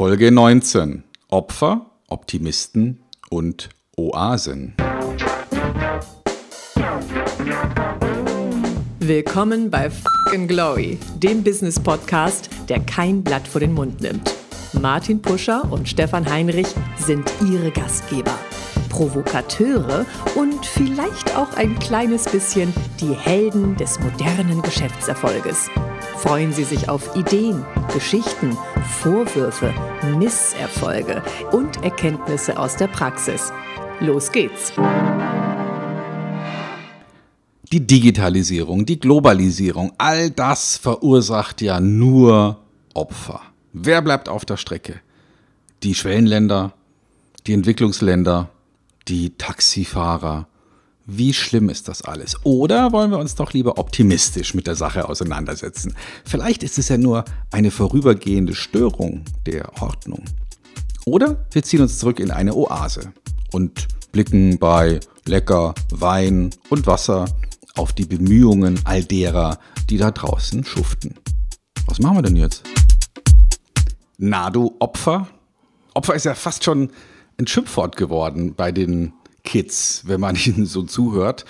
Folge 0.00 0.30
19. 0.30 1.04
Opfer, 1.28 1.84
Optimisten 2.08 3.02
und 3.28 3.68
Oasen. 3.98 4.74
Willkommen 8.98 9.70
bei 9.70 9.90
Fucking 9.90 10.48
Glory, 10.48 10.98
dem 11.18 11.44
Business 11.44 11.78
Podcast, 11.78 12.48
der 12.70 12.80
kein 12.80 13.22
Blatt 13.22 13.46
vor 13.46 13.60
den 13.60 13.74
Mund 13.74 14.00
nimmt. 14.00 14.34
Martin 14.72 15.20
Puscher 15.20 15.70
und 15.70 15.86
Stefan 15.86 16.24
Heinrich 16.24 16.68
sind 16.96 17.30
ihre 17.46 17.70
Gastgeber. 17.70 18.38
Provokateure 18.88 20.06
und 20.34 20.64
vielleicht 20.64 21.36
auch 21.36 21.52
ein 21.58 21.78
kleines 21.78 22.24
bisschen 22.24 22.72
die 23.02 23.12
Helden 23.12 23.76
des 23.76 24.00
modernen 24.00 24.62
Geschäftserfolges. 24.62 25.68
Freuen 26.22 26.52
Sie 26.52 26.64
sich 26.64 26.90
auf 26.90 27.16
Ideen, 27.16 27.64
Geschichten, 27.94 28.54
Vorwürfe, 29.00 29.72
Misserfolge 30.18 31.22
und 31.50 31.82
Erkenntnisse 31.82 32.58
aus 32.58 32.76
der 32.76 32.88
Praxis. 32.88 33.50
Los 34.00 34.30
geht's! 34.30 34.70
Die 37.72 37.86
Digitalisierung, 37.86 38.84
die 38.84 39.00
Globalisierung, 39.00 39.92
all 39.96 40.28
das 40.28 40.76
verursacht 40.76 41.62
ja 41.62 41.80
nur 41.80 42.58
Opfer. 42.92 43.40
Wer 43.72 44.02
bleibt 44.02 44.28
auf 44.28 44.44
der 44.44 44.58
Strecke? 44.58 45.00
Die 45.82 45.94
Schwellenländer, 45.94 46.74
die 47.46 47.54
Entwicklungsländer, 47.54 48.50
die 49.08 49.30
Taxifahrer. 49.38 50.48
Wie 51.12 51.34
schlimm 51.34 51.70
ist 51.70 51.88
das 51.88 52.02
alles? 52.02 52.36
Oder 52.44 52.92
wollen 52.92 53.10
wir 53.10 53.18
uns 53.18 53.34
doch 53.34 53.52
lieber 53.52 53.78
optimistisch 53.78 54.54
mit 54.54 54.68
der 54.68 54.76
Sache 54.76 55.08
auseinandersetzen? 55.08 55.96
Vielleicht 56.24 56.62
ist 56.62 56.78
es 56.78 56.88
ja 56.88 56.98
nur 56.98 57.24
eine 57.50 57.72
vorübergehende 57.72 58.54
Störung 58.54 59.24
der 59.44 59.82
Ordnung. 59.82 60.22
Oder 61.04 61.44
wir 61.50 61.64
ziehen 61.64 61.80
uns 61.80 61.98
zurück 61.98 62.20
in 62.20 62.30
eine 62.30 62.54
Oase 62.54 63.12
und 63.50 63.88
blicken 64.12 64.60
bei 64.60 65.00
lecker 65.26 65.74
Wein 65.90 66.50
und 66.68 66.86
Wasser 66.86 67.24
auf 67.74 67.92
die 67.92 68.06
Bemühungen 68.06 68.78
all 68.84 69.02
derer, 69.02 69.58
die 69.88 69.96
da 69.96 70.12
draußen 70.12 70.64
schuften. 70.64 71.16
Was 71.86 71.98
machen 71.98 72.18
wir 72.18 72.22
denn 72.22 72.36
jetzt? 72.36 72.62
Na 74.16 74.48
du 74.50 74.76
Opfer? 74.78 75.26
Opfer 75.92 76.14
ist 76.14 76.24
ja 76.24 76.36
fast 76.36 76.62
schon 76.62 76.90
ein 77.36 77.48
Schimpfwort 77.48 77.96
geworden 77.96 78.54
bei 78.54 78.70
den 78.70 79.12
Kids, 79.44 80.02
wenn 80.06 80.20
man 80.20 80.36
ihnen 80.44 80.66
so 80.66 80.82
zuhört. 80.82 81.44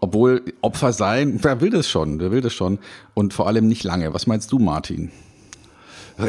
Obwohl 0.00 0.42
Opfer 0.62 0.94
sein, 0.94 1.40
wer 1.42 1.60
will 1.60 1.70
das 1.70 1.88
schon? 1.88 2.20
Wer 2.20 2.30
will 2.30 2.40
das 2.40 2.54
schon? 2.54 2.78
Und 3.12 3.34
vor 3.34 3.46
allem 3.46 3.68
nicht 3.68 3.84
lange. 3.84 4.14
Was 4.14 4.26
meinst 4.26 4.50
du, 4.50 4.58
Martin? 4.58 5.12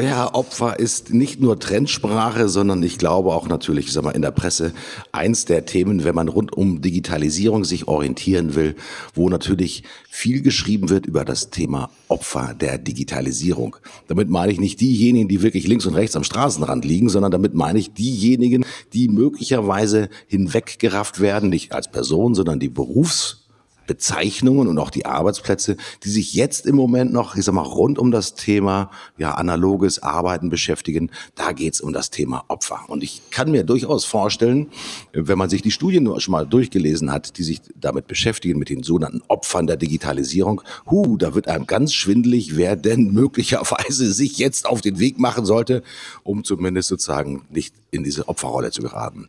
Ja, 0.00 0.32
Opfer 0.32 0.78
ist 0.78 1.12
nicht 1.12 1.40
nur 1.40 1.58
Trendsprache, 1.58 2.48
sondern 2.48 2.82
ich 2.82 2.96
glaube 2.96 3.32
auch 3.32 3.46
natürlich, 3.46 3.86
ich 3.86 3.92
sag 3.92 4.04
mal, 4.04 4.12
in 4.12 4.22
der 4.22 4.30
Presse 4.30 4.72
eins 5.10 5.44
der 5.44 5.66
Themen, 5.66 6.04
wenn 6.04 6.14
man 6.14 6.28
rund 6.28 6.52
um 6.56 6.80
Digitalisierung 6.80 7.64
sich 7.64 7.88
orientieren 7.88 8.54
will, 8.54 8.74
wo 9.14 9.28
natürlich 9.28 9.82
viel 10.08 10.40
geschrieben 10.40 10.88
wird 10.88 11.04
über 11.04 11.24
das 11.24 11.50
Thema 11.50 11.90
Opfer 12.08 12.54
der 12.58 12.78
Digitalisierung. 12.78 13.76
Damit 14.08 14.30
meine 14.30 14.52
ich 14.52 14.60
nicht 14.60 14.80
diejenigen, 14.80 15.28
die 15.28 15.42
wirklich 15.42 15.66
links 15.66 15.84
und 15.84 15.94
rechts 15.94 16.16
am 16.16 16.24
Straßenrand 16.24 16.84
liegen, 16.84 17.10
sondern 17.10 17.30
damit 17.30 17.52
meine 17.54 17.78
ich 17.78 17.92
diejenigen, 17.92 18.64
die 18.94 19.08
möglicherweise 19.08 20.08
hinweggerafft 20.26 21.20
werden, 21.20 21.50
nicht 21.50 21.72
als 21.72 21.90
Person, 21.90 22.34
sondern 22.34 22.60
die 22.60 22.70
Berufs 22.70 23.41
Bezeichnungen 23.86 24.68
und 24.68 24.78
auch 24.78 24.90
die 24.90 25.06
Arbeitsplätze, 25.06 25.76
die 26.04 26.10
sich 26.10 26.34
jetzt 26.34 26.66
im 26.66 26.76
Moment 26.76 27.12
noch, 27.12 27.36
ich 27.36 27.44
sag 27.44 27.54
mal, 27.54 27.62
rund 27.62 27.98
um 27.98 28.10
das 28.10 28.34
Thema 28.34 28.90
ja 29.18 29.32
analoges 29.34 30.02
Arbeiten 30.02 30.48
beschäftigen. 30.48 31.10
Da 31.34 31.52
geht's 31.52 31.80
um 31.80 31.92
das 31.92 32.10
Thema 32.10 32.44
Opfer. 32.48 32.80
Und 32.88 33.02
ich 33.02 33.30
kann 33.30 33.50
mir 33.50 33.64
durchaus 33.64 34.04
vorstellen, 34.04 34.68
wenn 35.12 35.38
man 35.38 35.50
sich 35.50 35.62
die 35.62 35.70
Studien 35.70 36.08
schon 36.20 36.32
mal 36.32 36.46
durchgelesen 36.46 37.10
hat, 37.10 37.38
die 37.38 37.42
sich 37.42 37.60
damit 37.74 38.06
beschäftigen, 38.06 38.58
mit 38.58 38.68
den 38.68 38.82
sogenannten 38.82 39.22
Opfern 39.28 39.66
der 39.66 39.76
Digitalisierung, 39.76 40.62
hu, 40.90 41.16
da 41.16 41.34
wird 41.34 41.48
einem 41.48 41.66
ganz 41.66 41.92
schwindelig, 41.92 42.56
wer 42.56 42.76
denn 42.76 43.12
möglicherweise 43.12 44.12
sich 44.12 44.38
jetzt 44.38 44.66
auf 44.66 44.80
den 44.80 44.98
Weg 44.98 45.18
machen 45.18 45.44
sollte, 45.44 45.82
um 46.22 46.44
zumindest 46.44 46.88
sozusagen 46.88 47.44
nicht 47.50 47.74
in 47.90 48.04
diese 48.04 48.28
Opferrolle 48.28 48.70
zu 48.70 48.82
geraten. 48.82 49.28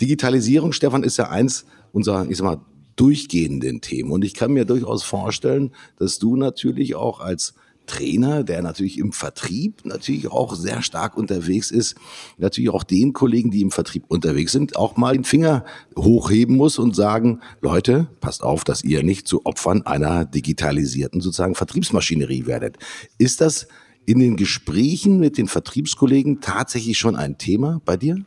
Digitalisierung, 0.00 0.72
Stefan, 0.72 1.02
ist 1.02 1.16
ja 1.16 1.28
eins 1.28 1.64
unserer, 1.92 2.26
ich 2.28 2.36
sag 2.36 2.44
mal, 2.44 2.60
durchgehenden 2.96 3.80
Themen. 3.80 4.10
Und 4.10 4.24
ich 4.24 4.34
kann 4.34 4.52
mir 4.52 4.64
durchaus 4.64 5.02
vorstellen, 5.02 5.72
dass 5.98 6.18
du 6.18 6.36
natürlich 6.36 6.94
auch 6.94 7.20
als 7.20 7.54
Trainer, 7.86 8.42
der 8.42 8.62
natürlich 8.62 8.98
im 8.98 9.12
Vertrieb 9.12 9.84
natürlich 9.84 10.30
auch 10.30 10.54
sehr 10.54 10.82
stark 10.82 11.16
unterwegs 11.16 11.70
ist, 11.70 11.94
natürlich 12.36 12.70
auch 12.70 12.82
den 12.82 13.12
Kollegen, 13.12 13.50
die 13.50 13.62
im 13.62 13.70
Vertrieb 13.70 14.04
unterwegs 14.08 14.52
sind, 14.52 14.76
auch 14.76 14.96
mal 14.96 15.14
den 15.14 15.24
Finger 15.24 15.64
hochheben 15.96 16.56
muss 16.56 16.78
und 16.78 16.94
sagen, 16.94 17.40
Leute, 17.60 18.08
passt 18.20 18.42
auf, 18.42 18.64
dass 18.64 18.82
ihr 18.82 19.02
nicht 19.02 19.28
zu 19.28 19.46
Opfern 19.46 19.82
einer 19.82 20.24
digitalisierten 20.24 21.20
sozusagen 21.20 21.54
Vertriebsmaschinerie 21.54 22.46
werdet. 22.46 22.76
Ist 23.18 23.40
das 23.40 23.68
in 24.04 24.18
den 24.18 24.36
Gesprächen 24.36 25.18
mit 25.18 25.38
den 25.38 25.48
Vertriebskollegen 25.48 26.40
tatsächlich 26.40 26.98
schon 26.98 27.16
ein 27.16 27.38
Thema 27.38 27.80
bei 27.84 27.96
dir? 27.96 28.24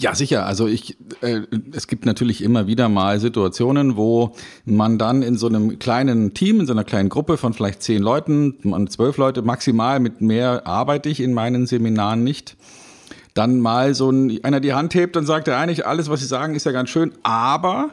Ja, 0.00 0.14
sicher. 0.14 0.44
Also 0.46 0.66
ich, 0.66 0.96
äh, 1.20 1.42
es 1.72 1.86
gibt 1.86 2.04
natürlich 2.04 2.42
immer 2.42 2.66
wieder 2.66 2.88
mal 2.88 3.20
Situationen, 3.20 3.96
wo 3.96 4.32
man 4.64 4.98
dann 4.98 5.22
in 5.22 5.36
so 5.36 5.46
einem 5.46 5.78
kleinen 5.78 6.34
Team, 6.34 6.60
in 6.60 6.66
so 6.66 6.72
einer 6.72 6.84
kleinen 6.84 7.08
Gruppe 7.08 7.36
von 7.36 7.52
vielleicht 7.52 7.82
zehn 7.82 8.02
Leuten, 8.02 8.88
zwölf 8.88 9.16
Leute 9.18 9.42
maximal, 9.42 10.00
mit 10.00 10.20
mehr 10.20 10.66
arbeite 10.66 11.08
ich 11.08 11.20
in 11.20 11.32
meinen 11.32 11.66
Seminaren 11.66 12.24
nicht, 12.24 12.56
dann 13.34 13.60
mal 13.60 13.94
so 13.94 14.10
ein, 14.10 14.42
einer 14.44 14.60
die 14.60 14.72
Hand 14.72 14.94
hebt 14.94 15.16
und 15.16 15.26
sagt, 15.26 15.48
ja 15.48 15.58
eigentlich 15.58 15.86
alles, 15.86 16.08
was 16.08 16.20
Sie 16.20 16.26
sagen, 16.26 16.54
ist 16.54 16.66
ja 16.66 16.72
ganz 16.72 16.90
schön, 16.90 17.12
aber 17.22 17.90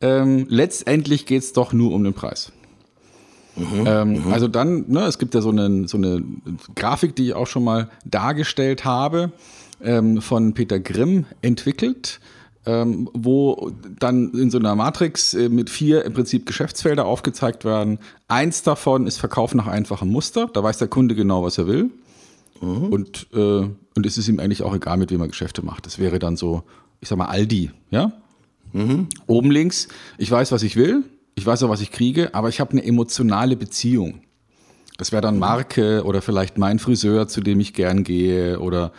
ähm, 0.00 0.46
letztendlich 0.48 1.26
geht's 1.26 1.52
doch 1.52 1.72
nur 1.72 1.92
um 1.92 2.04
den 2.04 2.14
Preis. 2.14 2.52
Mhm, 3.56 3.84
ähm, 3.86 4.12
mhm. 4.24 4.32
Also 4.32 4.48
dann, 4.48 4.86
ne, 4.88 5.02
es 5.02 5.18
gibt 5.18 5.34
ja 5.34 5.40
so 5.40 5.50
eine, 5.50 5.86
so 5.88 5.96
eine 5.96 6.22
Grafik, 6.74 7.14
die 7.16 7.26
ich 7.26 7.34
auch 7.34 7.46
schon 7.46 7.64
mal 7.64 7.88
dargestellt 8.04 8.84
habe 8.84 9.32
ähm, 9.84 10.20
von 10.20 10.54
Peter 10.54 10.80
Grimm 10.80 11.26
entwickelt. 11.42 12.20
Ähm, 12.66 13.10
wo 13.12 13.72
dann 14.00 14.32
in 14.32 14.50
so 14.50 14.56
einer 14.56 14.74
Matrix 14.74 15.34
äh, 15.34 15.50
mit 15.50 15.68
vier 15.68 16.06
im 16.06 16.14
Prinzip 16.14 16.46
Geschäftsfelder 16.46 17.04
aufgezeigt 17.04 17.66
werden. 17.66 17.98
Eins 18.26 18.62
davon 18.62 19.06
ist 19.06 19.18
Verkauf 19.18 19.54
nach 19.54 19.66
einfachem 19.66 20.08
Muster. 20.08 20.48
Da 20.50 20.62
weiß 20.62 20.78
der 20.78 20.88
Kunde 20.88 21.14
genau, 21.14 21.42
was 21.42 21.58
er 21.58 21.66
will. 21.66 21.90
Mhm. 22.62 22.86
Und, 22.86 23.26
äh, 23.34 23.38
und 23.68 24.06
es 24.06 24.16
ist 24.16 24.28
ihm 24.28 24.40
eigentlich 24.40 24.62
auch 24.62 24.74
egal, 24.74 24.96
mit 24.96 25.10
wem 25.10 25.20
er 25.20 25.28
Geschäfte 25.28 25.62
macht. 25.62 25.84
Das 25.84 25.98
wäre 25.98 26.18
dann 26.18 26.38
so, 26.38 26.62
ich 27.00 27.08
sag 27.08 27.18
mal, 27.18 27.26
Aldi, 27.26 27.70
ja? 27.90 28.12
Mhm. 28.72 29.08
Oben 29.26 29.50
links, 29.50 29.88
ich 30.16 30.30
weiß, 30.30 30.50
was 30.50 30.62
ich 30.62 30.76
will, 30.76 31.04
ich 31.34 31.44
weiß 31.44 31.62
auch, 31.64 31.68
was 31.68 31.80
ich 31.80 31.92
kriege, 31.92 32.34
aber 32.34 32.48
ich 32.48 32.60
habe 32.60 32.72
eine 32.72 32.84
emotionale 32.84 33.56
Beziehung. 33.56 34.20
Das 34.96 35.12
wäre 35.12 35.22
dann 35.22 35.38
Marke 35.38 36.04
oder 36.04 36.22
vielleicht 36.22 36.56
mein 36.56 36.78
Friseur, 36.78 37.26
zu 37.26 37.40
dem 37.40 37.60
ich 37.60 37.74
gern 37.74 38.04
gehe 38.04 38.60
oder 38.60 38.92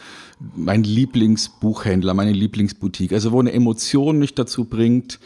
mein 0.55 0.83
Lieblingsbuchhändler, 0.83 2.13
meine 2.13 2.33
Lieblingsboutique. 2.33 3.13
Also 3.13 3.31
wo 3.31 3.39
eine 3.39 3.53
Emotion 3.53 4.19
mich 4.19 4.35
dazu 4.35 4.65
bringt, 4.65 5.19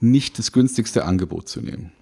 nicht 0.00 0.38
das 0.38 0.52
günstigste 0.52 1.04
Angebot 1.04 1.48
zu 1.48 1.60
nehmen. 1.60 1.92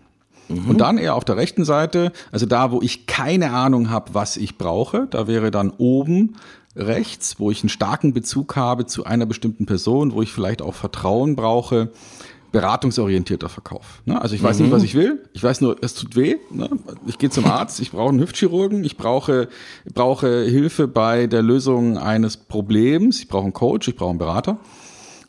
Mhm. 0.48 0.70
Und 0.70 0.78
dann 0.78 0.98
eher 0.98 1.14
auf 1.14 1.24
der 1.24 1.36
rechten 1.36 1.64
Seite, 1.64 2.12
also 2.30 2.46
da, 2.46 2.72
wo 2.72 2.82
ich 2.82 3.06
keine 3.06 3.52
Ahnung 3.52 3.90
habe, 3.90 4.14
was 4.14 4.36
ich 4.36 4.58
brauche, 4.58 5.06
da 5.10 5.26
wäre 5.26 5.50
dann 5.50 5.70
oben 5.70 6.36
rechts, 6.74 7.38
wo 7.38 7.50
ich 7.50 7.62
einen 7.62 7.68
starken 7.68 8.12
Bezug 8.12 8.56
habe 8.56 8.86
zu 8.86 9.04
einer 9.04 9.26
bestimmten 9.26 9.66
Person, 9.66 10.12
wo 10.12 10.22
ich 10.22 10.32
vielleicht 10.32 10.62
auch 10.62 10.74
Vertrauen 10.74 11.36
brauche, 11.36 11.90
beratungsorientierter 12.52 13.48
Verkauf. 13.48 14.02
Ne? 14.04 14.20
Also 14.20 14.34
ich 14.34 14.42
weiß 14.42 14.58
mhm. 14.58 14.66
nicht, 14.66 14.72
was 14.72 14.82
ich 14.82 14.94
will. 14.94 15.24
Ich 15.32 15.42
weiß 15.42 15.62
nur, 15.62 15.76
es 15.82 15.94
tut 15.94 16.14
weh. 16.16 16.36
Ne? 16.50 16.70
Ich 17.06 17.18
gehe 17.18 17.30
zum 17.30 17.46
Arzt, 17.46 17.80
ich 17.80 17.90
brauche 17.90 18.10
einen 18.10 18.20
Hüftchirurgen, 18.20 18.84
ich 18.84 18.96
brauche, 18.96 19.48
brauche 19.92 20.44
Hilfe 20.44 20.86
bei 20.86 21.26
der 21.26 21.42
Lösung 21.42 21.98
eines 21.98 22.36
Problems, 22.36 23.20
ich 23.20 23.28
brauche 23.28 23.44
einen 23.44 23.52
Coach, 23.52 23.88
ich 23.88 23.96
brauche 23.96 24.10
einen 24.10 24.19
Berater. 24.19 24.58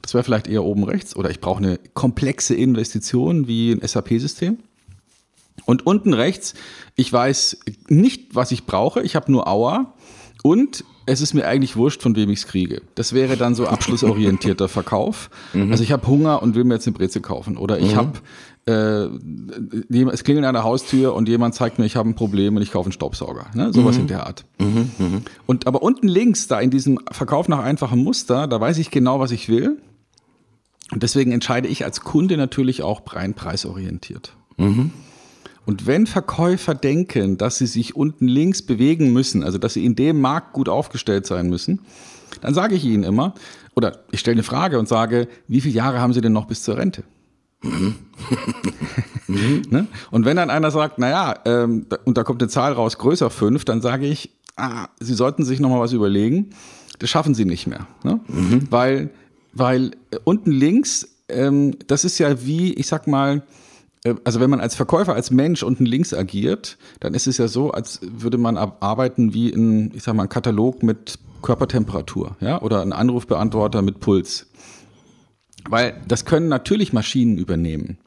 Das 0.02 0.14
wäre 0.14 0.24
vielleicht 0.24 0.48
eher 0.48 0.64
oben 0.64 0.84
rechts. 0.84 1.16
Oder 1.16 1.30
ich 1.30 1.40
brauche 1.40 1.60
eine 1.60 1.80
komplexe 1.94 2.54
Investition 2.54 3.48
wie 3.48 3.72
ein 3.72 3.88
SAP-System. 3.88 4.60
Und 5.66 5.88
unten 5.88 6.14
rechts, 6.14 6.56
ich 6.96 7.12
weiß 7.12 7.60
nicht, 7.88 8.36
was 8.36 8.52
ich 8.52 8.66
brauche, 8.66 9.02
ich 9.02 9.16
habe 9.16 9.32
nur 9.32 9.48
Aua. 9.48 9.94
Und 10.44 10.84
es 11.06 11.22
ist 11.22 11.34
mir 11.34 11.48
eigentlich 11.48 11.76
wurscht, 11.76 12.02
von 12.02 12.16
wem 12.16 12.30
ich 12.30 12.40
es 12.40 12.48
kriege. 12.48 12.82
Das 12.96 13.14
wäre 13.14 13.38
dann 13.38 13.56
so 13.56 13.68
abschlussorientierter 13.68 14.68
Verkauf. 14.70 15.30
Mhm. 15.54 15.72
Also 15.72 15.84
ich 15.84 15.92
habe 15.92 16.08
Hunger 16.08 16.42
und 16.42 16.56
will 16.56 16.64
mir 16.64 16.76
jetzt 16.76 16.88
eine 16.88 16.96
Breze 16.96 17.22
kaufen. 17.22 17.58
Oder 17.58 17.80
ich 17.80 17.96
mhm. 17.96 17.98
habe, 17.98 18.20
äh, 18.66 20.10
es 20.12 20.24
klingelt 20.24 20.46
an 20.46 20.54
der 20.54 20.64
Haustür 20.64 21.14
und 21.14 21.28
jemand 21.28 21.56
zeigt 21.56 21.80
mir, 21.80 21.86
ich 21.86 21.96
habe 21.96 22.10
ein 22.10 22.16
Problem 22.16 22.56
und 22.56 22.62
ich 22.62 22.72
kaufe 22.72 22.88
einen 22.88 22.94
Staubsauger. 22.94 23.48
Ne? 23.54 23.74
Sowas 23.74 23.96
mhm. 23.96 24.02
in 24.02 24.08
der 24.08 24.26
Art. 24.26 24.46
Mhm. 24.60 24.92
Mhm. 24.98 25.22
Und 25.46 25.68
aber 25.68 25.84
unten 25.84 26.08
links, 26.08 26.48
da 26.48 26.60
in 26.60 26.70
diesem 26.70 27.00
Verkauf 27.12 27.48
nach 27.48 27.60
einfachem 27.60 28.00
Muster, 28.04 28.48
da 28.48 28.60
weiß 28.60 28.78
ich 28.78 28.92
genau, 28.92 29.20
was 29.20 29.32
ich 29.32 29.50
will. 29.50 29.78
Und 30.92 31.04
deswegen 31.04 31.32
entscheide 31.32 31.68
ich 31.68 31.86
als 31.86 32.02
Kunde 32.02 32.38
natürlich 32.38 32.84
auch 32.84 33.02
rein 33.14 33.34
preisorientiert. 33.34 34.36
Mhm. 34.58 34.92
Und 35.66 35.88
wenn 35.88 36.08
Verkäufer 36.08 36.76
denken, 36.76 37.38
dass 37.38 37.58
sie 37.58 37.68
sich 37.68 37.96
unten 37.96 38.28
links 38.28 38.62
bewegen 38.62 39.14
müssen, 39.14 39.44
also 39.44 39.58
dass 39.58 39.74
sie 39.74 39.86
in 39.86 39.96
dem 39.96 40.20
Markt 40.20 40.54
gut 40.54 40.68
aufgestellt 40.68 41.26
sein 41.26 41.50
müssen, 41.50 41.80
dann 42.42 42.54
sage 42.54 42.76
ich 42.76 42.84
ihnen 42.84 43.04
immer, 43.04 43.34
oder 43.76 44.00
ich 44.12 44.20
stelle 44.20 44.36
eine 44.36 44.44
Frage 44.44 44.78
und 44.78 44.88
sage, 44.88 45.28
wie 45.48 45.62
viele 45.62 45.76
Jahre 45.76 46.00
haben 46.00 46.14
sie 46.14 46.22
denn 46.22 46.34
noch 46.34 46.46
bis 46.46 46.64
zur 46.64 46.78
Rente? 46.78 47.04
Mhm. 47.62 47.96
ne? 49.70 49.88
Und 50.12 50.26
wenn 50.26 50.36
dann 50.36 50.50
einer 50.50 50.70
sagt, 50.72 51.00
naja, 51.00 51.36
ähm, 51.46 51.86
und 52.04 52.18
da 52.18 52.24
kommt 52.24 52.42
eine 52.42 52.50
Zahl 52.50 52.74
raus, 52.74 52.98
größer 52.98 53.30
fünf, 53.30 53.64
dann 53.66 53.82
sage 53.82 54.06
ich, 54.06 54.32
ah, 54.58 54.88
Sie 55.00 55.14
sollten 55.14 55.46
sich 55.46 55.60
nochmal 55.60 55.80
was 55.80 55.94
überlegen. 55.94 56.50
Das 57.00 57.10
schaffen 57.10 57.34
Sie 57.34 57.46
nicht 57.46 57.68
mehr. 57.68 57.88
Ne? 58.04 58.20
Mhm. 58.28 58.68
Weil, 58.70 59.10
weil 59.54 59.92
äh, 60.12 60.20
unten 60.24 60.52
links, 60.52 61.08
ähm, 61.30 61.78
das 61.88 62.04
ist 62.04 62.20
ja 62.20 62.46
wie, 62.46 62.74
ich 62.74 62.88
sag 62.88 63.08
mal, 63.08 63.44
also 64.24 64.40
wenn 64.40 64.50
man 64.50 64.60
als 64.60 64.76
Verkäufer, 64.76 65.14
als 65.14 65.32
Mensch 65.32 65.64
unten 65.64 65.86
links 65.86 66.14
agiert, 66.14 66.78
dann 67.00 67.14
ist 67.14 67.28
es 67.28 67.38
ja 67.38 67.48
so, 67.48 67.72
als 67.72 68.02
würde 68.02 68.38
man 68.38 68.58
arbeiten 68.58 69.34
wie 69.34 69.50
ein, 69.50 69.92
ich 69.96 70.04
sag 70.04 70.16
mal, 70.16 70.24
ein 70.24 70.30
Katalog 70.30 70.84
mit 70.84 71.20
Körpertemperatur, 71.42 72.36
ja, 72.40 72.62
oder 72.62 72.82
ein 72.82 72.94
Anrufbeantworter 72.94 73.82
mit 73.82 74.00
Puls. 74.00 74.48
Weil 75.70 76.02
das 76.08 76.26
können 76.26 76.50
natürlich 76.50 76.92
Maschinen 76.92 77.38
übernehmen. 77.38 77.98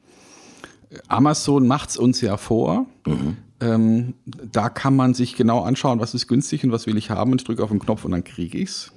Amazon 1.08 1.66
macht 1.66 1.90
es 1.90 1.96
uns 1.96 2.20
ja 2.20 2.36
vor. 2.36 2.86
Mhm. 3.06 3.36
Ähm, 3.60 4.14
da 4.24 4.68
kann 4.68 4.94
man 4.94 5.14
sich 5.14 5.34
genau 5.34 5.62
anschauen, 5.62 5.98
was 5.98 6.12
ist 6.12 6.26
günstig 6.26 6.62
und 6.64 6.72
was 6.72 6.86
will 6.86 6.98
ich 6.98 7.10
haben. 7.10 7.32
Und 7.32 7.40
ich 7.40 7.46
drücke 7.46 7.62
auf 7.62 7.70
den 7.70 7.78
Knopf 7.78 8.04
und 8.04 8.10
dann 8.10 8.24
kriege 8.24 8.58
ich 8.58 8.68
es. 8.68 8.92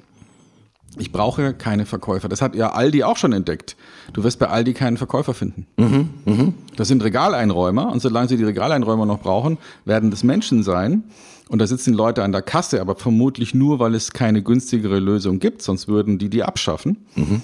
Ich 0.98 1.12
brauche 1.12 1.54
keine 1.54 1.86
Verkäufer. 1.86 2.30
Das 2.30 2.42
hat 2.42 2.56
ja 2.56 2.72
Aldi 2.72 3.04
auch 3.04 3.18
schon 3.18 3.34
entdeckt. 3.34 3.76
Du 4.14 4.24
wirst 4.24 4.40
bei 4.40 4.48
Aldi 4.48 4.74
keinen 4.74 4.98
Verkäufer 4.98 5.34
finden. 5.34 5.68
Mhm, 5.78 6.10
mh. 6.26 6.54
Das 6.76 6.88
sind 6.88 7.04
Regaleinräumer 7.04 7.92
und 7.92 8.02
solange 8.02 8.28
sie 8.28 8.38
die 8.38 8.44
Regaleinräumer 8.44 9.06
noch 9.06 9.20
brauchen, 9.20 9.58
werden 9.86 10.12
das 10.12 10.24
Menschen 10.24 10.64
sein. 10.64 11.04
Und 11.48 11.60
da 11.60 11.68
sitzen 11.68 11.94
Leute 11.94 12.24
an 12.24 12.32
der 12.32 12.42
Kasse, 12.44 12.80
aber 12.80 12.96
vermutlich 12.96 13.54
nur, 13.56 13.80
weil 13.80 13.96
es 13.96 14.12
keine 14.12 14.44
günstigere 14.44 15.00
Lösung 15.00 15.40
gibt, 15.40 15.62
sonst 15.62 15.88
würden 15.88 16.18
die 16.18 16.30
die 16.30 16.44
abschaffen. 16.44 16.98
Mhm. 17.16 17.42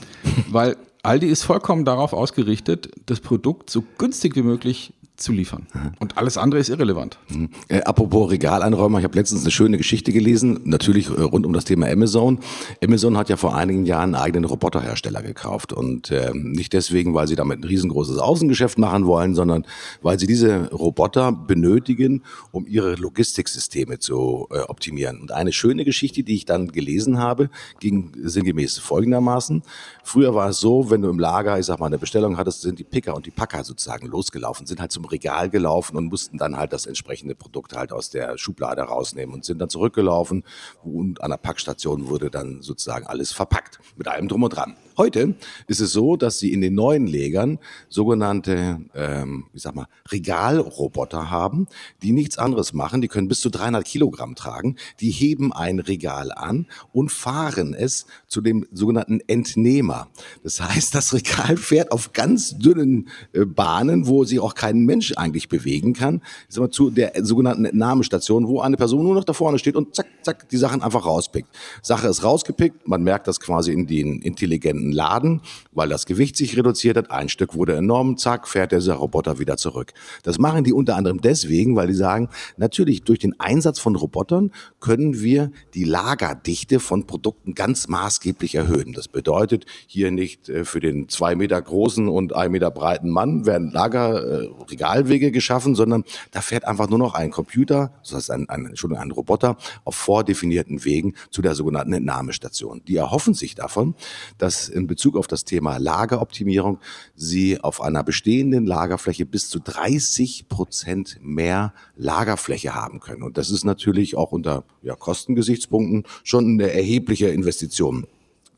Weil 0.50 0.78
Aldi 1.06 1.28
ist 1.28 1.44
vollkommen 1.44 1.86
darauf 1.86 2.14
ausgerichtet, 2.14 2.90
das 3.06 3.20
Produkt 3.20 3.70
so 3.70 3.84
günstig 3.98 4.36
wie 4.36 4.42
möglich 4.42 4.94
zu 5.18 5.32
liefern. 5.32 5.68
Und 6.00 6.18
alles 6.18 6.38
andere 6.38 6.60
ist 6.60 6.70
irrelevant. 6.70 7.18
Mhm. 7.30 7.50
Äh, 7.68 7.82
apropos 7.82 8.32
Regaleinräumer, 8.32 9.00
ich 9.00 9.04
habe 9.04 9.18
letztens 9.18 9.42
eine 9.42 9.52
schöne 9.52 9.78
Geschichte 9.78 10.12
gelesen, 10.12 10.62
natürlich 10.64 11.10
äh, 11.10 11.22
rund 11.22 11.46
um 11.46 11.54
das 11.54 11.66
Thema 11.66 11.88
Amazon. 11.88 12.40
Amazon 12.84 13.18
hat 13.18 13.30
ja 13.30 13.38
vor 13.38 13.56
einigen 13.56 13.86
Jahren 13.86 14.16
einen 14.16 14.24
eigenen 14.24 14.46
Roboterhersteller 14.46 15.22
gekauft 15.22 15.74
und 15.74 16.12
äh, 16.12 16.32
nicht 16.34 16.74
deswegen, 16.74 17.14
weil 17.14 17.28
sie 17.28 17.36
damit 17.36 17.60
ein 17.60 17.64
riesengroßes 17.64 18.18
Außengeschäft 18.18 18.78
machen 18.78 19.06
wollen, 19.06 19.36
sondern 19.36 19.66
weil 20.02 20.20
sie 20.20 20.28
diese 20.28 20.72
Roboter 20.72 21.32
benötigen, 21.32 22.24
um 22.52 22.66
ihre 22.68 22.96
Logistiksysteme 22.96 24.00
zu 24.00 24.48
äh, 24.52 24.60
optimieren. 24.60 25.22
Und 25.22 25.32
eine 25.32 25.52
schöne 25.52 25.86
Geschichte, 25.86 26.24
die 26.24 26.36
ich 26.36 26.46
dann 26.46 26.72
gelesen 26.72 27.20
habe, 27.20 27.50
ging 27.80 28.12
sinngemäß 28.22 28.78
folgendermaßen. 28.80 29.64
Früher 30.08 30.36
war 30.36 30.50
es 30.50 30.60
so, 30.60 30.92
wenn 30.92 31.02
du 31.02 31.10
im 31.10 31.18
Lager, 31.18 31.58
ich 31.58 31.66
sag 31.66 31.80
mal, 31.80 31.88
eine 31.88 31.98
Bestellung 31.98 32.38
hattest, 32.38 32.62
sind 32.62 32.78
die 32.78 32.84
Picker 32.84 33.16
und 33.16 33.26
die 33.26 33.32
Packer 33.32 33.64
sozusagen 33.64 34.06
losgelaufen, 34.06 34.68
sind 34.68 34.80
halt 34.80 34.92
zum 34.92 35.04
Regal 35.06 35.50
gelaufen 35.50 35.98
und 35.98 36.06
mussten 36.06 36.38
dann 36.38 36.58
halt 36.58 36.74
das 36.74 36.86
entsprechende 36.86 37.34
Produkt 37.34 37.76
halt 37.76 37.92
aus 37.92 38.12
der 38.12 38.38
Schublade 38.38 38.84
rausnehmen 38.84 39.34
und 39.34 39.46
sind 39.46 39.58
dann 39.58 39.70
zurückgelaufen 39.70 40.44
und 40.84 41.24
an 41.24 41.32
der 41.32 41.38
Packstation 41.38 42.08
wurde 42.08 42.30
dann 42.30 42.62
sozusagen 42.62 43.08
alles 43.08 43.32
verpackt 43.32 43.80
mit 43.98 44.08
allem 44.08 44.28
drum 44.28 44.44
und 44.44 44.56
dran. 44.56 44.78
Heute 44.98 45.36
ist 45.68 45.82
es 45.82 45.92
so, 45.92 46.16
dass 46.16 46.40
sie 46.40 46.54
in 46.54 46.62
den 46.62 46.74
neuen 46.74 47.06
Legern 47.06 47.60
sogenannte, 47.90 48.80
ähm, 48.96 49.46
ich 49.54 49.64
sag 49.64 49.76
mal, 49.76 49.88
Regalroboter 50.10 51.30
haben, 51.30 51.68
die 52.02 52.14
nichts 52.14 52.38
anderes 52.38 52.72
machen. 52.72 53.02
Die 53.02 53.10
können 53.10 53.28
bis 53.28 53.42
zu 53.42 53.50
300 53.50 53.84
Kilogramm 53.84 54.36
tragen. 54.36 54.78
Die 55.02 55.12
heben 55.12 55.52
ein 55.52 55.80
Regal 55.80 56.32
an 56.32 56.66
und 56.94 57.12
fahren 57.12 57.74
es 57.74 58.06
zu 58.28 58.40
dem 58.40 58.66
sogenannten 58.72 59.20
Entnehmer. 59.28 60.08
Das 60.44 60.62
heißt, 60.62 60.96
das 60.96 61.14
Regal 61.14 61.58
fährt 61.58 61.92
auf 61.92 62.14
ganz 62.14 62.58
dünnen 62.58 63.10
äh, 63.34 63.44
Bahnen, 63.44 64.08
wo 64.08 64.24
sich 64.24 64.40
auch 64.40 64.56
kein 64.56 64.86
Mensch 64.86 65.12
eigentlich 65.18 65.50
bewegen 65.50 65.92
kann. 65.92 66.22
Ich 66.48 66.56
sag 66.56 66.62
mal, 66.62 66.70
zu 66.70 66.90
der 66.90 67.12
sogenannten 67.26 67.66
Entnahmestation, 67.66 68.48
wo 68.48 68.62
eine 68.62 68.78
Person 68.78 69.04
nur 69.04 69.16
noch 69.16 69.26
da 69.26 69.34
vorne 69.34 69.60
steht 69.60 69.76
und 69.76 69.94
zack, 69.94 70.08
zack, 70.22 70.48
die 70.48 70.58
Sachen 70.58 70.82
einfach 70.82 71.06
rauspickt. 71.06 71.50
Sache 71.82 72.08
ist 72.08 72.24
rausgepickt. 72.24 72.88
Man 72.88 73.04
merkt 73.04 73.28
das 73.28 73.42
quasi 73.42 73.74
in 73.74 73.88
den 73.88 74.22
intelligenten 74.22 74.85
einen 74.86 74.94
Laden, 74.94 75.42
weil 75.72 75.90
das 75.90 76.06
Gewicht 76.06 76.38
sich 76.38 76.58
reduziert 76.58 76.98
hat. 76.98 77.12
Ein 77.12 77.30
Stück 77.30 77.56
wurde 77.56 77.76
enorm, 77.76 78.18
zack, 78.18 78.48
fährt 78.48 78.72
der 78.72 78.82
Roboter 78.94 79.40
wieder 79.40 79.58
zurück. 79.58 79.94
Das 80.24 80.38
machen 80.40 80.64
die 80.64 80.74
unter 80.74 80.96
anderem 80.96 81.22
deswegen, 81.22 81.76
weil 81.76 81.88
die 81.88 81.94
sagen, 81.94 82.30
natürlich 82.58 83.04
durch 83.04 83.20
den 83.20 83.40
Einsatz 83.40 83.80
von 83.80 83.96
Robotern 83.96 84.52
können 84.80 85.22
wir 85.22 85.52
die 85.74 85.84
Lagerdichte 85.84 86.80
von 86.80 87.08
Produkten 87.08 87.54
ganz 87.54 87.88
maßgeblich 87.88 88.56
erhöhen. 88.56 88.94
Das 88.94 89.08
bedeutet 89.08 89.66
hier 89.88 90.12
nicht 90.12 90.50
äh, 90.50 90.66
für 90.66 90.80
den 90.80 91.10
zwei 91.10 91.36
Meter 91.36 91.62
großen 91.62 92.08
und 92.08 92.36
ein 92.36 92.52
Meter 92.52 92.72
breiten 92.72 93.10
Mann 93.10 93.46
werden 93.46 93.72
Lagerregalwege 93.72 95.28
äh, 95.28 95.32
geschaffen, 95.32 95.76
sondern 95.76 96.04
da 96.32 96.42
fährt 96.42 96.66
einfach 96.66 96.90
nur 96.90 97.00
noch 97.00 97.14
ein 97.14 97.32
Computer, 97.32 97.92
das 98.04 98.14
heißt 98.14 98.32
ein, 98.32 98.50
ein, 98.50 98.68
Entschuldigung, 98.68 99.04
ein 99.04 99.12
Roboter 99.12 99.58
auf 99.84 99.96
vordefinierten 99.96 100.84
Wegen 100.86 101.16
zu 101.32 101.42
der 101.42 101.56
sogenannten 101.56 101.94
Entnahmestation. 101.94 102.82
Die 102.88 102.96
erhoffen 102.96 103.34
sich 103.34 103.56
davon, 103.56 103.96
dass 104.38 104.70
in 104.76 104.88
Bezug 104.88 105.16
auf 105.16 105.28
das 105.28 105.46
Thema 105.46 105.78
Lageroptimierung 105.78 106.80
Sie 107.16 107.60
auf 107.60 107.82
einer 107.82 108.04
bestehenden 108.04 108.66
Lagerfläche 108.66 109.26
bis 109.26 109.50
zu 109.50 109.60
30 109.60 110.48
Prozent 110.50 111.18
mehr 111.22 111.74
Lagerfläche 111.96 112.76
haben 112.76 113.00
können. 113.00 113.24
Und 113.24 113.38
das 113.38 113.50
ist 113.50 113.64
natürlich 113.64 114.16
auch 114.16 114.32
unter 114.32 114.64
ja, 114.82 114.96
Kostengesichtspunkten 114.96 116.04
schon 116.24 116.46
eine 116.46 116.72
erhebliche 116.72 117.30
Investition. 117.30 118.08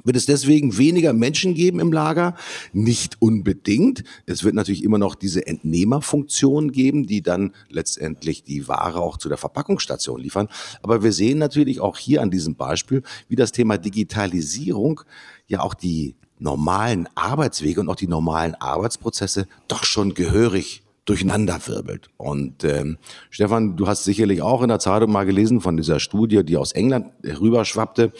Wird 0.08 0.16
es 0.16 0.26
deswegen 0.26 0.78
weniger 0.78 1.12
Menschen 1.12 1.54
geben 1.54 1.82
im 1.82 1.92
Lager? 1.92 2.36
Nicht 2.72 3.22
unbedingt. 3.22 4.06
Es 4.26 4.46
wird 4.46 4.56
natürlich 4.56 4.86
immer 4.86 4.98
noch 4.98 5.16
diese 5.16 5.46
Entnehmerfunktion 5.46 6.72
geben, 6.72 7.06
die 7.06 7.22
dann 7.22 7.54
letztendlich 7.70 8.44
die 8.44 8.70
Ware 8.70 9.02
auch 9.02 9.18
zu 9.18 9.28
der 9.28 9.38
Verpackungsstation 9.38 10.22
liefern. 10.22 10.48
Aber 10.82 11.04
wir 11.04 11.12
sehen 11.12 11.40
natürlich 11.40 11.82
auch 11.82 11.98
hier 11.98 12.22
an 12.22 12.32
diesem 12.32 12.56
Beispiel, 12.56 13.04
wie 13.28 13.36
das 13.36 13.52
Thema 13.52 13.78
Digitalisierung 13.78 15.02
ja 15.48 15.62
auch 15.62 15.74
die 15.74 16.16
normalen 16.40 17.08
Arbeitswege 17.16 17.82
und 17.82 17.90
auch 17.90 17.96
die 17.96 18.08
normalen 18.08 18.56
Arbeitsprozesse 18.56 19.48
doch 19.68 19.84
schon 19.84 20.14
gehörig 20.14 20.84
durcheinanderwirbelt. 21.06 22.10
Und 22.18 22.64
ähm, 22.66 22.98
Stefan, 23.30 23.78
du 23.78 23.88
hast 23.88 24.04
sicherlich 24.04 24.42
auch 24.42 24.62
in 24.62 24.68
der 24.68 24.80
Zeitung 24.80 25.12
mal 25.12 25.26
gelesen 25.26 25.62
von 25.62 25.78
dieser 25.78 26.00
Studie, 26.00 26.44
die 26.44 26.58
aus 26.58 26.74
England 26.74 27.08
rüberschwappte, 27.24 28.12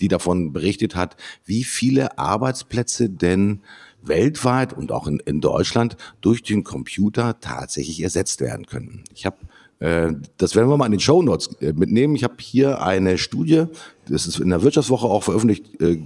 die 0.00 0.08
davon 0.08 0.52
berichtet 0.52 0.94
hat, 0.94 1.16
wie 1.44 1.64
viele 1.64 2.16
Arbeitsplätze 2.16 3.10
denn 3.10 3.60
weltweit 4.02 4.72
und 4.72 4.92
auch 4.92 5.08
in, 5.08 5.18
in 5.18 5.40
Deutschland 5.40 5.96
durch 6.20 6.42
den 6.44 6.62
Computer 6.62 7.40
tatsächlich 7.40 8.00
ersetzt 8.00 8.40
werden 8.40 8.66
können. 8.66 9.02
Ich 9.12 9.26
habe 9.26 9.38
das 9.80 10.56
werden 10.56 10.68
wir 10.68 10.76
mal 10.76 10.86
in 10.86 10.92
den 10.92 11.00
Show 11.00 11.22
Notes 11.22 11.54
äh, 11.60 11.72
mitnehmen. 11.72 12.16
Ich 12.16 12.24
habe 12.24 12.34
hier 12.38 12.82
eine 12.82 13.16
Studie, 13.16 13.66
das 14.08 14.26
ist 14.26 14.40
in 14.40 14.50
der 14.50 14.62
Wirtschaftswoche 14.62 15.06
auch 15.06 15.22
veröffentlicht 15.22 15.80
äh, 15.80 15.98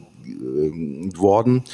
worden. 1.17 1.65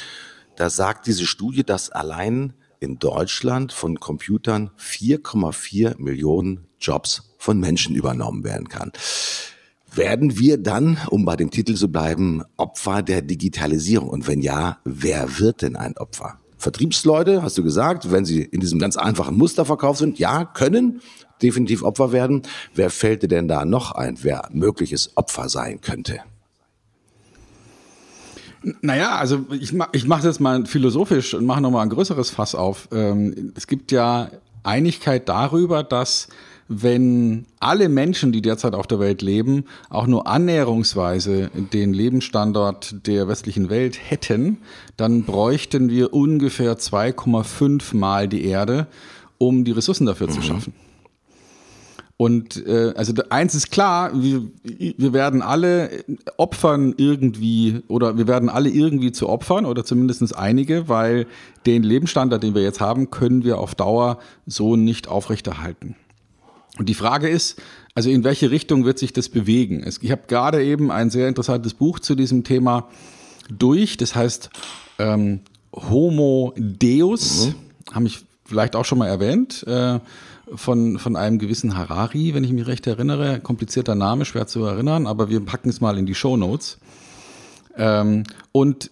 Da 0.55 0.69
sagt 0.69 1.07
diese 1.07 1.25
Studie, 1.25 1.63
dass 1.63 1.89
allein 1.89 2.53
in 2.79 2.99
Deutschland 2.99 3.73
von 3.73 3.99
Computern 3.99 4.71
4,4 4.79 6.01
Millionen 6.01 6.67
Jobs 6.79 7.33
von 7.37 7.59
Menschen 7.59 7.95
übernommen 7.95 8.43
werden 8.43 8.69
kann. 8.69 8.91
Werden 9.93 10.37
wir 10.37 10.57
dann, 10.57 10.97
um 11.09 11.25
bei 11.25 11.35
dem 11.35 11.51
Titel 11.51 11.75
zu 11.75 11.91
bleiben, 11.91 12.43
Opfer 12.57 13.01
der 13.01 13.21
Digitalisierung? 13.21 14.09
Und 14.09 14.27
wenn 14.27 14.41
ja, 14.41 14.77
wer 14.85 15.39
wird 15.39 15.63
denn 15.63 15.75
ein 15.75 15.97
Opfer? 15.97 16.39
Vertriebsleute, 16.57 17.41
hast 17.41 17.57
du 17.57 17.63
gesagt, 17.63 18.11
wenn 18.11 18.25
sie 18.25 18.41
in 18.41 18.59
diesem 18.59 18.79
ganz 18.79 18.97
einfachen 18.97 19.37
Musterverkauf 19.37 19.97
sind, 19.97 20.19
ja, 20.19 20.45
können 20.45 21.01
definitiv 21.41 21.83
Opfer 21.83 22.11
werden. 22.11 22.43
Wer 22.73 22.89
fällt 22.89 23.23
dir 23.23 23.27
denn 23.27 23.47
da 23.47 23.65
noch 23.65 23.91
ein, 23.91 24.17
wer 24.21 24.49
mögliches 24.51 25.15
Opfer 25.15 25.49
sein 25.49 25.81
könnte? 25.81 26.19
Naja, 28.81 29.15
also 29.15 29.45
ich, 29.51 29.73
ich 29.93 30.05
mache 30.05 30.23
das 30.23 30.39
mal 30.39 30.65
philosophisch 30.65 31.33
und 31.33 31.45
mache 31.45 31.61
nochmal 31.61 31.83
ein 31.83 31.89
größeres 31.89 32.29
Fass 32.29 32.55
auf. 32.55 32.89
Ähm, 32.91 33.53
es 33.55 33.67
gibt 33.67 33.91
ja 33.91 34.29
Einigkeit 34.63 35.29
darüber, 35.29 35.83
dass 35.83 36.27
wenn 36.67 37.45
alle 37.59 37.89
Menschen, 37.89 38.31
die 38.31 38.43
derzeit 38.43 38.75
auf 38.75 38.85
der 38.85 38.99
Welt 38.99 39.23
leben, 39.23 39.65
auch 39.89 40.05
nur 40.05 40.27
annäherungsweise 40.27 41.49
den 41.73 41.93
Lebensstandard 41.93 43.07
der 43.07 43.27
westlichen 43.27 43.69
Welt 43.69 43.97
hätten, 43.99 44.59
dann 44.95 45.23
bräuchten 45.23 45.89
wir 45.89 46.13
ungefähr 46.13 46.77
2,5 46.77 47.97
Mal 47.97 48.27
die 48.27 48.45
Erde, 48.45 48.85
um 49.39 49.63
die 49.63 49.71
Ressourcen 49.71 50.05
dafür 50.05 50.27
mhm. 50.27 50.31
zu 50.31 50.41
schaffen. 50.43 50.73
Und 52.21 52.67
äh, 52.67 52.91
also 52.97 53.13
eins 53.29 53.55
ist 53.55 53.71
klar, 53.71 54.11
wir, 54.13 54.41
wir 54.61 55.13
werden 55.13 55.41
alle 55.41 56.03
opfern 56.35 56.93
irgendwie 56.97 57.81
oder 57.87 58.17
wir 58.17 58.27
werden 58.27 58.49
alle 58.49 58.67
irgendwie 58.67 59.13
zu 59.13 59.29
Opfern 59.29 59.65
oder 59.65 59.85
zumindest 59.85 60.35
einige, 60.35 60.89
weil 60.89 61.27
den 61.65 61.81
Lebensstandard, 61.81 62.43
den 62.43 62.55
wir 62.55 62.61
jetzt 62.61 62.81
haben, 62.81 63.09
können 63.09 63.45
wir 63.45 63.57
auf 63.57 63.73
Dauer 63.73 64.19
so 64.45 64.75
nicht 64.75 65.07
aufrechterhalten. 65.07 65.95
Und 66.77 66.89
die 66.89 66.93
Frage 66.93 67.29
ist, 67.29 67.61
also 67.95 68.09
in 68.09 68.25
welche 68.25 68.51
Richtung 68.51 68.83
wird 68.83 68.99
sich 68.99 69.13
das 69.13 69.29
bewegen? 69.29 69.89
Ich 70.01 70.11
habe 70.11 70.23
gerade 70.27 70.61
eben 70.61 70.91
ein 70.91 71.09
sehr 71.09 71.29
interessantes 71.29 71.73
Buch 71.73 71.99
zu 71.99 72.15
diesem 72.15 72.43
Thema 72.43 72.89
durch, 73.49 73.95
das 73.95 74.13
heißt 74.13 74.49
ähm, 74.97 75.39
Homo 75.73 76.53
Deus, 76.57 77.47
mhm. 77.47 77.95
habe 77.95 78.07
ich 78.07 78.25
vielleicht 78.43 78.75
auch 78.75 78.83
schon 78.83 78.97
mal 78.97 79.07
erwähnt. 79.07 79.63
Äh, 79.65 80.01
von, 80.55 80.99
von 80.99 81.15
einem 81.15 81.39
gewissen 81.39 81.77
Harari, 81.77 82.33
wenn 82.33 82.43
ich 82.43 82.51
mich 82.51 82.67
recht 82.67 82.87
erinnere. 82.87 83.39
Komplizierter 83.39 83.95
Name, 83.95 84.25
schwer 84.25 84.47
zu 84.47 84.63
erinnern, 84.63 85.07
aber 85.07 85.29
wir 85.29 85.39
packen 85.41 85.69
es 85.69 85.81
mal 85.81 85.97
in 85.97 86.05
die 86.05 86.15
Show 86.15 86.37
Notes. 86.37 86.77
Ähm, 87.77 88.23
und 88.51 88.91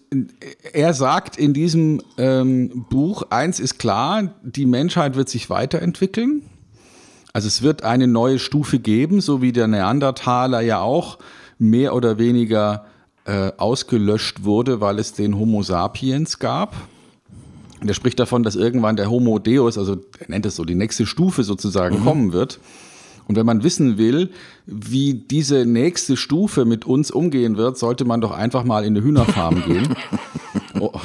er 0.72 0.94
sagt 0.94 1.36
in 1.36 1.52
diesem 1.52 2.00
ähm, 2.16 2.86
Buch, 2.88 3.24
eins 3.30 3.60
ist 3.60 3.78
klar, 3.78 4.34
die 4.42 4.66
Menschheit 4.66 5.16
wird 5.16 5.28
sich 5.28 5.50
weiterentwickeln. 5.50 6.42
Also 7.32 7.48
es 7.48 7.62
wird 7.62 7.82
eine 7.84 8.06
neue 8.06 8.38
Stufe 8.38 8.78
geben, 8.78 9.20
so 9.20 9.42
wie 9.42 9.52
der 9.52 9.68
Neandertaler 9.68 10.60
ja 10.60 10.80
auch 10.80 11.18
mehr 11.58 11.94
oder 11.94 12.18
weniger 12.18 12.86
äh, 13.26 13.52
ausgelöscht 13.58 14.44
wurde, 14.44 14.80
weil 14.80 14.98
es 14.98 15.12
den 15.12 15.38
Homo 15.38 15.62
sapiens 15.62 16.38
gab. 16.38 16.74
Der 17.82 17.94
spricht 17.94 18.18
davon, 18.18 18.42
dass 18.42 18.56
irgendwann 18.56 18.96
der 18.96 19.10
Homo 19.10 19.38
Deus, 19.38 19.78
also 19.78 19.98
er 20.18 20.28
nennt 20.28 20.46
es 20.46 20.56
so, 20.56 20.64
die 20.64 20.74
nächste 20.74 21.06
Stufe 21.06 21.44
sozusagen 21.44 22.00
mhm. 22.00 22.04
kommen 22.04 22.32
wird. 22.32 22.58
Und 23.28 23.36
wenn 23.36 23.44
man 23.44 23.62
wissen 23.62 23.98
will, 23.98 24.30
wie 24.66 25.12
diese 25.12 25.66
nächste 25.66 26.16
Stufe 26.16 26.64
mit 26.64 26.86
uns 26.86 27.10
umgehen 27.10 27.58
wird, 27.58 27.76
sollte 27.76 28.06
man 28.06 28.22
doch 28.22 28.30
einfach 28.30 28.64
mal 28.64 28.84
in 28.84 28.96
eine 28.96 29.04
Hühnerfarm 29.04 29.62
gehen 29.66 29.94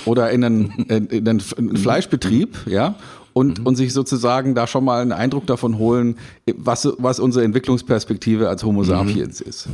oder 0.05 0.31
in 0.31 0.43
einen, 0.43 0.71
in 0.87 1.27
einen 1.27 1.77
Fleischbetrieb, 1.77 2.65
ja, 2.65 2.95
und, 3.33 3.59
mhm. 3.59 3.67
und 3.67 3.75
sich 3.75 3.91
sozusagen 3.93 4.55
da 4.55 4.67
schon 4.67 4.85
mal 4.85 5.01
einen 5.01 5.11
Eindruck 5.11 5.47
davon 5.47 5.77
holen, 5.77 6.17
was, 6.55 6.87
was 6.97 7.19
unsere 7.19 7.43
Entwicklungsperspektive 7.43 8.47
als 8.47 8.63
Homo 8.63 8.81
mhm. 8.81 8.85
sapiens 8.85 9.41
mhm. 9.41 9.49
ist. 9.49 9.67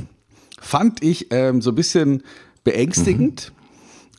Fand 0.60 1.04
ich 1.04 1.28
ähm, 1.30 1.62
so 1.62 1.72
ein 1.72 1.76
bisschen 1.76 2.24
beängstigend. 2.64 3.52
Mhm. 3.54 3.59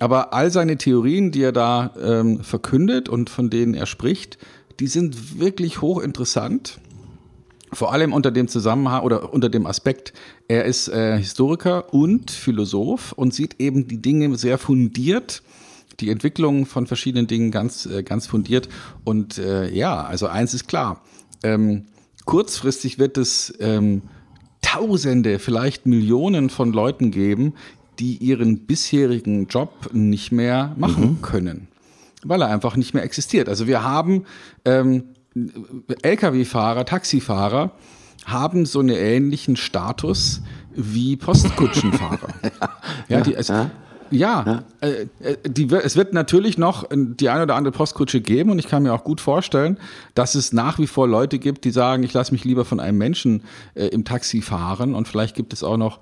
Aber 0.00 0.33
all 0.33 0.50
seine 0.50 0.78
Theorien, 0.78 1.30
die 1.30 1.42
er 1.42 1.52
da 1.52 1.92
ähm, 2.02 2.40
verkündet 2.40 3.09
und 3.11 3.28
von 3.28 3.50
denen 3.50 3.75
er 3.75 3.85
spricht, 3.85 4.38
die 4.80 4.87
sind 4.87 5.38
wirklich 5.38 5.83
hochinteressant. 5.83 6.80
Vor 7.73 7.92
allem 7.92 8.14
unter 8.14 8.30
dem 8.30 8.49
Zusammenhang 8.49 9.02
oder 9.02 9.33
unter 9.33 9.50
dem 9.50 9.66
Aspekt, 9.66 10.14
er 10.49 10.64
ist 10.64 10.88
äh, 10.88 11.19
Historiker 11.19 11.92
und 11.92 12.30
Philosoph 12.30 13.12
und 13.12 13.35
sieht 13.35 13.61
eben 13.61 13.87
die 13.87 14.00
Dinge 14.00 14.37
sehr 14.37 14.57
fundiert, 14.57 15.42
die 16.00 16.11
Entwicklung 16.11 16.64
von 16.64 16.87
verschiedenen 16.87 17.26
Dingen 17.26 17.50
ganz, 17.50 17.85
äh, 17.85 18.02
ganz 18.02 18.26
fundiert. 18.26 18.71
Und 19.04 19.37
äh, 19.37 19.71
ja, 19.71 20.02
also 20.02 20.28
eins 20.28 20.54
ist 20.54 20.66
klar. 20.66 21.02
Ähm, 21.42 21.85
kurzfristig 22.25 22.99
wird 22.99 23.19
es 23.19 23.52
ähm, 23.61 24.00
Tausende, 24.62 25.38
vielleicht 25.38 25.87
Millionen 25.87 26.49
von 26.49 26.73
Leuten 26.73 27.11
geben, 27.11 27.54
die 28.00 28.16
ihren 28.16 28.66
bisherigen 28.66 29.47
Job 29.47 29.90
nicht 29.92 30.33
mehr 30.33 30.75
machen 30.76 31.19
mhm. 31.19 31.23
können, 31.23 31.69
weil 32.25 32.40
er 32.40 32.49
einfach 32.49 32.76
nicht 32.76 32.95
mehr 32.95 33.04
existiert. 33.04 33.49
Also 33.49 33.66
wir 33.66 33.85
haben 33.85 34.25
ähm, 34.64 35.04
Lkw-Fahrer, 36.02 36.87
Taxifahrer 36.87 37.73
haben 38.25 38.66
so 38.66 38.80
einen 38.80 38.97
ähnlichen 38.97 39.57
Status 39.57 40.42
wie 40.75 41.16
Postkutschenfahrer. 41.16 42.28
ja, 43.09 43.19
ja, 43.19 43.21
die, 43.21 43.35
es, 43.35 43.49
ja. 43.49 43.71
Ja, 44.11 44.64
äh, 44.80 45.07
äh, 45.21 45.37
die, 45.47 45.73
es 45.73 45.95
wird 45.95 46.12
natürlich 46.14 46.59
noch 46.59 46.88
die 46.92 47.28
eine 47.28 47.45
oder 47.45 47.54
andere 47.54 47.73
Postkutsche 47.73 48.21
geben 48.21 48.50
und 48.50 48.59
ich 48.59 48.66
kann 48.66 48.83
mir 48.83 48.92
auch 48.92 49.04
gut 49.04 49.21
vorstellen, 49.21 49.78
dass 50.14 50.35
es 50.35 50.52
nach 50.52 50.78
wie 50.78 50.88
vor 50.88 51.07
Leute 51.07 51.38
gibt, 51.38 51.64
die 51.64 51.71
sagen, 51.71 52.02
ich 52.02 52.12
lasse 52.12 52.33
mich 52.33 52.45
lieber 52.45 52.64
von 52.64 52.80
einem 52.80 52.99
Menschen 52.99 53.45
äh, 53.75 53.87
im 53.87 54.04
Taxi 54.04 54.42
fahren 54.42 54.95
und 54.95 55.07
vielleicht 55.07 55.37
gibt 55.37 55.52
es 55.52 55.62
auch 55.62 55.76
noch 55.76 56.00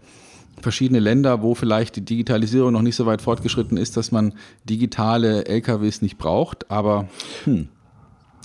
verschiedene 0.61 1.01
Länder, 1.01 1.43
wo 1.43 1.55
vielleicht 1.55 1.97
die 1.97 2.05
Digitalisierung 2.05 2.73
noch 2.73 2.83
nicht 2.83 2.97
so 2.97 3.07
weit 3.07 3.23
fortgeschritten 3.23 3.77
ist, 3.77 3.97
dass 3.97 4.13
man 4.13 4.35
digitale 4.69 5.47
LKWs 5.47 6.03
nicht 6.03 6.19
braucht. 6.19 6.71
Aber 6.71 7.09
hm, 7.45 7.69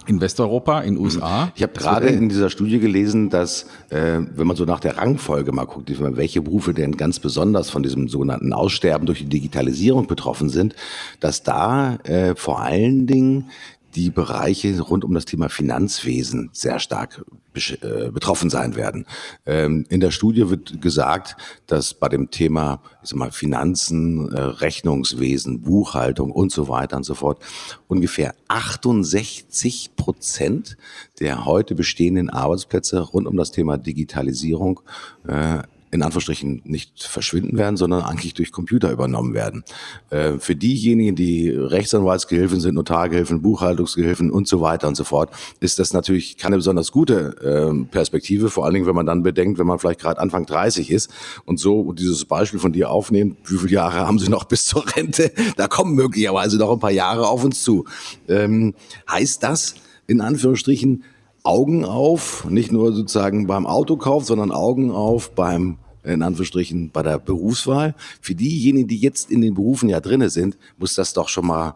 in 0.06 0.20
Westeuropa, 0.20 0.82
in 0.82 0.96
den 0.96 1.04
USA. 1.04 1.52
Ich 1.56 1.64
habe 1.64 1.74
gerade 1.74 2.08
in 2.08 2.28
dieser 2.28 2.50
Studie 2.50 2.80
gelesen, 2.80 3.30
dass 3.30 3.68
äh, 3.90 4.20
wenn 4.36 4.48
man 4.48 4.56
so 4.56 4.66
nach 4.66 4.80
der 4.80 4.98
Rangfolge 4.98 5.52
mal 5.52 5.66
guckt, 5.66 5.90
welche 6.18 6.42
Berufe 6.42 6.74
denn 6.74 6.98
ganz 6.98 7.20
besonders 7.20 7.70
von 7.70 7.84
diesem 7.84 8.08
sogenannten 8.08 8.54
Aussterben 8.54 9.06
durch 9.06 9.20
die 9.20 9.30
Digitalisierung 9.30 10.08
betroffen 10.08 10.50
sind, 10.50 10.76
dass 11.20 11.44
da 11.44 11.96
äh, 12.04 12.36
vor 12.36 12.62
allen 12.62 13.08
Dingen 13.08 13.50
die 13.96 14.10
Bereiche 14.10 14.80
rund 14.82 15.04
um 15.04 15.14
das 15.14 15.26
Thema 15.26 15.50
Finanzwesen 15.50 16.50
sehr 16.54 16.80
stark 16.80 17.24
äh, 17.56 18.10
betroffen 18.10 18.50
sein 18.50 18.76
werden. 18.76 19.06
Ähm, 19.46 19.86
in 19.90 20.00
der 20.00 20.12
Studie 20.12 20.50
wird 20.50 20.82
gesagt, 20.82 21.36
dass 21.68 21.94
bei 21.94 22.10
dem 22.10 22.32
Thema 22.32 22.82
ich 23.04 23.10
sag 23.10 23.20
mal, 23.20 23.32
Finanzen, 23.32 24.32
äh, 24.34 24.40
Rechnungswesen, 24.40 25.62
Buchhaltung 25.62 26.32
und 26.32 26.52
so 26.52 26.68
weiter 26.68 26.98
und 26.98 27.04
so 27.04 27.14
fort 27.14 27.40
ungefähr 27.88 28.34
68 28.48 29.96
Prozent 29.96 30.78
der 31.20 31.46
heute 31.46 31.76
bestehenden 31.76 32.30
Arbeitsplätze 32.30 33.00
rund 33.00 33.28
um 33.28 33.38
das 33.38 33.52
Thema 33.52 33.78
Digitalisierung 33.78 34.80
äh, 35.28 35.60
in 35.94 36.02
Anführungsstrichen 36.02 36.62
nicht 36.66 37.04
verschwinden 37.04 37.58
werden, 37.58 37.78
sondern 37.78 38.02
eigentlich 38.02 38.34
durch 38.34 38.52
Computer 38.52 38.92
übernommen 38.92 39.36
werden. 39.36 39.64
Äh, 40.10 40.40
für 40.40 40.56
diejenigen, 40.56 41.16
die 41.16 41.50
Rechtsanwaltsgehilfen 41.50 42.60
sind, 42.60 42.74
Notargehilfen, 42.74 43.44
Buchhaltungsgehilfen 43.44 44.32
und 44.32 44.48
so 44.48 44.60
weiter 44.60 44.88
und 44.88 44.96
so 44.96 45.04
fort, 45.04 45.30
ist 45.60 45.78
das 45.78 45.94
natürlich 45.94 46.38
keine 46.38 46.56
besonders 46.56 46.92
gute 46.92 47.38
äh, 47.42 47.86
Perspektive, 47.92 48.50
vor 48.50 48.66
allen 48.66 48.74
Dingen, 48.74 48.88
wenn 48.88 48.96
man 48.96 49.06
dann 49.06 49.22
bedenkt, 49.22 49.60
wenn 49.60 49.68
man 49.68 49.78
vielleicht 49.78 50.02
gerade 50.02 50.20
Anfang 50.20 50.48
30 50.48 50.90
ist 50.90 51.12
und 51.46 51.60
so 51.60 51.94
dieses 51.94 52.26
Beispiel 52.26 52.60
von 52.60 52.74
dir 52.74 52.90
aufnimmt, 52.90 53.38
wie 53.46 53.58
viele 53.58 53.74
Jahre 53.74 54.08
haben 54.08 54.18
sie 54.18 54.30
noch 54.30 54.44
bis 54.54 54.66
zur 54.66 54.84
Rente? 54.96 55.32
Da 55.58 55.68
kommen 55.68 55.94
möglicherweise 55.94 56.58
noch 56.58 56.72
ein 56.72 56.80
paar 56.80 56.92
Jahre 56.92 57.28
auf 57.28 57.44
uns 57.44 57.62
zu. 57.62 57.86
Ähm, 58.28 58.74
heißt 59.08 59.44
das, 59.44 59.76
in 60.08 60.22
Anführungsstrichen, 60.22 61.04
Augen 61.44 61.84
auf, 61.84 62.46
nicht 62.50 62.72
nur 62.72 62.94
sozusagen 62.94 63.48
beim 63.48 63.68
Autokauf, 63.68 64.24
sondern 64.24 64.52
Augen 64.52 64.92
auf 64.92 65.32
beim 65.32 65.78
in 66.04 66.22
Anführungsstrichen 66.22 66.92
bei 66.92 67.04
der 67.04 67.20
Berufswahl. 67.20 67.96
Für 68.22 68.36
diejenigen, 68.36 68.88
die 68.88 68.98
jetzt 68.98 69.32
in 69.32 69.42
den 69.42 69.54
Berufen 69.54 69.90
ja 69.90 70.00
drinne 70.00 70.30
sind, 70.30 70.58
muss 70.78 70.96
das 70.96 71.14
doch 71.14 71.30
schon 71.30 71.48
mal 71.48 71.76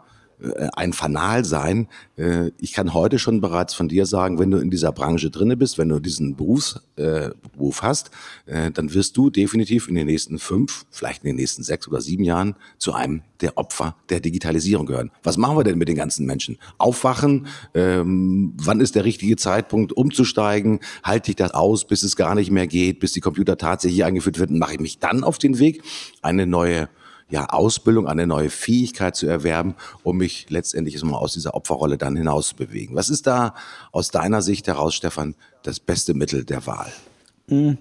ein 0.74 0.94
Fanal 0.94 1.46
sein. 1.46 1.88
Äh, 2.16 2.52
ich 2.60 2.74
kann 2.74 2.94
heute 2.94 3.18
schon 3.18 3.42
bereits 3.42 3.74
von 3.74 3.88
dir 3.90 4.06
sagen, 4.06 4.40
wenn 4.40 4.52
du 4.52 4.58
in 4.58 4.70
dieser 4.70 4.92
Branche 4.92 5.30
drinne 5.30 5.58
bist, 5.58 5.78
wenn 5.78 5.90
du 5.90 6.00
diesen 6.00 6.36
Berufsberuf 6.36 7.80
äh, 7.80 7.82
hast, 7.82 8.12
dann 8.46 8.94
wirst 8.94 9.18
du 9.18 9.30
definitiv 9.30 9.88
in 9.88 9.96
den 9.96 10.08
nächsten 10.08 10.40
fünf, 10.40 10.86
vielleicht 10.92 11.24
in 11.24 11.30
den 11.30 11.36
nächsten 11.38 11.64
sechs 11.64 11.88
oder 11.88 12.02
sieben 12.02 12.24
Jahren 12.24 12.56
zu 12.78 12.94
einem 12.94 13.22
der 13.42 13.58
Opfer 13.58 13.96
der 14.10 14.20
Digitalisierung 14.20 14.86
gehören. 14.86 15.12
Was 15.24 15.38
machen 15.38 15.58
wir 15.58 15.64
denn 15.64 15.78
mit 15.78 15.88
den 15.88 15.96
ganzen 15.96 16.26
Menschen? 16.26 16.58
Aufwachen? 16.78 17.48
Ähm, 17.74 18.54
wann 18.58 18.80
ist 18.80 18.96
der 18.96 19.06
richtige 19.06 19.36
Zeitpunkt 19.36 19.94
umzusteigen? 19.94 20.80
Halte 21.04 21.32
ich 21.32 21.36
das 21.36 21.52
aus, 21.52 21.86
bis 21.86 22.04
es 22.04 22.16
gar 22.16 22.36
nicht 22.36 22.52
mehr 22.52 22.68
geht, 22.68 23.00
bis 23.00 23.14
die 23.14 23.22
Computer 23.22 23.58
tatsächlich 23.58 24.04
eingeführt 24.04 24.40
werden? 24.40 24.60
Mache 24.60 24.74
ich 24.74 24.80
mich 24.80 25.00
dann 25.00 25.24
auf 25.24 25.38
den 25.38 25.60
Weg, 25.60 25.84
eine 26.22 26.46
neue 26.46 26.90
ja, 27.30 27.48
Ausbildung, 27.48 28.08
eine 28.08 28.26
neue 28.26 28.50
Fähigkeit 28.50 29.16
zu 29.16 29.28
erwerben, 29.28 29.76
um 30.04 30.18
mich 30.18 30.50
letztendlich 30.50 31.04
aus 31.04 31.34
dieser 31.34 31.56
Opferrolle 31.56 31.98
dann 31.98 32.16
hinaus 32.16 32.50
zu 32.50 32.56
bewegen. 32.56 32.96
Was 32.96 33.10
ist 33.10 33.28
da 33.28 33.54
aus 33.92 34.10
deiner 34.10 34.42
Sicht 34.42 34.68
heraus, 34.68 34.96
Stefan, 34.96 35.36
das 35.64 35.80
beste 35.80 36.14
Mittel 36.14 36.46
der 36.46 36.66
Wahl? 36.66 36.92
Hm. 37.50 37.78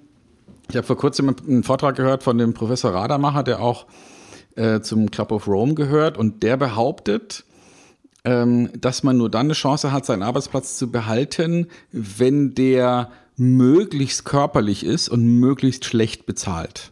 Ich 0.68 0.76
habe 0.76 0.86
vor 0.86 0.96
kurzem 0.96 1.34
einen 1.46 1.62
Vortrag 1.62 1.94
gehört 1.94 2.24
von 2.24 2.38
dem 2.38 2.52
Professor 2.52 2.92
Radermacher, 2.92 3.44
der 3.44 3.60
auch 3.60 3.86
äh, 4.56 4.80
zum 4.80 5.10
Club 5.12 5.30
of 5.30 5.46
Rome 5.46 5.74
gehört 5.74 6.18
und 6.18 6.42
der 6.42 6.56
behauptet, 6.56 7.44
ähm, 8.24 8.70
dass 8.76 9.04
man 9.04 9.16
nur 9.16 9.30
dann 9.30 9.46
eine 9.46 9.52
Chance 9.52 9.92
hat, 9.92 10.04
seinen 10.04 10.24
Arbeitsplatz 10.24 10.76
zu 10.76 10.90
behalten, 10.90 11.68
wenn 11.92 12.54
der 12.54 13.12
möglichst 13.36 14.24
körperlich 14.24 14.84
ist 14.84 15.08
und 15.08 15.24
möglichst 15.38 15.84
schlecht 15.84 16.26
bezahlt. 16.26 16.90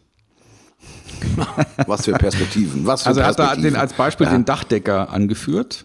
Was 1.86 2.04
für 2.04 2.12
Perspektiven. 2.12 2.86
Was 2.86 3.02
für 3.02 3.08
also 3.08 3.20
er 3.20 3.26
hat 3.26 3.38
da 3.38 3.56
den, 3.56 3.76
als 3.76 3.92
Beispiel 3.92 4.26
ja. 4.26 4.32
den 4.32 4.44
Dachdecker 4.44 5.10
angeführt, 5.10 5.84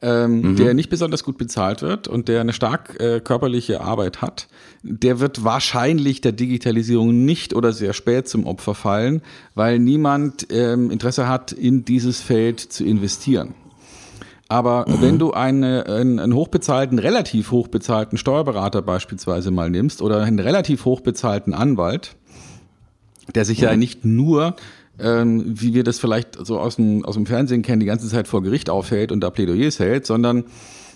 ähm, 0.00 0.40
mhm. 0.40 0.56
der 0.56 0.74
nicht 0.74 0.90
besonders 0.90 1.24
gut 1.24 1.38
bezahlt 1.38 1.82
wird 1.82 2.08
und 2.08 2.28
der 2.28 2.40
eine 2.40 2.52
stark 2.52 3.00
äh, 3.00 3.20
körperliche 3.20 3.80
Arbeit 3.80 4.20
hat. 4.20 4.48
Der 4.82 5.20
wird 5.20 5.44
wahrscheinlich 5.44 6.20
der 6.20 6.32
Digitalisierung 6.32 7.24
nicht 7.24 7.54
oder 7.54 7.72
sehr 7.72 7.92
spät 7.92 8.28
zum 8.28 8.46
Opfer 8.46 8.74
fallen, 8.74 9.22
weil 9.54 9.78
niemand 9.78 10.48
ähm, 10.50 10.90
Interesse 10.90 11.28
hat, 11.28 11.52
in 11.52 11.84
dieses 11.84 12.20
Feld 12.20 12.60
zu 12.60 12.84
investieren. 12.84 13.54
Aber 14.52 14.84
mhm. 14.86 15.00
wenn 15.00 15.18
du 15.18 15.32
eine, 15.32 15.86
einen, 15.86 16.18
einen 16.18 16.34
hochbezahlten, 16.34 16.98
relativ 16.98 17.52
hochbezahlten 17.52 18.18
Steuerberater 18.18 18.82
beispielsweise 18.82 19.50
mal 19.50 19.70
nimmst 19.70 20.02
oder 20.02 20.20
einen 20.20 20.38
relativ 20.38 20.84
hochbezahlten 20.84 21.54
Anwalt, 21.54 22.16
der 23.34 23.44
sich 23.44 23.58
mhm. 23.58 23.64
ja 23.64 23.76
nicht 23.76 24.04
nur 24.04 24.56
ähm, 24.98 25.44
wie 25.46 25.74
wir 25.74 25.84
das 25.84 25.98
vielleicht 25.98 26.38
so 26.44 26.58
aus 26.58 26.76
dem, 26.76 27.04
aus 27.04 27.14
dem 27.14 27.26
Fernsehen 27.26 27.60
kennen, 27.62 27.80
die 27.80 27.86
ganze 27.86 28.08
Zeit 28.08 28.28
vor 28.28 28.42
Gericht 28.42 28.70
aufhält 28.70 29.12
und 29.12 29.20
da 29.20 29.28
Plädoyers 29.30 29.78
hält, 29.78 30.06
sondern 30.06 30.44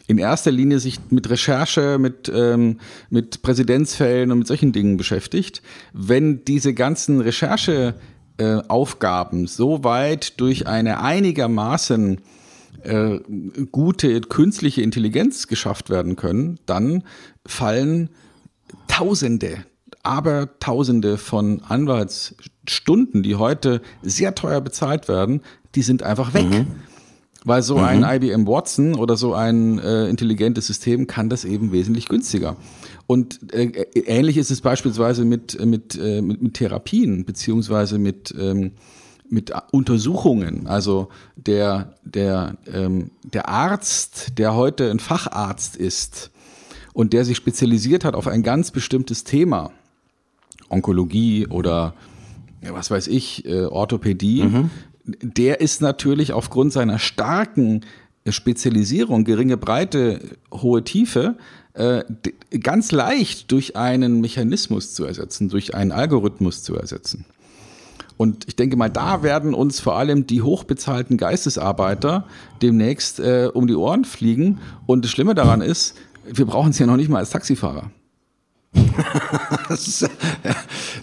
in 0.07 0.19
erster 0.19 0.53
Linie 0.53 0.79
sich 0.79 0.99
mit 1.11 1.31
Recherche, 1.31 1.99
mit, 1.99 2.31
ähm, 2.33 2.79
mit 3.11 3.43
Präzedenzfällen 3.43 4.31
und 4.31 4.39
mit 4.39 4.47
solchen 4.47 4.71
Dingen 4.73 4.97
beschäftigt. 4.97 5.63
Wenn 5.93 6.45
diese 6.45 6.73
ganzen 6.75 7.21
Rechercheaufgaben 7.21 9.45
äh, 9.45 9.49
so 9.49 9.83
weit 9.83 10.39
durch 10.41 10.69
eine 10.69 11.03
einigermaßen 11.03 12.21
äh, 12.85 13.19
gute 13.73 14.21
künstliche 14.21 14.83
Intelligenz 14.83 15.49
geschafft 15.49 15.91
werden 15.91 16.15
können, 16.15 16.61
dann 16.67 17.03
fallen 17.45 18.11
Tausende, 18.89 19.65
aber 20.07 20.59
Tausende 20.61 21.19
von 21.19 21.63
Anwaltsstunden, 21.63 23.23
die 23.23 23.37
heute 23.37 23.83
sehr 24.03 24.35
teuer 24.35 24.61
bezahlt 24.61 25.09
werden, 25.09 25.43
die 25.75 25.83
sind 25.83 26.03
einfach 26.03 26.33
weg. 26.35 26.49
Mhm. 26.49 26.67
Weil 27.45 27.63
so 27.63 27.79
mhm. 27.79 27.85
ein 27.85 28.03
IBM 28.03 28.47
Watson 28.49 28.95
oder 28.95 29.17
so 29.17 29.33
ein 29.33 29.79
äh, 29.79 30.09
intelligentes 30.09 30.67
System 30.67 31.07
kann 31.07 31.29
das 31.29 31.45
eben 31.45 31.71
wesentlich 31.71 32.09
günstiger. 32.09 32.57
Und 33.07 33.53
äh, 33.53 33.67
ähnlich 33.95 34.37
ist 34.37 34.51
es 34.51 34.61
beispielsweise 34.61 35.25
mit, 35.25 35.65
mit, 35.65 35.97
äh, 35.97 36.23
mit, 36.23 36.43
mit 36.43 36.55
Therapien, 36.55 37.25
beziehungsweise 37.25 37.99
mit, 37.99 38.35
ähm, 38.37 38.73
mit 39.29 39.53
Untersuchungen. 39.71 40.67
Also 40.67 41.09
der, 41.37 41.95
der, 42.05 42.57
ähm, 42.73 43.13
der 43.23 43.49
Arzt, 43.49 44.39
der 44.39 44.57
heute 44.57 44.91
ein 44.91 44.99
Facharzt 44.99 45.77
ist 45.77 46.33
und 46.95 47.13
der 47.13 47.25
sich 47.25 47.37
spezialisiert 47.37 48.05
hat 48.05 48.15
auf 48.15 48.27
ein 48.27 48.43
ganz 48.43 48.73
bestimmtes 48.73 49.23
Thema, 49.23 49.71
Onkologie 50.69 51.47
oder 51.47 51.95
was 52.63 52.91
weiß 52.91 53.07
ich, 53.09 53.45
äh, 53.47 53.65
Orthopädie, 53.65 54.43
mhm. 54.43 54.71
der 55.05 55.61
ist 55.61 55.81
natürlich 55.81 56.33
aufgrund 56.33 56.73
seiner 56.73 56.99
starken 56.99 57.83
Spezialisierung, 58.29 59.25
geringe 59.25 59.57
Breite, 59.57 60.21
hohe 60.53 60.83
Tiefe, 60.83 61.37
äh, 61.75 62.05
ganz 62.61 62.91
leicht 62.91 63.53
durch 63.53 63.77
einen 63.77 64.21
Mechanismus 64.21 64.95
zu 64.95 65.05
ersetzen, 65.05 65.49
durch 65.49 65.75
einen 65.75 65.93
Algorithmus 65.93 66.63
zu 66.63 66.75
ersetzen. 66.75 67.25
Und 68.17 68.49
ich 68.49 68.57
denke 68.57 68.77
mal, 68.77 68.89
da 68.89 69.23
werden 69.23 69.53
uns 69.53 69.79
vor 69.79 69.97
allem 69.97 70.27
die 70.27 70.41
hochbezahlten 70.41 71.19
Geistesarbeiter 71.19 72.27
demnächst 72.63 73.21
äh, 73.21 73.51
um 73.53 73.67
die 73.67 73.75
Ohren 73.75 74.07
fliegen. 74.07 74.59
Und 74.87 75.05
das 75.05 75.11
Schlimme 75.13 75.35
daran 75.35 75.61
ist, 75.61 75.97
wir 76.25 76.47
brauchen 76.47 76.71
es 76.71 76.79
ja 76.79 76.87
noch 76.87 76.97
nicht 76.97 77.11
mal 77.11 77.19
als 77.19 77.31
Taxifahrer. 77.31 77.91
das, 79.69 80.09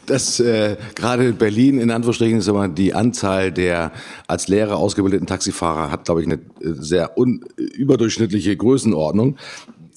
das 0.06 0.40
äh, 0.40 0.78
gerade 0.96 1.28
in 1.28 1.38
Berlin 1.38 1.80
in 1.80 1.92
Anführungsstrichen 1.92 2.40
ist 2.40 2.48
immer 2.48 2.68
die 2.68 2.94
Anzahl 2.94 3.52
der 3.52 3.92
als 4.28 4.48
Lehrer 4.48 4.78
ausgebildeten 4.78 5.28
Taxifahrer 5.28 5.92
hat, 5.92 6.06
glaube 6.06 6.22
ich, 6.22 6.28
eine 6.28 6.36
äh, 6.36 6.40
sehr 6.62 7.18
un, 7.18 7.46
überdurchschnittliche 7.58 8.56
Größenordnung. 8.56 9.38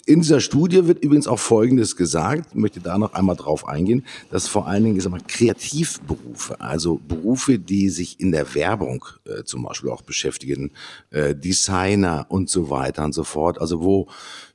In 0.09 0.21
dieser 0.21 0.39
Studie 0.39 0.87
wird 0.87 1.03
übrigens 1.03 1.27
auch 1.27 1.41
Folgendes 1.41 1.97
gesagt, 1.97 2.55
möchte 2.55 2.79
da 2.79 2.97
noch 2.97 3.15
einmal 3.15 3.35
drauf 3.35 3.67
eingehen, 3.67 4.07
dass 4.31 4.47
vor 4.47 4.69
allen 4.69 4.85
Dingen 4.85 4.97
ich 4.97 5.03
sag 5.03 5.11
mal, 5.11 5.21
Kreativberufe, 5.27 6.61
also 6.61 7.01
Berufe, 7.09 7.59
die 7.59 7.89
sich 7.89 8.21
in 8.21 8.31
der 8.31 8.55
Werbung 8.55 9.05
äh, 9.25 9.43
zum 9.43 9.65
Beispiel 9.65 9.91
auch 9.91 10.03
beschäftigen, 10.03 10.71
äh, 11.11 11.35
Designer 11.35 12.27
und 12.29 12.49
so 12.49 12.71
weiter 12.71 13.03
und 13.03 13.15
so 13.15 13.25
fort, 13.25 13.61
also 13.61 13.83
wo 13.83 14.07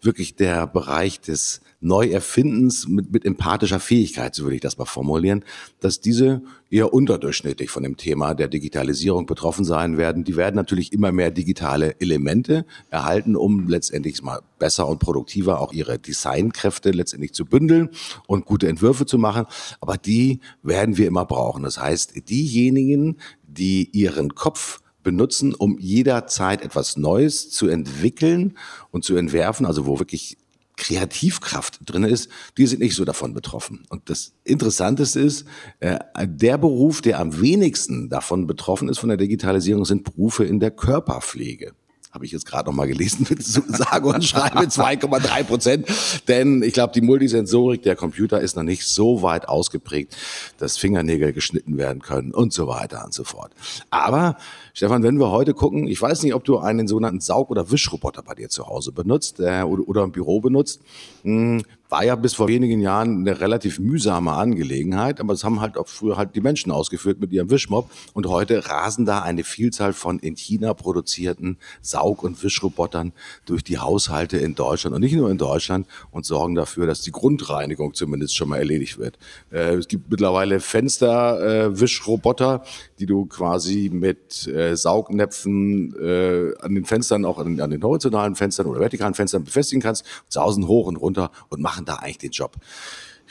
wirklich 0.01 0.35
der 0.35 0.67
Bereich 0.67 1.19
des 1.19 1.59
Neuerfindens 1.81 2.87
mit, 2.87 3.11
mit 3.11 3.25
empathischer 3.25 3.79
Fähigkeit, 3.79 4.35
so 4.35 4.43
würde 4.43 4.55
ich 4.55 4.61
das 4.61 4.77
mal 4.77 4.85
formulieren, 4.85 5.43
dass 5.79 5.99
diese 5.99 6.43
eher 6.69 6.93
unterdurchschnittlich 6.93 7.69
von 7.69 7.83
dem 7.83 7.97
Thema 7.97 8.35
der 8.35 8.47
Digitalisierung 8.47 9.25
betroffen 9.25 9.65
sein 9.65 9.97
werden. 9.97 10.23
Die 10.23 10.35
werden 10.35 10.55
natürlich 10.55 10.93
immer 10.93 11.11
mehr 11.11 11.31
digitale 11.31 11.99
Elemente 11.99 12.65
erhalten, 12.91 13.35
um 13.35 13.67
letztendlich 13.67 14.21
mal 14.21 14.41
besser 14.59 14.87
und 14.87 14.99
produktiver 14.99 15.59
auch 15.59 15.73
ihre 15.73 15.97
Designkräfte 15.97 16.91
letztendlich 16.91 17.33
zu 17.33 17.45
bündeln 17.45 17.89
und 18.27 18.45
gute 18.45 18.67
Entwürfe 18.67 19.05
zu 19.07 19.17
machen. 19.17 19.45
Aber 19.81 19.97
die 19.97 20.39
werden 20.61 20.97
wir 20.97 21.07
immer 21.07 21.25
brauchen. 21.25 21.63
Das 21.63 21.79
heißt, 21.79 22.29
diejenigen, 22.29 23.17
die 23.43 23.89
ihren 23.91 24.35
Kopf 24.35 24.81
benutzen, 25.03 25.55
um 25.55 25.77
jederzeit 25.79 26.61
etwas 26.61 26.95
Neues 26.95 27.49
zu 27.49 27.67
entwickeln 27.67 28.57
und 28.91 29.03
zu 29.03 29.15
entwerfen, 29.15 29.65
also 29.65 29.85
wo 29.87 29.99
wirklich 29.99 30.37
Kreativkraft 30.81 31.79
drin 31.85 32.03
ist, 32.03 32.27
die 32.57 32.65
sind 32.65 32.79
nicht 32.79 32.95
so 32.95 33.05
davon 33.05 33.35
betroffen. 33.35 33.83
Und 33.89 34.09
das 34.09 34.33
Interessanteste 34.43 35.19
ist, 35.19 35.45
äh, 35.79 35.99
der 36.25 36.57
Beruf, 36.57 37.01
der 37.01 37.19
am 37.19 37.39
wenigsten 37.39 38.09
davon 38.09 38.47
betroffen 38.47 38.89
ist 38.89 38.97
von 38.97 39.09
der 39.09 39.17
Digitalisierung, 39.17 39.85
sind 39.85 40.03
Berufe 40.03 40.43
in 40.43 40.59
der 40.59 40.71
Körperpflege 40.71 41.73
habe 42.11 42.25
ich 42.25 42.31
jetzt 42.33 42.45
gerade 42.45 42.69
noch 42.69 42.75
mal 42.75 42.87
gelesen, 42.87 43.25
mit 43.29 43.41
sage 43.41 44.07
und 44.07 44.23
schreibe 44.23 44.59
2,3 44.59 45.43
Prozent. 45.43 45.87
Denn 46.27 46.61
ich 46.61 46.73
glaube, 46.73 46.93
die 46.93 47.01
Multisensorik 47.01 47.83
der 47.83 47.95
Computer 47.95 48.41
ist 48.41 48.55
noch 48.55 48.63
nicht 48.63 48.85
so 48.85 49.21
weit 49.21 49.47
ausgeprägt, 49.47 50.15
dass 50.57 50.77
Fingernägel 50.77 51.31
geschnitten 51.31 51.77
werden 51.77 52.01
können 52.01 52.33
und 52.33 52.53
so 52.53 52.67
weiter 52.67 53.05
und 53.05 53.13
so 53.13 53.23
fort. 53.23 53.53
Aber 53.89 54.35
Stefan, 54.73 55.03
wenn 55.03 55.19
wir 55.19 55.31
heute 55.31 55.53
gucken, 55.53 55.87
ich 55.87 56.01
weiß 56.01 56.23
nicht, 56.23 56.33
ob 56.33 56.43
du 56.43 56.59
einen 56.59 56.87
sogenannten 56.87 57.19
Saug- 57.19 57.49
oder 57.49 57.71
Wischroboter 57.71 58.23
bei 58.23 58.35
dir 58.35 58.49
zu 58.49 58.67
Hause 58.67 58.91
benutzt 58.91 59.39
äh, 59.39 59.63
oder, 59.63 59.87
oder 59.87 60.03
im 60.03 60.11
Büro 60.11 60.39
benutzt. 60.39 60.81
Hm, 61.23 61.63
war 61.91 62.05
ja 62.05 62.15
bis 62.15 62.33
vor 62.33 62.47
wenigen 62.47 62.79
Jahren 62.79 63.19
eine 63.19 63.41
relativ 63.41 63.77
mühsame 63.77 64.31
Angelegenheit, 64.31 65.19
aber 65.19 65.33
es 65.33 65.43
haben 65.43 65.59
halt 65.59 65.77
auch 65.77 65.89
früher 65.89 66.15
halt 66.15 66.35
die 66.35 66.41
Menschen 66.41 66.71
ausgeführt 66.71 67.19
mit 67.19 67.33
ihrem 67.33 67.49
Wischmob 67.49 67.91
und 68.13 68.27
heute 68.27 68.69
rasen 68.69 69.05
da 69.05 69.21
eine 69.21 69.43
Vielzahl 69.43 69.91
von 69.91 70.17
in 70.17 70.37
China 70.37 70.73
produzierten 70.73 71.57
Saug- 71.81 72.23
und 72.23 72.41
Wischrobotern 72.41 73.11
durch 73.45 73.65
die 73.65 73.77
Haushalte 73.77 74.37
in 74.37 74.55
Deutschland 74.55 74.95
und 74.95 75.01
nicht 75.01 75.15
nur 75.15 75.29
in 75.29 75.37
Deutschland 75.37 75.85
und 76.11 76.25
sorgen 76.25 76.55
dafür, 76.55 76.87
dass 76.87 77.01
die 77.01 77.11
Grundreinigung 77.11 77.93
zumindest 77.93 78.37
schon 78.37 78.47
mal 78.47 78.59
erledigt 78.59 78.97
wird. 78.97 79.19
Äh, 79.51 79.75
es 79.75 79.89
gibt 79.89 80.09
mittlerweile 80.09 80.61
Fensterwischroboter, 80.61 82.63
äh, 82.63 82.67
die 82.99 83.05
du 83.05 83.25
quasi 83.25 83.89
mit 83.91 84.47
äh, 84.47 84.60
Saugnäpfen 84.75 85.95
äh, 85.99 86.53
an 86.61 86.75
den 86.75 86.85
Fenstern, 86.85 87.25
auch 87.25 87.39
an, 87.39 87.59
an, 87.59 87.69
den 87.69 87.83
horizontalen 87.83 88.35
Fenstern 88.35 88.67
oder 88.67 88.79
vertikalen 88.79 89.13
Fenstern 89.13 89.43
befestigen 89.43 89.81
kannst, 89.81 90.05
sausen 90.29 90.67
hoch 90.67 90.87
und 90.87 90.97
runter 90.97 91.31
und 91.49 91.61
machen 91.61 91.85
da 91.85 91.95
eigentlich 91.95 92.19
den 92.19 92.31
Job. 92.31 92.57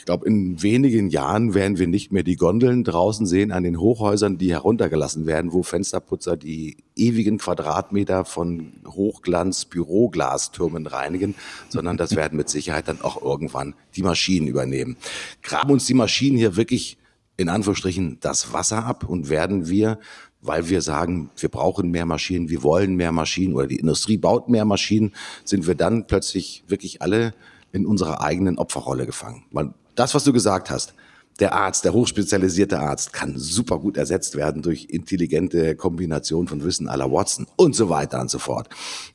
Ich 0.00 0.06
glaube, 0.06 0.26
in 0.26 0.62
wenigen 0.62 1.10
Jahren 1.10 1.52
werden 1.52 1.78
wir 1.78 1.86
nicht 1.86 2.10
mehr 2.10 2.22
die 2.22 2.36
Gondeln 2.36 2.84
draußen 2.84 3.26
sehen 3.26 3.52
an 3.52 3.64
den 3.64 3.78
Hochhäusern, 3.78 4.38
die 4.38 4.50
heruntergelassen 4.50 5.26
werden, 5.26 5.52
wo 5.52 5.62
Fensterputzer 5.62 6.38
die 6.38 6.78
ewigen 6.96 7.36
Quadratmeter 7.36 8.24
von 8.24 8.80
Hochglanz-Büroglastürmen 8.86 10.86
reinigen, 10.86 11.34
sondern 11.68 11.98
das 11.98 12.16
werden 12.16 12.38
mit 12.38 12.48
Sicherheit 12.48 12.88
dann 12.88 13.02
auch 13.02 13.20
irgendwann 13.20 13.74
die 13.94 14.02
Maschinen 14.02 14.46
übernehmen. 14.46 14.96
Graben 15.42 15.70
uns 15.70 15.84
die 15.84 15.92
Maschinen 15.92 16.38
hier 16.38 16.56
wirklich 16.56 16.96
in 17.36 17.50
Anführungsstrichen 17.50 18.20
das 18.20 18.54
Wasser 18.54 18.86
ab 18.86 19.06
und 19.06 19.28
werden 19.28 19.68
wir, 19.68 19.98
weil 20.42 20.68
wir 20.68 20.80
sagen, 20.82 21.30
wir 21.36 21.48
brauchen 21.48 21.90
mehr 21.90 22.06
Maschinen, 22.06 22.48
wir 22.48 22.62
wollen 22.62 22.96
mehr 22.96 23.12
Maschinen 23.12 23.54
oder 23.54 23.66
die 23.66 23.78
Industrie 23.78 24.16
baut 24.16 24.48
mehr 24.48 24.64
Maschinen, 24.64 25.12
sind 25.44 25.66
wir 25.66 25.74
dann 25.74 26.06
plötzlich 26.06 26.64
wirklich 26.66 27.02
alle 27.02 27.34
in 27.72 27.86
unserer 27.86 28.22
eigenen 28.22 28.58
Opferrolle 28.58 29.06
gefangen. 29.06 29.44
Weil 29.52 29.74
das, 29.94 30.14
was 30.14 30.24
du 30.24 30.32
gesagt 30.32 30.70
hast, 30.70 30.94
der 31.38 31.54
Arzt, 31.54 31.84
der 31.84 31.92
hochspezialisierte 31.92 32.78
Arzt 32.78 33.12
kann 33.12 33.38
super 33.38 33.78
gut 33.78 33.96
ersetzt 33.96 34.36
werden 34.36 34.62
durch 34.62 34.86
intelligente 34.90 35.74
Kombination 35.74 36.48
von 36.48 36.62
Wissen 36.64 36.88
aller 36.88 37.10
Watson 37.10 37.46
und 37.56 37.74
so 37.74 37.88
weiter 37.88 38.20
und 38.20 38.30
so 38.30 38.38
fort. 38.38 38.68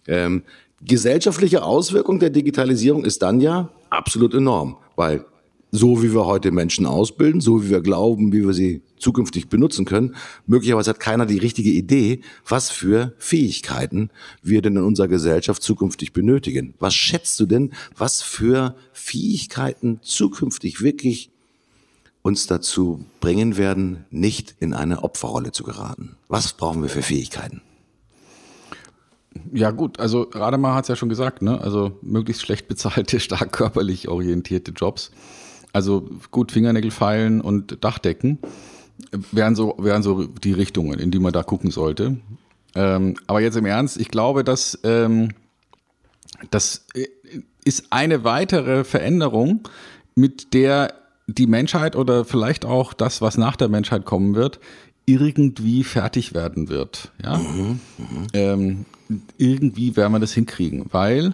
Ähm, 0.07 0.43
gesellschaftliche 0.81 1.63
Auswirkung 1.63 2.19
der 2.19 2.29
Digitalisierung 2.29 3.05
ist 3.05 3.21
dann 3.21 3.41
ja 3.41 3.69
absolut 3.89 4.33
enorm, 4.33 4.77
weil 4.95 5.25
so 5.75 6.01
wie 6.01 6.13
wir 6.13 6.25
heute 6.25 6.51
Menschen 6.51 6.85
ausbilden, 6.85 7.41
so 7.41 7.63
wie 7.63 7.69
wir 7.69 7.81
glauben, 7.81 8.31
wie 8.31 8.45
wir 8.45 8.53
sie 8.53 8.81
zukünftig 8.97 9.49
benutzen 9.49 9.85
können. 9.85 10.15
Möglicherweise 10.47 10.91
hat 10.91 10.99
keiner 10.99 11.25
die 11.25 11.37
richtige 11.37 11.69
Idee, 11.69 12.21
was 12.47 12.71
für 12.71 13.13
Fähigkeiten 13.17 14.09
wir 14.41 14.61
denn 14.61 14.77
in 14.77 14.83
unserer 14.83 15.07
Gesellschaft 15.07 15.61
zukünftig 15.61 16.13
benötigen. 16.13 16.73
Was 16.79 16.95
schätzt 16.95 17.39
du 17.39 17.45
denn, 17.45 17.73
was 17.97 18.21
für 18.21 18.75
Fähigkeiten 18.93 19.99
zukünftig 20.01 20.81
wirklich 20.81 21.29
uns 22.21 22.47
dazu 22.47 23.05
bringen 23.19 23.57
werden, 23.57 24.05
nicht 24.09 24.55
in 24.59 24.73
eine 24.73 25.03
Opferrolle 25.03 25.51
zu 25.51 25.63
geraten? 25.63 26.15
Was 26.27 26.53
brauchen 26.53 26.81
wir 26.81 26.89
für 26.89 27.03
Fähigkeiten? 27.03 27.61
Ja 29.53 29.71
gut, 29.71 29.99
also 29.99 30.29
Rademar 30.33 30.75
hat 30.75 30.85
es 30.85 30.87
ja 30.87 30.95
schon 30.95 31.09
gesagt, 31.09 31.41
ne? 31.41 31.59
also 31.59 31.99
möglichst 32.01 32.41
schlecht 32.41 32.67
bezahlte, 32.67 33.19
stark 33.19 33.51
körperlich 33.51 34.07
orientierte 34.07 34.71
Jobs. 34.71 35.11
Also 35.75 36.07
gut 36.31 36.53
Fingernägel 36.53 36.89
feilen 36.89 37.41
und 37.41 37.83
Dachdecken 37.83 38.39
wären 39.11 39.55
so, 39.55 39.75
wären 39.77 40.03
so 40.03 40.23
die 40.25 40.53
Richtungen, 40.53 40.99
in 40.99 41.11
die 41.11 41.19
man 41.19 41.33
da 41.33 41.43
gucken 41.43 41.69
sollte. 41.69 42.15
Ähm, 42.75 43.15
aber 43.27 43.41
jetzt 43.41 43.57
im 43.57 43.65
Ernst, 43.65 43.99
ich 43.99 44.07
glaube, 44.07 44.45
dass 44.45 44.79
ähm, 44.85 45.31
das 46.49 46.85
äh, 46.93 47.07
ist 47.65 47.87
eine 47.89 48.23
weitere 48.23 48.85
Veränderung, 48.85 49.67
mit 50.15 50.53
der 50.53 50.93
die 51.27 51.45
Menschheit 51.45 51.97
oder 51.97 52.23
vielleicht 52.23 52.63
auch 52.63 52.93
das, 52.93 53.21
was 53.21 53.37
nach 53.37 53.57
der 53.57 53.67
Menschheit 53.67 54.05
kommen 54.05 54.33
wird, 54.33 54.61
irgendwie 55.05 55.83
fertig 55.83 56.33
werden 56.33 56.69
wird. 56.69 57.11
Ja? 57.21 57.37
Mhm, 57.37 57.79
ähm, 58.31 58.85
irgendwie 59.37 59.97
werden 59.97 60.13
wir 60.13 60.19
das 60.19 60.31
hinkriegen, 60.31 60.85
weil 60.91 61.33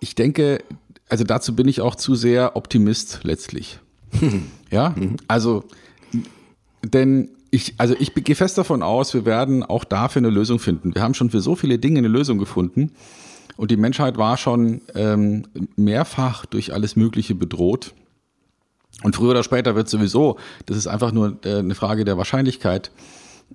ich 0.00 0.14
denke, 0.14 0.64
also 1.12 1.24
dazu 1.24 1.54
bin 1.54 1.68
ich 1.68 1.82
auch 1.82 1.94
zu 1.94 2.14
sehr 2.14 2.56
Optimist 2.56 3.20
letztlich. 3.22 3.80
ja, 4.70 4.94
also, 5.28 5.64
denn 6.82 7.28
ich, 7.50 7.74
also 7.76 7.94
ich 7.98 8.14
gehe 8.14 8.34
fest 8.34 8.56
davon 8.56 8.82
aus, 8.82 9.12
wir 9.12 9.26
werden 9.26 9.62
auch 9.62 9.84
dafür 9.84 10.20
eine 10.20 10.30
Lösung 10.30 10.58
finden. 10.58 10.94
Wir 10.94 11.02
haben 11.02 11.12
schon 11.12 11.28
für 11.28 11.42
so 11.42 11.54
viele 11.54 11.78
Dinge 11.78 11.98
eine 11.98 12.08
Lösung 12.08 12.38
gefunden 12.38 12.92
und 13.58 13.70
die 13.70 13.76
Menschheit 13.76 14.16
war 14.16 14.38
schon 14.38 14.80
ähm, 14.94 15.44
mehrfach 15.76 16.46
durch 16.46 16.72
alles 16.72 16.96
Mögliche 16.96 17.34
bedroht. 17.34 17.92
Und 19.02 19.14
früher 19.14 19.32
oder 19.32 19.42
später 19.42 19.74
wird 19.74 19.90
sowieso, 19.90 20.38
das 20.64 20.78
ist 20.78 20.86
einfach 20.86 21.12
nur 21.12 21.36
äh, 21.44 21.56
eine 21.58 21.74
Frage 21.74 22.06
der 22.06 22.16
Wahrscheinlichkeit, 22.16 22.90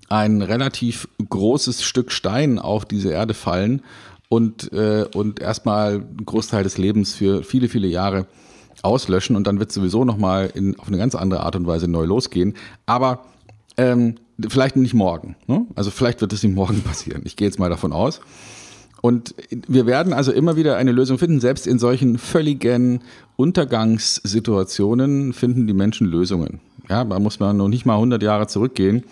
ein 0.10 0.44
relativ 0.44 1.08
großes 1.28 1.84
Stück 1.84 2.12
Stein 2.12 2.60
auf 2.60 2.86
diese 2.86 3.10
Erde 3.10 3.34
fallen 3.34 3.82
und, 4.30 4.72
äh, 4.74 5.06
und 5.14 5.40
erstmal 5.40 5.96
einen 5.96 6.26
Großteil 6.26 6.64
des 6.64 6.78
Lebens 6.78 7.14
für 7.14 7.44
viele, 7.44 7.70
viele 7.70 7.88
Jahre 7.88 8.28
auslöschen 8.84 9.36
und 9.36 9.48
dann 9.48 9.60
wird 9.60 9.72
sowieso 9.72 10.06
nochmal 10.06 10.52
auf 10.78 10.88
eine 10.88 10.98
ganz 10.98 11.16
andere 11.16 11.42
Art 11.42 11.56
und 11.56 11.68
Weise 11.68 11.88
neu 11.88 12.06
losgehen. 12.06 12.54
Aber 12.86 13.26
ähm, 13.78 14.16
vielleicht 14.48 14.76
nicht 14.76 14.94
morgen. 14.94 15.36
Ne? 15.48 15.66
Also 15.76 15.92
vielleicht 15.92 16.22
wird 16.22 16.34
es 16.34 16.44
nicht 16.44 16.56
morgen 16.56 16.82
passieren. 16.82 17.22
Ich 17.26 17.36
gehe 17.36 17.48
jetzt 17.48 17.60
mal 17.60 17.70
davon 17.70 17.94
aus. 17.94 18.22
Und 19.02 19.36
wir 19.68 19.86
werden 19.86 20.12
also 20.12 20.32
immer 20.32 20.56
wieder 20.56 20.76
eine 20.76 20.92
Lösung 20.92 21.18
finden. 21.18 21.40
Selbst 21.40 21.68
in 21.68 21.78
solchen 21.78 22.18
völligen 22.18 23.02
Untergangssituationen 23.36 25.34
finden 25.34 25.68
die 25.68 25.74
Menschen 25.74 26.08
Lösungen. 26.08 26.60
Ja, 26.90 27.04
da 27.04 27.20
muss 27.20 27.40
man 27.40 27.58
noch 27.58 27.68
nicht 27.68 27.86
mal 27.86 27.96
100 27.96 28.24
Jahre 28.24 28.48
zurückgehen 28.48 29.04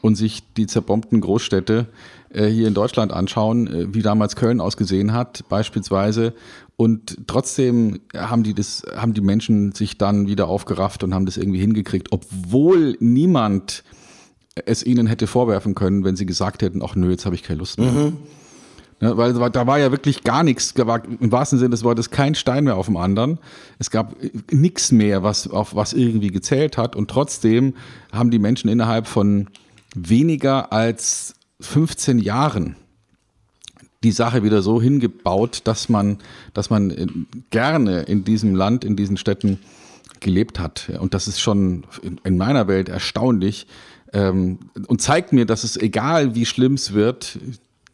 und 0.00 0.16
sich 0.16 0.42
die 0.56 0.66
zerbombten 0.66 1.20
Großstädte 1.20 1.86
hier 2.32 2.68
in 2.68 2.74
Deutschland 2.74 3.12
anschauen, 3.12 3.66
äh, 3.66 3.94
wie 3.94 4.02
damals 4.02 4.36
Köln 4.36 4.60
ausgesehen 4.60 5.12
hat, 5.12 5.44
beispielsweise. 5.48 6.34
Und 6.76 7.26
trotzdem 7.26 8.00
haben 8.16 8.42
die 8.42 8.54
das, 8.54 8.84
haben 8.96 9.14
die 9.14 9.20
Menschen 9.20 9.72
sich 9.72 9.98
dann 9.98 10.26
wieder 10.28 10.48
aufgerafft 10.48 11.02
und 11.04 11.14
haben 11.14 11.26
das 11.26 11.36
irgendwie 11.36 11.60
hingekriegt, 11.60 12.08
obwohl 12.10 12.96
niemand 13.00 13.84
es 14.66 14.84
ihnen 14.84 15.06
hätte 15.06 15.26
vorwerfen 15.26 15.74
können, 15.74 16.04
wenn 16.04 16.16
sie 16.16 16.26
gesagt 16.26 16.62
hätten, 16.62 16.82
ach 16.82 16.94
nö, 16.94 17.10
jetzt 17.10 17.26
habe 17.26 17.34
ich 17.34 17.42
keine 17.42 17.58
Lust 17.58 17.78
mehr. 17.78 17.90
Mhm. 17.90 18.16
Ja, 19.00 19.16
weil 19.16 19.32
da 19.32 19.66
war 19.66 19.78
ja 19.78 19.90
wirklich 19.92 20.24
gar 20.24 20.42
nichts, 20.42 20.74
war 20.76 21.02
im 21.04 21.32
wahrsten 21.32 21.58
Sinne 21.58 21.70
des 21.70 21.84
Wortes 21.84 22.10
kein 22.10 22.34
Stein 22.34 22.64
mehr 22.64 22.76
auf 22.76 22.84
dem 22.86 22.98
anderen. 22.98 23.38
Es 23.78 23.90
gab 23.90 24.14
nichts 24.52 24.92
mehr, 24.92 25.22
was 25.22 25.48
auf 25.48 25.74
was 25.74 25.94
irgendwie 25.94 26.28
gezählt 26.28 26.76
hat. 26.76 26.96
Und 26.96 27.10
trotzdem 27.10 27.74
haben 28.12 28.30
die 28.30 28.38
Menschen 28.38 28.68
innerhalb 28.68 29.06
von 29.06 29.48
weniger 29.94 30.70
als 30.72 31.34
15 31.60 32.18
Jahren 32.18 32.76
die 34.02 34.12
Sache 34.12 34.42
wieder 34.42 34.62
so 34.62 34.80
hingebaut, 34.80 35.62
dass 35.64 35.88
man, 35.88 36.18
dass 36.54 36.70
man 36.70 37.26
gerne 37.50 38.02
in 38.02 38.24
diesem 38.24 38.54
Land, 38.54 38.84
in 38.84 38.96
diesen 38.96 39.16
Städten 39.16 39.58
gelebt 40.20 40.58
hat. 40.58 40.90
Und 40.98 41.12
das 41.12 41.28
ist 41.28 41.40
schon 41.40 41.84
in 42.24 42.38
meiner 42.38 42.66
Welt 42.66 42.88
erstaunlich, 42.88 43.66
ähm, 44.12 44.58
und 44.88 45.00
zeigt 45.00 45.32
mir, 45.32 45.46
dass 45.46 45.64
es 45.64 45.76
egal 45.76 46.34
wie 46.34 46.46
schlimm 46.46 46.74
es 46.74 46.92
wird, 46.92 47.38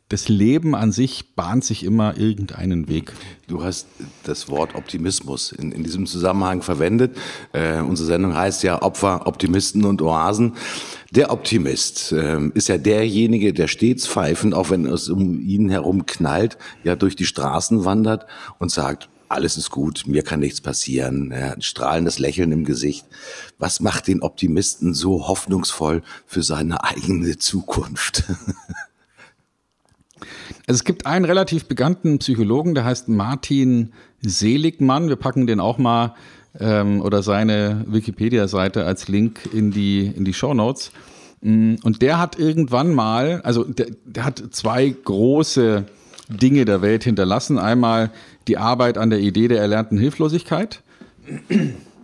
das 0.08 0.28
Leben 0.28 0.76
an 0.76 0.92
sich 0.92 1.34
bahnt 1.34 1.64
sich 1.64 1.82
immer 1.82 2.16
irgendeinen 2.16 2.88
Weg. 2.88 3.12
Du 3.48 3.64
hast 3.64 3.88
das 4.22 4.48
Wort 4.48 4.76
Optimismus 4.76 5.50
in, 5.50 5.72
in 5.72 5.82
diesem 5.82 6.06
Zusammenhang 6.06 6.62
verwendet. 6.62 7.16
Äh, 7.52 7.80
unsere 7.80 8.06
Sendung 8.06 8.36
heißt 8.36 8.62
ja 8.62 8.82
Opfer, 8.82 9.26
Optimisten 9.26 9.84
und 9.84 10.00
Oasen. 10.02 10.54
Der 11.10 11.32
Optimist 11.32 12.12
äh, 12.12 12.38
ist 12.54 12.68
ja 12.68 12.78
derjenige, 12.78 13.52
der 13.52 13.66
stets 13.66 14.06
pfeifend, 14.06 14.54
auch 14.54 14.70
wenn 14.70 14.86
es 14.86 15.08
um 15.08 15.40
ihn 15.40 15.70
herum 15.70 16.06
knallt, 16.06 16.56
ja 16.84 16.94
durch 16.94 17.16
die 17.16 17.26
Straßen 17.26 17.84
wandert 17.84 18.26
und 18.60 18.70
sagt, 18.70 19.08
alles 19.28 19.56
ist 19.56 19.70
gut, 19.70 20.04
mir 20.06 20.22
kann 20.22 20.38
nichts 20.38 20.60
passieren, 20.60 21.32
er 21.32 21.54
ein 21.54 21.62
strahlendes 21.62 22.20
Lächeln 22.20 22.52
im 22.52 22.64
Gesicht. 22.64 23.06
Was 23.58 23.80
macht 23.80 24.06
den 24.06 24.22
Optimisten 24.22 24.94
so 24.94 25.26
hoffnungsvoll 25.26 26.02
für 26.26 26.44
seine 26.44 26.84
eigene 26.84 27.36
Zukunft? 27.38 28.22
Also 30.66 30.79
es 30.79 30.85
gibt 30.85 31.07
einen 31.07 31.24
relativ 31.24 31.66
bekannten 31.66 32.18
Psychologen, 32.18 32.74
der 32.74 32.85
heißt 32.85 33.09
Martin 33.09 33.92
Seligmann. 34.20 35.09
Wir 35.09 35.16
packen 35.16 35.46
den 35.46 35.61
auch 35.61 35.79
mal 35.79 36.14
ähm, 36.59 37.00
oder 37.02 37.22
seine 37.22 37.85
Wikipedia-Seite 37.87 38.85
als 38.85 39.07
Link 39.07 39.48
in 39.52 39.70
die, 39.70 40.07
in 40.07 40.24
die 40.24 40.35
Show 40.35 40.55
Notes. 40.55 40.90
Mm, 41.40 41.76
und 41.85 42.02
der 42.02 42.18
hat 42.18 42.38
irgendwann 42.38 42.94
mal, 42.94 43.40
also 43.42 43.62
der, 43.62 43.87
der 44.05 44.24
hat 44.24 44.42
zwei 44.50 44.88
große 44.88 45.85
Dinge 46.29 46.64
der 46.64 46.83
Welt 46.83 47.05
hinterlassen. 47.05 47.59
Einmal 47.59 48.11
die 48.48 48.59
Arbeit 48.59 48.98
an 48.98 49.11
der 49.11 49.20
Idee 49.20 49.46
der 49.46 49.61
erlernten 49.61 49.98
Hilflosigkeit. 49.98 50.83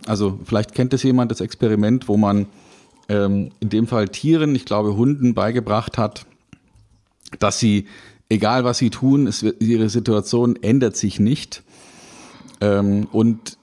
Also 0.05 0.39
vielleicht 0.45 0.73
kennt 0.73 0.93
es 0.93 1.03
jemand, 1.03 1.31
das 1.31 1.41
Experiment, 1.41 2.07
wo 2.07 2.15
man 2.15 2.47
ähm, 3.09 3.51
in 3.59 3.69
dem 3.69 3.87
Fall 3.87 4.07
Tieren, 4.07 4.55
ich 4.55 4.65
glaube 4.65 4.95
Hunden, 4.95 5.33
beigebracht 5.33 5.97
hat, 5.97 6.25
dass 7.39 7.59
sie, 7.59 7.87
egal 8.29 8.63
was 8.63 8.77
sie 8.77 8.89
tun, 8.89 9.27
es, 9.27 9.43
ihre 9.43 9.89
Situation 9.89 10.55
ändert 10.61 10.95
sich 10.95 11.19
nicht. 11.19 11.63
Ähm, 12.61 13.07
und 13.11 13.57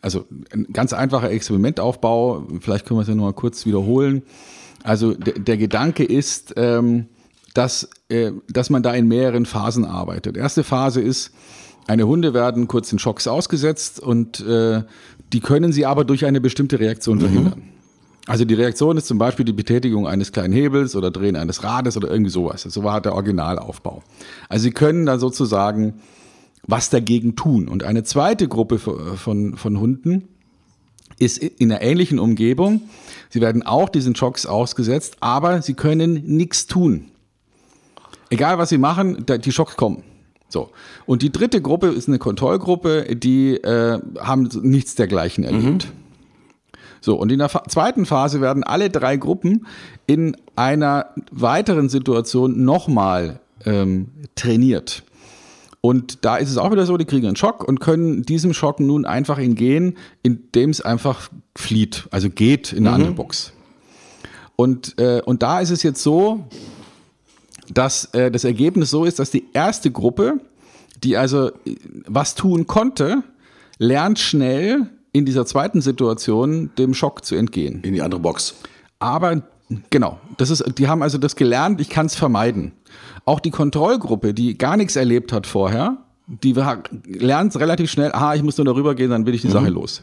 also 0.00 0.26
ein 0.52 0.68
ganz 0.72 0.92
einfacher 0.92 1.30
Experimentaufbau, 1.30 2.46
vielleicht 2.60 2.86
können 2.86 2.98
wir 2.98 3.02
es 3.02 3.08
ja 3.08 3.14
nochmal 3.14 3.32
kurz 3.32 3.66
wiederholen. 3.66 4.22
Also 4.82 5.14
der 5.14 5.56
Gedanke 5.56 6.04
ist, 6.04 6.54
ähm, 6.56 7.06
dass, 7.54 7.88
äh, 8.08 8.32
dass 8.48 8.70
man 8.70 8.82
da 8.82 8.92
in 8.92 9.08
mehreren 9.08 9.46
Phasen 9.46 9.84
arbeitet. 9.84 10.36
Erste 10.36 10.64
Phase 10.64 11.00
ist, 11.00 11.32
eine 11.86 12.06
Hunde 12.06 12.34
werden 12.34 12.68
kurzen 12.68 12.98
Schocks 12.98 13.26
ausgesetzt 13.26 14.00
und 14.00 14.40
äh, 14.40 14.82
die 15.32 15.40
können 15.40 15.72
sie 15.72 15.86
aber 15.86 16.04
durch 16.04 16.24
eine 16.24 16.40
bestimmte 16.40 16.80
Reaktion 16.80 17.18
mhm. 17.18 17.62
Also 18.26 18.44
die 18.44 18.54
Reaktion 18.54 18.96
ist 18.96 19.06
zum 19.06 19.18
Beispiel 19.18 19.44
die 19.44 19.52
Betätigung 19.52 20.06
eines 20.06 20.32
kleinen 20.32 20.54
Hebels 20.54 20.96
oder 20.96 21.10
Drehen 21.10 21.36
eines 21.36 21.62
Rades 21.62 21.96
oder 21.96 22.10
irgendwie 22.10 22.30
sowas. 22.30 22.62
So 22.62 22.82
war 22.82 23.00
der 23.00 23.14
Originalaufbau. 23.14 24.02
Also 24.48 24.62
sie 24.62 24.70
können 24.70 25.04
dann 25.04 25.20
sozusagen 25.20 26.00
was 26.66 26.88
dagegen 26.88 27.36
tun. 27.36 27.68
Und 27.68 27.82
eine 27.82 28.02
zweite 28.04 28.48
Gruppe 28.48 28.78
von, 28.78 29.56
von 29.56 29.80
Hunden 29.80 30.28
ist 31.18 31.38
in 31.38 31.70
einer 31.70 31.82
ähnlichen 31.82 32.18
Umgebung. 32.18 32.82
Sie 33.28 33.42
werden 33.42 33.62
auch 33.62 33.90
diesen 33.90 34.16
Schocks 34.16 34.46
ausgesetzt, 34.46 35.18
aber 35.20 35.60
sie 35.60 35.74
können 35.74 36.14
nichts 36.24 36.66
tun. 36.66 37.10
Egal 38.30 38.58
was 38.58 38.70
sie 38.70 38.78
machen, 38.78 39.26
die 39.26 39.52
Schocks 39.52 39.76
kommen. 39.76 40.02
So. 40.48 40.70
Und 41.04 41.22
die 41.22 41.30
dritte 41.30 41.60
Gruppe 41.60 41.88
ist 41.88 42.08
eine 42.08 42.18
Kontrollgruppe, 42.18 43.16
die 43.16 43.56
äh, 43.56 44.00
haben 44.18 44.48
nichts 44.62 44.94
dergleichen 44.94 45.44
erlebt. 45.44 45.86
Mhm. 45.86 46.03
So, 47.04 47.16
und 47.16 47.30
in 47.30 47.38
der 47.38 47.50
zweiten 47.68 48.06
Phase 48.06 48.40
werden 48.40 48.64
alle 48.64 48.88
drei 48.88 49.18
Gruppen 49.18 49.66
in 50.06 50.38
einer 50.56 51.10
weiteren 51.30 51.90
Situation 51.90 52.64
nochmal 52.64 53.40
ähm, 53.66 54.08
trainiert. 54.36 55.02
Und 55.82 56.24
da 56.24 56.36
ist 56.36 56.48
es 56.48 56.56
auch 56.56 56.72
wieder 56.72 56.86
so, 56.86 56.96
die 56.96 57.04
kriegen 57.04 57.26
einen 57.26 57.36
Schock 57.36 57.62
und 57.62 57.78
können 57.78 58.22
diesem 58.22 58.54
Schock 58.54 58.80
nun 58.80 59.04
einfach 59.04 59.38
entgehen, 59.38 59.98
indem 60.22 60.70
es 60.70 60.80
einfach 60.80 61.28
flieht, 61.54 62.08
also 62.10 62.30
geht 62.30 62.72
in 62.72 62.86
eine 62.86 62.88
mhm. 62.88 62.94
andere 62.94 63.12
Box. 63.12 63.52
Und, 64.56 64.98
äh, 64.98 65.20
und 65.26 65.42
da 65.42 65.60
ist 65.60 65.68
es 65.68 65.82
jetzt 65.82 66.02
so, 66.02 66.46
dass 67.70 68.06
äh, 68.14 68.30
das 68.30 68.44
Ergebnis 68.44 68.88
so 68.88 69.04
ist, 69.04 69.18
dass 69.18 69.30
die 69.30 69.44
erste 69.52 69.90
Gruppe, 69.90 70.40
die 71.02 71.18
also 71.18 71.48
äh, 71.48 71.76
was 72.06 72.34
tun 72.34 72.66
konnte, 72.66 73.22
lernt 73.76 74.18
schnell 74.18 74.88
in 75.14 75.24
dieser 75.24 75.46
zweiten 75.46 75.80
Situation 75.80 76.70
dem 76.76 76.92
Schock 76.92 77.24
zu 77.24 77.36
entgehen. 77.36 77.80
In 77.82 77.94
die 77.94 78.02
andere 78.02 78.20
Box. 78.20 78.56
Aber 78.98 79.42
genau, 79.88 80.18
das 80.36 80.50
ist, 80.50 80.64
die 80.76 80.88
haben 80.88 81.02
also 81.02 81.18
das 81.18 81.36
gelernt, 81.36 81.80
ich 81.80 81.88
kann 81.88 82.06
es 82.06 82.16
vermeiden. 82.16 82.72
Auch 83.24 83.38
die 83.38 83.52
Kontrollgruppe, 83.52 84.34
die 84.34 84.58
gar 84.58 84.76
nichts 84.76 84.96
erlebt 84.96 85.32
hat 85.32 85.46
vorher, 85.46 85.98
die 86.26 86.52
lernt 87.06 87.54
relativ 87.56 87.90
schnell, 87.90 88.10
ah, 88.12 88.34
ich 88.34 88.42
muss 88.42 88.58
nur 88.58 88.64
darüber 88.64 88.96
gehen, 88.96 89.10
dann 89.10 89.24
will 89.24 89.34
ich 89.34 89.42
die 89.42 89.48
mhm. 89.48 89.52
Sache 89.52 89.70
los. 89.70 90.02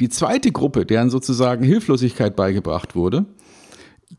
Die 0.00 0.08
zweite 0.08 0.50
Gruppe, 0.50 0.86
deren 0.86 1.10
sozusagen 1.10 1.62
Hilflosigkeit 1.62 2.34
beigebracht 2.34 2.96
wurde, 2.96 3.26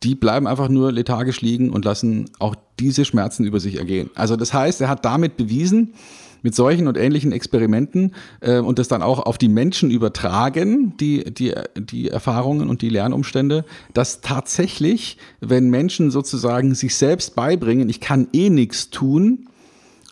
die 0.03 0.13
bleiben 0.13 0.45
einfach 0.45 0.69
nur 0.69 0.91
lethargisch 0.91 1.41
liegen 1.41 1.71
und 1.71 1.85
lassen 1.85 2.29
auch 2.37 2.55
diese 2.79 3.03
Schmerzen 3.03 3.45
über 3.45 3.59
sich 3.59 3.77
ergehen. 3.77 4.11
Also 4.13 4.35
das 4.35 4.53
heißt, 4.53 4.79
er 4.81 4.89
hat 4.89 5.05
damit 5.05 5.37
bewiesen, 5.37 5.95
mit 6.43 6.53
solchen 6.53 6.87
und 6.87 6.97
ähnlichen 6.97 7.31
Experimenten 7.31 8.13
äh, 8.41 8.59
und 8.59 8.77
das 8.77 8.87
dann 8.87 9.01
auch 9.01 9.19
auf 9.19 9.39
die 9.39 9.49
Menschen 9.49 9.89
übertragen, 9.89 10.95
die, 10.97 11.33
die, 11.33 11.55
die 11.75 12.09
Erfahrungen 12.09 12.69
und 12.69 12.83
die 12.83 12.89
Lernumstände, 12.89 13.65
dass 13.93 14.21
tatsächlich, 14.21 15.17
wenn 15.39 15.69
Menschen 15.69 16.11
sozusagen 16.11 16.75
sich 16.75 16.95
selbst 16.95 17.35
beibringen, 17.35 17.89
ich 17.89 17.99
kann 17.99 18.27
eh 18.33 18.51
nichts 18.51 18.91
tun, 18.91 19.47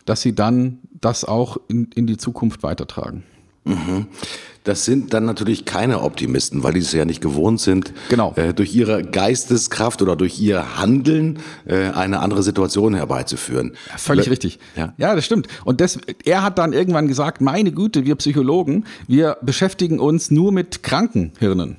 dass 0.04 0.22
sie 0.22 0.34
dann 0.34 0.78
das 1.00 1.24
auch 1.24 1.58
in, 1.68 1.90
in 1.94 2.06
die 2.06 2.16
Zukunft 2.16 2.62
weitertragen. 2.62 3.22
Mhm. 3.64 4.06
Das 4.64 4.84
sind 4.84 5.12
dann 5.12 5.24
natürlich 5.24 5.64
keine 5.64 6.02
Optimisten, 6.02 6.62
weil 6.62 6.74
die 6.74 6.80
es 6.80 6.92
ja 6.92 7.04
nicht 7.04 7.20
gewohnt 7.20 7.60
sind, 7.60 7.92
genau. 8.08 8.32
äh, 8.36 8.54
durch 8.54 8.72
ihre 8.74 9.02
Geisteskraft 9.02 10.02
oder 10.02 10.14
durch 10.14 10.38
ihr 10.38 10.78
Handeln 10.78 11.40
äh, 11.64 11.90
eine 11.90 12.20
andere 12.20 12.44
Situation 12.44 12.94
herbeizuführen. 12.94 13.72
Ja, 13.90 13.98
völlig 13.98 14.26
Le 14.26 14.32
richtig. 14.32 14.60
Ja. 14.76 14.94
ja, 14.98 15.16
das 15.16 15.24
stimmt. 15.24 15.48
Und 15.64 15.80
das, 15.80 15.98
er 16.24 16.44
hat 16.44 16.58
dann 16.58 16.72
irgendwann 16.72 17.08
gesagt, 17.08 17.40
meine 17.40 17.72
Güte, 17.72 18.04
wir 18.04 18.14
Psychologen, 18.14 18.84
wir 19.08 19.36
beschäftigen 19.42 19.98
uns 19.98 20.30
nur 20.30 20.52
mit 20.52 20.84
kranken 20.84 21.32
Hirnen. 21.40 21.76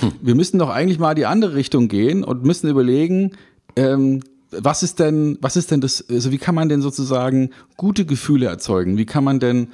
Hm. 0.00 0.12
Wir 0.20 0.34
müssen 0.34 0.58
doch 0.58 0.70
eigentlich 0.70 0.98
mal 0.98 1.14
die 1.14 1.26
andere 1.26 1.54
Richtung 1.54 1.86
gehen 1.86 2.24
und 2.24 2.44
müssen 2.44 2.68
überlegen, 2.68 3.32
ähm, 3.76 4.22
was 4.50 4.82
ist 4.82 4.98
denn, 4.98 5.38
was 5.40 5.56
ist 5.56 5.70
denn 5.70 5.80
das, 5.80 6.04
also 6.10 6.30
wie 6.30 6.38
kann 6.38 6.54
man 6.54 6.68
denn 6.68 6.82
sozusagen 6.82 7.50
gute 7.76 8.04
Gefühle 8.04 8.46
erzeugen? 8.46 8.98
Wie 8.98 9.06
kann 9.06 9.24
man 9.24 9.40
denn 9.40 9.68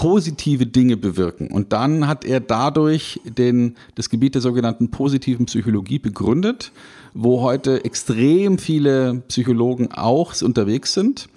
positive 0.00 0.64
Dinge 0.64 0.96
bewirken? 0.96 1.48
Und 1.48 1.74
dann 1.74 2.08
hat 2.08 2.24
er 2.24 2.40
dadurch 2.40 3.20
den, 3.24 3.76
das 3.96 4.08
Gebiet 4.08 4.34
der 4.34 4.40
sogenannten 4.40 4.90
positiven 4.90 5.44
Psychologie 5.44 5.98
begründet, 5.98 6.72
wo 7.12 7.42
heute 7.42 7.84
extrem 7.84 8.58
viele 8.58 9.22
Psychologen 9.28 9.92
auch 9.92 10.40
unterwegs 10.40 10.94
sind. 10.94 11.28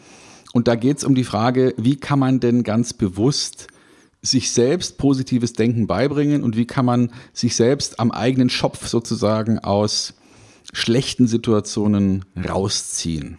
Und 0.53 0.69
da 0.69 0.75
geht 0.75 0.99
es 0.99 1.03
um 1.03 1.13
die 1.13 1.25
Frage, 1.25 1.73
wie 1.75 1.97
kann 1.97 2.19
man 2.19 2.39
denn 2.39 2.63
ganz 2.63 2.93
bewusst 2.93 3.67
sich 4.21 4.51
selbst 4.51 4.97
positives 4.97 5.51
Denken 5.51 5.85
beibringen 5.85 6.41
und 6.41 6.55
wie 6.55 6.65
kann 6.65 6.85
man 6.85 7.11
sich 7.33 7.57
selbst 7.57 7.99
am 7.99 8.11
eigenen 8.11 8.49
Schopf 8.49 8.87
sozusagen 8.87 9.59
aus 9.59 10.13
schlechten 10.73 11.27
Situationen 11.27 12.25
rausziehen. 12.37 13.37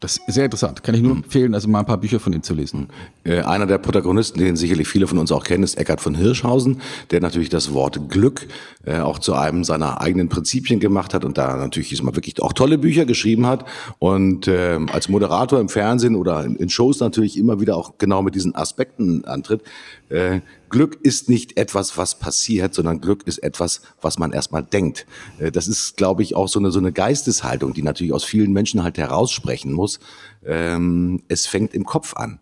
Das 0.00 0.18
ist 0.18 0.34
sehr 0.34 0.44
interessant. 0.44 0.84
Kann 0.84 0.94
ich 0.94 1.02
nur 1.02 1.10
empfehlen, 1.10 1.54
also 1.54 1.68
mal 1.68 1.80
ein 1.80 1.86
paar 1.86 1.98
Bücher 1.98 2.20
von 2.20 2.32
ihm 2.32 2.44
zu 2.44 2.54
lesen. 2.54 2.86
Äh, 3.24 3.40
einer 3.40 3.66
der 3.66 3.78
Protagonisten, 3.78 4.38
den 4.38 4.54
sicherlich 4.54 4.86
viele 4.86 5.08
von 5.08 5.18
uns 5.18 5.32
auch 5.32 5.42
kennen, 5.42 5.64
ist 5.64 5.76
Eckhard 5.76 6.00
von 6.00 6.14
Hirschhausen, 6.14 6.80
der 7.10 7.20
natürlich 7.20 7.48
das 7.48 7.72
Wort 7.72 8.08
Glück 8.08 8.46
äh, 8.84 9.00
auch 9.00 9.18
zu 9.18 9.34
einem 9.34 9.64
seiner 9.64 10.00
eigenen 10.00 10.28
Prinzipien 10.28 10.78
gemacht 10.78 11.14
hat 11.14 11.24
und 11.24 11.36
da 11.36 11.56
natürlich 11.56 11.88
diesmal 11.88 12.14
wirklich 12.14 12.40
auch 12.40 12.52
tolle 12.52 12.78
Bücher 12.78 13.06
geschrieben 13.06 13.46
hat 13.46 13.64
und 13.98 14.46
äh, 14.46 14.78
als 14.92 15.08
Moderator 15.08 15.58
im 15.58 15.68
Fernsehen 15.68 16.14
oder 16.14 16.44
in, 16.44 16.54
in 16.54 16.68
Shows 16.68 17.00
natürlich 17.00 17.36
immer 17.36 17.58
wieder 17.58 17.76
auch 17.76 17.98
genau 17.98 18.22
mit 18.22 18.36
diesen 18.36 18.54
Aspekten 18.54 19.24
antritt. 19.24 19.62
Äh, 20.08 20.40
Glück 20.70 20.98
ist 21.02 21.28
nicht 21.28 21.58
etwas, 21.58 21.96
was 21.98 22.18
passiert, 22.18 22.74
sondern 22.74 23.00
Glück 23.00 23.26
ist 23.26 23.38
etwas, 23.38 23.82
was 24.00 24.18
man 24.18 24.32
erstmal 24.32 24.62
denkt. 24.62 25.06
Äh, 25.38 25.50
das 25.50 25.68
ist, 25.68 25.96
glaube 25.96 26.22
ich, 26.22 26.34
auch 26.34 26.48
so 26.48 26.58
eine, 26.58 26.70
so 26.70 26.78
eine 26.78 26.92
Geisteshaltung, 26.92 27.74
die 27.74 27.82
natürlich 27.82 28.12
aus 28.12 28.24
vielen 28.24 28.52
Menschen 28.52 28.82
halt 28.82 28.98
heraussprechen 28.98 29.72
muss. 29.72 30.00
Ähm, 30.44 31.22
es 31.28 31.46
fängt 31.46 31.74
im 31.74 31.84
Kopf 31.84 32.14
an. 32.14 32.40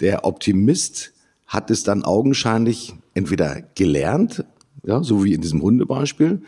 Der 0.00 0.24
Optimist 0.24 1.12
hat 1.46 1.70
es 1.70 1.82
dann 1.82 2.04
augenscheinlich 2.04 2.94
entweder 3.14 3.62
gelernt, 3.74 4.44
ja, 4.84 5.02
so 5.02 5.24
wie 5.24 5.34
in 5.34 5.40
diesem 5.40 5.62
Hundebeispiel, 5.62 6.42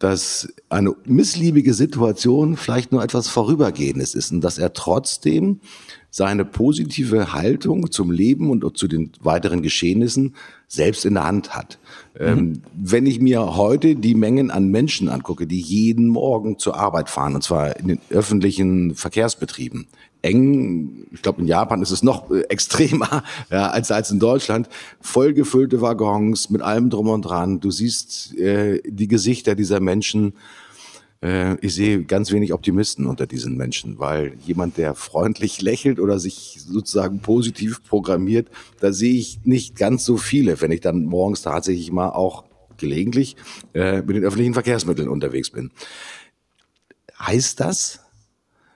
dass 0.00 0.48
eine 0.70 0.94
missliebige 1.04 1.74
Situation 1.74 2.56
vielleicht 2.56 2.90
nur 2.90 3.04
etwas 3.04 3.28
Vorübergehendes 3.28 4.14
ist 4.14 4.32
und 4.32 4.40
dass 4.40 4.58
er 4.58 4.72
trotzdem 4.72 5.60
seine 6.10 6.44
positive 6.44 7.32
Haltung 7.32 7.90
zum 7.90 8.10
Leben 8.10 8.50
und 8.50 8.76
zu 8.76 8.88
den 8.88 9.12
weiteren 9.20 9.62
Geschehnissen 9.62 10.34
selbst 10.66 11.04
in 11.04 11.14
der 11.14 11.24
Hand 11.24 11.54
hat. 11.54 11.78
Mhm. 12.18 12.26
Ähm, 12.26 12.62
wenn 12.74 13.06
ich 13.06 13.20
mir 13.20 13.56
heute 13.56 13.96
die 13.96 14.14
Mengen 14.14 14.50
an 14.50 14.68
Menschen 14.68 15.08
angucke, 15.08 15.46
die 15.46 15.60
jeden 15.60 16.08
Morgen 16.08 16.58
zur 16.58 16.76
Arbeit 16.76 17.08
fahren, 17.08 17.34
und 17.34 17.42
zwar 17.42 17.76
in 17.76 17.88
den 17.88 18.00
öffentlichen 18.10 18.94
Verkehrsbetrieben, 18.94 19.86
eng, 20.22 21.06
ich 21.12 21.22
glaube 21.22 21.40
in 21.40 21.46
Japan 21.46 21.82
ist 21.82 21.90
es 21.90 22.02
noch 22.02 22.30
äh, 22.30 22.42
extremer 22.42 23.22
ja, 23.50 23.70
als, 23.70 23.90
als 23.90 24.10
in 24.10 24.18
Deutschland, 24.18 24.68
vollgefüllte 25.00 25.80
Waggons 25.80 26.50
mit 26.50 26.62
allem 26.62 26.90
drum 26.90 27.08
und 27.08 27.22
dran. 27.22 27.60
Du 27.60 27.70
siehst 27.70 28.36
äh, 28.36 28.80
die 28.84 29.08
Gesichter 29.08 29.54
dieser 29.54 29.80
Menschen, 29.80 30.34
äh, 31.22 31.56
ich 31.60 31.74
sehe 31.74 32.04
ganz 32.04 32.32
wenig 32.32 32.52
Optimisten 32.52 33.06
unter 33.06 33.26
diesen 33.26 33.56
Menschen, 33.56 33.98
weil 33.98 34.34
jemand, 34.44 34.76
der 34.76 34.94
freundlich 34.94 35.60
lächelt 35.60 36.00
oder 36.00 36.18
sich 36.18 36.58
sozusagen 36.64 37.20
positiv 37.20 37.82
programmiert, 37.84 38.48
da 38.80 38.92
sehe 38.92 39.14
ich 39.14 39.40
nicht 39.44 39.76
ganz 39.76 40.04
so 40.04 40.16
viele, 40.16 40.60
wenn 40.60 40.72
ich 40.72 40.80
dann 40.80 41.04
morgens 41.04 41.42
tatsächlich 41.42 41.92
mal 41.92 42.10
auch 42.10 42.44
gelegentlich 42.78 43.36
äh, 43.74 44.02
mit 44.02 44.16
den 44.16 44.24
öffentlichen 44.24 44.54
Verkehrsmitteln 44.54 45.08
unterwegs 45.08 45.50
bin. 45.50 45.70
Heißt 47.18 47.60
das, 47.60 48.00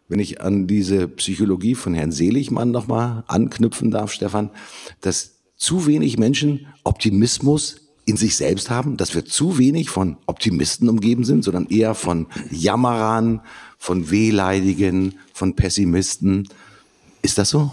wenn 0.09 0.21
ich 0.21 0.43
an 0.43 0.67
diese 0.67 1.09
Psychologie 1.09 1.75
von 1.75 1.95
Herrn 1.95 2.13
Seligmann 2.13 2.71
nochmal 2.71 3.25
anknüpfen 3.27 3.91
darf, 3.91 4.13
Stefan, 4.13 4.51
dass 5.01 5.41
zu 5.57 5.87
wenig 5.87 6.19
Menschen 6.19 6.67
Optimismus 6.85 7.84
in 8.07 8.17
sich 8.17 8.37
selbst 8.37 8.71
haben, 8.71 8.97
dass 8.97 9.15
wir 9.15 9.25
zu 9.25 9.59
wenig 9.59 9.89
von 9.89 10.17
Optimisten 10.27 10.89
umgeben 10.89 11.25
sind, 11.25 11.45
sondern 11.45 11.67
eher 11.67 11.95
von 11.95 12.27
Jammerern, 12.51 13.41
von 13.79 14.11
Wehleidigen, 14.11 15.15
von 15.33 15.57
Pessimisten. 15.57 16.49
Ist 17.23 17.39
das 17.39 17.51
so? 17.51 17.73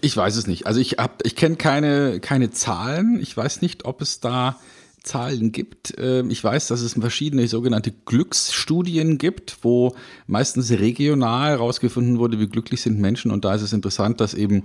Ich 0.00 0.16
weiß 0.16 0.36
es 0.36 0.46
nicht. 0.46 0.66
Also 0.66 0.80
ich 0.80 0.92
hab, 0.92 1.24
ich 1.26 1.36
kenne 1.36 1.56
keine, 1.56 2.20
keine 2.20 2.50
Zahlen. 2.50 3.18
Ich 3.20 3.36
weiß 3.36 3.62
nicht, 3.62 3.84
ob 3.84 4.00
es 4.00 4.20
da 4.20 4.58
Zahlen 5.02 5.52
gibt. 5.52 5.94
Ähm, 5.98 6.30
ich 6.30 6.42
weiß, 6.42 6.68
dass 6.68 6.80
es 6.80 6.94
verschiedene 6.94 7.48
sogenannte 7.48 7.90
Glücksstudien 7.90 9.18
gibt, 9.18 9.58
wo 9.62 9.94
meistens 10.26 10.70
regional 10.70 11.50
herausgefunden 11.50 12.18
wurde, 12.18 12.38
wie 12.38 12.46
glücklich 12.46 12.80
sind 12.82 13.00
Menschen. 13.00 13.30
Und 13.30 13.44
da 13.44 13.54
ist 13.54 13.62
es 13.62 13.72
interessant, 13.72 14.20
dass 14.20 14.34
eben 14.34 14.64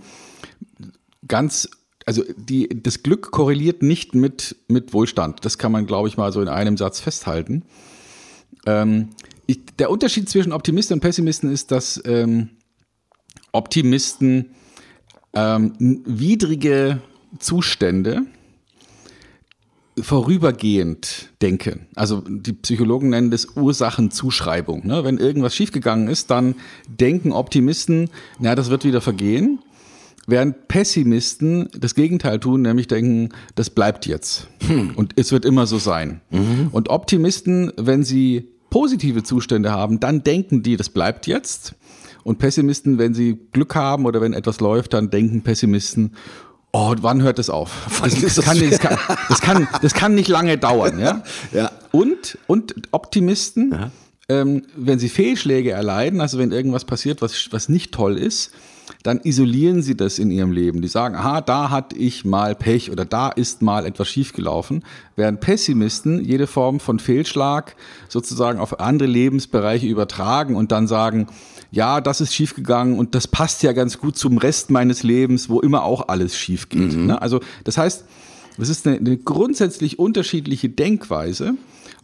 ganz 1.28 1.70
also 2.08 2.24
die, 2.38 2.70
das 2.82 3.04
Glück 3.04 3.32
korreliert 3.32 3.84
nicht 3.84 4.15
mit, 4.15 4.56
mit 4.70 4.93
Wohlstand. 4.93 5.43
Das 5.43 5.58
kann 5.58 5.74
man, 5.74 5.86
glaube 5.86 6.08
ich, 6.08 6.15
mal 6.15 6.32
so 6.32 6.41
in 6.41 6.48
einem 6.48 6.78
Satz 6.78 7.02
festhalten. 7.02 7.63
Ähm, 8.65 9.10
ich, 9.46 9.65
der 9.78 9.91
Unterschied 9.91 10.30
zwischen 10.30 10.54
Optimisten 10.54 10.96
und 10.96 11.00
Pessimisten 11.02 11.52
ist, 11.52 11.70
dass 11.72 12.02
ähm, 12.06 12.52
Optimisten 13.52 14.52
ähm, 15.34 15.74
widrige 16.06 17.02
Zustände 17.39 18.22
vorübergehend 20.00 21.30
denken. 21.41 21.88
Also 21.96 22.22
die 22.26 22.54
Psychologen 22.54 23.10
nennen 23.10 23.32
das 23.32 23.58
Ursachenzuschreibung. 23.58 24.88
Ne? 24.88 25.04
Wenn 25.04 25.17
irgendwas 25.17 25.56
schiefgegangen 25.56 26.08
ist, 26.08 26.32
dann 26.32 26.56
denken 26.88 27.34
Optimisten, 27.34 28.10
na, 28.39 28.56
das 28.56 28.70
wird 28.70 28.86
wieder 28.86 29.02
vergehen. 29.02 29.60
Während 30.30 30.68
Pessimisten 30.68 31.70
das 31.80 31.96
Gegenteil 31.96 32.40
tun, 32.40 32.62
nämlich 32.62 32.88
denken, 32.88 33.30
das 33.56 33.70
bleibt 33.70 34.06
jetzt. 34.06 34.48
Hm. 34.68 34.92
Und 34.96 35.13
es 35.16 35.32
wird 35.32 35.46
immer 35.46 35.66
so 35.68 35.78
sein. 35.78 36.20
Mhm. 36.32 36.68
Und 36.74 36.90
Optimisten, 36.90 37.72
wenn 37.78 38.04
sie 38.04 38.50
positive 38.70 39.24
Zustände 39.24 39.72
haben, 39.72 40.02
dann 40.02 40.26
denken 40.26 40.63
die, 40.63 40.76
das 40.76 40.90
bleibt 40.90 41.28
jetzt. 41.28 41.76
Und 42.24 42.40
Pessimisten, 42.40 42.98
wenn 42.98 43.13
sie 43.13 43.40
Glück 43.54 43.74
haben 43.76 44.06
oder 44.06 44.20
wenn 44.20 44.34
etwas 44.34 44.60
läuft, 44.60 44.94
dann 44.94 45.10
denken 45.10 45.44
Pessimisten, 45.44 46.12
oh, 46.74 46.94
wann 47.00 47.22
hört 47.22 47.40
das 47.40 47.50
auf? 47.50 47.72
Das, 48.04 48.20
das, 48.20 48.44
kann, 48.44 48.60
das, 48.70 48.80
kann, 48.80 48.98
das, 49.30 49.40
kann, 49.40 49.68
das 49.82 49.94
kann 49.94 50.13
nicht 50.13 50.28
lange 50.28 50.58
dauern. 50.58 51.00
Ja? 51.00 51.24
ja. 51.54 51.72
Und, 51.94 52.38
und 52.48 52.74
Optimisten, 52.92 53.72
ja. 53.72 53.92
ähm, 54.28 54.63
wenn 54.76 55.00
sie 55.00 55.08
Fehlschläge 55.08 55.72
erleiden, 55.72 56.20
also 56.20 56.38
wenn 56.38 56.52
irgendwas 56.52 56.84
passiert, 56.84 57.22
was, 57.22 57.48
was 57.52 57.70
nicht 57.70 57.94
toll 57.94 58.18
ist, 58.18 58.52
dann 59.04 59.19
isolieren 59.21 59.82
sie 59.82 59.95
das 59.95 60.19
in 60.19 60.32
ihrem 60.32 60.52
Leben. 60.52 60.82
Die 60.82 60.88
sagen, 60.88 61.15
aha, 61.15 61.41
da 61.41 61.69
hatte 61.69 61.95
ich 61.95 62.26
mal 62.26 62.56
Pech 62.56 62.91
oder 62.91 63.06
da 63.06 63.30
ist 63.30 63.62
mal 63.62 63.86
etwas 63.86 64.08
schiefgelaufen. 64.08 64.84
Während 65.15 65.39
Pessimisten 65.39 66.23
jede 66.23 66.47
Form 66.47 66.80
von 66.80 67.00
Fehlschlag 67.00 67.76
sozusagen 68.08 68.60
auf 68.60 68.80
andere 68.80 69.10
Lebensbereiche 69.10 69.88
übertragen 69.88 70.56
und 70.56 70.71
dann 70.71 70.88
sagen, 70.88 71.28
ja, 71.71 72.02
das 72.02 72.21
ist 72.21 72.34
schiefgegangen 72.34 72.97
und 72.97 73.13
das 73.13 73.28
passt 73.28 73.63
ja 73.63 73.73
ganz 73.73 73.97
gut 73.97 74.17
zum 74.17 74.38
Rest 74.38 74.69
meines 74.69 75.04
Lebens, 75.04 75.50
wo 75.50 75.60
immer 75.60 75.84
auch 75.84 76.08
alles 76.08 76.38
schief 76.38 76.69
geht. 76.69 76.95
Mhm. 76.95 77.08
Ne? 77.08 77.21
Also 77.21 77.41
das 77.63 77.78
heißt, 77.78 78.06
das 78.58 78.69
ist 78.69 78.88
eine, 78.88 78.97
eine 78.97 79.17
grundsätzlich 79.17 80.00
unterschiedliche 80.00 80.69
Denkweise. 80.69 81.56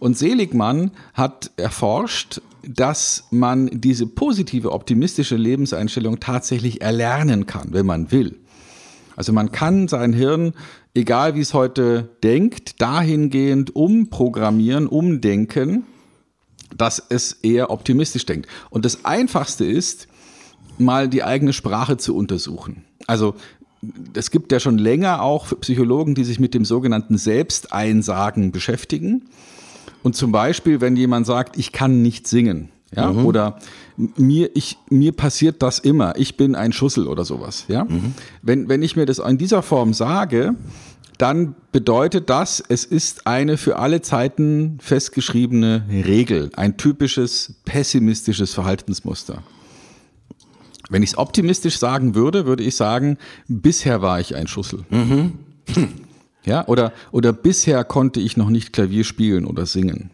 Und 0.03 0.17
Seligmann 0.17 0.91
hat 1.13 1.51
erforscht, 1.55 2.41
dass 2.61 3.23
man 3.31 3.69
diese 3.71 4.05
positive, 4.05 4.73
optimistische 4.73 5.37
Lebenseinstellung 5.37 6.19
tatsächlich 6.19 6.81
erlernen 6.81 7.45
kann, 7.45 7.69
wenn 7.71 7.85
man 7.85 8.11
will. 8.11 8.35
Also 9.15 9.31
man 9.31 9.53
kann 9.53 9.87
sein 9.87 10.11
Hirn, 10.11 10.55
egal 10.93 11.35
wie 11.35 11.39
es 11.39 11.53
heute 11.53 12.09
denkt, 12.21 12.81
dahingehend 12.81 13.77
umprogrammieren, 13.77 14.87
umdenken, 14.87 15.85
dass 16.75 17.01
es 17.07 17.37
eher 17.41 17.69
optimistisch 17.69 18.25
denkt. 18.25 18.49
Und 18.69 18.83
das 18.83 19.05
Einfachste 19.05 19.63
ist, 19.63 20.09
mal 20.77 21.07
die 21.07 21.23
eigene 21.23 21.53
Sprache 21.53 21.95
zu 21.95 22.13
untersuchen. 22.13 22.83
Also 23.07 23.35
es 24.13 24.31
gibt 24.31 24.51
ja 24.51 24.59
schon 24.59 24.77
länger 24.77 25.21
auch 25.21 25.57
Psychologen, 25.61 26.13
die 26.13 26.25
sich 26.25 26.41
mit 26.41 26.53
dem 26.53 26.65
sogenannten 26.65 27.17
Selbsteinsagen 27.17 28.51
beschäftigen. 28.51 29.29
Und 30.03 30.15
zum 30.15 30.31
Beispiel, 30.31 30.81
wenn 30.81 30.95
jemand 30.95 31.25
sagt, 31.25 31.57
ich 31.57 31.71
kann 31.71 32.01
nicht 32.01 32.27
singen, 32.27 32.69
Ja? 32.95 33.11
Mhm. 33.11 33.25
Oder 33.25 33.59
mir, 34.17 34.49
ich, 34.55 34.77
mir 34.89 35.11
passiert 35.11 35.61
das 35.61 35.79
immer, 35.79 36.17
ich 36.17 36.37
bin 36.37 36.55
ein 36.55 36.73
Schussel 36.73 37.07
oder 37.07 37.25
sowas. 37.25 37.65
Ja? 37.67 37.85
Mhm. 37.85 38.13
Wenn, 38.41 38.69
wenn 38.69 38.81
ich 38.81 38.95
mir 38.95 39.05
das 39.05 39.19
in 39.19 39.37
dieser 39.37 39.61
Form 39.61 39.93
sage, 39.93 40.55
dann 41.17 41.55
bedeutet 41.71 42.29
das, 42.29 42.63
es 42.67 42.85
ist 42.85 43.27
eine 43.27 43.57
für 43.57 43.77
alle 43.77 44.01
Zeiten 44.01 44.77
festgeschriebene 44.81 45.85
Regel, 45.89 46.49
ein 46.55 46.77
typisches 46.77 47.55
pessimistisches 47.65 48.53
Verhaltensmuster. 48.53 49.43
Wenn 50.89 51.03
ich 51.03 51.11
es 51.11 51.17
optimistisch 51.17 51.77
sagen 51.77 52.13
würde, 52.13 52.45
würde 52.45 52.63
ich 52.63 52.75
sagen, 52.75 53.17
bisher 53.47 54.01
war 54.01 54.19
ich 54.19 54.35
ein 54.35 54.47
Schussel. 54.47 54.85
Mhm. 54.89 55.33
Ja, 56.45 56.67
oder, 56.67 56.91
oder 57.11 57.31
bisher 57.33 57.83
konnte 57.83 58.19
ich 58.19 58.37
noch 58.37 58.49
nicht 58.49 58.73
Klavier 58.73 59.03
spielen 59.03 59.45
oder 59.45 59.65
singen. 59.65 60.11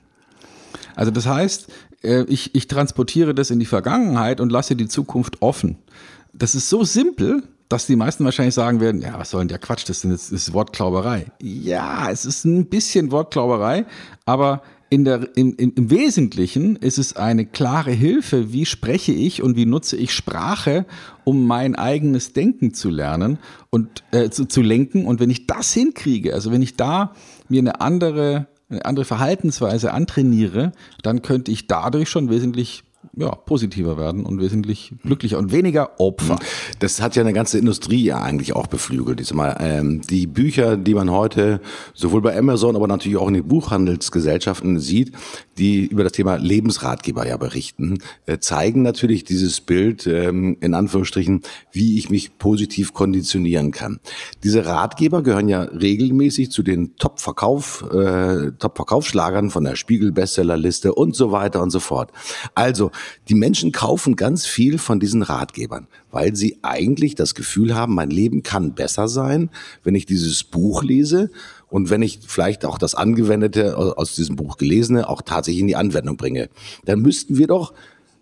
Also 0.96 1.12
das 1.12 1.26
heißt, 1.26 1.68
äh, 2.04 2.24
ich, 2.24 2.54
ich 2.56 2.68
transportiere 2.68 3.34
das 3.34 3.50
in 3.52 3.60
die 3.60 3.66
Vergangenheit 3.66 4.40
und 4.40 4.52
lasse 4.52 4.76
die 4.76 4.88
Zukunft 4.88 5.42
offen. 5.42 5.78
Das 6.34 6.56
ist 6.56 6.70
so 6.70 6.84
simpel, 6.84 7.44
dass 7.70 7.86
die 7.86 7.96
meisten 7.96 8.26
wahrscheinlich 8.26 8.56
sagen 8.56 8.80
werden, 8.80 9.02
ja, 9.02 9.18
was 9.18 9.30
soll 9.30 9.42
denn 9.42 9.48
der 9.48 9.60
Quatsch, 9.60 9.88
das 9.88 10.04
ist, 10.04 10.32
das 10.32 10.32
ist 10.32 10.54
Wortklauberei. 10.54 11.28
Ja, 11.42 12.10
es 12.10 12.26
ist 12.26 12.46
ein 12.46 12.66
bisschen 12.66 13.12
Wortklauberei, 13.12 13.86
aber 14.26 14.64
in 14.90 15.06
der, 15.06 15.30
im, 15.36 15.56
im, 15.58 15.90
Wesentlichen 15.90 16.76
ist 16.76 16.98
es 16.98 17.16
eine 17.16 17.46
klare 17.46 17.92
Hilfe, 17.92 18.52
wie 18.52 18.66
spreche 18.66 19.12
ich 19.12 19.44
und 19.44 19.56
wie 19.56 19.66
nutze 19.66 19.96
ich 19.98 20.14
Sprache, 20.14 20.86
um 21.24 21.46
mein 21.46 21.76
eigenes 21.76 22.34
Denken 22.34 22.74
zu 22.74 22.90
lernen 22.90 23.38
und 23.70 24.04
äh, 24.12 24.30
zu, 24.30 24.46
zu 24.46 24.62
lenken. 24.62 25.06
Und 25.06 25.20
wenn 25.20 25.30
ich 25.30 25.46
das 25.46 25.74
hinkriege, 25.74 26.34
also 26.34 26.52
wenn 26.52 26.64
ich 26.64 26.76
da 26.76 27.14
mir 27.50 27.60
eine 27.60 27.82
andere 27.82 28.48
eine 28.70 28.86
andere 28.86 29.06
Verhaltensweise 29.06 29.94
antrainiere, 29.94 30.74
dann 31.02 31.24
könnte 31.24 31.52
ich 31.52 31.66
dadurch 31.66 32.10
schon 32.10 32.30
wesentlich 32.30 32.84
ja, 33.16 33.30
positiver 33.32 33.98
werden 33.98 34.26
und 34.26 34.42
wesentlich 34.42 34.94
glücklicher 35.04 35.38
und 35.38 35.52
weniger 35.52 36.00
Opfer. 36.00 36.38
Das 36.80 37.02
hat 37.02 37.16
ja 37.16 37.22
eine 37.22 37.34
ganze 37.34 37.58
Industrie 37.58 38.04
ja 38.04 38.22
eigentlich 38.22 38.54
auch 38.54 38.68
beflügelt. 38.68 39.22
Ich 39.22 39.34
ähm, 39.60 40.02
die 40.02 40.28
Bücher, 40.28 40.78
die 40.78 40.94
man 40.94 41.10
heute 41.10 41.62
sowohl 41.94 42.22
bei 42.22 42.38
Amazon, 42.38 42.76
aber 42.76 42.88
natürlich 42.88 43.18
auch 43.18 43.28
in 43.28 43.36
den 43.36 43.48
Buchhandelsgesellschaften 43.48 44.80
sieht, 44.80 45.14
die 45.58 45.86
über 45.86 46.04
das 46.04 46.14
Thema 46.14 46.36
Lebensratgeber 46.36 47.28
ja 47.28 47.38
berichten, 47.38 48.00
äh, 48.26 48.40
zeigen 48.40 48.82
natürlich 48.82 49.24
dieses 49.24 49.62
Bild, 49.62 50.08
ähm, 50.08 50.58
in 50.62 50.74
Anführungsstrichen, 50.74 51.42
wie 51.72 51.98
ich 51.98 52.10
mich 52.10 52.38
positiv 52.38 52.94
konditionieren 52.94 53.72
kann. 53.72 54.00
Diese 54.44 54.66
Ratgeber 54.66 55.24
gehören 55.24 55.50
ja 55.50 55.62
regelmäßig 55.62 56.52
zu 56.52 56.64
den 56.64 56.96
Top-Verkauf, 56.98 57.86
äh, 57.94 58.52
Top-Verkaufsschlagern 58.60 59.50
von 59.50 59.64
der 59.64 59.76
Spiegel-Bestsellerliste 59.76 60.94
und 60.94 61.16
so 61.16 61.32
weiter 61.32 61.62
und 61.62 61.70
so 61.72 61.80
fort. 61.80 62.12
Also, 62.56 62.89
die 63.28 63.36
Menschen 63.36 63.72
kaufen 63.72 64.16
ganz 64.16 64.46
viel 64.46 64.78
von 64.78 65.00
diesen 65.00 65.24
Ratgebern, 65.24 65.88
weil 66.12 66.36
sie 66.36 66.60
eigentlich 66.62 67.16
das 67.16 67.36
Gefühl 67.36 67.76
haben, 67.76 67.96
mein 67.96 68.10
Leben 68.10 68.44
kann 68.44 68.74
besser 68.74 69.08
sein, 69.08 69.50
wenn 69.84 69.96
ich 69.96 70.06
dieses 70.06 70.44
Buch 70.44 70.84
lese 70.84 71.30
und 71.70 71.90
wenn 71.90 72.02
ich 72.02 72.20
vielleicht 72.26 72.66
auch 72.66 72.78
das 72.78 72.96
Angewendete 72.96 73.78
aus 73.78 74.16
diesem 74.16 74.36
Buch 74.36 74.58
gelesene 74.58 75.10
auch 75.10 75.22
tatsächlich 75.22 75.62
in 75.62 75.68
die 75.68 75.76
Anwendung 75.76 76.18
bringe. 76.18 76.50
Dann 76.86 77.02
müssten 77.02 77.38
wir 77.38 77.48
doch 77.48 77.74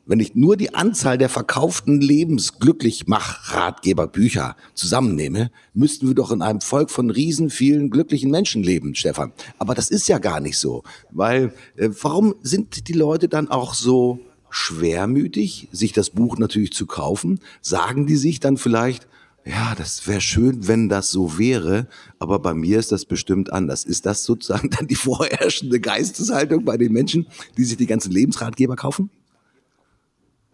wenn 0.08 0.20
ich 0.22 0.36
nur 0.36 0.56
die 0.56 0.74
Anzahl 0.74 1.18
der 1.18 1.28
verkauften 1.28 2.00
Lebensglücklich-Mach-Ratgeberbücher 2.00 4.56
zusammennehme, 4.74 5.52
müssten 5.74 6.08
wir 6.08 6.16
doch 6.16 6.32
in 6.32 6.42
einem 6.42 6.62
Volk 6.62 6.92
von 6.92 7.12
riesen 7.12 7.50
vielen 7.50 7.90
glücklichen 7.90 8.32
Menschen 8.32 8.64
leben, 8.64 8.96
Stefan. 8.96 9.34
Aber 9.60 9.76
das 9.76 9.90
ist 9.90 10.08
ja 10.08 10.20
gar 10.20 10.40
nicht 10.40 10.58
so, 10.58 10.84
weil 11.12 11.52
äh, 11.76 11.90
warum 12.02 12.36
sind 12.42 12.88
die 12.88 12.94
Leute 12.94 13.28
dann 13.28 13.50
auch 13.50 13.74
so 13.74 14.22
schwermütig, 14.58 15.70
sich 15.72 15.94
das 15.94 16.10
Buch 16.10 16.38
natürlich 16.38 16.74
zu 16.74 16.88
kaufen? 16.88 17.40
Sagen 17.62 18.08
die 18.08 18.16
sich 18.16 18.40
dann 18.40 18.58
vielleicht, 18.58 19.08
ja, 19.46 19.76
das 19.76 20.08
wäre 20.08 20.20
schön, 20.20 20.68
wenn 20.68 20.90
das 20.90 21.12
so 21.12 21.38
wäre, 21.38 21.88
aber 22.20 22.40
bei 22.40 22.54
mir 22.54 22.80
ist 22.80 22.92
das 22.92 23.06
bestimmt 23.06 23.54
anders. 23.54 23.86
Ist 23.86 24.06
das 24.06 24.24
sozusagen 24.24 24.70
dann 24.78 24.88
die 24.88 24.96
vorherrschende 24.96 25.80
Geisteshaltung 25.80 26.66
bei 26.66 26.78
den 26.78 26.92
Menschen, 26.92 27.28
die 27.56 27.64
sich 27.64 27.78
die 27.78 27.86
ganzen 27.86 28.12
Lebensratgeber 28.12 28.76
kaufen? 28.76 29.10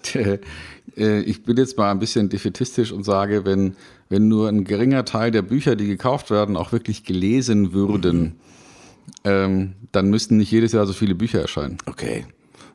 Äh, 0.97 1.21
ich 1.21 1.43
bin 1.43 1.57
jetzt 1.57 1.77
mal 1.77 1.89
ein 1.89 1.97
bisschen 1.97 2.29
defetistisch 2.29 2.91
und 2.91 3.03
sage, 3.03 3.45
wenn, 3.45 3.77
wenn 4.09 4.27
nur 4.27 4.49
ein 4.49 4.63
geringer 4.65 5.05
Teil 5.05 5.31
der 5.31 5.41
Bücher, 5.41 5.75
die 5.75 5.87
gekauft 5.87 6.29
werden, 6.29 6.55
auch 6.55 6.71
wirklich 6.71 7.03
gelesen 7.03 7.73
würden, 7.73 8.35
ähm, 9.23 9.73
dann 9.91 10.09
müssten 10.09 10.37
nicht 10.37 10.51
jedes 10.51 10.73
Jahr 10.73 10.85
so 10.85 10.93
viele 10.93 11.15
Bücher 11.15 11.41
erscheinen. 11.41 11.77
Okay. 11.87 12.25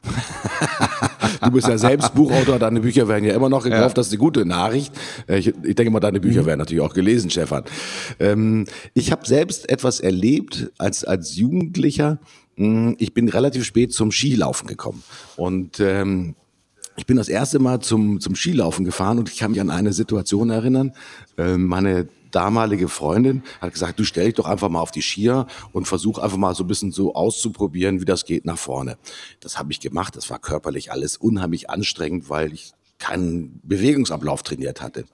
du 1.42 1.50
bist 1.50 1.68
ja 1.68 1.78
selbst 1.78 2.14
Buchautor, 2.14 2.58
deine 2.58 2.80
Bücher 2.80 3.08
werden 3.08 3.24
ja 3.24 3.34
immer 3.34 3.48
noch 3.48 3.64
gekauft, 3.64 3.90
ja. 3.90 3.94
das 3.94 4.08
ist 4.08 4.12
eine 4.12 4.18
gute 4.18 4.44
Nachricht. 4.44 4.92
Ich, 5.26 5.48
ich 5.48 5.74
denke 5.74 5.90
mal, 5.90 6.00
deine 6.00 6.20
Bücher 6.20 6.42
mhm. 6.42 6.46
werden 6.46 6.58
natürlich 6.58 6.82
auch 6.82 6.94
gelesen, 6.94 7.30
Stefan. 7.30 7.64
Ähm, 8.18 8.66
ich 8.94 9.12
habe 9.12 9.26
selbst 9.26 9.68
etwas 9.68 10.00
erlebt 10.00 10.70
als, 10.78 11.04
als 11.04 11.36
Jugendlicher. 11.36 12.18
Hm, 12.56 12.96
ich 12.98 13.14
bin 13.14 13.28
relativ 13.28 13.64
spät 13.64 13.92
zum 13.92 14.10
Skilaufen 14.10 14.66
gekommen 14.66 15.02
und 15.36 15.80
ähm, 15.80 16.34
ich 16.98 17.06
bin 17.06 17.16
das 17.16 17.28
erste 17.28 17.60
Mal 17.60 17.80
zum, 17.80 18.20
zum 18.20 18.34
Skilaufen 18.34 18.84
gefahren 18.84 19.18
und 19.18 19.28
ich 19.28 19.38
kann 19.38 19.52
mich 19.52 19.60
an 19.60 19.70
eine 19.70 19.92
Situation 19.92 20.50
erinnern. 20.50 20.92
Ähm, 21.36 21.66
meine 21.66 22.08
damalige 22.30 22.88
Freundin 22.88 23.42
hat 23.60 23.72
gesagt, 23.72 23.98
du 23.98 24.04
stell 24.04 24.26
dich 24.26 24.34
doch 24.34 24.46
einfach 24.46 24.68
mal 24.68 24.80
auf 24.80 24.90
die 24.90 25.02
Skier 25.02 25.46
und 25.72 25.86
versuch 25.86 26.18
einfach 26.18 26.36
mal 26.36 26.54
so 26.54 26.64
ein 26.64 26.68
bisschen 26.68 26.92
so 26.92 27.14
auszuprobieren, 27.14 28.00
wie 28.00 28.04
das 28.04 28.24
geht 28.24 28.44
nach 28.44 28.58
vorne. 28.58 28.98
Das 29.40 29.58
habe 29.58 29.72
ich 29.72 29.80
gemacht. 29.80 30.16
Das 30.16 30.30
war 30.30 30.38
körperlich 30.38 30.92
alles 30.92 31.16
unheimlich 31.16 31.70
anstrengend, 31.70 32.28
weil 32.28 32.52
ich 32.52 32.72
keinen 32.98 33.60
Bewegungsablauf 33.62 34.42
trainiert 34.42 34.80
hatte. 34.82 35.04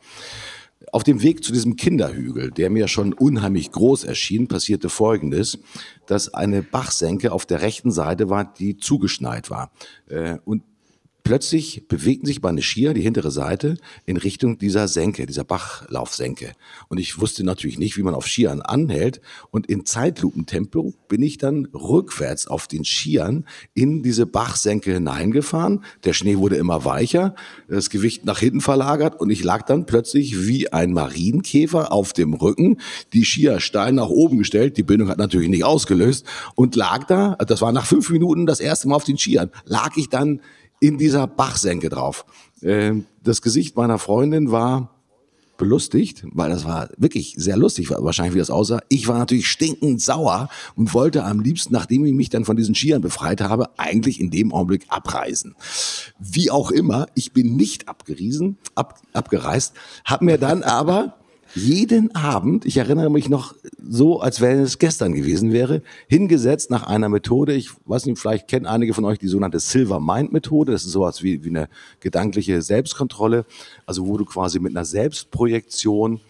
Auf 0.92 1.02
dem 1.02 1.22
Weg 1.22 1.42
zu 1.42 1.52
diesem 1.52 1.76
Kinderhügel, 1.76 2.50
der 2.50 2.68
mir 2.68 2.88
schon 2.88 3.14
unheimlich 3.14 3.72
groß 3.72 4.04
erschien, 4.04 4.48
passierte 4.48 4.90
Folgendes, 4.90 5.58
dass 6.06 6.34
eine 6.34 6.62
Bachsenke 6.62 7.32
auf 7.32 7.46
der 7.46 7.62
rechten 7.62 7.90
Seite 7.90 8.28
war, 8.28 8.44
die 8.44 8.76
zugeschneit 8.76 9.50
war. 9.50 9.72
Äh, 10.08 10.38
und 10.44 10.62
Plötzlich 11.24 11.88
bewegten 11.88 12.26
sich 12.26 12.42
meine 12.42 12.60
Skier, 12.60 12.92
die 12.92 13.00
hintere 13.00 13.30
Seite, 13.30 13.78
in 14.04 14.18
Richtung 14.18 14.58
dieser 14.58 14.88
Senke, 14.88 15.24
dieser 15.24 15.42
Bachlaufsenke. 15.44 16.52
Und 16.88 17.00
ich 17.00 17.18
wusste 17.18 17.44
natürlich 17.44 17.78
nicht, 17.78 17.96
wie 17.96 18.02
man 18.02 18.14
auf 18.14 18.26
Skiern 18.26 18.60
anhält. 18.60 19.22
Und 19.50 19.66
in 19.66 19.86
Zeitlupentempo 19.86 20.92
bin 21.08 21.22
ich 21.22 21.38
dann 21.38 21.66
rückwärts 21.72 22.46
auf 22.46 22.68
den 22.68 22.84
Skiern 22.84 23.46
in 23.72 24.02
diese 24.02 24.26
Bachsenke 24.26 24.92
hineingefahren. 24.92 25.82
Der 26.04 26.12
Schnee 26.12 26.36
wurde 26.36 26.56
immer 26.56 26.84
weicher, 26.84 27.34
das 27.68 27.88
Gewicht 27.88 28.26
nach 28.26 28.40
hinten 28.40 28.60
verlagert 28.60 29.18
und 29.18 29.30
ich 29.30 29.42
lag 29.42 29.62
dann 29.62 29.86
plötzlich 29.86 30.46
wie 30.46 30.74
ein 30.74 30.92
Marienkäfer 30.92 31.90
auf 31.90 32.12
dem 32.12 32.34
Rücken, 32.34 32.80
die 33.14 33.24
Skier 33.24 33.60
steil 33.60 33.92
nach 33.92 34.10
oben 34.10 34.36
gestellt, 34.36 34.76
die 34.76 34.82
Bindung 34.82 35.08
hat 35.08 35.16
natürlich 35.16 35.48
nicht 35.48 35.64
ausgelöst 35.64 36.26
und 36.54 36.76
lag 36.76 37.06
da, 37.06 37.36
das 37.36 37.62
war 37.62 37.72
nach 37.72 37.86
fünf 37.86 38.10
Minuten 38.10 38.44
das 38.44 38.60
erste 38.60 38.88
Mal 38.88 38.96
auf 38.96 39.04
den 39.04 39.16
Skiern, 39.16 39.50
lag 39.64 39.96
ich 39.96 40.10
dann 40.10 40.40
in 40.86 40.98
dieser 40.98 41.26
Bachsenke 41.26 41.88
drauf. 41.88 42.26
Ähm, 42.62 43.06
das 43.22 43.40
Gesicht 43.40 43.74
meiner 43.74 43.98
Freundin 43.98 44.50
war 44.50 44.90
belustigt, 45.56 46.24
weil 46.32 46.50
das 46.50 46.64
war 46.64 46.90
wirklich 46.98 47.34
sehr 47.38 47.56
lustig, 47.56 47.88
wahrscheinlich 47.90 48.34
wie 48.34 48.38
das 48.38 48.50
aussah. 48.50 48.80
Ich 48.88 49.08
war 49.08 49.18
natürlich 49.18 49.46
stinkend 49.46 50.02
sauer 50.02 50.48
und 50.74 50.92
wollte 50.92 51.24
am 51.24 51.40
liebsten, 51.40 51.72
nachdem 51.72 52.04
ich 52.04 52.12
mich 52.12 52.28
dann 52.28 52.44
von 52.44 52.56
diesen 52.56 52.74
Skiern 52.74 53.00
befreit 53.00 53.40
habe, 53.40 53.70
eigentlich 53.78 54.20
in 54.20 54.30
dem 54.30 54.52
Augenblick 54.52 54.84
abreisen. 54.88 55.54
Wie 56.18 56.50
auch 56.50 56.70
immer, 56.70 57.06
ich 57.14 57.32
bin 57.32 57.56
nicht 57.56 57.88
abgeriesen, 57.88 58.58
ab, 58.74 59.00
abgereist, 59.12 59.74
habe 60.04 60.24
mir 60.24 60.38
dann 60.38 60.64
aber 60.64 61.16
jeden 61.54 62.14
Abend, 62.14 62.64
ich 62.64 62.76
erinnere 62.76 63.10
mich 63.10 63.28
noch 63.28 63.54
so, 63.78 64.20
als 64.20 64.40
wenn 64.40 64.60
es 64.60 64.78
gestern 64.78 65.12
gewesen 65.12 65.52
wäre, 65.52 65.82
hingesetzt 66.08 66.70
nach 66.70 66.84
einer 66.84 67.08
Methode. 67.08 67.54
Ich 67.54 67.70
weiß 67.84 68.06
nicht, 68.06 68.18
vielleicht 68.18 68.48
kennen 68.48 68.66
einige 68.66 68.94
von 68.94 69.04
euch 69.04 69.18
die 69.18 69.28
sogenannte 69.28 69.60
Silver 69.60 70.00
Mind 70.00 70.32
Methode. 70.32 70.72
Das 70.72 70.84
ist 70.84 70.92
sowas 70.92 71.22
wie, 71.22 71.44
wie 71.44 71.50
eine 71.50 71.68
gedankliche 72.00 72.60
Selbstkontrolle. 72.60 73.46
Also 73.86 74.06
wo 74.06 74.16
du 74.16 74.24
quasi 74.24 74.58
mit 74.58 74.72
einer 74.72 74.84
Selbstprojektion 74.84 76.20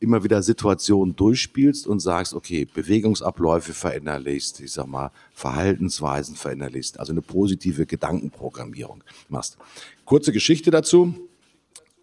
immer 0.00 0.22
wieder 0.22 0.42
Situationen 0.42 1.16
durchspielst 1.16 1.86
und 1.86 2.00
sagst, 2.00 2.34
okay, 2.34 2.66
Bewegungsabläufe 2.66 3.72
verinnerlichst, 3.72 4.60
ich 4.60 4.72
sag 4.72 4.86
mal, 4.86 5.10
Verhaltensweisen 5.32 6.36
verinnerlichst, 6.36 7.00
also 7.00 7.12
eine 7.12 7.22
positive 7.22 7.86
Gedankenprogrammierung 7.86 9.02
machst. 9.28 9.56
Kurze 10.04 10.32
Geschichte 10.32 10.70
dazu 10.70 11.14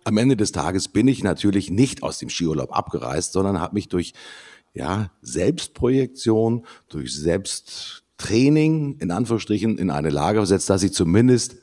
am 0.03 0.17
Ende 0.17 0.35
des 0.35 0.51
Tages 0.51 0.87
bin 0.87 1.07
ich 1.07 1.23
natürlich 1.23 1.69
nicht 1.69 2.03
aus 2.03 2.17
dem 2.19 2.29
Skiurlaub 2.29 2.75
abgereist, 2.75 3.33
sondern 3.33 3.59
habe 3.59 3.75
mich 3.75 3.87
durch 3.87 4.13
ja, 4.73 5.11
Selbstprojektion, 5.21 6.65
durch 6.89 7.13
Selbsttraining 7.15 8.97
in 8.99 9.11
Anführungsstrichen 9.11 9.77
in 9.77 9.91
eine 9.91 10.09
Lage 10.09 10.39
versetzt, 10.39 10.69
dass 10.69 10.83
ich 10.83 10.93
zumindest 10.93 11.55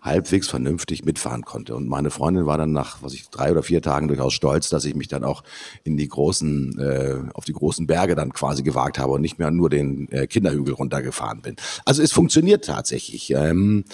halbwegs 0.00 0.46
vernünftig 0.46 1.04
mitfahren 1.04 1.42
konnte. 1.42 1.74
Und 1.74 1.88
meine 1.88 2.10
Freundin 2.10 2.46
war 2.46 2.56
dann 2.58 2.70
nach, 2.70 3.02
was 3.02 3.12
ich, 3.12 3.28
drei 3.28 3.50
oder 3.50 3.64
vier 3.64 3.82
Tagen 3.82 4.06
durchaus 4.06 4.34
stolz, 4.34 4.68
dass 4.68 4.84
ich 4.84 4.94
mich 4.94 5.08
dann 5.08 5.24
auch 5.24 5.42
in 5.82 5.96
die 5.96 6.06
großen, 6.06 6.78
äh, 6.78 7.18
auf 7.34 7.44
die 7.44 7.52
großen 7.52 7.88
Berge 7.88 8.14
dann 8.14 8.32
quasi 8.32 8.62
gewagt 8.62 9.00
habe 9.00 9.12
und 9.12 9.20
nicht 9.20 9.40
mehr 9.40 9.50
nur 9.50 9.68
den 9.68 10.08
äh, 10.12 10.28
Kinderhügel 10.28 10.74
runtergefahren 10.74 11.42
bin. 11.42 11.56
Also 11.84 12.02
es 12.02 12.12
funktioniert 12.12 12.64
tatsächlich. 12.64 13.32
Ähm, 13.32 13.84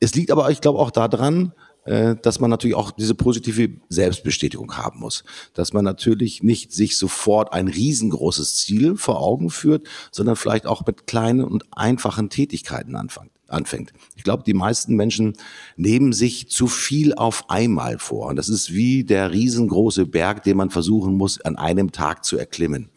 Es 0.00 0.14
liegt 0.14 0.30
aber, 0.30 0.50
ich 0.50 0.60
glaube, 0.60 0.78
auch 0.78 0.90
daran, 0.90 1.52
dass 1.84 2.40
man 2.40 2.50
natürlich 2.50 2.76
auch 2.76 2.90
diese 2.90 3.14
positive 3.14 3.68
Selbstbestätigung 3.88 4.76
haben 4.76 5.00
muss. 5.00 5.24
Dass 5.52 5.72
man 5.72 5.84
natürlich 5.84 6.42
nicht 6.42 6.72
sich 6.72 6.96
sofort 6.96 7.52
ein 7.52 7.68
riesengroßes 7.68 8.56
Ziel 8.56 8.96
vor 8.96 9.20
Augen 9.20 9.50
führt, 9.50 9.86
sondern 10.10 10.36
vielleicht 10.36 10.66
auch 10.66 10.86
mit 10.86 11.06
kleinen 11.06 11.44
und 11.44 11.64
einfachen 11.72 12.30
Tätigkeiten 12.30 12.96
anfängt. 12.96 13.30
anfängt. 13.48 13.92
Ich 14.16 14.24
glaube, 14.24 14.42
die 14.44 14.54
meisten 14.54 14.96
Menschen 14.96 15.34
nehmen 15.76 16.12
sich 16.12 16.48
zu 16.48 16.66
viel 16.66 17.14
auf 17.14 17.50
einmal 17.50 17.98
vor. 17.98 18.28
Und 18.28 18.36
das 18.36 18.48
ist 18.48 18.72
wie 18.72 19.04
der 19.04 19.32
riesengroße 19.32 20.06
Berg, 20.06 20.42
den 20.42 20.56
man 20.56 20.70
versuchen 20.70 21.14
muss, 21.14 21.40
an 21.42 21.56
einem 21.56 21.92
Tag 21.92 22.24
zu 22.24 22.38
erklimmen. 22.38 22.88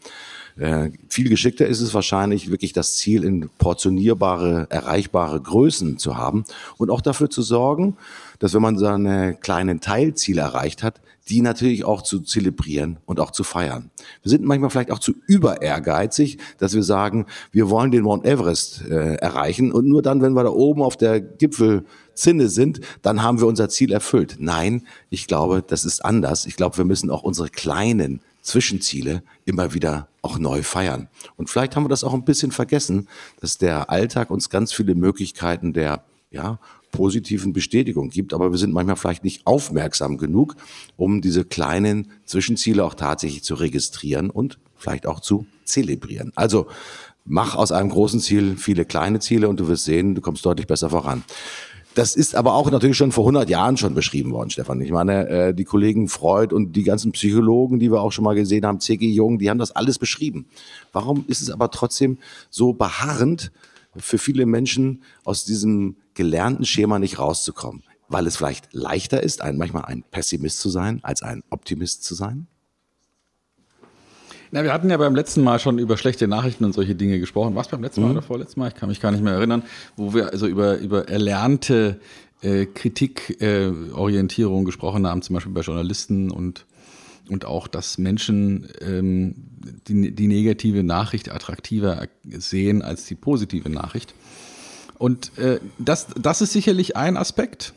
Äh, 0.58 0.90
viel 1.08 1.28
geschickter 1.28 1.66
ist 1.66 1.80
es 1.80 1.94
wahrscheinlich, 1.94 2.50
wirklich 2.50 2.72
das 2.72 2.96
Ziel 2.96 3.22
in 3.22 3.48
portionierbare, 3.58 4.66
erreichbare 4.70 5.40
Größen 5.40 5.98
zu 5.98 6.16
haben 6.16 6.44
und 6.78 6.90
auch 6.90 7.00
dafür 7.00 7.30
zu 7.30 7.42
sorgen, 7.42 7.96
dass 8.38 8.54
wenn 8.54 8.62
man 8.62 8.78
seine 8.78 9.34
kleinen 9.34 9.80
Teilziele 9.80 10.40
erreicht 10.40 10.82
hat, 10.82 11.00
die 11.28 11.42
natürlich 11.42 11.84
auch 11.84 12.02
zu 12.02 12.20
zelebrieren 12.20 12.98
und 13.04 13.20
auch 13.20 13.30
zu 13.30 13.44
feiern. 13.44 13.90
Wir 14.22 14.30
sind 14.30 14.44
manchmal 14.44 14.70
vielleicht 14.70 14.90
auch 14.90 14.98
zu 14.98 15.14
über 15.26 15.60
ehrgeizig, 15.60 16.38
dass 16.58 16.74
wir 16.74 16.82
sagen, 16.82 17.26
wir 17.52 17.68
wollen 17.68 17.90
den 17.90 18.02
Mount 18.02 18.24
Everest 18.24 18.82
äh, 18.88 19.16
erreichen 19.16 19.72
und 19.72 19.86
nur 19.86 20.02
dann, 20.02 20.22
wenn 20.22 20.32
wir 20.32 20.44
da 20.44 20.50
oben 20.50 20.82
auf 20.82 20.96
der 20.96 21.20
Gipfelzinne 21.20 22.48
sind, 22.48 22.80
dann 23.02 23.22
haben 23.22 23.40
wir 23.40 23.46
unser 23.46 23.68
Ziel 23.68 23.92
erfüllt. 23.92 24.36
Nein, 24.38 24.86
ich 25.10 25.26
glaube, 25.26 25.62
das 25.66 25.84
ist 25.84 26.04
anders. 26.04 26.46
Ich 26.46 26.56
glaube, 26.56 26.78
wir 26.78 26.84
müssen 26.84 27.10
auch 27.10 27.22
unsere 27.22 27.48
kleinen 27.50 28.20
Zwischenziele 28.40 29.22
immer 29.44 29.74
wieder 29.74 30.08
auch 30.22 30.38
neu 30.38 30.62
feiern. 30.62 31.08
Und 31.36 31.50
vielleicht 31.50 31.76
haben 31.76 31.84
wir 31.84 31.90
das 31.90 32.04
auch 32.04 32.14
ein 32.14 32.24
bisschen 32.24 32.52
vergessen, 32.52 33.08
dass 33.40 33.58
der 33.58 33.90
Alltag 33.90 34.30
uns 34.30 34.48
ganz 34.48 34.72
viele 34.72 34.94
Möglichkeiten 34.94 35.74
der 35.74 36.04
ja, 36.30 36.58
positiven 36.90 37.52
Bestätigung 37.52 38.10
gibt, 38.10 38.32
aber 38.32 38.50
wir 38.50 38.58
sind 38.58 38.72
manchmal 38.72 38.96
vielleicht 38.96 39.24
nicht 39.24 39.46
aufmerksam 39.46 40.18
genug, 40.18 40.56
um 40.96 41.20
diese 41.20 41.44
kleinen 41.44 42.08
Zwischenziele 42.24 42.84
auch 42.84 42.94
tatsächlich 42.94 43.44
zu 43.44 43.54
registrieren 43.54 44.30
und 44.30 44.58
vielleicht 44.76 45.06
auch 45.06 45.20
zu 45.20 45.46
zelebrieren. 45.64 46.32
Also 46.34 46.66
mach 47.24 47.54
aus 47.54 47.72
einem 47.72 47.90
großen 47.90 48.20
Ziel 48.20 48.56
viele 48.56 48.84
kleine 48.84 49.20
Ziele 49.20 49.48
und 49.48 49.60
du 49.60 49.68
wirst 49.68 49.84
sehen, 49.84 50.14
du 50.14 50.20
kommst 50.20 50.44
deutlich 50.44 50.66
besser 50.66 50.90
voran. 50.90 51.24
Das 51.94 52.14
ist 52.14 52.36
aber 52.36 52.54
auch 52.54 52.70
natürlich 52.70 52.96
schon 52.96 53.10
vor 53.10 53.24
100 53.24 53.50
Jahren 53.50 53.76
schon 53.76 53.94
beschrieben 53.94 54.30
worden, 54.30 54.50
Stefan. 54.50 54.80
Ich 54.80 54.92
meine, 54.92 55.28
äh, 55.28 55.54
die 55.54 55.64
Kollegen 55.64 56.08
Freud 56.08 56.54
und 56.54 56.74
die 56.74 56.84
ganzen 56.84 57.10
Psychologen, 57.12 57.80
die 57.80 57.90
wir 57.90 58.00
auch 58.02 58.12
schon 58.12 58.24
mal 58.24 58.36
gesehen 58.36 58.64
haben, 58.64 58.78
C.G. 58.78 59.10
Jung, 59.10 59.38
die 59.38 59.50
haben 59.50 59.58
das 59.58 59.72
alles 59.72 59.98
beschrieben. 59.98 60.46
Warum 60.92 61.24
ist 61.26 61.42
es 61.42 61.50
aber 61.50 61.70
trotzdem 61.72 62.18
so 62.50 62.72
beharrend 62.72 63.50
für 63.98 64.18
viele 64.18 64.46
Menschen 64.46 65.02
aus 65.24 65.44
diesem 65.44 65.96
gelernten 66.14 66.64
Schema 66.64 66.98
nicht 66.98 67.18
rauszukommen? 67.18 67.82
Weil 68.08 68.26
es 68.26 68.36
vielleicht 68.36 68.72
leichter 68.72 69.22
ist, 69.22 69.42
ein, 69.42 69.58
manchmal 69.58 69.84
ein 69.84 70.02
Pessimist 70.10 70.60
zu 70.60 70.70
sein, 70.70 71.00
als 71.02 71.22
ein 71.22 71.42
Optimist 71.50 72.04
zu 72.04 72.14
sein? 72.14 72.46
Na, 74.50 74.62
wir 74.62 74.72
hatten 74.72 74.88
ja 74.88 74.96
beim 74.96 75.14
letzten 75.14 75.42
Mal 75.42 75.58
schon 75.58 75.78
über 75.78 75.98
schlechte 75.98 76.26
Nachrichten 76.26 76.64
und 76.64 76.72
solche 76.72 76.94
Dinge 76.94 77.20
gesprochen. 77.20 77.54
Was 77.54 77.68
beim 77.68 77.82
letzten 77.82 78.00
Mal 78.00 78.08
mhm. 78.08 78.16
oder 78.16 78.22
vorletzten 78.22 78.60
Mal? 78.60 78.68
Ich 78.68 78.74
kann 78.74 78.88
mich 78.88 79.00
gar 79.00 79.12
nicht 79.12 79.22
mehr 79.22 79.34
erinnern, 79.34 79.62
wo 79.96 80.14
wir 80.14 80.32
also 80.32 80.46
über, 80.46 80.78
über 80.78 81.08
erlernte 81.08 82.00
äh, 82.40 82.66
Kritikorientierung 82.66 84.62
äh, 84.62 84.64
gesprochen 84.64 85.06
haben, 85.06 85.22
zum 85.22 85.34
Beispiel 85.34 85.52
bei 85.52 85.60
Journalisten 85.60 86.30
und, 86.30 86.66
und 87.28 87.44
auch, 87.44 87.68
dass 87.68 87.98
Menschen 87.98 88.68
ähm, 88.80 89.34
die, 89.86 90.14
die 90.14 90.26
negative 90.26 90.82
Nachricht 90.82 91.30
attraktiver 91.30 92.06
sehen 92.24 92.82
als 92.82 93.06
die 93.06 93.14
positive 93.14 93.68
Nachricht. 93.68 94.14
Und 94.98 95.36
äh, 95.38 95.60
das, 95.78 96.08
das 96.20 96.40
ist 96.40 96.52
sicherlich 96.52 96.96
ein 96.96 97.16
Aspekt. 97.16 97.72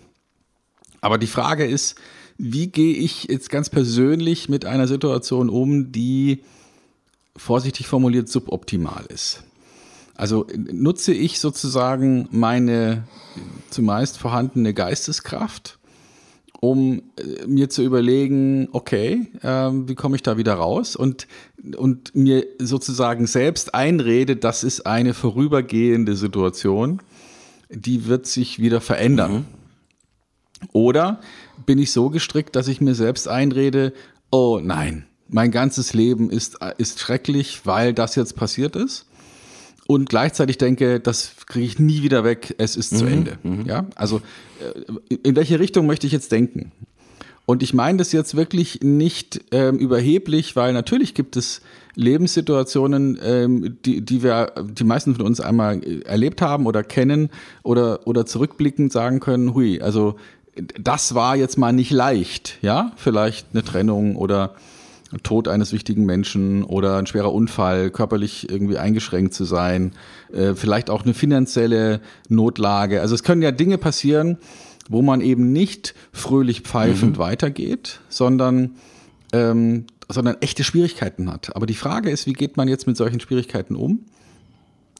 Aber 1.02 1.18
die 1.18 1.28
Frage 1.28 1.66
ist, 1.66 1.96
wie 2.38 2.68
gehe 2.68 2.96
ich 2.96 3.26
jetzt 3.26 3.50
ganz 3.50 3.70
persönlich 3.70 4.50
mit 4.50 4.66
einer 4.66 4.88
Situation 4.88 5.50
um, 5.50 5.92
die 5.92 6.44
vorsichtig 7.36 7.88
formuliert 7.88 8.30
suboptimal 8.30 9.06
ist. 9.10 9.44
Also 10.16 10.46
nutze 10.56 11.14
ich 11.14 11.40
sozusagen 11.40 12.28
meine 12.32 13.08
zumeist 13.70 14.18
vorhandene 14.18 14.74
Geisteskraft, 14.74 15.80
um 16.62 17.02
äh, 17.18 17.48
mir 17.48 17.70
zu 17.70 17.82
überlegen, 17.82 18.70
okay, 18.72 19.28
äh, 19.42 19.48
wie 19.48 19.96
komme 19.96 20.16
ich 20.16 20.24
da 20.24 20.38
wieder 20.38 20.54
raus 20.54 20.96
und, 20.96 21.28
und 21.76 22.16
mir 22.16 22.46
sozusagen 22.60 23.28
selbst 23.28 23.76
einrede, 23.76 24.38
das 24.38 24.64
ist 24.64 24.86
eine 24.86 25.14
vorübergehende 25.14 26.16
Situation, 26.16 27.02
die 27.70 28.06
wird 28.06 28.28
sich 28.28 28.60
wieder 28.60 28.80
verändern. 28.80 29.34
Mhm. 29.34 29.46
Oder 30.72 31.20
bin 31.66 31.80
ich 31.80 31.92
so 31.92 32.12
gestrickt, 32.12 32.56
dass 32.56 32.68
ich 32.68 32.80
mir 32.80 32.94
selbst 32.94 33.28
einrede, 33.28 33.92
oh 34.30 34.60
nein, 34.62 35.08
mein 35.28 35.50
ganzes 35.50 35.94
Leben 35.94 36.30
ist, 36.30 36.60
ist 36.78 37.00
schrecklich, 37.00 37.66
weil 37.66 37.94
das 37.94 38.16
jetzt 38.16 38.36
passiert 38.36 38.76
ist. 38.76 39.08
Und 39.92 40.08
gleichzeitig 40.08 40.58
denke, 40.58 41.02
das 41.02 41.34
kriege 41.48 41.66
ich 41.66 41.78
nie 41.78 42.02
wieder 42.02 42.24
weg, 42.24 42.56
es 42.58 42.78
ist 42.78 42.94
mhm, 42.94 42.98
zu 42.98 43.06
Ende. 43.08 43.38
Mhm. 43.44 43.66
Ja, 43.66 43.88
also 43.96 44.22
äh, 45.10 45.18
in 45.22 45.36
welche 45.36 45.60
Richtung 45.60 45.86
möchte 45.86 46.08
ich 46.08 46.14
jetzt 46.14 46.32
denken? 46.32 46.72
Und 47.46 47.62
ich 47.62 47.74
meine 47.74 47.98
das 47.98 48.14
jetzt 48.14 48.38
wirklich 48.38 48.80
nicht 48.82 49.42
ähm, 49.52 49.78
überheblich, 49.80 50.56
weil 50.56 50.72
natürlich 50.72 51.14
gibt 51.14 51.36
es 51.36 51.62
Lebenssituationen, 51.96 53.20
ähm, 53.22 53.80
die, 53.84 54.00
die 54.00 54.24
wir, 54.24 54.54
die 54.64 54.86
meisten 54.86 55.14
von 55.14 55.26
uns 55.26 55.42
einmal 55.42 55.84
erlebt 56.06 56.42
haben 56.42 56.68
oder 56.68 56.86
kennen 56.86 57.30
oder, 57.62 58.08
oder 58.08 58.26
zurückblickend 58.26 58.94
sagen 58.94 59.20
können, 59.20 59.54
hui, 59.54 59.82
also 59.82 60.16
das 60.80 61.16
war 61.16 61.36
jetzt 61.36 61.58
mal 61.58 61.74
nicht 61.74 61.92
leicht, 61.92 62.60
ja, 62.62 62.94
vielleicht 62.96 63.48
eine 63.52 63.62
Trennung 63.62 64.16
oder 64.16 64.56
Tod 65.24 65.48
eines 65.48 65.74
wichtigen 65.74 66.06
Menschen 66.06 66.64
oder 66.64 66.98
ein 66.98 67.06
schwerer 67.06 67.34
Unfall, 67.34 67.90
körperlich 67.90 68.50
irgendwie 68.50 68.78
eingeschränkt 68.78 69.34
zu 69.34 69.44
sein, 69.44 69.94
äh, 70.34 70.54
vielleicht 70.56 70.90
auch 70.90 71.04
eine 71.04 71.14
finanzielle 71.14 72.02
Notlage. 72.30 73.02
Also 73.02 73.16
es 73.16 73.24
können 73.24 73.42
ja 73.42 73.52
Dinge 73.52 73.78
passieren, 73.78 74.38
wo 74.90 75.02
man 75.02 75.22
eben 75.22 75.52
nicht 75.52 75.96
fröhlich 76.12 76.62
pfeifend 76.62 77.18
mhm. 77.18 77.22
weitergeht, 77.22 78.00
sondern, 78.10 78.76
ähm, 79.34 79.86
sondern 80.10 80.38
echte 80.42 80.64
Schwierigkeiten 80.64 81.32
hat. 81.32 81.56
Aber 81.56 81.66
die 81.66 81.76
Frage 81.76 82.10
ist, 82.10 82.26
wie 82.26 82.34
geht 82.34 82.58
man 82.58 82.68
jetzt 82.68 82.88
mit 82.88 82.98
solchen 82.98 83.20
Schwierigkeiten 83.20 83.76
um? 83.76 84.06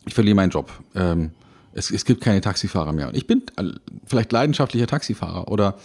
Ich 0.06 0.14
verliere 0.14 0.36
meinen 0.36 0.52
Job. 0.52 0.72
Ähm, 0.96 1.32
es, 1.74 1.90
es 1.92 2.06
gibt 2.06 2.22
keine 2.22 2.42
Taxifahrer 2.42 2.92
mehr. 2.92 3.08
Und 3.08 3.16
ich 3.16 3.28
bin 3.28 3.44
vielleicht 4.06 4.32
leidenschaftlicher 4.32 4.88
Taxifahrer 4.88 5.50
oder 5.50 5.78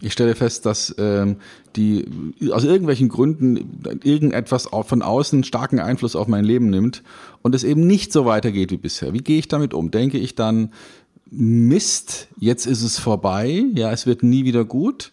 ich 0.00 0.12
stelle 0.12 0.34
fest, 0.34 0.66
dass 0.66 0.94
ähm, 0.98 1.36
die 1.74 2.04
aus 2.50 2.64
irgendwelchen 2.64 3.08
Gründen 3.08 3.80
irgendetwas 4.02 4.68
von 4.86 5.02
außen 5.02 5.44
starken 5.44 5.80
Einfluss 5.80 6.16
auf 6.16 6.28
mein 6.28 6.44
Leben 6.44 6.70
nimmt 6.70 7.02
und 7.42 7.54
es 7.54 7.64
eben 7.64 7.86
nicht 7.86 8.12
so 8.12 8.26
weitergeht 8.26 8.70
wie 8.70 8.76
bisher. 8.76 9.12
Wie 9.12 9.18
gehe 9.18 9.38
ich 9.38 9.48
damit 9.48 9.74
um? 9.74 9.90
Denke 9.90 10.18
ich 10.18 10.34
dann, 10.34 10.70
Mist, 11.30 12.28
jetzt 12.38 12.66
ist 12.66 12.82
es 12.82 12.98
vorbei, 12.98 13.64
ja, 13.74 13.90
es 13.90 14.06
wird 14.06 14.22
nie 14.22 14.44
wieder 14.44 14.64
gut 14.64 15.12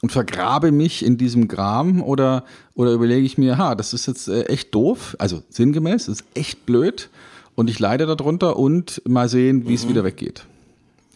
und 0.00 0.12
vergrabe 0.12 0.70
mich 0.70 1.04
in 1.04 1.18
diesem 1.18 1.48
Gram 1.48 2.02
oder, 2.02 2.44
oder 2.74 2.92
überlege 2.92 3.26
ich 3.26 3.36
mir, 3.36 3.58
ha, 3.58 3.74
das 3.74 3.92
ist 3.92 4.06
jetzt 4.06 4.28
äh, 4.28 4.44
echt 4.44 4.74
doof, 4.74 5.16
also 5.18 5.42
sinngemäß, 5.48 6.06
das 6.06 6.20
ist 6.20 6.24
echt 6.34 6.66
blöd 6.66 7.10
und 7.56 7.68
ich 7.68 7.78
leide 7.78 8.06
darunter 8.06 8.58
und 8.58 9.02
mal 9.06 9.28
sehen, 9.28 9.64
wie 9.64 9.70
mhm. 9.70 9.74
es 9.74 9.88
wieder 9.88 10.04
weggeht. 10.04 10.46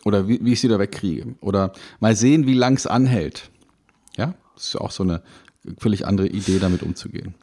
Oder 0.05 0.29
wie, 0.29 0.39
wie 0.43 0.53
ich 0.53 0.61
sie 0.61 0.69
da 0.69 0.79
wegkriege. 0.79 1.35
Oder 1.41 1.73
mal 2.01 2.15
sehen, 2.15 2.47
wie 2.47 2.55
lang 2.55 2.77
es 2.77 2.87
anhält. 2.87 3.51
Ja, 4.17 4.35
das 4.55 4.69
ist 4.69 4.77
auch 4.77 4.91
so 4.91 5.03
eine 5.03 5.23
völlig 5.79 6.07
andere 6.07 6.29
Idee, 6.29 6.59
damit 6.59 6.83
umzugehen. 6.83 7.35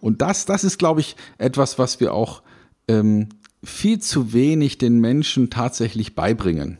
Und 0.00 0.22
das, 0.22 0.46
das 0.46 0.64
ist, 0.64 0.78
glaube 0.78 1.00
ich, 1.00 1.16
etwas, 1.38 1.78
was 1.78 2.00
wir 2.00 2.14
auch 2.14 2.42
ähm, 2.86 3.28
viel 3.64 3.98
zu 3.98 4.32
wenig 4.32 4.78
den 4.78 5.00
Menschen 5.00 5.50
tatsächlich 5.50 6.14
beibringen. 6.14 6.78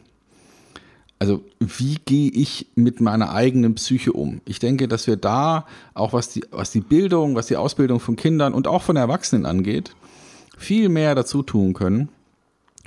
Also 1.19 1.43
wie 1.59 1.97
gehe 2.05 2.31
ich 2.31 2.69
mit 2.77 3.01
meiner 3.01 3.33
eigenen 3.33 3.75
Psyche 3.75 4.13
um? 4.13 4.41
Ich 4.45 4.61
denke, 4.61 4.87
dass 4.87 5.09
wir 5.09 5.17
da 5.17 5.67
auch 5.95 6.13
was 6.13 6.29
die, 6.29 6.45
was 6.53 6.71
die 6.71 6.81
Bildung, 6.81 7.35
was 7.35 7.49
die 7.49 7.57
Ausbildung 7.57 7.99
von 7.99 8.15
Kindern 8.15 8.55
und 8.55 8.69
auch 8.69 8.83
von 8.83 8.95
Erwachsenen 8.95 9.45
angeht, 9.45 9.97
viel 10.57 10.89
mehr 10.89 11.17
dazu 11.17 11.43
tun 11.43 11.75
können, 11.75 12.09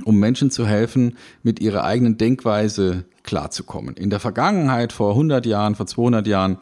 um 0.04 0.20
Menschen 0.20 0.52
zu 0.52 0.66
helfen, 0.66 1.18
mit 1.44 1.60
ihrer 1.60 1.84
eigenen 1.84 2.18
Denkweise 2.18 3.06
klarzukommen. 3.24 3.96
In 3.96 4.10
der 4.10 4.20
Vergangenheit, 4.20 4.94
vor 4.94 5.12
100 5.12 5.46
Jahren, 5.46 5.76
vor 5.76 5.86
200 5.86 6.28
Jahren, 6.28 6.58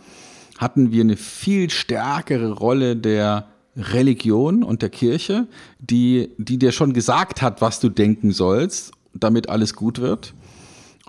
hatten 0.57 0.91
wir 0.91 1.01
eine 1.01 1.17
viel 1.17 1.69
stärkere 1.69 2.51
Rolle 2.51 2.95
der 2.95 3.47
Religion 3.77 4.63
und 4.63 4.81
der 4.81 4.89
Kirche, 4.89 5.47
die, 5.79 6.31
die 6.37 6.57
dir 6.57 6.71
schon 6.71 6.93
gesagt 6.93 7.41
hat, 7.41 7.61
was 7.61 7.79
du 7.79 7.89
denken 7.89 8.31
sollst, 8.31 8.91
damit 9.13 9.49
alles 9.49 9.73
gut 9.73 9.99
wird. 9.99 10.33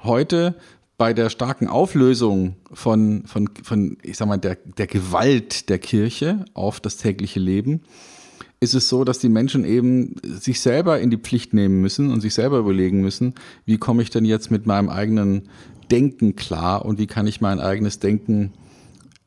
Heute 0.02 0.54
bei 0.96 1.14
der 1.14 1.30
starken 1.30 1.66
Auflösung 1.66 2.56
von, 2.72 3.24
von, 3.26 3.48
von 3.62 3.96
ich 4.02 4.18
sag 4.18 4.28
mal, 4.28 4.36
der, 4.36 4.58
der 4.76 4.86
Gewalt 4.86 5.68
der 5.68 5.78
Kirche 5.78 6.44
auf 6.54 6.78
das 6.78 6.98
tägliche 6.98 7.40
Leben, 7.40 7.82
ist 8.60 8.74
es 8.74 8.88
so, 8.90 9.04
dass 9.04 9.18
die 9.18 9.30
Menschen 9.30 9.64
eben 9.64 10.16
sich 10.22 10.60
selber 10.60 11.00
in 11.00 11.10
die 11.10 11.16
Pflicht 11.16 11.54
nehmen 11.54 11.80
müssen 11.80 12.12
und 12.12 12.20
sich 12.20 12.34
selber 12.34 12.58
überlegen 12.58 13.00
müssen, 13.00 13.34
wie 13.64 13.78
komme 13.78 14.02
ich 14.02 14.10
denn 14.10 14.26
jetzt 14.26 14.50
mit 14.50 14.66
meinem 14.66 14.90
eigenen 14.90 15.48
Denken 15.90 16.36
klar 16.36 16.84
und 16.84 16.98
wie 16.98 17.06
kann 17.06 17.26
ich 17.26 17.40
mein 17.40 17.58
eigenes 17.58 17.98
Denken 17.98 18.52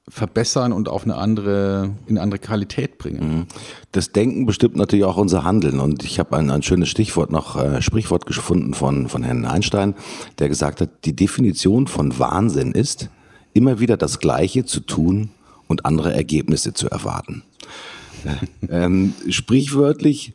verbessern 0.07 0.73
und 0.73 0.89
auf 0.89 1.03
eine 1.03 1.15
andere, 1.15 1.91
in 2.07 2.17
eine 2.17 2.21
andere 2.21 2.39
Qualität 2.39 2.97
bringen. 2.97 3.37
Mhm. 3.37 3.45
Das 3.93 4.11
Denken 4.11 4.45
bestimmt 4.45 4.75
natürlich 4.75 5.05
auch 5.05 5.17
unser 5.17 5.45
Handeln. 5.45 5.79
Und 5.79 6.03
ich 6.03 6.19
habe 6.19 6.35
ein, 6.37 6.51
ein 6.51 6.61
schönes 6.61 6.89
Stichwort 6.89 7.31
noch, 7.31 7.55
äh, 7.55 7.81
Sprichwort 7.81 8.25
gefunden 8.25 8.73
von, 8.73 9.07
von 9.07 9.23
Herrn 9.23 9.45
Einstein, 9.45 9.95
der 10.39 10.49
gesagt 10.49 10.81
hat, 10.81 11.05
die 11.05 11.15
Definition 11.15 11.87
von 11.87 12.19
Wahnsinn 12.19 12.73
ist, 12.73 13.09
immer 13.53 13.79
wieder 13.79 13.95
das 13.95 14.19
Gleiche 14.19 14.65
zu 14.65 14.81
tun 14.81 15.29
und 15.67 15.85
andere 15.85 16.13
Ergebnisse 16.13 16.73
zu 16.73 16.89
erwarten. 16.89 17.43
ähm, 18.69 19.13
sprichwörtlich 19.29 20.33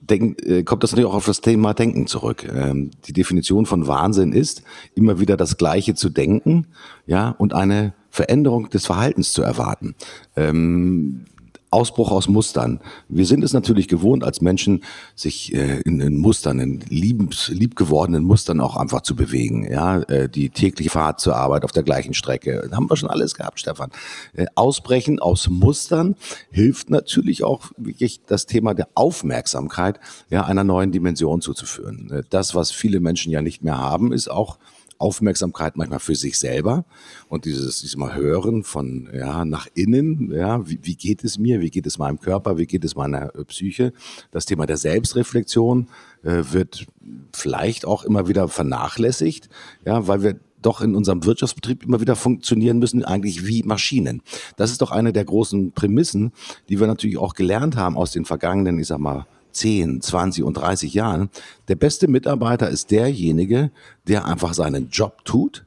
denk, 0.00 0.42
äh, 0.44 0.62
kommt 0.62 0.82
das 0.82 0.92
natürlich 0.92 1.10
auch 1.10 1.14
auf 1.14 1.26
das 1.26 1.40
Thema 1.40 1.74
Denken 1.74 2.06
zurück. 2.06 2.48
Ähm, 2.50 2.90
die 3.06 3.12
Definition 3.12 3.66
von 3.66 3.86
Wahnsinn 3.86 4.32
ist, 4.32 4.62
immer 4.94 5.20
wieder 5.20 5.36
das 5.36 5.56
Gleiche 5.56 5.94
zu 5.94 6.08
denken, 6.08 6.66
ja, 7.06 7.30
und 7.30 7.54
eine 7.54 7.94
Veränderung 8.10 8.70
des 8.70 8.86
Verhaltens 8.86 9.32
zu 9.32 9.42
erwarten. 9.42 9.94
Ähm, 10.36 11.24
Ausbruch 11.70 12.10
aus 12.10 12.28
Mustern. 12.28 12.80
Wir 13.08 13.26
sind 13.26 13.44
es 13.44 13.52
natürlich 13.52 13.88
gewohnt, 13.88 14.24
als 14.24 14.40
Menschen 14.40 14.84
sich 15.14 15.54
äh, 15.54 15.80
in, 15.80 16.00
in 16.00 16.16
Mustern, 16.16 16.60
in 16.60 16.80
liebgewordenen 16.88 18.24
Mustern 18.24 18.60
auch 18.60 18.76
einfach 18.76 19.02
zu 19.02 19.14
bewegen. 19.14 19.70
Ja, 19.70 20.00
äh, 20.02 20.28
die 20.28 20.50
tägliche 20.50 20.90
Fahrt 20.90 21.20
zur 21.20 21.36
Arbeit 21.36 21.64
auf 21.64 21.72
der 21.72 21.82
gleichen 21.82 22.14
Strecke. 22.14 22.68
Haben 22.72 22.90
wir 22.90 22.96
schon 22.96 23.10
alles 23.10 23.34
gehabt, 23.34 23.60
Stefan. 23.60 23.90
Äh, 24.34 24.46
Ausbrechen 24.54 25.18
aus 25.18 25.48
Mustern 25.48 26.16
hilft 26.50 26.90
natürlich 26.90 27.44
auch 27.44 27.70
wirklich 27.76 28.20
das 28.26 28.46
Thema 28.46 28.74
der 28.74 28.88
Aufmerksamkeit 28.94 30.00
ja, 30.30 30.44
einer 30.44 30.64
neuen 30.64 30.92
Dimension 30.92 31.40
zuzuführen. 31.40 32.10
Äh, 32.10 32.22
das, 32.30 32.54
was 32.54 32.70
viele 32.70 33.00
Menschen 33.00 33.30
ja 33.30 33.42
nicht 33.42 33.62
mehr 33.62 33.78
haben, 33.78 34.12
ist 34.12 34.28
auch 34.28 34.58
Aufmerksamkeit 34.98 35.76
manchmal 35.76 36.00
für 36.00 36.14
sich 36.14 36.38
selber 36.38 36.84
und 37.28 37.44
dieses, 37.44 37.80
dieses 37.80 37.96
Mal 37.96 38.14
Hören 38.14 38.64
von 38.64 39.08
ja, 39.12 39.44
nach 39.44 39.68
innen, 39.74 40.32
ja, 40.32 40.68
wie, 40.68 40.80
wie 40.82 40.96
geht 40.96 41.24
es 41.24 41.38
mir, 41.38 41.60
wie 41.60 41.70
geht 41.70 41.86
es 41.86 41.98
meinem 41.98 42.20
Körper, 42.20 42.58
wie 42.58 42.66
geht 42.66 42.84
es 42.84 42.96
meiner 42.96 43.34
äh, 43.34 43.44
Psyche. 43.44 43.92
Das 44.30 44.46
Thema 44.46 44.66
der 44.66 44.76
Selbstreflexion 44.76 45.88
äh, 46.22 46.42
wird 46.50 46.86
vielleicht 47.32 47.86
auch 47.86 48.04
immer 48.04 48.28
wieder 48.28 48.48
vernachlässigt, 48.48 49.48
ja, 49.84 50.06
weil 50.06 50.22
wir 50.22 50.40
doch 50.60 50.80
in 50.80 50.94
unserem 50.94 51.24
Wirtschaftsbetrieb 51.24 51.84
immer 51.84 52.00
wieder 52.00 52.16
funktionieren 52.16 52.78
müssen, 52.78 53.04
eigentlich 53.04 53.46
wie 53.46 53.62
Maschinen. 53.62 54.22
Das 54.56 54.70
ist 54.70 54.82
doch 54.82 54.90
eine 54.90 55.12
der 55.12 55.24
großen 55.24 55.72
Prämissen, 55.72 56.32
die 56.68 56.80
wir 56.80 56.86
natürlich 56.86 57.18
auch 57.18 57.34
gelernt 57.34 57.76
haben 57.76 57.96
aus 57.96 58.12
den 58.12 58.24
vergangenen, 58.24 58.78
ich 58.78 58.88
sag 58.88 58.98
mal, 58.98 59.26
10, 59.58 60.00
20 60.00 60.44
und 60.44 60.54
30 60.54 60.94
Jahren, 60.94 61.30
der 61.68 61.76
beste 61.76 62.08
Mitarbeiter 62.08 62.68
ist 62.68 62.90
derjenige, 62.90 63.70
der 64.06 64.24
einfach 64.24 64.54
seinen 64.54 64.88
Job 64.90 65.24
tut 65.24 65.66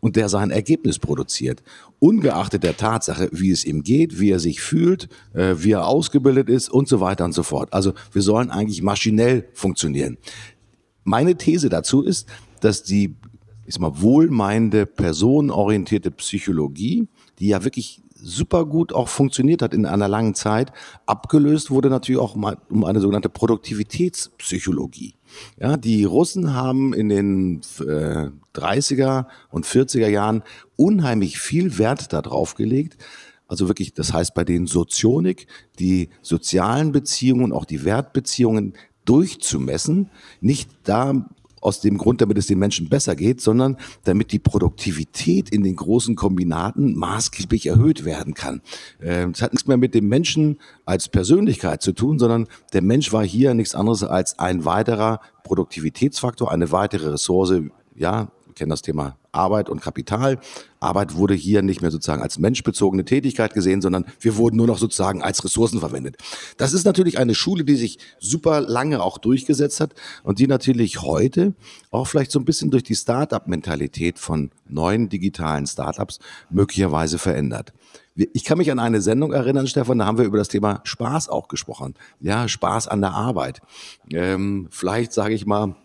und 0.00 0.16
der 0.16 0.28
sein 0.28 0.50
Ergebnis 0.50 0.98
produziert. 0.98 1.62
Ungeachtet 1.98 2.62
der 2.62 2.76
Tatsache, 2.76 3.28
wie 3.32 3.50
es 3.50 3.64
ihm 3.64 3.82
geht, 3.82 4.20
wie 4.20 4.30
er 4.30 4.40
sich 4.40 4.60
fühlt, 4.60 5.08
äh, 5.34 5.54
wie 5.58 5.72
er 5.72 5.86
ausgebildet 5.86 6.48
ist 6.48 6.68
und 6.68 6.88
so 6.88 7.00
weiter 7.00 7.24
und 7.24 7.32
so 7.32 7.42
fort. 7.42 7.72
Also 7.72 7.94
wir 8.12 8.22
sollen 8.22 8.50
eigentlich 8.50 8.82
maschinell 8.82 9.48
funktionieren. 9.54 10.18
Meine 11.04 11.36
These 11.36 11.68
dazu 11.68 12.02
ist, 12.02 12.28
dass 12.60 12.82
die 12.82 13.16
ich 13.66 13.74
sag 13.74 13.82
mal, 13.82 14.02
wohlmeinende, 14.02 14.84
personenorientierte 14.84 16.10
Psychologie, 16.10 17.06
die 17.38 17.48
ja 17.48 17.62
wirklich 17.62 18.02
super 18.22 18.64
gut 18.66 18.92
auch 18.92 19.08
funktioniert 19.08 19.62
hat 19.62 19.74
in 19.74 19.86
einer 19.86 20.08
langen 20.08 20.34
Zeit, 20.34 20.72
abgelöst 21.06 21.70
wurde 21.70 21.90
natürlich 21.90 22.20
auch 22.20 22.34
um 22.34 22.84
eine 22.84 23.00
sogenannte 23.00 23.28
Produktivitätspsychologie. 23.28 25.14
Ja, 25.58 25.76
die 25.76 26.04
Russen 26.04 26.54
haben 26.54 26.92
in 26.92 27.08
den 27.08 27.60
äh, 27.80 28.28
30er 28.54 29.26
und 29.50 29.66
40er 29.66 30.08
Jahren 30.08 30.42
unheimlich 30.76 31.38
viel 31.38 31.78
Wert 31.78 32.12
darauf 32.12 32.54
gelegt, 32.54 32.96
also 33.50 33.66
wirklich, 33.66 33.94
das 33.94 34.12
heißt 34.12 34.32
bei 34.34 34.44
den 34.44 34.68
Sozionik, 34.68 35.48
die 35.80 36.10
sozialen 36.22 36.92
Beziehungen, 36.92 37.52
auch 37.52 37.64
die 37.64 37.84
Wertbeziehungen 37.84 38.74
durchzumessen, 39.04 40.08
nicht 40.40 40.70
da 40.84 41.28
aus 41.60 41.80
dem 41.80 41.98
Grund, 41.98 42.20
damit 42.20 42.38
es 42.38 42.46
den 42.46 42.58
Menschen 42.58 42.88
besser 42.88 43.14
geht, 43.14 43.40
sondern 43.40 43.76
damit 44.04 44.32
die 44.32 44.38
Produktivität 44.38 45.50
in 45.50 45.62
den 45.62 45.76
großen 45.76 46.16
Kombinaten 46.16 46.96
maßgeblich 46.96 47.66
erhöht 47.66 48.04
werden 48.04 48.34
kann. 48.34 48.62
Ähm, 49.02 49.30
es 49.30 49.42
hat 49.42 49.52
nichts 49.52 49.68
mehr 49.68 49.76
mit 49.76 49.94
dem 49.94 50.08
Menschen 50.08 50.58
als 50.84 51.08
Persönlichkeit 51.08 51.82
zu 51.82 51.92
tun, 51.92 52.18
sondern 52.18 52.46
der 52.72 52.82
Mensch 52.82 53.12
war 53.12 53.24
hier 53.24 53.54
nichts 53.54 53.74
anderes 53.74 54.02
als 54.02 54.38
ein 54.38 54.64
weiterer 54.64 55.20
Produktivitätsfaktor, 55.44 56.50
eine 56.50 56.72
weitere 56.72 57.08
Ressource, 57.10 57.54
ja, 57.94 58.30
kennen 58.60 58.70
das 58.70 58.82
Thema 58.82 59.16
Arbeit 59.32 59.70
und 59.70 59.80
Kapital. 59.80 60.38
Arbeit 60.80 61.16
wurde 61.16 61.32
hier 61.32 61.62
nicht 61.62 61.80
mehr 61.80 61.90
sozusagen 61.90 62.20
als 62.20 62.38
menschbezogene 62.38 63.06
Tätigkeit 63.06 63.54
gesehen, 63.54 63.80
sondern 63.80 64.04
wir 64.20 64.36
wurden 64.36 64.56
nur 64.56 64.66
noch 64.66 64.76
sozusagen 64.76 65.22
als 65.22 65.42
Ressourcen 65.42 65.80
verwendet. 65.80 66.18
Das 66.58 66.74
ist 66.74 66.84
natürlich 66.84 67.16
eine 67.16 67.34
Schule, 67.34 67.64
die 67.64 67.76
sich 67.76 67.98
super 68.18 68.60
lange 68.60 69.02
auch 69.02 69.16
durchgesetzt 69.16 69.80
hat 69.80 69.94
und 70.24 70.40
die 70.40 70.46
natürlich 70.46 71.00
heute 71.00 71.54
auch 71.90 72.06
vielleicht 72.06 72.32
so 72.32 72.38
ein 72.38 72.44
bisschen 72.44 72.70
durch 72.70 72.82
die 72.82 72.94
Start-up-Mentalität 72.94 74.18
von 74.18 74.50
neuen 74.68 75.08
digitalen 75.08 75.66
Startups 75.66 76.18
möglicherweise 76.50 77.18
verändert. 77.18 77.72
Ich 78.14 78.44
kann 78.44 78.58
mich 78.58 78.70
an 78.70 78.78
eine 78.78 79.00
Sendung 79.00 79.32
erinnern, 79.32 79.68
Stefan, 79.68 79.98
da 79.98 80.04
haben 80.04 80.18
wir 80.18 80.26
über 80.26 80.36
das 80.36 80.48
Thema 80.48 80.82
Spaß 80.84 81.30
auch 81.30 81.48
gesprochen. 81.48 81.94
Ja, 82.20 82.46
Spaß 82.46 82.88
an 82.88 83.00
der 83.00 83.12
Arbeit. 83.12 83.62
Ähm, 84.12 84.68
vielleicht 84.70 85.14
sage 85.14 85.32
ich 85.32 85.46
mal, 85.46 85.76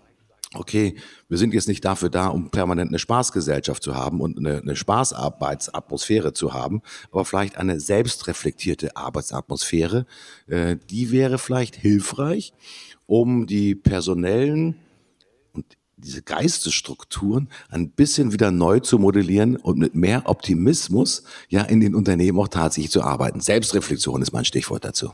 okay, 0.57 0.95
wir 1.29 1.37
sind 1.37 1.53
jetzt 1.53 1.67
nicht 1.67 1.83
dafür 1.83 2.09
da, 2.09 2.27
um 2.27 2.49
permanent 2.49 2.89
eine 2.89 2.99
Spaßgesellschaft 2.99 3.81
zu 3.83 3.95
haben 3.95 4.21
und 4.21 4.37
eine, 4.37 4.59
eine 4.61 4.75
Spaßarbeitsatmosphäre 4.75 6.33
zu 6.33 6.53
haben, 6.53 6.81
aber 7.11 7.25
vielleicht 7.25 7.57
eine 7.57 7.79
selbstreflektierte 7.79 8.95
Arbeitsatmosphäre, 8.95 10.05
äh, 10.47 10.77
die 10.89 11.11
wäre 11.11 11.37
vielleicht 11.37 11.75
hilfreich, 11.75 12.53
um 13.05 13.47
die 13.47 13.75
personellen 13.75 14.75
und 15.53 15.65
diese 15.97 16.21
Geistesstrukturen 16.21 17.49
ein 17.69 17.89
bisschen 17.89 18.33
wieder 18.33 18.51
neu 18.51 18.79
zu 18.79 18.99
modellieren 18.99 19.55
und 19.55 19.77
mit 19.77 19.95
mehr 19.95 20.23
Optimismus 20.25 21.23
ja 21.49 21.61
in 21.61 21.79
den 21.79 21.95
Unternehmen 21.95 22.39
auch 22.39 22.47
tatsächlich 22.49 22.91
zu 22.91 23.01
arbeiten. 23.01 23.39
Selbstreflexion 23.39 24.21
ist 24.21 24.33
mein 24.33 24.45
Stichwort 24.45 24.83
dazu. 24.83 25.13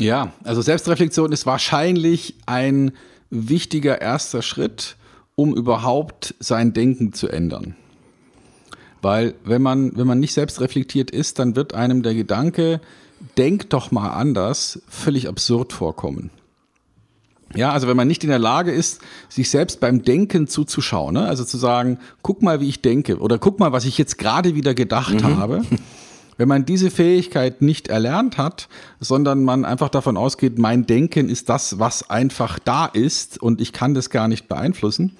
Ja, 0.00 0.32
also 0.44 0.62
Selbstreflexion 0.62 1.30
ist 1.30 1.44
wahrscheinlich 1.44 2.34
ein 2.46 2.92
wichtiger 3.28 4.00
erster 4.00 4.40
Schritt, 4.40 4.96
um 5.34 5.54
überhaupt 5.54 6.34
sein 6.40 6.72
Denken 6.72 7.12
zu 7.12 7.28
ändern. 7.28 7.76
Weil 9.02 9.34
wenn 9.44 9.62
man, 9.62 9.96
wenn 9.96 10.06
man 10.06 10.18
nicht 10.18 10.32
selbstreflektiert 10.32 11.10
ist, 11.10 11.38
dann 11.38 11.54
wird 11.54 11.74
einem 11.74 12.02
der 12.02 12.14
Gedanke, 12.14 12.80
denk 13.36 13.68
doch 13.70 13.90
mal 13.90 14.08
anders, 14.10 14.80
völlig 14.88 15.28
absurd 15.28 15.72
vorkommen. 15.74 16.30
Ja, 17.54 17.72
also 17.72 17.86
wenn 17.86 17.96
man 17.96 18.08
nicht 18.08 18.22
in 18.24 18.30
der 18.30 18.38
Lage 18.38 18.70
ist, 18.70 19.00
sich 19.28 19.50
selbst 19.50 19.80
beim 19.80 20.02
Denken 20.02 20.46
zuzuschauen, 20.46 21.14
ne? 21.14 21.26
also 21.26 21.44
zu 21.44 21.58
sagen, 21.58 21.98
guck 22.22 22.42
mal, 22.42 22.60
wie 22.60 22.68
ich 22.68 22.80
denke 22.80 23.18
oder 23.18 23.38
guck 23.38 23.58
mal, 23.58 23.72
was 23.72 23.84
ich 23.84 23.98
jetzt 23.98 24.18
gerade 24.18 24.54
wieder 24.54 24.72
gedacht 24.72 25.14
mhm. 25.14 25.36
habe, 25.36 25.62
wenn 26.40 26.48
man 26.48 26.64
diese 26.64 26.90
Fähigkeit 26.90 27.60
nicht 27.60 27.88
erlernt 27.88 28.38
hat, 28.38 28.70
sondern 28.98 29.44
man 29.44 29.66
einfach 29.66 29.90
davon 29.90 30.16
ausgeht, 30.16 30.58
mein 30.58 30.86
Denken 30.86 31.28
ist 31.28 31.50
das, 31.50 31.78
was 31.78 32.08
einfach 32.08 32.58
da 32.58 32.86
ist 32.86 33.36
und 33.42 33.60
ich 33.60 33.74
kann 33.74 33.92
das 33.92 34.08
gar 34.08 34.26
nicht 34.26 34.48
beeinflussen, 34.48 35.18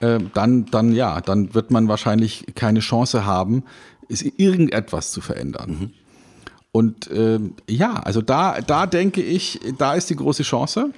äh, 0.00 0.18
dann, 0.34 0.66
dann 0.66 0.92
ja, 0.92 1.20
dann 1.20 1.54
wird 1.54 1.70
man 1.70 1.86
wahrscheinlich 1.86 2.46
keine 2.56 2.80
Chance 2.80 3.24
haben, 3.24 3.62
irgendetwas 4.08 5.12
zu 5.12 5.20
verändern. 5.20 5.70
Mhm. 5.70 5.90
Und 6.72 7.08
äh, 7.12 7.38
ja, 7.68 7.94
also 7.94 8.20
da, 8.20 8.60
da 8.60 8.86
denke 8.86 9.22
ich, 9.22 9.60
da 9.78 9.94
ist 9.94 10.10
die 10.10 10.16
große 10.16 10.42
Chance, 10.42 10.90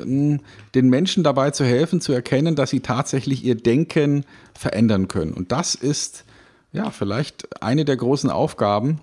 ähm, 0.00 0.40
den 0.74 0.90
Menschen 0.90 1.24
dabei 1.24 1.50
zu 1.50 1.64
helfen, 1.64 2.02
zu 2.02 2.12
erkennen, 2.12 2.56
dass 2.56 2.68
sie 2.68 2.80
tatsächlich 2.80 3.42
ihr 3.42 3.54
Denken 3.54 4.26
verändern 4.52 5.08
können. 5.08 5.32
Und 5.32 5.50
das 5.50 5.74
ist 5.74 6.26
ja, 6.72 6.90
vielleicht 6.90 7.62
eine 7.62 7.84
der 7.84 7.96
großen 7.96 8.30
Aufgaben, 8.30 9.00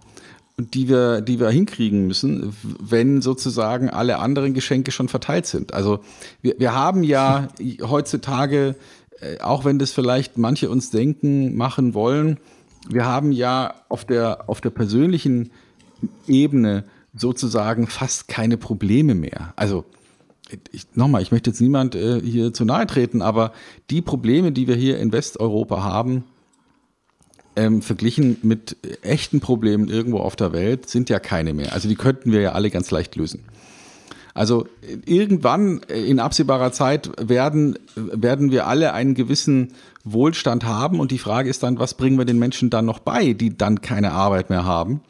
die 0.57 0.87
wir, 0.87 1.21
die 1.21 1.39
wir 1.39 1.49
hinkriegen 1.49 2.07
müssen, 2.07 2.55
wenn 2.79 3.21
sozusagen 3.21 3.89
alle 3.89 4.19
anderen 4.19 4.53
Geschenke 4.53 4.91
schon 4.91 5.09
verteilt 5.09 5.45
sind. 5.47 5.73
Also 5.73 5.99
wir, 6.41 6.55
wir 6.57 6.73
haben 6.73 7.03
ja 7.03 7.49
heutzutage, 7.81 8.75
äh, 9.19 9.39
auch 9.39 9.65
wenn 9.65 9.79
das 9.79 9.91
vielleicht 9.91 10.37
manche 10.37 10.69
uns 10.69 10.91
denken, 10.91 11.55
machen 11.55 11.93
wollen, 11.93 12.39
wir 12.87 13.05
haben 13.05 13.31
ja 13.31 13.73
auf 13.89 14.05
der, 14.05 14.47
auf 14.47 14.61
der 14.61 14.69
persönlichen 14.69 15.51
Ebene 16.27 16.85
sozusagen 17.15 17.87
fast 17.87 18.27
keine 18.27 18.57
Probleme 18.57 19.15
mehr. 19.15 19.53
Also 19.55 19.85
ich, 20.71 20.85
nochmal, 20.93 21.21
ich 21.21 21.31
möchte 21.31 21.49
jetzt 21.49 21.61
niemand 21.61 21.95
äh, 21.95 22.21
hier 22.21 22.53
zu 22.53 22.65
nahe 22.65 22.85
treten, 22.85 23.21
aber 23.21 23.51
die 23.89 24.01
Probleme, 24.01 24.51
die 24.51 24.67
wir 24.67 24.75
hier 24.75 24.99
in 24.99 25.11
Westeuropa 25.11 25.83
haben, 25.83 26.23
ähm, 27.55 27.81
verglichen 27.81 28.37
mit 28.41 28.77
echten 29.01 29.39
Problemen 29.39 29.87
irgendwo 29.87 30.19
auf 30.19 30.35
der 30.35 30.53
Welt 30.53 30.89
sind 30.89 31.09
ja 31.09 31.19
keine 31.19 31.53
mehr. 31.53 31.73
Also 31.73 31.87
die 31.87 31.95
könnten 31.95 32.31
wir 32.31 32.41
ja 32.41 32.51
alle 32.51 32.69
ganz 32.69 32.91
leicht 32.91 33.15
lösen. 33.15 33.43
Also 34.33 34.67
irgendwann 35.05 35.79
in 35.87 36.19
absehbarer 36.19 36.73
Zeit 36.73 37.09
werden, 37.21 37.79
werden 37.95 38.51
wir 38.51 38.67
alle 38.67 38.93
einen 38.93 39.13
gewissen 39.13 39.73
Wohlstand 40.03 40.65
haben 40.65 40.99
und 40.99 41.11
die 41.11 41.19
Frage 41.19 41.49
ist 41.49 41.63
dann, 41.63 41.79
was 41.79 41.93
bringen 41.93 42.17
wir 42.17 42.25
den 42.25 42.37
Menschen 42.37 42.69
dann 42.69 42.85
noch 42.85 42.99
bei, 42.99 43.31
die 43.31 43.57
dann 43.57 43.79
keine 43.79 44.11
Arbeit 44.11 44.49
mehr 44.49 44.65
haben? 44.65 45.01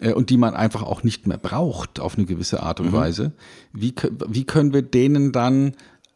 Äh, 0.00 0.12
und 0.12 0.30
die 0.30 0.36
man 0.36 0.54
einfach 0.54 0.82
auch 0.82 1.02
nicht 1.02 1.26
mehr 1.26 1.38
braucht 1.38 2.00
auf 2.00 2.16
eine 2.16 2.26
gewisse 2.26 2.62
Art 2.62 2.80
und 2.80 2.88
mhm. 2.88 2.92
Weise. 2.92 3.32
Wie, 3.72 3.94
wie 4.28 4.44
können 4.44 4.72
wir 4.72 4.82
denen 4.82 5.32
dann 5.32 5.74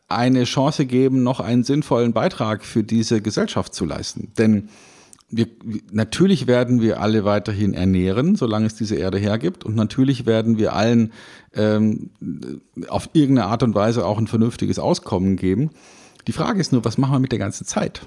eine 0.08 0.44
Chance 0.44 0.86
geben, 0.86 1.22
noch 1.22 1.40
einen 1.40 1.62
sinnvollen 1.62 2.12
Beitrag 2.12 2.64
für 2.64 2.82
diese 2.82 3.22
Gesellschaft 3.22 3.74
zu 3.74 3.84
leisten? 3.84 4.32
Denn 4.38 4.68
wir, 5.30 5.46
natürlich 5.92 6.46
werden 6.46 6.80
wir 6.80 7.00
alle 7.00 7.24
weiterhin 7.24 7.74
ernähren, 7.74 8.34
solange 8.34 8.66
es 8.66 8.74
diese 8.74 8.96
Erde 8.96 9.18
hergibt. 9.18 9.64
Und 9.64 9.76
natürlich 9.76 10.26
werden 10.26 10.58
wir 10.58 10.74
allen 10.74 11.12
ähm, 11.54 12.10
auf 12.88 13.10
irgendeine 13.12 13.48
Art 13.48 13.62
und 13.62 13.74
Weise 13.74 14.04
auch 14.04 14.18
ein 14.18 14.26
vernünftiges 14.26 14.78
Auskommen 14.78 15.36
geben. 15.36 15.70
Die 16.26 16.32
Frage 16.32 16.60
ist 16.60 16.72
nur, 16.72 16.84
was 16.84 16.98
machen 16.98 17.12
wir 17.12 17.20
mit 17.20 17.32
der 17.32 17.38
ganzen 17.38 17.66
Zeit? 17.66 18.02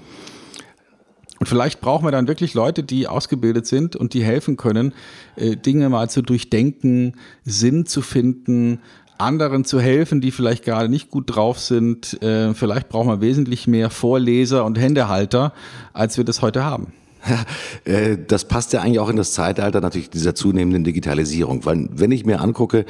Und 1.40 1.46
vielleicht 1.46 1.80
brauchen 1.80 2.06
wir 2.06 2.12
dann 2.12 2.28
wirklich 2.28 2.54
Leute, 2.54 2.82
die 2.82 3.08
ausgebildet 3.08 3.66
sind 3.66 3.96
und 3.96 4.14
die 4.14 4.22
helfen 4.22 4.56
können, 4.56 4.94
äh, 5.36 5.56
Dinge 5.56 5.88
mal 5.88 6.08
zu 6.08 6.22
durchdenken, 6.22 7.16
Sinn 7.44 7.86
zu 7.86 8.02
finden, 8.02 8.80
anderen 9.18 9.64
zu 9.64 9.80
helfen, 9.80 10.20
die 10.20 10.30
vielleicht 10.30 10.64
gerade 10.64 10.88
nicht 10.88 11.10
gut 11.10 11.34
drauf 11.34 11.58
sind. 11.58 12.22
Äh, 12.22 12.54
vielleicht 12.54 12.88
brauchen 12.88 13.08
wir 13.08 13.20
wesentlich 13.20 13.66
mehr 13.66 13.90
Vorleser 13.90 14.64
und 14.64 14.78
Händehalter, 14.78 15.52
als 15.92 16.16
wir 16.16 16.24
das 16.24 16.42
heute 16.42 16.64
haben. 16.64 16.92
Äh, 17.84 18.16
das 18.26 18.46
passt 18.46 18.72
ja 18.72 18.80
eigentlich 18.80 18.98
auch 18.98 19.10
in 19.10 19.16
das 19.16 19.32
Zeitalter 19.32 19.80
natürlich 19.80 20.08
dieser 20.08 20.34
zunehmenden 20.34 20.84
Digitalisierung. 20.84 21.66
Weil 21.66 21.88
wenn 21.92 22.12
ich 22.12 22.24
mir 22.24 22.40
angucke, 22.40 22.86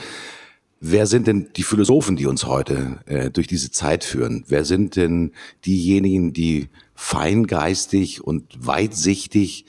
Wer 0.86 1.06
sind 1.06 1.26
denn 1.26 1.48
die 1.56 1.62
Philosophen, 1.62 2.14
die 2.14 2.26
uns 2.26 2.44
heute 2.44 2.98
äh, 3.06 3.30
durch 3.30 3.46
diese 3.46 3.70
Zeit 3.70 4.04
führen? 4.04 4.44
Wer 4.48 4.66
sind 4.66 4.96
denn 4.96 5.32
diejenigen, 5.64 6.34
die 6.34 6.68
feingeistig 6.94 8.22
und 8.22 8.44
weitsichtig 8.58 9.64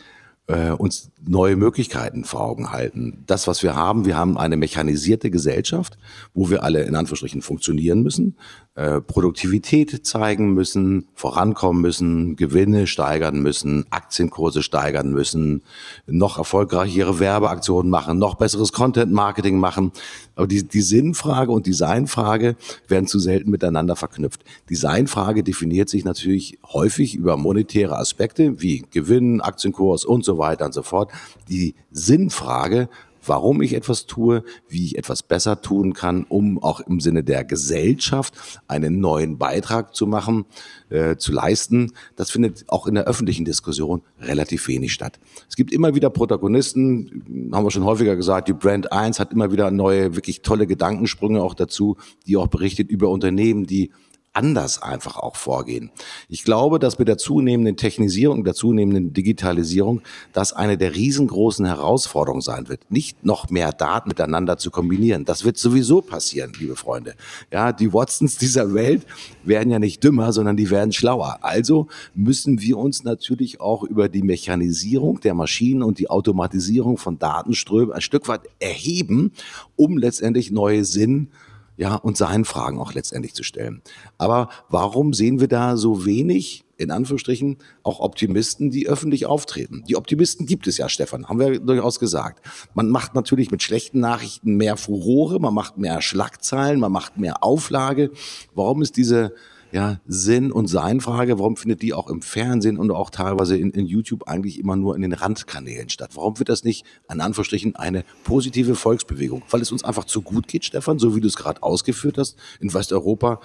äh, 0.48 0.72
uns 0.72 1.12
neue 1.28 1.56
Möglichkeiten 1.56 2.24
vor 2.24 2.42
Augen 2.42 2.72
halten. 2.72 3.24
Das, 3.26 3.48
was 3.48 3.64
wir 3.64 3.76
haben, 3.76 4.06
wir 4.06 4.16
haben 4.16 4.38
eine 4.38 4.58
mechanisierte 4.58 5.32
Gesellschaft, 5.32 5.98
wo 6.34 6.50
wir 6.50 6.64
alle 6.64 6.84
in 6.84 6.96
Anführungsstrichen 6.96 7.42
funktionieren 7.42 8.04
müssen, 8.04 8.36
äh, 8.76 9.02
Produktivität 9.02 10.06
zeigen 10.06 10.54
müssen, 10.54 11.08
vorankommen 11.14 11.82
müssen, 11.82 12.36
Gewinne 12.36 12.88
steigern 12.88 13.40
müssen, 13.40 13.86
Aktienkurse 13.90 14.62
steigern 14.64 15.12
müssen, 15.12 15.64
noch 16.08 16.38
erfolgreichere 16.38 17.20
Werbeaktionen 17.20 17.90
machen, 17.90 18.20
noch 18.20 18.36
besseres 18.36 18.74
Content-Marketing 18.74 19.58
machen. 19.58 19.92
Aber 20.36 20.48
die, 20.48 20.68
die 20.68 20.82
Sinnfrage 20.82 21.52
und 21.52 21.66
Designfrage 21.66 22.56
werden 22.88 23.08
zu 23.08 23.20
selten 23.20 23.50
miteinander 23.50 23.96
verknüpft. 23.96 24.44
Designfrage 24.70 25.44
definiert 25.44 25.90
sich 25.90 26.04
natürlich 26.04 26.60
häufig 26.66 27.16
über 27.16 27.38
monetäre 27.38 27.98
Aspekte 27.98 28.62
wie 28.62 28.86
Gewinn, 28.92 29.42
Aktienkurs 29.42 30.06
und 30.06 30.26
so 30.26 30.38
weiter 30.38 30.66
und 30.66 30.74
so 30.74 30.84
fort 30.84 31.12
die 31.48 31.76
Sinnfrage, 31.92 32.90
warum 33.28 33.62
ich 33.62 33.74
etwas 33.74 34.06
tue, 34.06 34.44
wie 34.68 34.86
ich 34.86 34.98
etwas 34.98 35.24
besser 35.24 35.62
tun 35.62 35.94
kann, 35.94 36.24
um 36.24 36.62
auch 36.62 36.80
im 36.82 37.00
Sinne 37.00 37.24
der 37.24 37.44
Gesellschaft 37.44 38.34
einen 38.68 39.00
neuen 39.00 39.38
Beitrag 39.38 39.96
zu 39.96 40.08
machen, 40.08 40.46
äh, 40.90 41.16
zu 41.18 41.32
leisten, 41.32 41.94
das 42.16 42.32
findet 42.32 42.66
auch 42.68 42.88
in 42.88 42.96
der 42.96 43.06
öffentlichen 43.06 43.46
Diskussion 43.46 44.02
relativ 44.20 44.68
wenig 44.68 44.94
statt. 44.94 45.20
Es 45.50 45.56
gibt 45.56 45.74
immer 45.74 45.96
wieder 45.96 46.10
Protagonisten, 46.10 47.52
haben 47.54 47.66
wir 47.66 47.72
schon 47.72 47.86
häufiger 47.86 48.16
gesagt, 48.16 48.48
die 48.48 48.54
Brand 48.54 48.92
1 48.92 49.20
hat 49.20 49.32
immer 49.32 49.52
wieder 49.52 49.72
neue, 49.72 50.16
wirklich 50.16 50.42
tolle 50.42 50.68
Gedankensprünge 50.68 51.42
auch 51.42 51.54
dazu, 51.54 51.98
die 52.28 52.38
auch 52.38 52.48
berichtet 52.48 52.90
über 52.90 53.10
Unternehmen, 53.10 53.66
die 53.66 53.92
anders 54.36 54.82
einfach 54.82 55.18
auch 55.18 55.36
vorgehen. 55.36 55.92
Ich 56.30 56.44
glaube, 56.44 56.80
dass 56.80 57.00
mit 57.00 57.08
der 57.08 57.18
zunehmenden 57.18 57.78
Technisierung, 57.78 58.44
der 58.44 58.54
zunehmenden 58.54 59.14
Digitalisierung, 59.14 60.02
das 60.34 60.54
eine 60.54 60.78
der 60.78 60.96
riesengroßen 60.96 61.66
Herausforderungen 61.66 62.42
sein 62.42 62.68
wird, 62.68 62.92
nicht 62.92 63.26
noch 63.26 63.50
mehr 63.50 63.72
Daten 63.72 64.10
miteinander 64.10 64.58
zu 64.58 64.72
kombinieren. 64.72 65.26
Das 65.26 65.46
wird 65.46 65.58
sowieso 65.58 66.02
passieren, 66.02 66.52
liebe 66.60 66.76
Freunde. 66.76 67.16
Ja, 67.52 67.72
die 67.72 67.94
Watsons 67.94 68.38
dieser 68.38 68.74
Welt 68.74 69.06
werden 69.44 69.70
ja 69.72 69.80
nicht 69.80 70.04
dümmer, 70.04 70.34
sondern 70.34 70.58
die 70.58 70.70
werden 70.70 70.92
schlauer. 70.92 71.40
Also 71.42 71.88
müssen 72.14 72.62
wir 72.62 72.78
uns 72.78 73.04
natürlich 73.04 73.62
auch 73.62 73.84
über 73.84 74.10
die 74.10 74.24
Mechanisierung 74.24 75.22
der 75.22 75.34
Maschinen 75.34 75.84
und 75.84 76.00
die 76.00 76.10
Automatisierung 76.10 76.98
von 76.98 77.18
Datenströmen 77.20 77.94
ein 77.94 78.02
Stück 78.02 78.28
weit 78.28 78.42
erheben, 78.60 79.32
um 79.76 79.98
letztendlich 79.98 80.52
neue 80.52 80.84
Sinn 80.84 81.30
ja, 81.78 81.96
und 81.96 82.18
seinen 82.18 82.46
Fragen 82.46 82.80
auch 82.80 82.94
letztendlich 82.94 83.34
zu 83.34 83.44
stellen. 83.44 83.82
Aber 84.18 84.50
warum 84.70 85.14
sehen 85.14 85.40
wir 85.40 85.48
da 85.48 85.78
so 85.78 86.06
wenig, 86.06 86.64
in 86.78 86.92
Anführungsstrichen, 86.92 87.58
auch 87.84 88.00
Optimisten, 88.00 88.72
die 88.72 88.88
öffentlich 88.88 89.26
auftreten? 89.26 89.84
Die 89.88 89.96
Optimisten 89.96 90.46
gibt 90.46 90.68
es 90.68 90.78
ja, 90.78 90.90
Stefan, 90.90 91.28
haben 91.28 91.40
wir 91.40 91.60
durchaus 91.60 92.00
gesagt. 92.00 92.46
Man 92.74 92.90
macht 92.90 93.16
natürlich 93.16 93.52
mit 93.52 93.64
schlechten 93.64 94.00
Nachrichten 94.00 94.56
mehr 94.56 94.78
Furore, 94.78 95.40
man 95.40 95.54
macht 95.54 95.78
mehr 95.78 96.02
Schlagzeilen, 96.02 96.80
man 96.80 96.92
macht 96.92 97.18
mehr 97.18 97.44
Auflage. 97.44 98.12
Warum 98.54 98.82
ist 98.82 98.98
diese 98.98 99.34
ja, 99.76 100.00
Sinn 100.08 100.54
und 100.54 100.68
Sein-Frage, 100.68 101.38
warum 101.38 101.58
findet 101.58 101.82
die 101.82 101.94
auch 101.94 102.10
im 102.10 102.22
Fernsehen 102.22 102.78
und 102.78 102.92
auch 102.92 103.10
teilweise 103.10 103.58
in, 103.58 103.72
in 103.72 103.86
YouTube 103.86 104.26
eigentlich 104.26 104.58
immer 104.58 104.78
nur 104.78 104.96
in 104.96 105.02
den 105.02 105.12
Randkanälen 105.12 105.90
statt? 105.90 106.12
Warum 106.14 106.40
wird 106.40 106.48
das 106.48 106.64
nicht, 106.64 106.86
an 107.10 107.20
Anführungsstrichen, 107.20 107.76
eine 107.76 108.06
positive 108.24 108.76
Volksbewegung? 108.76 109.44
Weil 109.50 109.60
es 109.60 109.74
uns 109.74 109.84
einfach 109.84 110.06
zu 110.06 110.22
gut 110.22 110.48
geht, 110.48 110.64
Stefan, 110.64 110.98
so 110.98 111.14
wie 111.14 111.20
du 111.20 111.28
es 111.28 111.36
gerade 111.36 111.62
ausgeführt 111.62 112.18
hast. 112.18 112.38
In 112.62 112.74
Westeuropa, 112.74 113.42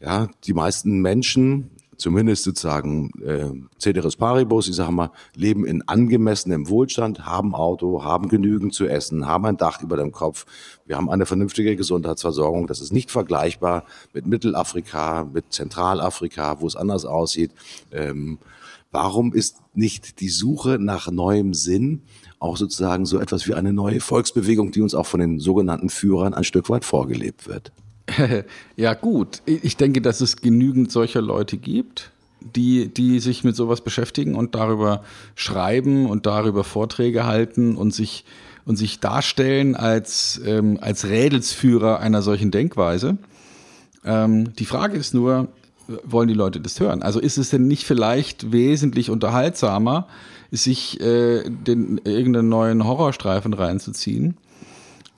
ja, 0.00 0.30
die 0.44 0.54
meisten 0.54 1.02
Menschen 1.02 1.68
zumindest 1.98 2.44
sozusagen 2.44 3.10
äh, 3.22 3.50
Ceteris 3.78 4.16
Paribus, 4.16 4.68
ich 4.68 4.76
sage 4.76 4.92
mal, 4.92 5.10
leben 5.34 5.66
in 5.66 5.86
angemessenem 5.86 6.68
Wohlstand, 6.68 7.26
haben 7.26 7.54
Auto, 7.54 8.04
haben 8.04 8.28
genügend 8.28 8.72
zu 8.72 8.86
essen, 8.86 9.26
haben 9.26 9.44
ein 9.44 9.56
Dach 9.56 9.82
über 9.82 9.96
dem 9.96 10.12
Kopf. 10.12 10.46
Wir 10.86 10.96
haben 10.96 11.10
eine 11.10 11.26
vernünftige 11.26 11.76
Gesundheitsversorgung. 11.76 12.66
Das 12.68 12.80
ist 12.80 12.92
nicht 12.92 13.10
vergleichbar 13.10 13.84
mit 14.14 14.26
Mittelafrika, 14.26 15.24
mit 15.24 15.52
Zentralafrika, 15.52 16.60
wo 16.60 16.66
es 16.66 16.76
anders 16.76 17.04
aussieht. 17.04 17.50
Ähm, 17.90 18.38
warum 18.92 19.34
ist 19.34 19.58
nicht 19.74 20.20
die 20.20 20.30
Suche 20.30 20.78
nach 20.78 21.10
neuem 21.10 21.52
Sinn 21.52 22.02
auch 22.38 22.56
sozusagen 22.56 23.04
so 23.04 23.18
etwas 23.18 23.48
wie 23.48 23.54
eine 23.54 23.72
neue 23.72 24.00
Volksbewegung, 24.00 24.70
die 24.70 24.82
uns 24.82 24.94
auch 24.94 25.06
von 25.06 25.18
den 25.18 25.40
sogenannten 25.40 25.88
Führern 25.88 26.32
ein 26.32 26.44
Stück 26.44 26.70
weit 26.70 26.84
vorgelebt 26.84 27.48
wird? 27.48 27.72
ja, 28.76 28.94
gut. 28.94 29.42
Ich 29.46 29.76
denke, 29.76 30.00
dass 30.00 30.20
es 30.20 30.36
genügend 30.36 30.90
solcher 30.90 31.20
Leute 31.20 31.56
gibt, 31.56 32.10
die, 32.40 32.88
die 32.88 33.20
sich 33.20 33.44
mit 33.44 33.56
sowas 33.56 33.80
beschäftigen 33.80 34.34
und 34.34 34.54
darüber 34.54 35.02
schreiben 35.34 36.06
und 36.06 36.26
darüber 36.26 36.64
Vorträge 36.64 37.26
halten 37.26 37.76
und 37.76 37.94
sich, 37.94 38.24
und 38.64 38.76
sich 38.76 39.00
darstellen 39.00 39.74
als, 39.74 40.40
ähm, 40.44 40.78
als 40.80 41.06
Rädelsführer 41.06 42.00
einer 42.00 42.22
solchen 42.22 42.50
Denkweise. 42.50 43.18
Ähm, 44.04 44.54
die 44.54 44.66
Frage 44.66 44.96
ist 44.96 45.14
nur, 45.14 45.48
wollen 46.04 46.28
die 46.28 46.34
Leute 46.34 46.60
das 46.60 46.78
hören? 46.80 47.02
Also 47.02 47.18
ist 47.18 47.38
es 47.38 47.50
denn 47.50 47.66
nicht 47.66 47.84
vielleicht 47.84 48.52
wesentlich 48.52 49.10
unterhaltsamer, 49.10 50.06
sich 50.50 51.00
äh, 51.00 51.48
den, 51.48 52.00
irgendeinen 52.04 52.48
neuen 52.48 52.84
Horrorstreifen 52.84 53.52
reinzuziehen? 53.52 54.36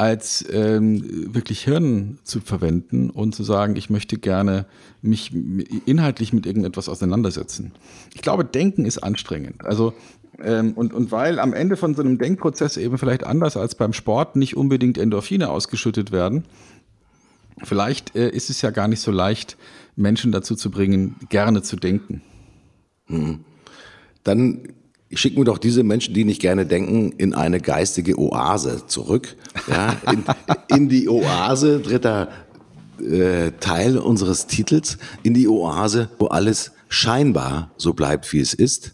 Als 0.01 0.47
ähm, 0.51 1.35
wirklich 1.35 1.63
Hirn 1.63 2.19
zu 2.25 2.41
verwenden 2.41 3.11
und 3.11 3.35
zu 3.35 3.43
sagen, 3.45 3.77
ich 3.77 3.91
möchte 3.91 4.17
gerne 4.17 4.65
mich 5.03 5.31
inhaltlich 5.85 6.33
mit 6.33 6.47
irgendetwas 6.47 6.89
auseinandersetzen. 6.89 7.73
Ich 8.15 8.23
glaube, 8.23 8.47
Denken 8.47 8.87
ist 8.87 8.97
anstrengend. 8.97 9.63
Also 9.63 9.93
ähm, 10.43 10.73
und, 10.73 10.95
und 10.95 11.13
weil 11.13 11.39
am 11.39 11.53
Ende 11.53 11.77
von 11.77 11.95
so 11.95 12.01
einem 12.01 12.17
Denkprozess 12.17 12.79
eben 12.79 12.97
vielleicht 12.97 13.25
anders 13.25 13.59
als 13.59 13.75
beim 13.75 13.93
Sport 13.93 14.37
nicht 14.37 14.57
unbedingt 14.57 14.97
Endorphine 14.97 15.51
ausgeschüttet 15.51 16.13
werden, 16.13 16.45
vielleicht 17.63 18.17
äh, 18.17 18.31
ist 18.31 18.49
es 18.49 18.63
ja 18.63 18.71
gar 18.71 18.89
nicht 18.89 19.01
so 19.01 19.11
leicht, 19.11 19.59
Menschen 19.97 20.33
dazu 20.33 20.55
zu 20.57 20.71
bringen, 20.71 21.17
gerne 21.29 21.61
zu 21.61 21.77
denken. 21.77 22.23
Hm. 23.09 23.41
Dann 24.25 24.63
schicken 25.13 25.39
wir 25.39 25.45
doch 25.45 25.59
diese 25.59 25.83
Menschen, 25.83 26.15
die 26.15 26.25
nicht 26.25 26.41
gerne 26.41 26.67
denken, 26.67 27.13
in 27.13 27.35
eine 27.35 27.61
geistige 27.61 28.19
Oase 28.19 28.87
zurück. 28.87 29.37
Ja, 29.69 29.97
in, 30.11 30.25
in 30.77 30.89
die 30.89 31.09
Oase, 31.09 31.81
dritter 31.81 32.29
äh, 33.01 33.53
Teil 33.61 33.99
unseres 33.99 34.47
Titels, 34.47 34.99
in 35.23 35.35
die 35.35 35.49
Oase, 35.49 36.09
wo 36.19 36.27
alles 36.27 36.73
scheinbar 36.89 37.71
so 37.77 37.93
bleibt, 37.93 38.33
wie 38.33 38.41
es 38.41 38.55
ist. 38.55 38.93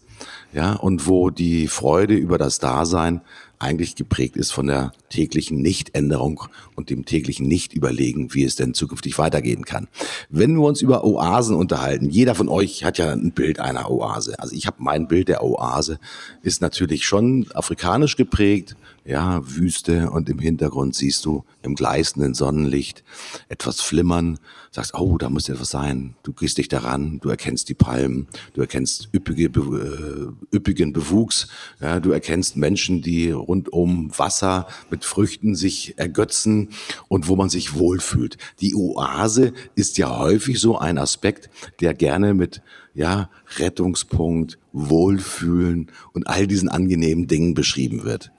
ja, 0.52 0.72
und 0.72 1.06
wo 1.06 1.30
die 1.30 1.68
Freude 1.68 2.14
über 2.14 2.38
das 2.38 2.58
Dasein 2.58 3.20
eigentlich 3.58 3.94
geprägt 3.96 4.36
ist 4.36 4.52
von 4.52 4.66
der 4.66 4.92
täglichen 5.08 5.62
Nichtänderung 5.62 6.44
und 6.74 6.90
dem 6.90 7.04
täglichen 7.04 7.46
Nicht-Überlegen, 7.46 8.34
wie 8.34 8.44
es 8.44 8.56
denn 8.56 8.74
zukünftig 8.74 9.18
weitergehen 9.18 9.64
kann. 9.64 9.88
Wenn 10.28 10.54
wir 10.54 10.62
uns 10.62 10.82
über 10.82 11.04
Oasen 11.04 11.56
unterhalten, 11.56 12.10
jeder 12.10 12.34
von 12.34 12.48
euch 12.48 12.84
hat 12.84 12.98
ja 12.98 13.12
ein 13.12 13.32
Bild 13.32 13.60
einer 13.60 13.90
Oase. 13.90 14.38
Also 14.38 14.54
ich 14.54 14.66
habe 14.66 14.76
mein 14.80 15.08
Bild 15.08 15.28
der 15.28 15.42
Oase, 15.42 15.98
ist 16.42 16.60
natürlich 16.60 17.06
schon 17.06 17.46
afrikanisch 17.54 18.16
geprägt, 18.16 18.76
ja, 19.06 19.40
Wüste 19.44 20.10
und 20.10 20.28
im 20.28 20.38
Hintergrund 20.38 20.94
siehst 20.94 21.24
du 21.24 21.44
im 21.62 21.74
gleißenden 21.74 22.34
Sonnenlicht 22.34 23.04
etwas 23.48 23.80
flimmern, 23.80 24.38
sagst, 24.72 24.94
oh, 24.94 25.16
da 25.16 25.30
muss 25.30 25.48
etwas 25.48 25.70
sein. 25.70 26.16
Du 26.22 26.32
gehst 26.32 26.58
dich 26.58 26.68
daran, 26.68 27.20
du 27.20 27.28
erkennst 27.28 27.68
die 27.68 27.74
Palmen, 27.74 28.26
du 28.54 28.60
erkennst 28.60 29.08
üppige, 29.14 29.44
äh, 29.44 30.56
üppigen 30.56 30.92
Bewuchs, 30.92 31.48
ja, 31.80 32.00
du 32.00 32.10
erkennst 32.10 32.56
Menschen, 32.56 33.00
die 33.00 33.30
rund 33.30 33.72
um 33.72 34.10
Wasser 34.18 34.66
mit 34.90 35.04
Früchten 35.04 35.54
sich 35.54 35.98
ergötzen 35.98 36.70
und 37.08 37.28
wo 37.28 37.36
man 37.36 37.48
sich 37.48 37.74
wohlfühlt. 37.74 38.38
Die 38.60 38.74
Oase 38.74 39.52
ist 39.76 39.98
ja 39.98 40.18
häufig 40.18 40.60
so 40.60 40.78
ein 40.78 40.98
Aspekt, 40.98 41.48
der 41.80 41.94
gerne 41.94 42.34
mit 42.34 42.60
ja, 42.94 43.30
Rettungspunkt, 43.58 44.58
Wohlfühlen 44.72 45.92
und 46.12 46.26
all 46.26 46.46
diesen 46.46 46.68
angenehmen 46.68 47.28
Dingen 47.28 47.54
beschrieben 47.54 48.04
wird. 48.04 48.32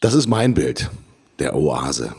Das 0.00 0.14
ist 0.14 0.28
mein 0.28 0.54
Bild 0.54 0.90
der 1.40 1.56
Oase. 1.56 2.14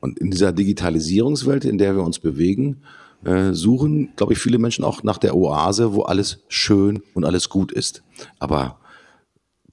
Und 0.00 0.18
in 0.18 0.32
dieser 0.32 0.52
Digitalisierungswelt, 0.52 1.64
in 1.64 1.78
der 1.78 1.94
wir 1.94 2.02
uns 2.02 2.18
bewegen, 2.18 2.82
äh, 3.24 3.52
suchen, 3.52 4.12
glaube 4.16 4.32
ich, 4.32 4.40
viele 4.40 4.58
Menschen 4.58 4.84
auch 4.84 5.04
nach 5.04 5.18
der 5.18 5.36
Oase, 5.36 5.92
wo 5.92 6.02
alles 6.02 6.40
schön 6.48 7.00
und 7.14 7.24
alles 7.24 7.48
gut 7.48 7.70
ist. 7.70 8.02
Aber 8.40 8.80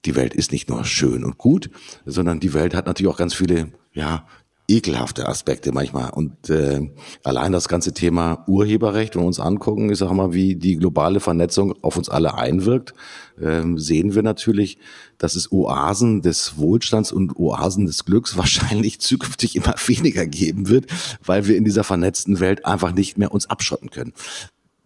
die 0.06 0.16
Welt 0.16 0.36
ist 0.36 0.52
nicht 0.52 0.70
nur 0.70 0.86
schön 0.86 1.24
und 1.26 1.40
gut, 1.40 1.72
sondern 2.06 2.40
die 2.40 2.54
Welt 2.54 2.76
hat 2.76 2.86
natürlich 2.86 3.12
auch 3.12 3.18
ganz 3.18 3.34
viele 3.34 3.72
ja, 3.94 4.28
ekelhafte 4.70 5.28
Aspekte 5.28 5.72
manchmal. 5.72 6.12
Und 6.12 6.50
äh, 6.50 6.90
allein 7.24 7.52
das 7.52 7.68
ganze 7.68 7.94
Thema 7.94 8.44
Urheberrecht, 8.48 9.16
wenn 9.16 9.24
wir 9.24 9.28
uns 9.28 9.40
angucken, 9.40 9.90
ich 9.90 9.98
sage 9.98 10.14
mal, 10.14 10.34
wie 10.34 10.56
die 10.56 10.78
globale 10.78 11.20
Vernetzung 11.20 11.74
auf 11.84 11.98
uns 11.98 12.08
alle 12.08 12.36
einwirkt, 12.36 12.94
äh, 13.42 13.64
sehen 13.76 14.16
wir 14.16 14.22
natürlich, 14.22 14.78
dass 15.18 15.36
es 15.36 15.52
Oasen 15.52 16.22
des 16.22 16.58
Wohlstands 16.58 17.12
und 17.12 17.38
Oasen 17.38 17.88
des 17.88 18.06
Glücks 18.06 18.38
wahrscheinlich 18.38 19.02
zukünftig 19.02 19.56
immer 19.56 19.76
weniger 19.88 20.26
geben 20.26 20.70
wird, 20.70 20.86
weil 21.26 21.48
wir 21.48 21.58
in 21.58 21.66
dieser 21.66 21.84
vernetzten 21.84 22.40
Welt 22.40 22.66
einfach 22.66 22.94
nicht 22.94 23.18
mehr 23.18 23.32
uns 23.32 23.50
abschotten 23.50 23.90
können. 23.90 24.14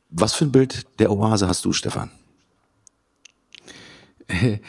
Was 0.09 0.34
für 0.34 0.45
ein 0.45 0.51
Bild 0.51 0.86
der 0.99 1.11
Oase 1.11 1.47
hast 1.47 1.65
du, 1.65 1.73
Stefan? 1.73 2.09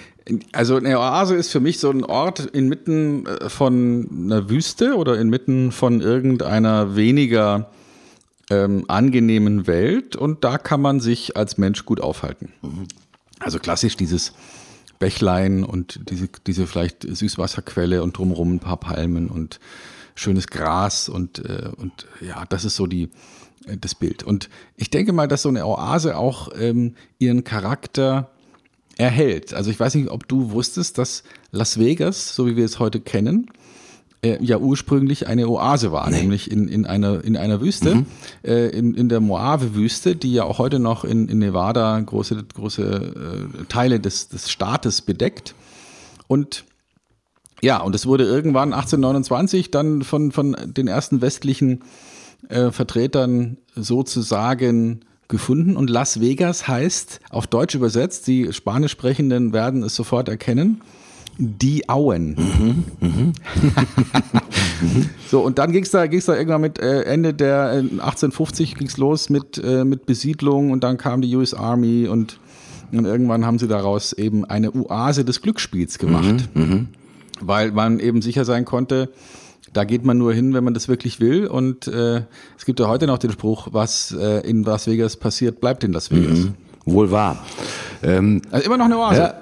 Also 0.53 0.77
eine 0.77 0.99
Oase 0.99 1.35
ist 1.35 1.51
für 1.51 1.61
mich 1.61 1.79
so 1.79 1.91
ein 1.91 2.03
Ort 2.03 2.41
inmitten 2.41 3.27
äh, 3.27 3.51
von 3.51 4.09
einer 4.11 4.49
Wüste 4.49 4.97
oder 4.97 5.19
inmitten 5.19 5.71
von 5.71 6.01
irgendeiner 6.01 6.97
weniger 6.97 7.71
ähm, 8.51 8.85
angenehmen 8.89 9.67
Welt 9.67 10.17
und 10.17 10.45
da 10.45 10.59
kann 10.59 10.81
man 10.81 11.01
sich 11.01 11.37
als 11.37 11.59
Mensch 11.59 11.85
gut 11.85 12.01
aufhalten. 12.01 12.53
Mhm. 12.63 12.87
Also 13.39 13.59
klassisch 13.59 13.97
dieses 13.97 14.33
Bächlein 14.99 15.65
und 15.65 16.01
diese, 16.11 16.29
diese 16.47 16.67
vielleicht 16.67 17.03
Süßwasserquelle 17.03 18.03
und 18.03 18.17
drumherum 18.17 18.55
ein 18.55 18.61
paar 18.61 18.79
Palmen 18.79 19.29
und 19.29 19.61
schönes 20.15 20.47
Gras 20.47 21.09
und, 21.09 21.39
äh, 21.41 21.69
und 21.77 22.07
ja, 22.21 22.45
das 22.49 22.65
ist 22.65 22.77
so 22.77 22.87
die, 22.87 23.11
äh, 23.67 23.77
das 23.79 23.95
Bild. 23.95 24.23
Und 24.23 24.49
ich 24.77 24.91
denke 24.91 25.13
mal, 25.13 25.29
dass 25.29 25.43
so 25.43 25.49
eine 25.49 25.67
Oase 25.67 26.17
auch 26.17 26.49
ähm, 26.59 26.95
ihren 27.19 27.45
Charakter 27.45 28.31
erhält. 28.97 29.55
Also 29.55 29.71
ich 29.71 29.79
weiß 29.79 29.95
nicht, 29.95 30.11
ob 30.11 30.29
du 30.29 30.51
wusstest, 30.53 30.99
dass 30.99 31.25
Las 31.51 31.79
Vegas, 31.79 32.35
so 32.35 32.47
wie 32.47 32.57
wir 32.57 32.65
es 32.65 32.79
heute 32.79 33.01
kennen, 33.01 33.51
äh, 34.23 34.39
ja 34.43 34.59
ursprünglich 34.59 35.27
eine 35.27 35.49
Oase 35.49 35.93
war, 35.93 36.09
nee. 36.11 36.21
nämlich 36.21 36.51
in, 36.51 36.69
in, 36.69 36.87
einer, 36.87 37.23
in 37.25 37.37
einer 37.37 37.61
Wüste, 37.61 37.97
mhm. 37.97 38.07
äh, 38.43 38.69
in, 38.69 38.95
in 38.95 39.09
der 39.09 39.21
Mojave-Wüste, 39.21 40.17
die 40.17 40.33
ja 40.33 40.45
auch 40.45 40.59
heute 40.59 40.79
noch 40.79 41.05
in, 41.05 41.29
in 41.29 41.39
Nevada 41.39 42.01
große, 42.01 42.45
große 42.55 43.51
äh, 43.61 43.65
Teile 43.65 44.01
des, 44.01 44.29
des 44.29 44.51
Staates 44.51 45.03
bedeckt. 45.03 45.55
Und 46.27 46.65
ja, 47.61 47.81
und 47.81 47.95
es 47.95 48.07
wurde 48.07 48.25
irgendwann 48.25 48.73
1829 48.73 49.71
dann 49.71 50.03
von, 50.03 50.33
von 50.33 50.57
den 50.67 50.87
ersten 50.87 51.21
westlichen 51.21 51.83
äh, 52.49 52.71
Vertretern 52.71 53.59
sozusagen 53.75 55.05
gefunden 55.29 55.77
und 55.77 55.91
Las 55.91 56.21
Vegas 56.21 56.69
heißt 56.69 57.21
auf 57.31 57.47
Deutsch 57.47 57.75
übersetzt, 57.75 58.27
die 58.27 58.53
Spanisch 58.53 58.93
sprechenden 58.93 59.53
werden 59.53 59.83
es 59.83 59.95
sofort 59.95 60.29
erkennen, 60.29 60.81
die 61.39 61.89
Auen. 61.89 62.37
Mhm, 62.37 62.85
mhm. 63.01 63.33
so, 65.31 65.41
und 65.41 65.59
dann 65.59 65.73
ging 65.73 65.83
es 65.83 65.91
da, 65.91 66.07
ging's 66.07 66.27
da 66.27 66.37
irgendwann 66.37 66.61
mit 66.61 66.79
äh, 66.79 67.03
Ende 67.03 67.35
der 67.35 67.73
äh, 67.73 67.79
1850 67.79 68.77
ging 68.77 68.87
es 68.87 68.97
los 68.97 69.31
mit, 69.31 69.59
äh, 69.59 69.85
mit 69.85 70.07
Besiedlung 70.07 70.71
und 70.71 70.85
dann 70.85 70.97
kam 70.97 71.23
die 71.23 71.35
US 71.35 71.55
Army 71.55 72.07
und, 72.07 72.39
und 72.93 73.05
irgendwann 73.05 73.45
haben 73.45 73.59
sie 73.59 73.67
daraus 73.67 74.13
eben 74.13 74.45
eine 74.45 74.73
Oase 74.73 75.25
des 75.25 75.43
Glücksspiels 75.43 75.99
gemacht. 75.99 76.49
Mhm, 76.55 76.63
mhm. 76.63 76.89
weil 77.41 77.73
man 77.73 77.99
eben 77.99 78.23
sicher 78.23 78.45
sein 78.45 78.65
konnte, 78.65 79.11
da 79.75 79.85
geht 79.85 80.05
man 80.05 80.17
nur 80.17 80.33
hin, 80.33 80.55
wenn 80.55 80.65
man 80.65 80.73
das 80.73 80.89
wirklich 80.89 81.21
will. 81.21 81.47
Und 81.47 81.87
äh, 81.89 82.23
es 82.57 82.65
gibt 82.65 82.81
ja 82.81 82.89
heute 82.89 83.07
noch 83.07 83.19
den 83.19 83.33
Spruch, 83.33 83.69
was 83.73 84.13
äh, 84.19 84.41
in 84.49 84.63
Las 84.63 84.87
Vegas 84.87 85.17
passiert, 85.17 85.61
bleibt 85.61 85.85
in 85.85 85.93
Las 85.93 86.11
Vegas. 86.11 86.39
Mhm. 86.39 86.55
Wohl 86.87 87.11
wahr. 87.11 87.43
Ähm, 88.03 88.43
also 88.51 88.67
immer 88.67 88.77
noch 88.77 88.85
eine 88.85 88.99
Oase. 88.99 89.21
Ja, 89.21 89.35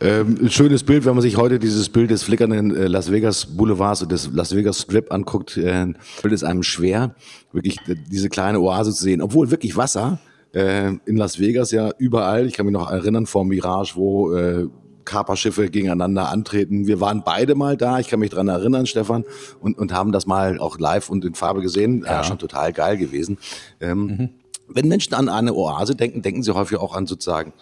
ähm, 0.00 0.38
ein 0.42 0.50
schönes 0.50 0.82
Bild, 0.82 1.04
wenn 1.04 1.14
man 1.14 1.20
sich 1.20 1.36
heute 1.36 1.58
dieses 1.58 1.90
Bild 1.90 2.10
des 2.10 2.22
flickernden 2.22 2.74
äh, 2.74 2.86
Las 2.86 3.12
Vegas 3.12 3.44
Boulevards 3.44 4.02
und 4.02 4.12
des 4.12 4.30
Las 4.32 4.54
Vegas 4.56 4.80
Strip 4.80 5.12
anguckt, 5.12 5.56
äh, 5.58 5.92
fällt 6.00 6.32
es 6.32 6.42
einem 6.42 6.62
schwer, 6.62 7.14
wirklich 7.52 7.76
diese 8.10 8.30
kleine 8.30 8.60
Oase 8.60 8.92
zu 8.92 9.02
sehen. 9.02 9.20
Obwohl 9.20 9.50
wirklich 9.50 9.76
Wasser 9.76 10.18
äh, 10.54 10.92
in 11.04 11.16
Las 11.16 11.38
Vegas 11.38 11.70
ja 11.70 11.90
überall, 11.98 12.46
ich 12.46 12.54
kann 12.54 12.64
mich 12.64 12.72
noch 12.72 12.90
erinnern 12.90 13.26
vor 13.26 13.44
Mirage, 13.44 13.92
wo 13.94 14.32
äh, 14.32 14.66
Kaperschiffe 15.06 15.70
gegeneinander 15.70 16.28
antreten. 16.28 16.86
Wir 16.86 17.00
waren 17.00 17.22
beide 17.24 17.54
mal 17.54 17.78
da, 17.78 17.98
ich 17.98 18.08
kann 18.08 18.20
mich 18.20 18.30
dran 18.30 18.48
erinnern, 18.48 18.84
Stefan, 18.84 19.24
und, 19.60 19.78
und 19.78 19.94
haben 19.94 20.12
das 20.12 20.26
mal 20.26 20.58
auch 20.58 20.78
live 20.78 21.08
und 21.08 21.24
in 21.24 21.34
Farbe 21.34 21.62
gesehen. 21.62 22.02
Ja, 22.04 22.12
ja 22.12 22.24
schon 22.24 22.38
total 22.38 22.74
geil 22.74 22.98
gewesen. 22.98 23.38
Ähm, 23.80 24.06
mhm. 24.06 24.28
Wenn 24.68 24.88
Menschen 24.88 25.14
an 25.14 25.30
eine 25.30 25.54
Oase 25.54 25.94
denken, 25.94 26.20
denken 26.20 26.42
sie 26.42 26.52
häufig 26.54 26.78
auch 26.78 26.94
an 26.94 27.06
sozusagen 27.06 27.54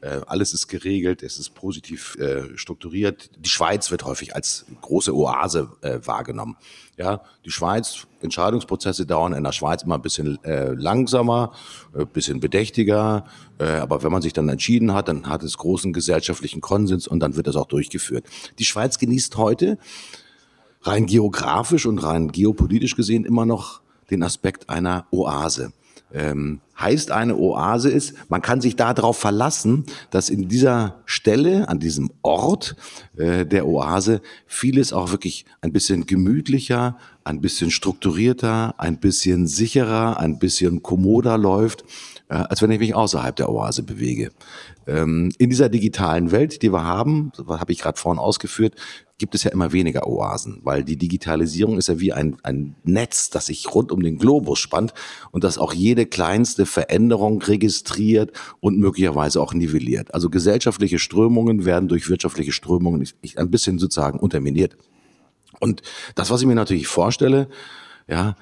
äh, 0.00 0.20
alles 0.26 0.54
ist 0.54 0.68
geregelt, 0.68 1.22
es 1.22 1.38
ist 1.38 1.54
positiv 1.54 2.16
äh, 2.16 2.56
strukturiert. 2.56 3.30
Die 3.38 3.48
Schweiz 3.48 3.90
wird 3.90 4.04
häufig 4.04 4.34
als 4.34 4.66
große 4.80 5.14
Oase 5.14 5.70
äh, 5.80 5.98
wahrgenommen. 6.04 6.56
Ja, 6.98 7.22
die 7.44 7.52
Schweiz, 7.52 8.08
Entscheidungsprozesse 8.22 9.06
dauern 9.06 9.32
in 9.32 9.44
der 9.44 9.52
Schweiz 9.52 9.84
immer 9.84 9.94
ein 9.94 10.02
bisschen 10.02 10.42
äh, 10.42 10.72
langsamer, 10.72 11.52
ein 11.94 12.02
äh, 12.02 12.04
bisschen 12.04 12.40
bedächtiger. 12.40 13.24
Äh, 13.58 13.66
aber 13.74 14.02
wenn 14.02 14.10
man 14.10 14.20
sich 14.20 14.32
dann 14.32 14.48
entschieden 14.48 14.92
hat, 14.92 15.06
dann 15.06 15.28
hat 15.28 15.44
es 15.44 15.58
großen 15.58 15.92
gesellschaftlichen 15.92 16.60
Konsens 16.60 17.06
und 17.06 17.20
dann 17.20 17.36
wird 17.36 17.46
das 17.46 17.54
auch 17.54 17.66
durchgeführt. 17.66 18.24
Die 18.58 18.64
Schweiz 18.64 18.98
genießt 18.98 19.36
heute 19.36 19.78
rein 20.82 21.06
geografisch 21.06 21.86
und 21.86 21.98
rein 21.98 22.32
geopolitisch 22.32 22.96
gesehen 22.96 23.24
immer 23.24 23.46
noch 23.46 23.80
den 24.10 24.24
Aspekt 24.24 24.68
einer 24.68 25.06
Oase 25.12 25.72
ähm, 26.12 26.60
heißt 26.80 27.10
eine 27.10 27.36
Oase 27.36 27.90
ist, 27.90 28.14
man 28.28 28.42
kann 28.42 28.60
sich 28.60 28.76
darauf 28.76 29.18
verlassen, 29.18 29.84
dass 30.10 30.30
in 30.30 30.48
dieser 30.48 31.00
Stelle, 31.06 31.68
an 31.68 31.80
diesem 31.80 32.10
Ort 32.22 32.76
äh, 33.16 33.44
der 33.44 33.66
Oase 33.66 34.20
vieles 34.46 34.92
auch 34.92 35.10
wirklich 35.10 35.44
ein 35.60 35.72
bisschen 35.72 36.06
gemütlicher, 36.06 36.96
ein 37.24 37.40
bisschen 37.40 37.70
strukturierter, 37.70 38.74
ein 38.78 38.98
bisschen 38.98 39.46
sicherer, 39.46 40.18
ein 40.18 40.38
bisschen 40.38 40.82
kommoder 40.82 41.36
läuft, 41.36 41.84
äh, 42.28 42.34
als 42.34 42.62
wenn 42.62 42.70
ich 42.70 42.78
mich 42.78 42.94
außerhalb 42.94 43.34
der 43.36 43.50
Oase 43.50 43.82
bewege. 43.82 44.30
Ähm, 44.86 45.30
in 45.38 45.50
dieser 45.50 45.68
digitalen 45.68 46.30
Welt, 46.30 46.62
die 46.62 46.72
wir 46.72 46.84
haben, 46.84 47.32
habe 47.48 47.72
ich 47.72 47.80
gerade 47.80 47.98
vorhin 47.98 48.18
ausgeführt, 48.18 48.74
gibt 49.18 49.34
es 49.34 49.42
ja 49.42 49.50
immer 49.50 49.72
weniger 49.72 50.06
Oasen, 50.06 50.60
weil 50.62 50.84
die 50.84 50.96
Digitalisierung 50.96 51.76
ist 51.76 51.88
ja 51.88 51.98
wie 51.98 52.12
ein, 52.12 52.36
ein 52.44 52.76
Netz, 52.84 53.30
das 53.30 53.46
sich 53.46 53.74
rund 53.74 53.90
um 53.90 54.02
den 54.02 54.18
Globus 54.18 54.60
spannt 54.60 54.94
und 55.32 55.42
das 55.44 55.58
auch 55.58 55.74
jede 55.74 56.06
kleinste 56.06 56.66
Veränderung 56.66 57.42
registriert 57.42 58.32
und 58.60 58.78
möglicherweise 58.78 59.40
auch 59.40 59.52
nivelliert. 59.52 60.14
Also 60.14 60.30
gesellschaftliche 60.30 61.00
Strömungen 61.00 61.64
werden 61.64 61.88
durch 61.88 62.08
wirtschaftliche 62.08 62.52
Strömungen 62.52 63.06
ein 63.36 63.50
bisschen 63.50 63.78
sozusagen 63.78 64.20
unterminiert. 64.20 64.76
Und 65.60 65.82
das, 66.14 66.30
was 66.30 66.40
ich 66.40 66.46
mir 66.46 66.54
natürlich 66.54 66.86
vorstelle, 66.86 67.48
ja, 68.06 68.36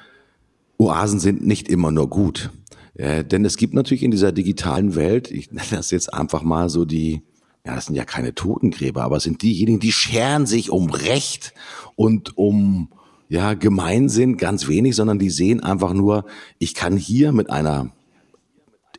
Oasen 0.76 1.20
sind 1.20 1.46
nicht 1.46 1.68
immer 1.68 1.90
nur 1.90 2.10
gut. 2.10 2.50
Äh, 2.94 3.24
denn 3.24 3.44
es 3.46 3.56
gibt 3.56 3.72
natürlich 3.72 4.02
in 4.02 4.10
dieser 4.10 4.32
digitalen 4.32 4.94
Welt, 4.94 5.30
ich 5.30 5.50
nenne 5.52 5.68
das 5.70 5.90
jetzt 5.90 6.12
einfach 6.12 6.42
mal 6.42 6.68
so 6.68 6.84
die, 6.84 7.22
ja, 7.66 7.74
das 7.74 7.86
sind 7.86 7.96
ja 7.96 8.04
keine 8.04 8.34
Totengräber, 8.34 9.02
aber 9.02 9.18
sind 9.18 9.42
diejenigen, 9.42 9.80
die 9.80 9.92
scheren 9.92 10.46
sich 10.46 10.70
um 10.70 10.88
Recht 10.88 11.52
und 11.96 12.38
um 12.38 12.90
ja, 13.28 13.54
Gemeinsinn 13.54 14.36
ganz 14.36 14.68
wenig, 14.68 14.94
sondern 14.94 15.18
die 15.18 15.30
sehen 15.30 15.62
einfach 15.64 15.92
nur, 15.92 16.26
ich 16.60 16.74
kann 16.74 16.96
hier 16.96 17.32
mit 17.32 17.50
einer 17.50 17.90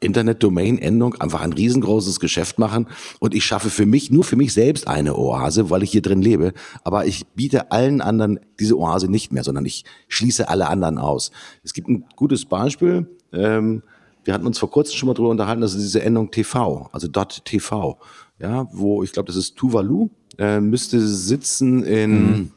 Internet-Domain-Endung 0.01 1.15
einfach 1.15 1.41
ein 1.41 1.53
riesengroßes 1.53 2.19
Geschäft 2.19 2.59
machen 2.59 2.87
und 3.19 3.33
ich 3.33 3.45
schaffe 3.45 3.69
für 3.69 3.85
mich, 3.85 4.11
nur 4.11 4.25
für 4.25 4.35
mich 4.35 4.53
selbst 4.53 4.87
eine 4.87 5.15
Oase, 5.15 5.69
weil 5.69 5.81
ich 5.81 5.91
hier 5.91 6.01
drin 6.01 6.21
lebe, 6.21 6.53
aber 6.83 7.05
ich 7.05 7.25
biete 7.35 7.71
allen 7.71 8.01
anderen 8.01 8.39
diese 8.59 8.77
Oase 8.77 9.09
nicht 9.09 9.31
mehr, 9.31 9.45
sondern 9.45 9.65
ich 9.65 9.85
schließe 10.09 10.49
alle 10.49 10.67
anderen 10.67 10.97
aus. 10.97 11.31
Es 11.63 11.73
gibt 11.73 11.87
ein 11.87 12.03
gutes 12.17 12.45
Beispiel, 12.45 13.07
ähm, 13.31 13.81
wir 14.25 14.33
hatten 14.33 14.45
uns 14.45 14.59
vor 14.59 14.69
kurzem 14.69 14.97
schon 14.97 15.07
mal 15.07 15.13
drüber 15.13 15.29
unterhalten, 15.29 15.61
das 15.61 15.73
ist 15.73 15.83
diese 15.83 16.03
Endung 16.03 16.31
TV, 16.31 16.89
also 16.91 17.07
.tv, 17.07 17.97
ja, 18.39 18.67
wo 18.71 19.03
ich 19.03 19.11
glaube, 19.11 19.27
das 19.27 19.35
ist 19.35 19.55
Tuvalu, 19.55 20.09
äh, 20.37 20.59
müsste 20.59 21.05
sitzen 21.05 21.83
in 21.83 22.11
mhm. 22.11 22.51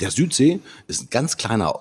der 0.00 0.10
Südsee, 0.10 0.60
ist 0.86 1.02
ein 1.02 1.10
ganz 1.10 1.36
kleiner, 1.36 1.74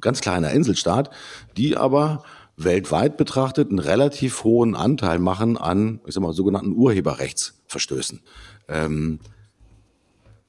ganz 0.00 0.20
kleiner 0.20 0.50
Inselstaat, 0.52 1.10
die 1.56 1.76
aber 1.76 2.24
weltweit 2.56 3.16
betrachtet 3.16 3.70
einen 3.70 3.78
relativ 3.78 4.44
hohen 4.44 4.74
Anteil 4.74 5.18
machen 5.18 5.56
an, 5.56 6.00
ich 6.06 6.14
sag 6.14 6.22
mal, 6.22 6.32
sogenannten 6.32 6.72
Urheberrechtsverstößen. 6.72 8.20
Ähm, 8.68 9.20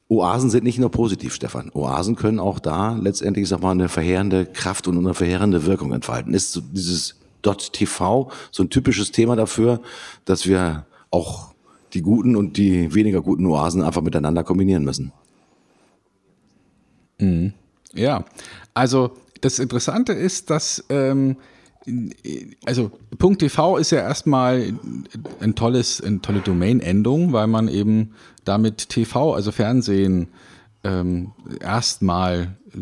Oasen 0.09 0.49
sind 0.49 0.63
nicht 0.63 0.79
nur 0.79 0.89
positiv, 0.89 1.35
Stefan. 1.35 1.69
Oasen 1.71 2.15
können 2.15 2.39
auch 2.39 2.57
da 2.57 2.97
letztendlich, 2.99 3.43
ich 3.43 3.49
sag 3.49 3.61
mal, 3.61 3.71
eine 3.71 3.89
verheerende 3.89 4.47
Kraft 4.47 4.87
und 4.87 4.97
eine 4.97 5.13
verheerende 5.13 5.67
Wirkung 5.67 5.93
entfalten. 5.93 6.33
Ist 6.33 6.51
so 6.51 6.61
dieses 6.61 7.15
.tv 7.43 8.31
so 8.51 8.63
ein 8.63 8.69
typisches 8.69 9.11
Thema 9.11 9.35
dafür, 9.35 9.81
dass 10.25 10.47
wir 10.47 10.87
auch 11.11 11.48
die 11.93 12.01
guten 12.01 12.35
und 12.35 12.57
die 12.57 12.93
weniger 12.93 13.21
guten 13.21 13.45
Oasen 13.45 13.81
einfach 13.81 14.01
miteinander 14.01 14.43
kombinieren 14.43 14.83
müssen. 14.83 15.11
Mhm. 17.19 17.53
Ja, 17.93 18.25
also 18.73 19.11
das 19.41 19.59
Interessante 19.59 20.13
ist, 20.13 20.49
dass 20.49 20.83
ähm, 20.89 21.37
also 22.65 22.91
.tv 23.37 23.77
ist 23.77 23.91
ja 23.91 23.99
erstmal 23.99 24.73
ein 25.39 25.55
tolles, 25.55 26.01
eine 26.01 26.21
tolle 26.21 26.41
Domain-Endung, 26.41 27.33
weil 27.33 27.47
man 27.47 27.67
eben 27.67 28.11
damit 28.45 28.89
TV, 28.89 29.33
also 29.33 29.51
Fernsehen, 29.51 30.27
ähm, 30.83 31.31
erstmal 31.61 32.55
äh, 32.73 32.77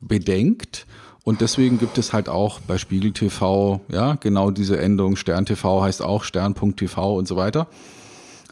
bedenkt. 0.00 0.86
Und 1.24 1.40
deswegen 1.40 1.78
gibt 1.78 1.98
es 1.98 2.12
halt 2.12 2.28
auch 2.28 2.60
bei 2.60 2.78
Spiegel 2.78 3.12
TV, 3.12 3.80
ja, 3.90 4.14
genau 4.14 4.50
diese 4.50 4.78
Endung. 4.78 5.16
Stern 5.16 5.46
TV 5.46 5.82
heißt 5.82 6.02
auch 6.02 6.22
Stern.tv 6.22 7.16
und 7.16 7.26
so 7.26 7.36
weiter. 7.36 7.66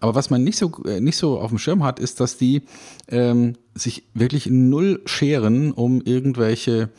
Aber 0.00 0.14
was 0.14 0.30
man 0.30 0.44
nicht 0.44 0.58
so, 0.58 0.72
äh, 0.84 1.00
nicht 1.00 1.16
so 1.16 1.38
auf 1.38 1.48
dem 1.50 1.58
Schirm 1.58 1.84
hat, 1.84 1.98
ist, 1.98 2.20
dass 2.20 2.36
die 2.36 2.62
ähm, 3.08 3.54
sich 3.74 4.04
wirklich 4.14 4.46
null 4.46 5.00
scheren 5.06 5.72
um 5.72 6.02
irgendwelche 6.02 6.90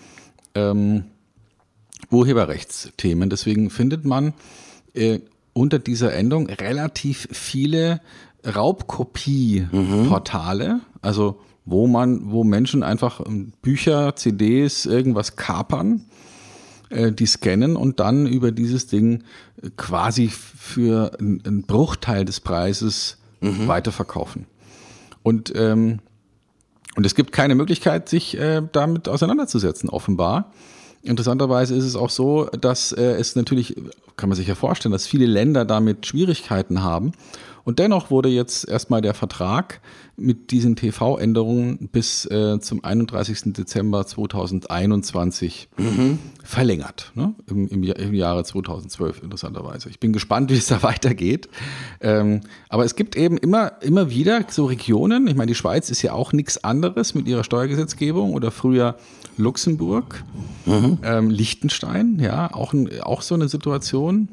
ähm, 0.53 1.05
Urheberrechtsthemen. 2.11 3.29
Deswegen 3.29 3.69
findet 3.69 4.03
man 4.05 4.33
äh, 4.93 5.19
unter 5.53 5.79
dieser 5.79 6.13
Endung 6.13 6.47
relativ 6.47 7.27
viele 7.31 8.01
Raubkopie-Portale, 8.45 10.75
mhm. 10.75 10.81
also 11.01 11.39
wo 11.65 11.87
man, 11.87 12.31
wo 12.31 12.43
Menschen 12.43 12.83
einfach 12.83 13.25
ähm, 13.25 13.53
Bücher, 13.61 14.15
CDs, 14.15 14.85
irgendwas 14.85 15.35
kapern, 15.35 16.05
äh, 16.89 17.11
die 17.11 17.25
scannen 17.25 17.75
und 17.75 17.99
dann 17.99 18.27
über 18.27 18.51
dieses 18.51 18.87
Ding 18.87 19.23
äh, 19.61 19.69
quasi 19.77 20.29
für 20.29 21.11
einen 21.19 21.63
Bruchteil 21.63 22.25
des 22.25 22.39
Preises 22.39 23.17
mhm. 23.41 23.67
weiterverkaufen. 23.67 24.45
Und 25.23 25.53
ähm, 25.55 25.99
und 26.95 27.05
es 27.05 27.13
gibt 27.13 27.31
keine 27.31 27.55
Möglichkeit, 27.55 28.09
sich 28.09 28.37
äh, 28.37 28.61
damit 28.71 29.09
auseinanderzusetzen, 29.09 29.89
offenbar. 29.89 30.51
Interessanterweise 31.03 31.75
ist 31.75 31.83
es 31.83 31.95
auch 31.95 32.09
so, 32.09 32.45
dass 32.45 32.91
äh, 32.91 33.01
es 33.01 33.35
natürlich, 33.35 33.75
kann 34.15 34.29
man 34.29 34.35
sich 34.37 34.47
ja 34.47 34.55
vorstellen, 34.55 34.93
dass 34.93 35.05
viele 35.05 35.25
Länder 35.25 35.65
damit 35.65 36.05
Schwierigkeiten 36.05 36.81
haben. 36.81 37.11
Und 37.65 37.79
dennoch 37.79 38.11
wurde 38.11 38.29
jetzt 38.29 38.69
erstmal 38.69 39.01
der 39.01 39.15
Vertrag 39.15 39.81
mit 40.17 40.51
diesen 40.51 40.75
TV-Änderungen 40.75 41.89
bis 41.91 42.25
äh, 42.27 42.59
zum 42.61 42.83
31. 42.83 43.53
Dezember 43.53 44.05
2021 44.05 45.67
mhm. 45.75 46.19
verlängert. 46.43 47.11
Ne? 47.15 47.33
Im, 47.47 47.67
im, 47.67 47.83
Im, 47.83 48.13
Jahre 48.13 48.43
2012, 48.43 49.23
interessanterweise. 49.23 49.89
Ich 49.89 49.99
bin 49.99 50.13
gespannt, 50.13 50.49
wie 50.51 50.57
es 50.57 50.67
da 50.67 50.83
weitergeht. 50.83 51.49
Ähm, 52.01 52.41
aber 52.69 52.85
es 52.85 52.95
gibt 52.95 53.15
eben 53.15 53.37
immer, 53.37 53.81
immer 53.81 54.11
wieder 54.11 54.45
so 54.47 54.65
Regionen. 54.65 55.27
Ich 55.27 55.35
meine, 55.35 55.47
die 55.47 55.55
Schweiz 55.55 55.89
ist 55.89 56.03
ja 56.03 56.13
auch 56.13 56.33
nichts 56.33 56.63
anderes 56.63 57.15
mit 57.15 57.27
ihrer 57.27 57.43
Steuergesetzgebung 57.43 58.33
oder 58.35 58.51
früher 58.51 58.95
Luxemburg, 59.37 60.23
mhm. 60.67 60.99
ähm, 61.03 61.29
Liechtenstein, 61.31 62.19
ja, 62.19 62.53
auch, 62.53 62.75
auch 63.01 63.23
so 63.23 63.33
eine 63.33 63.49
Situation 63.49 64.29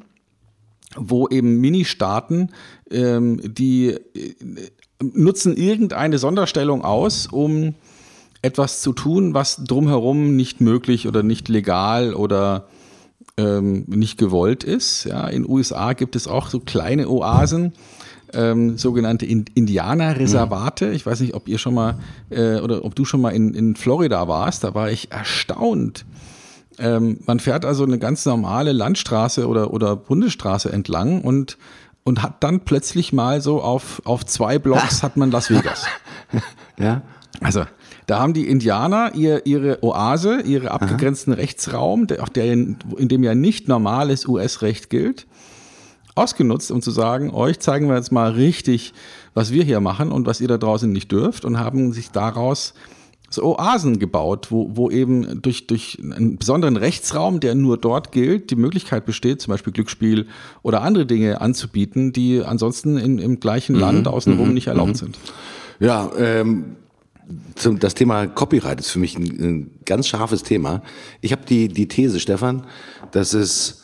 wo 0.97 1.29
eben 1.29 1.61
Mini-Staaten, 1.61 2.51
ähm, 2.91 3.41
die 3.43 3.89
äh, 3.89 4.35
nutzen 5.03 5.57
irgendeine 5.57 6.19
Sonderstellung 6.19 6.83
aus, 6.85 7.27
um 7.27 7.75
etwas 8.43 8.83
zu 8.83 8.93
tun, 8.93 9.35
was 9.35 9.65
drumherum 9.65 10.37
nicht 10.37 10.61
möglich 10.61 11.07
oder 11.07 11.23
nicht 11.23 11.49
legal 11.49 12.15
oder 12.15 12.67
ähm, 13.37 13.85
nicht 13.87 14.19
gewollt 14.19 14.65
ist. 14.65 15.05
Ja, 15.05 15.29
in 15.29 15.49
USA 15.49 15.93
gibt 15.93 16.17
es 16.17 16.27
auch 16.29 16.49
so 16.49 16.61
kleine 16.61 17.09
Oasen, 17.09 17.73
ähm, 18.35 18.79
sogenannte 18.79 19.27
Indianerreservate. 19.27 20.91
Ich 20.91 21.07
weiß 21.07 21.21
nicht, 21.21 21.35
ob 21.35 21.49
ihr 21.49 21.59
schon 21.59 21.75
mal 21.75 21.99
äh, 22.31 22.57
oder 22.57 22.85
ob 22.85 22.95
du 22.95 23.05
schon 23.05 23.21
mal 23.21 23.31
in, 23.31 23.55
in 23.55 23.77
Florida 23.77 24.27
warst. 24.27 24.65
Da 24.65 24.75
war 24.75 24.91
ich 24.91 25.13
erstaunt, 25.13 26.05
ähm, 26.79 27.21
man 27.27 27.41
fährt 27.41 27.65
also 27.65 27.85
eine 27.85 27.99
ganz 27.99 28.25
normale 28.27 28.73
Landstraße 28.73 29.47
oder, 29.47 29.73
oder 29.73 29.97
Bundesstraße 29.97 30.73
entlang 30.73 31.21
und, 31.21 31.59
und 32.05 32.23
hat 32.23 32.43
dann 32.43 32.61
plötzlich 32.61 33.13
mal 33.13 33.41
so 33.41 33.63
auf, 33.63 34.03
auf 34.05 34.25
zwei 34.27 34.59
Blocks 34.59 35.03
hat 35.03 35.17
man 35.17 35.31
Las 35.31 35.51
Vegas. 35.51 35.87
ja. 36.79 37.03
Also, 37.41 37.65
da 38.07 38.21
haben 38.21 38.35
die 38.35 38.49
Indianer 38.49 39.15
ihr, 39.15 39.47
ihre 39.47 39.83
Oase, 39.83 40.43
ihren 40.43 40.69
abgegrenzten 40.69 41.33
Aha. 41.33 41.41
Rechtsraum, 41.41 42.07
der, 42.07 42.23
auch 42.23 42.29
der, 42.29 42.53
in 42.53 42.77
dem 43.09 43.25
ja 43.25 43.35
nicht 43.35 43.69
normales 43.69 44.27
US-Recht 44.27 44.91
gilt, 44.91 45.27
ausgenutzt, 46.15 46.71
um 46.71 46.83
zu 46.83 46.91
sagen, 46.91 47.31
euch 47.31 47.59
zeigen 47.61 47.89
wir 47.89 47.97
jetzt 47.97 48.13
mal 48.13 48.33
richtig, 48.33 48.93
was 49.35 49.53
wir 49.53 49.65
hier 49.65 49.81
machen 49.81 50.13
und 50.13 50.27
was 50.27 50.41
ihr 50.41 50.49
da 50.49 50.59
draußen 50.59 50.93
nicht 50.93 51.11
dürft 51.11 51.45
und 51.45 51.59
haben 51.59 51.93
sich 51.93 52.11
daraus 52.11 52.75
so 53.35 53.59
Oasen 53.59 53.99
gebaut, 53.99 54.51
wo, 54.51 54.71
wo 54.75 54.91
eben 54.91 55.41
durch, 55.43 55.67
durch 55.67 55.99
einen 56.03 56.39
besonderen 56.39 56.77
Rechtsraum, 56.77 57.41
der 57.41 57.55
nur 57.55 57.79
dort 57.79 58.13
gilt, 58.13 58.51
die 58.51 58.57
Möglichkeit 58.57 59.05
besteht, 59.05 59.41
zum 59.41 59.53
Beispiel 59.53 59.73
Glücksspiel 59.73 60.27
oder 60.63 60.83
andere 60.83 61.07
Dinge 61.07 61.41
anzubieten, 61.41 62.13
die 62.13 62.43
ansonsten 62.43 62.97
in, 62.99 63.19
im 63.19 63.41
gleichen 63.41 63.75
mhm. 63.75 63.81
Land 63.81 64.09
außenrum 64.09 64.49
mhm. 64.49 64.55
nicht 64.55 64.67
erlaubt 64.67 64.91
mhm. 64.91 64.97
sind. 64.97 65.19
Ja, 65.81 66.11
ähm, 66.19 66.77
zum, 67.55 67.79
das 67.79 67.95
Thema 67.95 68.27
Copyright 68.27 68.81
ist 68.81 68.91
für 68.91 68.99
mich 68.99 69.17
ein, 69.19 69.25
ein 69.25 69.71
ganz 69.85 70.09
scharfes 70.09 70.43
Thema. 70.43 70.83
Ich 71.21 71.33
habe 71.33 71.43
die, 71.49 71.69
die 71.69 71.89
These, 71.89 72.21
Stefan, 72.21 72.67
dass 73.13 73.33
es 73.33 73.83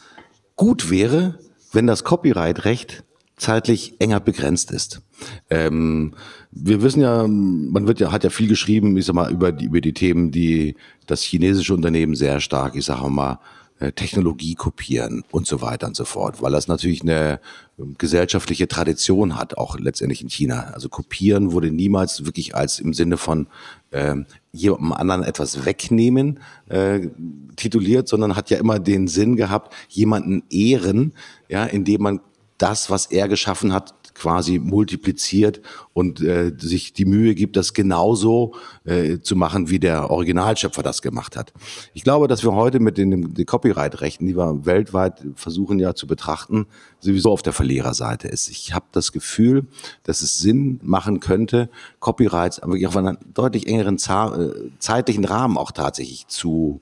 gut 0.56 0.90
wäre, 0.90 1.38
wenn 1.72 1.86
das 1.86 2.04
Copyright-Recht 2.04 3.04
zeitlich 3.36 3.94
enger 4.00 4.20
begrenzt 4.20 4.70
ist. 4.70 5.00
Ähm, 5.48 6.14
wir 6.60 6.82
wissen 6.82 7.00
ja, 7.00 7.26
man 7.26 7.86
wird 7.86 8.00
ja, 8.00 8.10
hat 8.12 8.24
ja 8.24 8.30
viel 8.30 8.48
geschrieben, 8.48 8.96
ich 8.96 9.06
sag 9.06 9.14
mal, 9.14 9.30
über 9.30 9.52
die, 9.52 9.66
über 9.66 9.80
die 9.80 9.92
Themen, 9.92 10.30
die 10.30 10.76
das 11.06 11.22
chinesische 11.22 11.74
Unternehmen 11.74 12.14
sehr 12.14 12.40
stark, 12.40 12.74
ich 12.74 12.84
sage 12.84 13.08
mal, 13.08 13.38
äh, 13.80 13.92
Technologie 13.92 14.56
kopieren 14.56 15.22
und 15.30 15.46
so 15.46 15.60
weiter 15.62 15.86
und 15.86 15.94
so 15.94 16.04
fort, 16.04 16.42
weil 16.42 16.50
das 16.50 16.66
natürlich 16.66 17.02
eine 17.02 17.38
ähm, 17.78 17.94
gesellschaftliche 17.96 18.66
Tradition 18.66 19.36
hat, 19.36 19.56
auch 19.56 19.78
letztendlich 19.78 20.20
in 20.20 20.28
China. 20.28 20.72
Also 20.74 20.88
kopieren 20.88 21.52
wurde 21.52 21.70
niemals 21.70 22.24
wirklich 22.24 22.56
als 22.56 22.80
im 22.80 22.92
Sinne 22.92 23.16
von 23.16 23.46
ähm, 23.92 24.26
jemandem 24.52 24.92
anderen 24.92 25.22
etwas 25.22 25.64
wegnehmen 25.64 26.40
äh, 26.68 27.08
tituliert, 27.54 28.08
sondern 28.08 28.34
hat 28.34 28.50
ja 28.50 28.58
immer 28.58 28.80
den 28.80 29.06
Sinn 29.06 29.36
gehabt, 29.36 29.72
jemanden 29.88 30.42
ehren, 30.50 31.12
ja, 31.48 31.64
indem 31.64 32.02
man 32.02 32.20
das, 32.58 32.90
was 32.90 33.06
er 33.06 33.28
geschaffen 33.28 33.72
hat, 33.72 33.94
quasi 34.18 34.58
multipliziert 34.58 35.60
und 35.92 36.20
äh, 36.20 36.52
sich 36.58 36.92
die 36.92 37.04
Mühe 37.04 37.34
gibt, 37.34 37.56
das 37.56 37.72
genauso 37.72 38.54
äh, 38.84 39.18
zu 39.20 39.36
machen, 39.36 39.70
wie 39.70 39.78
der 39.78 40.10
Originalschöpfer 40.10 40.82
das 40.82 41.02
gemacht 41.02 41.36
hat. 41.36 41.52
Ich 41.94 42.04
glaube, 42.04 42.28
dass 42.28 42.42
wir 42.42 42.52
heute 42.52 42.80
mit 42.80 42.98
den, 42.98 43.34
den 43.34 43.46
Copyright-Rechten, 43.46 44.26
die 44.26 44.36
wir 44.36 44.66
weltweit 44.66 45.24
versuchen 45.34 45.78
ja 45.78 45.94
zu 45.94 46.06
betrachten, 46.06 46.66
sowieso 47.00 47.30
auf 47.30 47.42
der 47.42 47.52
Verliererseite 47.52 48.28
ist. 48.28 48.48
Ich 48.48 48.74
habe 48.74 48.86
das 48.92 49.12
Gefühl, 49.12 49.66
dass 50.02 50.22
es 50.22 50.38
Sinn 50.38 50.80
machen 50.82 51.20
könnte, 51.20 51.70
Copyrights 52.00 52.60
wirklich 52.62 52.86
auf 52.86 52.96
einen 52.96 53.18
deutlich 53.32 53.66
engeren 53.66 53.96
äh, 53.96 54.70
zeitlichen 54.78 55.24
Rahmen 55.24 55.56
auch 55.56 55.70
tatsächlich 55.70 56.26
zu 56.26 56.80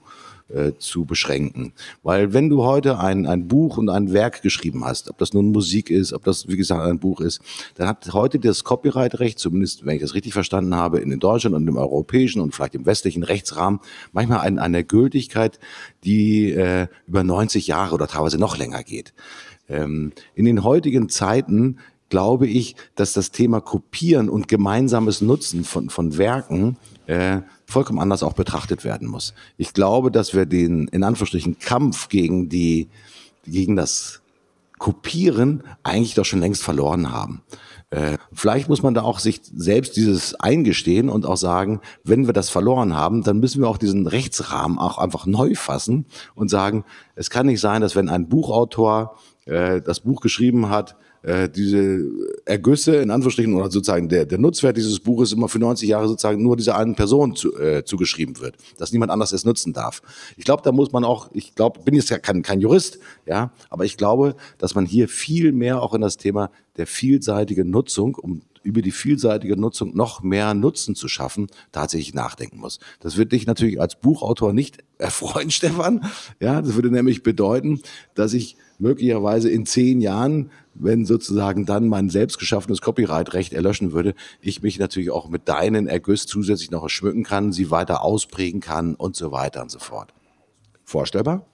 äh, 0.48 0.72
zu 0.78 1.04
beschränken. 1.04 1.72
Weil 2.02 2.32
wenn 2.32 2.48
du 2.48 2.64
heute 2.64 2.98
ein, 2.98 3.26
ein 3.26 3.48
Buch 3.48 3.78
und 3.78 3.88
ein 3.88 4.12
Werk 4.12 4.42
geschrieben 4.42 4.84
hast, 4.84 5.10
ob 5.10 5.18
das 5.18 5.34
nun 5.34 5.50
Musik 5.50 5.90
ist, 5.90 6.12
ob 6.12 6.24
das, 6.24 6.48
wie 6.48 6.56
gesagt, 6.56 6.82
ein 6.82 6.98
Buch 6.98 7.20
ist, 7.20 7.40
dann 7.74 7.88
hat 7.88 8.12
heute 8.12 8.38
das 8.38 8.64
Copyright-Recht, 8.64 9.38
zumindest 9.38 9.84
wenn 9.84 9.96
ich 9.96 10.02
das 10.02 10.14
richtig 10.14 10.32
verstanden 10.32 10.74
habe, 10.74 11.00
in 11.00 11.18
Deutschland 11.18 11.56
und 11.56 11.66
im 11.66 11.76
europäischen 11.76 12.40
und 12.40 12.54
vielleicht 12.54 12.74
im 12.74 12.86
westlichen 12.86 13.22
Rechtsrahmen, 13.22 13.80
manchmal 14.12 14.40
ein, 14.40 14.58
eine 14.58 14.84
Gültigkeit, 14.84 15.58
die 16.04 16.52
äh, 16.52 16.86
über 17.06 17.24
90 17.24 17.66
Jahre 17.66 17.94
oder 17.94 18.06
teilweise 18.06 18.38
noch 18.38 18.56
länger 18.56 18.82
geht. 18.84 19.14
Ähm, 19.68 20.12
in 20.34 20.44
den 20.44 20.62
heutigen 20.62 21.08
Zeiten 21.08 21.78
glaube 22.08 22.46
ich, 22.46 22.76
dass 22.94 23.12
das 23.12 23.32
Thema 23.32 23.60
Kopieren 23.60 24.28
und 24.28 24.48
gemeinsames 24.48 25.20
Nutzen 25.20 25.64
von, 25.64 25.90
von 25.90 26.18
Werken 26.18 26.76
äh, 27.06 27.40
vollkommen 27.66 27.98
anders 27.98 28.22
auch 28.22 28.34
betrachtet 28.34 28.84
werden 28.84 29.08
muss. 29.08 29.34
Ich 29.56 29.72
glaube, 29.72 30.10
dass 30.10 30.34
wir 30.34 30.46
den, 30.46 30.88
in 30.88 31.02
Anführungsstrichen, 31.02 31.58
Kampf 31.58 32.08
gegen 32.08 32.48
die, 32.48 32.88
gegen 33.44 33.76
das 33.76 34.22
Kopieren 34.78 35.62
eigentlich 35.82 36.14
doch 36.14 36.26
schon 36.26 36.40
längst 36.40 36.62
verloren 36.62 37.10
haben. 37.10 37.42
Äh, 37.90 38.18
vielleicht 38.32 38.68
muss 38.68 38.82
man 38.82 38.94
da 38.94 39.02
auch 39.02 39.20
sich 39.20 39.40
selbst 39.42 39.96
dieses 39.96 40.34
eingestehen 40.34 41.08
und 41.08 41.24
auch 41.24 41.36
sagen, 41.36 41.80
wenn 42.04 42.26
wir 42.26 42.34
das 42.34 42.50
verloren 42.50 42.94
haben, 42.94 43.22
dann 43.22 43.38
müssen 43.38 43.62
wir 43.62 43.68
auch 43.68 43.78
diesen 43.78 44.06
Rechtsrahmen 44.06 44.78
auch 44.78 44.98
einfach 44.98 45.24
neu 45.24 45.54
fassen 45.54 46.06
und 46.34 46.50
sagen, 46.50 46.84
es 47.14 47.30
kann 47.30 47.46
nicht 47.46 47.60
sein, 47.60 47.80
dass 47.80 47.96
wenn 47.96 48.08
ein 48.08 48.28
Buchautor 48.28 49.16
äh, 49.46 49.80
das 49.80 50.00
Buch 50.00 50.20
geschrieben 50.20 50.68
hat, 50.68 50.96
äh, 51.26 51.48
diese 51.48 52.08
Ergüsse, 52.44 52.96
in 52.96 53.10
Anführungsstrichen, 53.10 53.52
oder 53.54 53.68
sozusagen 53.68 54.08
der, 54.08 54.26
der 54.26 54.38
Nutzwert 54.38 54.76
dieses 54.76 55.00
Buches 55.00 55.32
immer 55.32 55.48
für 55.48 55.58
90 55.58 55.88
Jahre 55.88 56.06
sozusagen 56.06 56.40
nur 56.40 56.56
dieser 56.56 56.76
einen 56.76 56.94
Person 56.94 57.34
zu, 57.34 57.58
äh, 57.58 57.84
zugeschrieben 57.84 58.38
wird, 58.38 58.56
dass 58.78 58.92
niemand 58.92 59.10
anders 59.10 59.32
es 59.32 59.44
nutzen 59.44 59.72
darf. 59.72 60.02
Ich 60.36 60.44
glaube, 60.44 60.62
da 60.62 60.70
muss 60.70 60.92
man 60.92 61.04
auch, 61.04 61.28
ich 61.32 61.56
glaube, 61.56 61.80
bin 61.80 61.94
jetzt 61.94 62.10
ja 62.10 62.18
kein, 62.18 62.42
kein 62.42 62.60
Jurist, 62.60 63.00
ja, 63.26 63.50
aber 63.70 63.84
ich 63.84 63.96
glaube, 63.96 64.36
dass 64.58 64.76
man 64.76 64.86
hier 64.86 65.08
viel 65.08 65.50
mehr 65.50 65.82
auch 65.82 65.94
in 65.94 66.00
das 66.00 66.16
Thema 66.16 66.50
der 66.76 66.86
vielseitigen 66.86 67.70
Nutzung, 67.70 68.14
um 68.14 68.42
über 68.62 68.82
die 68.82 68.92
vielseitige 68.92 69.56
Nutzung 69.56 69.96
noch 69.96 70.22
mehr 70.22 70.54
Nutzen 70.54 70.94
zu 70.94 71.08
schaffen, 71.08 71.48
tatsächlich 71.72 72.14
nachdenken 72.14 72.58
muss. 72.58 72.78
Das 73.00 73.16
wird 73.16 73.32
dich 73.32 73.46
natürlich 73.46 73.80
als 73.80 73.96
Buchautor 73.96 74.52
nicht 74.52 74.78
erfreuen, 74.98 75.50
Stefan. 75.50 76.04
Ja, 76.38 76.62
das 76.62 76.74
würde 76.74 76.90
nämlich 76.90 77.24
bedeuten, 77.24 77.80
dass 78.14 78.32
ich 78.32 78.56
möglicherweise 78.78 79.48
in 79.50 79.66
zehn 79.66 80.00
Jahren, 80.00 80.50
wenn 80.74 81.06
sozusagen 81.06 81.66
dann 81.66 81.88
mein 81.88 82.10
selbstgeschaffenes 82.10 82.80
Copyright-Recht 82.80 83.52
erlöschen 83.52 83.92
würde, 83.92 84.14
ich 84.40 84.62
mich 84.62 84.78
natürlich 84.78 85.10
auch 85.10 85.28
mit 85.28 85.48
deinen 85.48 85.86
Ergüssen 85.86 86.28
zusätzlich 86.28 86.70
noch 86.70 86.88
schmücken 86.88 87.24
kann, 87.24 87.52
sie 87.52 87.70
weiter 87.70 88.02
ausprägen 88.02 88.60
kann 88.60 88.94
und 88.94 89.16
so 89.16 89.32
weiter 89.32 89.62
und 89.62 89.70
so 89.70 89.78
fort. 89.78 90.12
Vorstellbar? 90.84 91.44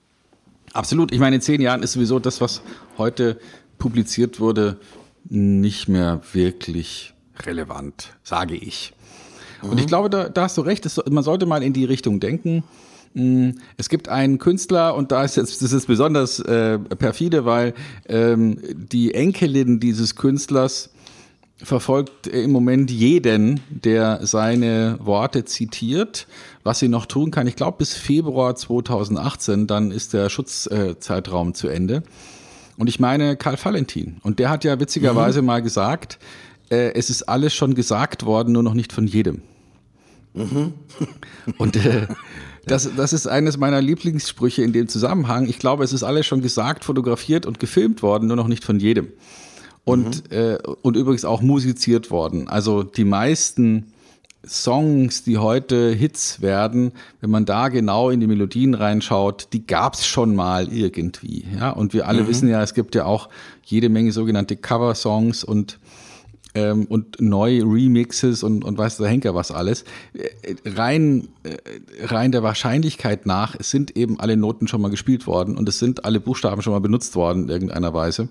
Absolut. 0.73 1.13
Ich 1.13 1.21
meine, 1.21 1.37
in 1.37 1.43
zehn 1.43 1.61
Jahren 1.61 1.83
ist 1.83 1.93
sowieso 1.93 2.19
das, 2.19 2.41
was 2.41 2.63
heute 2.99 3.39
publiziert 3.79 4.41
wurde, 4.41 4.79
nicht 5.29 5.89
mehr 5.89 6.21
wirklich 6.33 7.15
relevant, 7.45 8.17
sage 8.23 8.55
ich. 8.55 8.93
Und 9.63 9.79
ich 9.79 9.85
mhm. 9.85 9.89
glaube, 9.89 10.11
da, 10.11 10.29
da 10.29 10.43
hast 10.43 10.59
du 10.59 10.63
recht, 10.63 10.87
man 11.11 11.23
sollte 11.23 11.47
mal 11.47 11.63
in 11.63 11.73
die 11.73 11.85
Richtung 11.85 12.21
denken. 12.21 12.65
Mm, 13.15 13.51
es 13.77 13.89
gibt 13.89 14.09
einen 14.09 14.39
Künstler 14.39 14.95
und 14.95 15.13
da 15.13 15.25
ist 15.25 15.37
jetzt 15.37 15.63
das 15.63 15.73
ist 15.73 15.87
besonders 15.87 16.41
äh, 16.41 16.79
perfide, 16.79 17.45
weil 17.45 17.75
ähm, 18.09 18.59
die 18.73 19.15
Enkelin 19.15 19.81
dieses 19.81 20.17
Künstlers 20.17 20.91
verfolgt 21.63 22.27
im 22.27 22.51
Moment 22.51 22.91
jeden, 22.91 23.61
der 23.71 24.27
seine 24.27 24.99
Worte 25.01 25.45
zitiert. 25.45 26.27
Was 26.65 26.79
sie 26.79 26.89
noch 26.89 27.07
tun 27.07 27.31
kann, 27.31 27.47
ich 27.47 27.57
glaube 27.57 27.79
bis 27.79 27.95
Februar 27.95 28.57
2018, 28.57 29.67
dann 29.67 29.91
ist 29.91 30.13
der 30.13 30.29
Schutzzeitraum 30.29 31.51
äh, 31.51 31.53
zu 31.53 31.69
Ende. 31.69 32.03
Und 32.79 32.89
ich 32.89 32.99
meine 32.99 33.37
Karl 33.37 33.57
Valentin. 33.63 34.17
Und 34.23 34.39
der 34.39 34.51
hat 34.51 34.65
ja 34.65 34.81
witzigerweise 34.81 35.43
mhm. 35.43 35.47
mal 35.47 35.63
gesagt, 35.63 36.19
äh, 36.71 36.93
es 36.95 37.11
ist 37.11 37.25
alles 37.25 37.55
schon 37.55 37.75
gesagt 37.75 38.25
worden, 38.25 38.53
nur 38.53 38.63
noch 38.63 38.75
nicht 38.75 38.93
von 38.93 39.07
jedem. 39.07 39.43
Mhm. 40.35 40.73
Und 41.59 41.77
äh, 41.77 42.07
das, 42.67 42.89
das 42.97 43.13
ist 43.13 43.27
eines 43.27 43.57
meiner 43.57 43.81
Lieblingssprüche 43.81 44.63
in 44.63 44.73
dem 44.73 44.89
Zusammenhang. 44.89 45.47
Ich 45.47 45.59
glaube, 45.59 45.85
es 45.85 45.93
ist 45.93 46.03
alles 46.03 46.27
schon 46.27 46.43
gesagt, 46.43 46.85
fotografiert 46.85 47.47
und 47.47 47.59
gefilmt 47.59 48.03
worden, 48.03 48.29
nur 48.29 48.37
noch 48.37 48.49
nicht 48.49 48.65
von 48.65 48.79
jedem. 48.81 49.09
Und, 49.85 50.31
mhm. 50.31 50.37
äh, 50.37 50.59
und 50.83 50.97
übrigens 50.97 51.25
auch 51.25 51.43
musiziert 51.43 52.11
worden. 52.11 52.49
Also 52.49 52.83
die 52.83 53.05
meisten 53.05 53.93
Songs, 54.47 55.23
die 55.23 55.39
heute 55.39 55.93
Hits 55.93 56.41
werden, 56.41 56.93
wenn 57.21 57.31
man 57.31 57.45
da 57.45 57.69
genau 57.69 58.11
in 58.11 58.21
die 58.21 58.27
Melodien 58.27 58.75
reinschaut, 58.75 59.49
die 59.53 59.67
gab's 59.67 60.07
schon 60.07 60.35
mal 60.35 60.73
irgendwie. 60.73 61.45
Ja? 61.57 61.71
Und 61.71 61.95
wir 61.95 62.09
alle 62.09 62.23
mhm. 62.23 62.29
wissen 62.29 62.49
ja, 62.49 62.63
es 62.63 62.75
gibt 62.75 62.95
ja 62.95 63.05
auch 63.05 63.29
jede 63.65 63.89
Menge 63.89 64.13
sogenannte 64.13 64.57
Cover-Songs 64.57 65.45
und 65.45 65.79
ähm, 66.55 66.87
und 66.87 67.21
neue 67.21 67.63
Remixes 67.63 68.43
und, 68.43 68.65
und 68.65 68.79
weiß 68.79 68.99
der 68.99 69.09
Henker 69.09 69.35
was 69.35 69.51
alles. 69.51 69.85
Äh, 70.15 70.55
rein, 70.67 71.29
äh, 71.43 71.57
rein 72.05 72.33
der 72.33 72.43
Wahrscheinlichkeit 72.43 73.27
nach, 73.27 73.55
es 73.59 73.71
sind 73.71 73.97
eben 73.97 74.21
alle 74.21 74.37
Noten 74.37 74.69
schon 74.69 74.81
mal 74.81 74.91
gespielt 74.91 75.27
worden 75.27 75.57
und 75.57 75.69
es 75.69 75.79
sind 75.79 76.05
alle 76.05 76.21
Buchstaben 76.21 76.63
schon 76.63 76.73
mal 76.73 76.81
benutzt 76.81 77.17
worden 77.17 77.45
in 77.45 77.49
irgendeiner 77.49 77.95
Weise. 77.95 78.29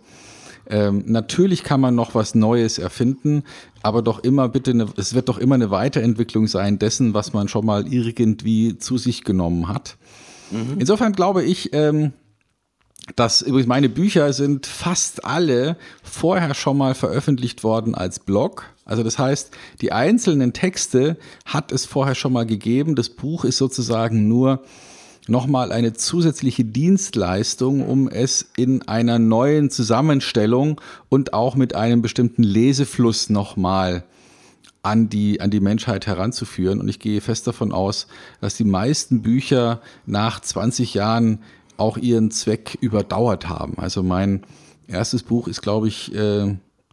Ähm, 0.69 1.03
natürlich 1.07 1.63
kann 1.63 1.81
man 1.81 1.95
noch 1.95 2.13
was 2.13 2.35
Neues 2.35 2.77
erfinden, 2.77 3.43
aber 3.81 4.01
doch 4.01 4.23
immer 4.23 4.47
bitte, 4.47 4.71
eine, 4.71 4.87
es 4.95 5.13
wird 5.13 5.27
doch 5.27 5.37
immer 5.37 5.55
eine 5.55 5.71
Weiterentwicklung 5.71 6.47
sein 6.47 6.77
dessen, 6.77 7.13
was 7.13 7.33
man 7.33 7.47
schon 7.47 7.65
mal 7.65 7.91
irgendwie 7.91 8.77
zu 8.77 8.97
sich 8.97 9.23
genommen 9.23 9.67
hat. 9.67 9.97
Mhm. 10.51 10.77
Insofern 10.79 11.13
glaube 11.13 11.43
ich, 11.43 11.73
ähm, 11.73 12.13
das 13.15 13.41
übrigens 13.41 13.67
meine 13.67 13.89
Bücher 13.89 14.31
sind 14.33 14.65
fast 14.67 15.25
alle 15.25 15.77
vorher 16.03 16.53
schon 16.53 16.77
mal 16.77 16.93
veröffentlicht 16.93 17.63
worden 17.63 17.95
als 17.95 18.19
Blog. 18.19 18.65
Also 18.85 19.03
das 19.03 19.17
heißt, 19.17 19.51
die 19.81 19.91
einzelnen 19.91 20.53
Texte 20.53 21.17
hat 21.45 21.71
es 21.71 21.85
vorher 21.85 22.15
schon 22.15 22.33
mal 22.33 22.45
gegeben. 22.45 22.95
Das 22.95 23.09
Buch 23.09 23.43
ist 23.43 23.57
sozusagen 23.57 24.27
nur 24.27 24.63
nochmal 25.27 25.71
eine 25.71 25.93
zusätzliche 25.93 26.63
Dienstleistung, 26.63 27.87
um 27.87 28.07
es 28.07 28.49
in 28.55 28.87
einer 28.87 29.19
neuen 29.19 29.69
Zusammenstellung 29.69 30.81
und 31.09 31.33
auch 31.33 31.55
mit 31.55 31.75
einem 31.75 32.01
bestimmten 32.01 32.43
Lesefluss 32.43 33.29
nochmal 33.29 34.03
an 34.83 35.09
die, 35.09 35.41
an 35.41 35.51
die 35.51 35.59
Menschheit 35.59 36.07
heranzuführen. 36.07 36.79
Und 36.79 36.87
ich 36.87 36.99
gehe 36.99 37.21
fest 37.21 37.45
davon 37.47 37.71
aus, 37.71 38.07
dass 38.41 38.55
die 38.55 38.63
meisten 38.63 39.21
Bücher 39.21 39.81
nach 40.05 40.39
20 40.39 40.95
Jahren 40.95 41.39
auch 41.77 41.97
ihren 41.97 42.31
Zweck 42.31 42.77
überdauert 42.81 43.49
haben. 43.49 43.77
Also 43.77 44.03
mein 44.03 44.41
erstes 44.87 45.23
Buch 45.23 45.47
ist, 45.47 45.61
glaube 45.61 45.87
ich, 45.87 46.11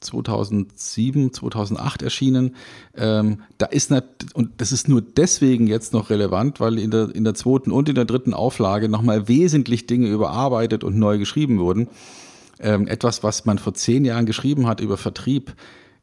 2007, 0.00 1.26
äh, 1.26 1.32
2008 1.32 2.02
erschienen. 2.02 2.56
Ähm, 2.96 3.42
da 3.58 3.66
ist 3.66 3.90
nicht, 3.90 4.04
und 4.34 4.60
das 4.60 4.72
ist 4.72 4.88
nur 4.88 5.02
deswegen 5.02 5.66
jetzt 5.66 5.92
noch 5.92 6.10
relevant, 6.10 6.60
weil 6.60 6.78
in 6.78 6.90
der, 6.90 7.14
in 7.14 7.24
der 7.24 7.34
zweiten 7.34 7.70
und 7.70 7.88
in 7.88 7.94
der 7.94 8.04
dritten 8.04 8.34
Auflage 8.34 8.88
nochmal 8.88 9.28
wesentlich 9.28 9.86
Dinge 9.86 10.08
überarbeitet 10.08 10.84
und 10.84 10.98
neu 10.98 11.18
geschrieben 11.18 11.58
wurden. 11.58 11.88
Ähm, 12.60 12.88
etwas, 12.88 13.22
was 13.22 13.44
man 13.44 13.58
vor 13.58 13.74
zehn 13.74 14.04
Jahren 14.04 14.26
geschrieben 14.26 14.66
hat 14.66 14.80
über 14.80 14.96
Vertrieb, 14.96 15.54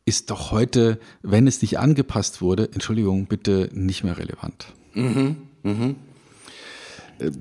ist 0.05 0.29
doch 0.29 0.51
heute, 0.51 0.99
wenn 1.23 1.47
es 1.47 1.61
nicht 1.61 1.79
angepasst 1.79 2.41
wurde, 2.41 2.69
Entschuldigung, 2.71 3.25
bitte 3.25 3.69
nicht 3.73 4.03
mehr 4.03 4.17
relevant. 4.17 4.67
Mhm, 4.93 5.37
mhm. 5.63 5.95
Äh, 7.19 7.31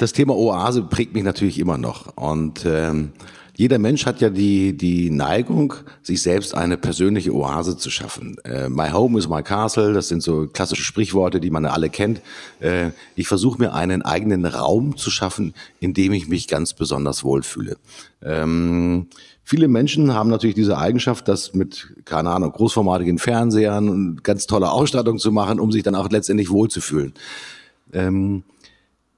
das 0.00 0.12
Thema 0.14 0.34
Oase 0.34 0.82
prägt 0.82 1.14
mich 1.14 1.24
natürlich 1.24 1.58
immer 1.58 1.76
noch. 1.76 2.16
Und 2.16 2.64
ähm, 2.64 3.12
jeder 3.54 3.78
Mensch 3.78 4.06
hat 4.06 4.22
ja 4.22 4.30
die, 4.30 4.74
die 4.74 5.10
Neigung, 5.10 5.74
sich 6.00 6.22
selbst 6.22 6.54
eine 6.54 6.78
persönliche 6.78 7.34
Oase 7.34 7.76
zu 7.76 7.90
schaffen. 7.90 8.38
Äh, 8.44 8.70
my 8.70 8.90
home 8.90 9.18
is 9.18 9.28
my 9.28 9.42
castle, 9.42 9.92
das 9.92 10.08
sind 10.08 10.22
so 10.22 10.46
klassische 10.46 10.84
Sprichworte, 10.84 11.38
die 11.38 11.50
man 11.50 11.66
alle 11.66 11.90
kennt. 11.90 12.22
Äh, 12.60 12.92
ich 13.14 13.28
versuche 13.28 13.58
mir 13.58 13.74
einen 13.74 14.00
eigenen 14.00 14.46
Raum 14.46 14.96
zu 14.96 15.10
schaffen, 15.10 15.52
in 15.80 15.92
dem 15.92 16.14
ich 16.14 16.28
mich 16.28 16.48
ganz 16.48 16.72
besonders 16.72 17.22
wohlfühle. 17.22 17.76
Ähm, 18.22 19.08
viele 19.44 19.68
Menschen 19.68 20.14
haben 20.14 20.30
natürlich 20.30 20.56
diese 20.56 20.78
Eigenschaft, 20.78 21.28
das 21.28 21.52
mit, 21.52 21.92
keine 22.06 22.30
Ahnung, 22.30 22.52
großformatigen 22.52 23.18
Fernsehern 23.18 23.90
und 23.90 24.24
ganz 24.24 24.46
toller 24.46 24.72
Ausstattung 24.72 25.18
zu 25.18 25.30
machen, 25.30 25.60
um 25.60 25.70
sich 25.70 25.82
dann 25.82 25.94
auch 25.94 26.08
letztendlich 26.08 26.48
wohlzufühlen. 26.48 27.12
Ähm, 27.92 28.44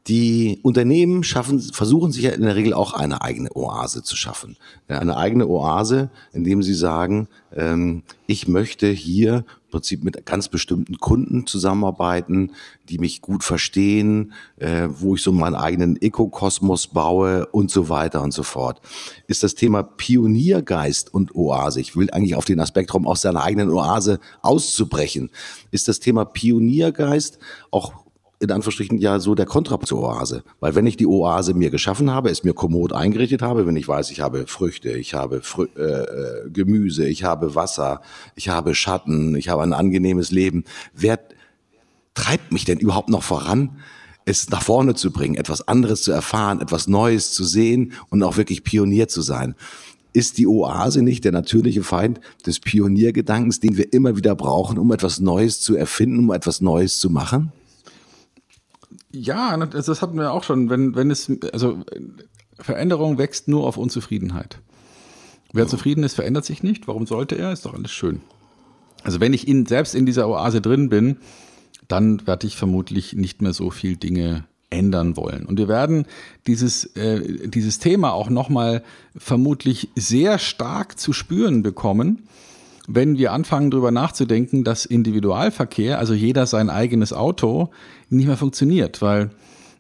die 0.09 0.59
Unternehmen 0.63 1.23
schaffen, 1.23 1.61
versuchen 1.61 2.11
sich 2.11 2.25
ja 2.25 2.33
in 2.33 2.43
der 2.43 2.57
Regel 2.57 2.75
auch 2.75 2.93
eine 2.93 3.23
eigene 3.23 3.55
Oase 3.55 4.03
zu 4.03 4.17
schaffen. 4.17 4.57
Eine 4.89 5.17
eigene 5.17 5.47
Oase, 5.47 6.11
indem 6.33 6.63
sie 6.63 6.75
sagen, 6.75 7.29
ähm, 7.55 8.03
ich 8.27 8.49
möchte 8.49 8.89
hier 8.89 9.45
im 9.67 9.71
Prinzip 9.71 10.03
mit 10.03 10.27
ganz 10.27 10.49
bestimmten 10.49 10.99
Kunden 10.99 11.47
zusammenarbeiten, 11.47 12.51
die 12.89 12.99
mich 12.99 13.21
gut 13.21 13.45
verstehen, 13.45 14.33
äh, 14.57 14.89
wo 14.91 15.15
ich 15.15 15.23
so 15.23 15.31
meinen 15.31 15.55
eigenen 15.55 15.97
Ökokosmos 15.97 16.89
baue 16.89 17.47
und 17.47 17.71
so 17.71 17.89
weiter 17.89 18.23
und 18.23 18.35
so 18.35 18.43
fort. 18.43 18.81
Ist 19.29 19.45
das 19.45 19.55
Thema 19.55 19.85
Pioniergeist 19.85 21.15
und 21.15 21.37
Oase, 21.37 21.81
ich 21.81 21.97
will 21.97 22.11
eigentlich 22.11 22.35
auf 22.35 22.45
den 22.45 22.61
Aspekt 22.61 22.93
rum, 22.93 23.07
aus 23.07 23.23
seiner 23.23 23.45
eigenen 23.45 23.71
Oase 23.71 24.19
auszubrechen, 24.43 25.31
ist 25.71 25.87
das 25.87 26.01
Thema 26.01 26.25
Pioniergeist 26.25 27.39
auch 27.71 28.03
in 28.43 28.51
Anführungsstrichen 28.51 28.99
ja 28.99 29.21
so 29.21 29.37
der 29.37 29.47
Kontrapunkt 29.47 29.89
zur 29.89 30.01
Oase. 30.01 30.43
Weil 30.59 30.75
wenn 30.75 30.87
ich 30.87 30.97
die 30.97 31.07
Oase 31.07 31.55
mir 31.55 31.71
geschaffen 31.71 32.11
habe, 32.11 32.29
es 32.29 32.43
mir 32.43 32.55
kommod 32.55 32.93
eingerichtet 32.93 33.41
habe, 33.41 33.67
wenn 33.67 33.77
ich 33.77 33.87
weiß, 33.87 34.11
ich 34.11 34.21
habe 34.21 34.47
Früchte, 34.49 34.91
ich 34.91 35.15
habe 35.15 35.43
Frü 35.43 35.69
äh, 35.77 35.83
äh, 35.83 36.51
Gemüse, 36.51 37.07
ich 37.07 37.23
habe 37.23 37.55
Wasser, 37.55 38.03
ich 38.35 38.49
habe 38.49 38.75
Schatten, 38.75 39.37
ich 39.37 39.49
habe 39.49 39.63
ein 39.63 39.73
angenehmes 39.73 40.33
Leben, 40.33 40.65
wer 40.93 41.21
treibt 42.15 42.51
mich 42.51 42.65
denn 42.65 42.79
überhaupt 42.79 43.09
noch 43.09 43.23
voran, 43.23 43.79
es 44.25 44.51
nach 44.51 44.63
vorne 44.63 44.95
zu 44.95 45.13
bringen, 45.13 45.37
etwas 45.37 45.67
anderes 45.69 46.03
zu 46.03 46.11
erfahren, 46.11 46.61
etwas 46.61 46.89
Neues 46.89 47.33
zu 47.33 47.45
sehen 47.45 47.93
und 48.11 48.23
auch 48.25 48.37
wirklich 48.37 48.65
Pionier 48.65 49.07
zu 49.07 49.23
sein. 49.23 49.55
Ist 50.13 50.37
die 50.39 50.47
Oase 50.47 51.03
nicht 51.03 51.25
der 51.25 51.33
natürliche 51.33 51.83
Feind 51.85 52.21
des 52.45 52.59
Pioniergedankens, 52.59 53.61
den 53.61 53.77
wir 53.77 53.93
immer 53.93 54.17
wieder 54.17 54.35
brauchen, 54.35 54.79
um 54.79 54.93
etwas 54.93 55.21
Neues 55.21 55.61
zu 55.61 55.77
erfinden, 55.77 56.19
um 56.19 56.33
etwas 56.33 56.61
Neues 56.61 56.99
zu 56.99 57.09
machen? 57.09 57.53
Ja, 59.13 59.57
das 59.57 60.03
hatten 60.03 60.17
wir 60.17 60.33
auch 60.33 60.43
schon. 60.43 60.71
Wenn, 60.71 60.95
wenn 60.95 61.11
es, 61.11 61.31
also 61.53 61.85
Veränderung 62.59 63.19
wächst 63.19 63.49
nur 63.49 63.67
auf 63.67 63.77
Unzufriedenheit. 63.77 64.59
Wer 65.53 65.69
zufrieden 65.69 66.03
ist, 66.03 66.15
verändert 66.15 66.47
sich 66.47 66.63
nicht. 66.63 66.89
Warum 66.89 67.07
sollte 67.07 67.37
er? 67.37 67.53
Ist 67.53 67.67
doch 67.67 67.75
alles 67.75 67.91
schön. 67.91 68.23
Also 69.05 69.21
wenn 69.21 69.35
ich 69.35 69.47
in, 69.47 69.67
selbst 69.67 69.95
in 69.95 70.07
dieser 70.07 70.29
Oase 70.29 70.61
drin 70.61 70.89
bin, 70.89 71.19
dann 71.89 72.27
werde 72.27 72.47
ich 72.47 72.57
vermutlich 72.57 73.13
nicht 73.15 73.43
mehr 73.43 73.53
so 73.53 73.71
viel 73.71 73.97
Dinge 73.97 74.45
ändern 74.71 75.17
wollen. 75.17 75.45
Und 75.45 75.59
wir 75.59 75.69
werden 75.69 76.07
dieses, 76.47 76.85
äh, 76.97 77.49
dieses 77.49 77.79
Thema 77.79 78.13
auch 78.13 78.31
nochmal 78.31 78.83
vermutlich 79.15 79.91
sehr 79.95 80.39
stark 80.39 80.99
zu 80.99 81.13
spüren 81.13 81.63
bekommen, 81.63 82.27
wenn 82.89 83.17
wir 83.17 83.33
anfangen 83.33 83.71
darüber 83.71 83.91
nachzudenken, 83.91 84.65
dass 84.65 84.85
Individualverkehr, 84.85 85.99
also 85.99 86.15
jeder 86.15 86.47
sein 86.47 86.71
eigenes 86.71 87.13
Auto, 87.13 87.71
nicht 88.09 88.27
mehr 88.27 88.37
funktioniert, 88.37 89.01
weil 89.03 89.31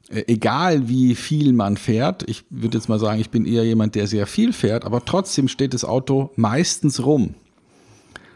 äh, 0.08 0.24
egal 0.26 0.88
wie 0.88 1.14
viel 1.14 1.52
man 1.52 1.76
fährt, 1.76 2.28
ich 2.28 2.44
würde 2.50 2.78
jetzt 2.78 2.88
mal 2.88 2.98
sagen, 2.98 3.20
ich 3.20 3.30
bin 3.30 3.44
eher 3.44 3.64
jemand, 3.64 3.94
der 3.94 4.06
sehr 4.06 4.26
viel 4.26 4.52
fährt, 4.52 4.84
aber 4.84 5.04
trotzdem 5.04 5.48
steht 5.48 5.74
das 5.74 5.84
Auto 5.84 6.30
meistens 6.36 7.04
rum. 7.04 7.34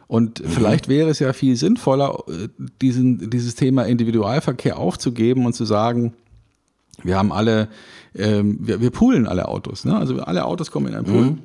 Und 0.09 0.41
mhm. 0.41 0.49
vielleicht 0.49 0.89
wäre 0.89 1.11
es 1.11 1.19
ja 1.19 1.33
viel 1.33 1.57
sinnvoller, 1.57 2.23
äh, 2.29 2.49
diesen, 2.81 3.31
dieses 3.31 3.55
Thema 3.55 3.85
Individualverkehr 3.85 4.79
aufzugeben 4.79 5.47
und 5.47 5.55
zu 5.55 5.65
sagen, 5.65 6.15
wir 7.03 7.17
haben 7.17 7.33
alle, 7.33 7.69
ähm, 8.15 8.59
wir, 8.61 8.81
wir 8.81 8.91
poolen 8.91 9.27
alle 9.27 9.49
Autos. 9.49 9.85
Ne? 9.85 9.97
Also 9.97 10.21
alle 10.21 10.45
Autos 10.45 10.71
kommen 10.71 10.89
in 10.89 10.95
einen 10.95 11.05
Pool. 11.05 11.25
Mhm. 11.25 11.39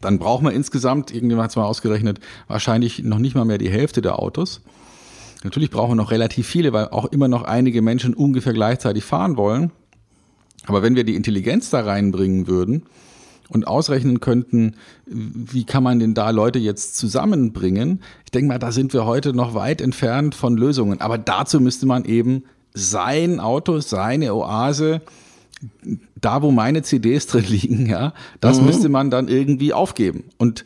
Dann 0.00 0.18
braucht 0.18 0.42
man 0.42 0.54
insgesamt, 0.54 1.12
irgendjemand 1.12 1.44
hat 1.44 1.50
es 1.50 1.56
mal 1.56 1.64
ausgerechnet, 1.64 2.20
wahrscheinlich 2.48 3.02
noch 3.02 3.18
nicht 3.18 3.34
mal 3.34 3.44
mehr 3.44 3.58
die 3.58 3.70
Hälfte 3.70 4.00
der 4.02 4.18
Autos. 4.18 4.62
Natürlich 5.44 5.70
brauchen 5.70 5.92
wir 5.92 5.96
noch 5.96 6.10
relativ 6.10 6.46
viele, 6.46 6.72
weil 6.72 6.88
auch 6.88 7.06
immer 7.06 7.28
noch 7.28 7.42
einige 7.42 7.82
Menschen 7.82 8.14
ungefähr 8.14 8.52
gleichzeitig 8.52 9.04
fahren 9.04 9.36
wollen. 9.36 9.72
Aber 10.66 10.82
wenn 10.82 10.96
wir 10.96 11.04
die 11.04 11.16
Intelligenz 11.16 11.70
da 11.70 11.80
reinbringen 11.80 12.46
würden, 12.46 12.84
und 13.50 13.66
ausrechnen 13.66 14.20
könnten, 14.20 14.76
wie 15.06 15.64
kann 15.64 15.82
man 15.82 15.98
denn 15.98 16.14
da 16.14 16.30
Leute 16.30 16.58
jetzt 16.58 16.96
zusammenbringen. 16.96 18.00
Ich 18.24 18.30
denke 18.30 18.48
mal, 18.48 18.58
da 18.58 18.72
sind 18.72 18.94
wir 18.94 19.04
heute 19.04 19.34
noch 19.34 19.54
weit 19.54 19.80
entfernt 19.80 20.34
von 20.34 20.56
Lösungen. 20.56 21.00
Aber 21.00 21.18
dazu 21.18 21.60
müsste 21.60 21.86
man 21.86 22.04
eben 22.04 22.44
sein 22.72 23.40
Auto, 23.40 23.80
seine 23.80 24.34
Oase, 24.34 25.02
da 26.20 26.42
wo 26.42 26.50
meine 26.50 26.82
CDs 26.82 27.26
drin 27.26 27.44
liegen, 27.48 27.86
ja, 27.86 28.12
das 28.40 28.60
mhm. 28.60 28.66
müsste 28.66 28.88
man 28.88 29.10
dann 29.10 29.28
irgendwie 29.28 29.72
aufgeben. 29.72 30.24
Und 30.38 30.64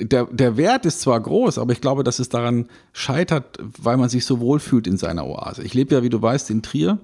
der, 0.00 0.24
der 0.26 0.56
Wert 0.56 0.86
ist 0.86 1.00
zwar 1.00 1.20
groß, 1.20 1.58
aber 1.58 1.72
ich 1.72 1.80
glaube, 1.80 2.04
dass 2.04 2.18
es 2.18 2.28
daran 2.28 2.66
scheitert, 2.92 3.58
weil 3.78 3.96
man 3.96 4.08
sich 4.08 4.24
so 4.24 4.40
wohlfühlt 4.40 4.86
in 4.86 4.96
seiner 4.96 5.26
Oase. 5.26 5.62
Ich 5.62 5.74
lebe 5.74 5.94
ja, 5.94 6.02
wie 6.02 6.10
du 6.10 6.20
weißt, 6.20 6.50
in 6.50 6.62
Trier. 6.62 6.98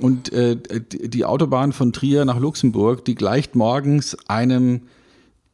Und 0.00 0.32
äh, 0.32 0.56
die 0.80 1.24
Autobahn 1.24 1.72
von 1.72 1.92
Trier 1.92 2.24
nach 2.24 2.38
Luxemburg, 2.38 3.04
die 3.04 3.14
gleicht 3.14 3.54
morgens 3.54 4.16
einem 4.28 4.82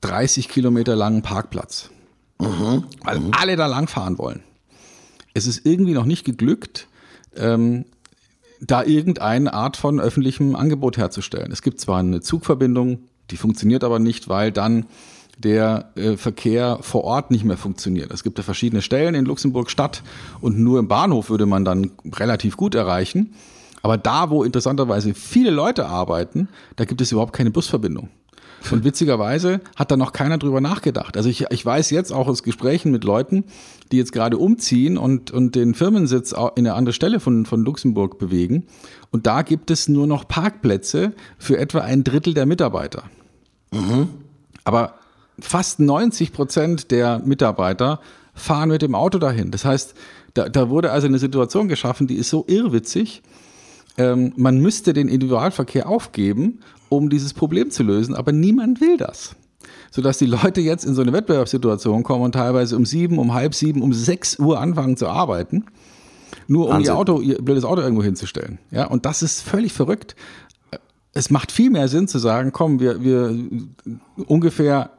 30 0.00 0.48
Kilometer 0.48 0.96
langen 0.96 1.22
Parkplatz. 1.22 1.90
Mhm. 2.38 2.84
Weil 3.02 3.20
mhm. 3.20 3.30
alle 3.32 3.56
da 3.56 3.66
langfahren 3.66 4.18
wollen. 4.18 4.42
Es 5.34 5.46
ist 5.46 5.66
irgendwie 5.66 5.92
noch 5.92 6.06
nicht 6.06 6.24
geglückt, 6.24 6.88
ähm, 7.36 7.84
da 8.60 8.84
irgendeine 8.84 9.52
Art 9.54 9.76
von 9.76 10.00
öffentlichem 10.00 10.54
Angebot 10.54 10.96
herzustellen. 10.96 11.50
Es 11.52 11.62
gibt 11.62 11.80
zwar 11.80 12.00
eine 12.00 12.20
Zugverbindung, 12.20 13.00
die 13.30 13.36
funktioniert 13.36 13.84
aber 13.84 13.98
nicht, 13.98 14.28
weil 14.28 14.52
dann 14.52 14.86
der 15.38 15.90
äh, 15.94 16.16
Verkehr 16.16 16.78
vor 16.82 17.04
Ort 17.04 17.30
nicht 17.30 17.44
mehr 17.44 17.56
funktioniert. 17.56 18.12
Es 18.12 18.22
gibt 18.22 18.38
ja 18.38 18.44
verschiedene 18.44 18.82
Stellen 18.82 19.14
in 19.14 19.24
Luxemburg 19.24 19.70
Stadt 19.70 20.02
und 20.40 20.58
nur 20.58 20.78
im 20.78 20.88
Bahnhof 20.88 21.30
würde 21.30 21.46
man 21.46 21.64
dann 21.64 21.92
relativ 22.12 22.56
gut 22.56 22.74
erreichen. 22.74 23.34
Aber 23.82 23.96
da, 23.96 24.28
wo 24.28 24.44
interessanterweise 24.44 25.14
viele 25.14 25.50
Leute 25.50 25.86
arbeiten, 25.86 26.48
da 26.76 26.84
gibt 26.84 27.00
es 27.00 27.12
überhaupt 27.12 27.32
keine 27.32 27.50
Busverbindung. 27.50 28.10
Und 28.70 28.84
witzigerweise 28.84 29.60
hat 29.76 29.90
da 29.90 29.96
noch 29.96 30.12
keiner 30.12 30.38
drüber 30.38 30.60
nachgedacht. 30.60 31.16
Also 31.16 31.28
ich, 31.28 31.46
ich 31.50 31.64
weiß 31.64 31.90
jetzt 31.90 32.12
auch 32.12 32.28
aus 32.28 32.42
Gesprächen 32.42 32.92
mit 32.92 33.04
Leuten, 33.04 33.44
die 33.90 33.96
jetzt 33.96 34.12
gerade 34.12 34.38
umziehen 34.38 34.98
und, 34.98 35.30
und 35.30 35.54
den 35.54 35.74
Firmensitz 35.74 36.32
in 36.32 36.66
eine 36.66 36.74
andere 36.74 36.92
Stelle 36.92 37.20
von, 37.20 37.46
von 37.46 37.64
Luxemburg 37.64 38.18
bewegen. 38.18 38.66
Und 39.10 39.26
da 39.26 39.42
gibt 39.42 39.70
es 39.70 39.88
nur 39.88 40.06
noch 40.06 40.28
Parkplätze 40.28 41.12
für 41.38 41.58
etwa 41.58 41.80
ein 41.80 42.04
Drittel 42.04 42.34
der 42.34 42.46
Mitarbeiter. 42.46 43.04
Mhm. 43.72 44.08
Aber 44.64 44.94
fast 45.40 45.80
90 45.80 46.32
Prozent 46.32 46.90
der 46.90 47.18
Mitarbeiter 47.20 48.00
fahren 48.34 48.68
mit 48.68 48.82
dem 48.82 48.94
Auto 48.94 49.18
dahin. 49.18 49.50
Das 49.50 49.64
heißt, 49.64 49.94
da, 50.34 50.48
da 50.48 50.68
wurde 50.68 50.92
also 50.92 51.06
eine 51.06 51.18
Situation 51.18 51.68
geschaffen, 51.68 52.06
die 52.06 52.16
ist 52.16 52.30
so 52.30 52.44
irrwitzig, 52.46 53.22
ähm, 53.98 54.32
man 54.36 54.58
müsste 54.58 54.92
den 54.92 55.08
Individualverkehr 55.08 55.88
aufgeben, 55.88 56.60
um 56.90 57.08
dieses 57.08 57.32
Problem 57.32 57.70
zu 57.70 57.82
lösen, 57.82 58.14
aber 58.14 58.32
niemand 58.32 58.82
will 58.82 58.98
das. 58.98 59.36
Sodass 59.90 60.18
die 60.18 60.26
Leute 60.26 60.60
jetzt 60.60 60.84
in 60.84 60.94
so 60.94 61.00
eine 61.00 61.12
Wettbewerbssituation 61.12 62.02
kommen 62.02 62.24
und 62.24 62.32
teilweise 62.32 62.76
um 62.76 62.84
sieben, 62.84 63.18
um 63.18 63.32
halb 63.32 63.54
sieben, 63.54 63.80
um 63.80 63.94
sechs 63.94 64.38
Uhr 64.38 64.60
anfangen 64.60 64.96
zu 64.96 65.08
arbeiten, 65.08 65.64
nur 66.46 66.68
um 66.68 66.80
ihr 66.80 66.94
Auto, 66.94 67.20
ihr 67.20 67.38
blödes 67.38 67.64
Auto 67.64 67.80
irgendwo 67.80 68.02
hinzustellen. 68.02 68.58
Ja, 68.70 68.86
und 68.86 69.06
das 69.06 69.22
ist 69.22 69.40
völlig 69.40 69.72
verrückt. 69.72 70.16
Es 71.12 71.30
macht 71.30 71.52
viel 71.52 71.70
mehr 71.70 71.88
Sinn 71.88 72.08
zu 72.08 72.18
sagen, 72.18 72.52
komm, 72.52 72.80
wir, 72.80 73.02
wir 73.02 73.34
ungefähr 74.26 74.90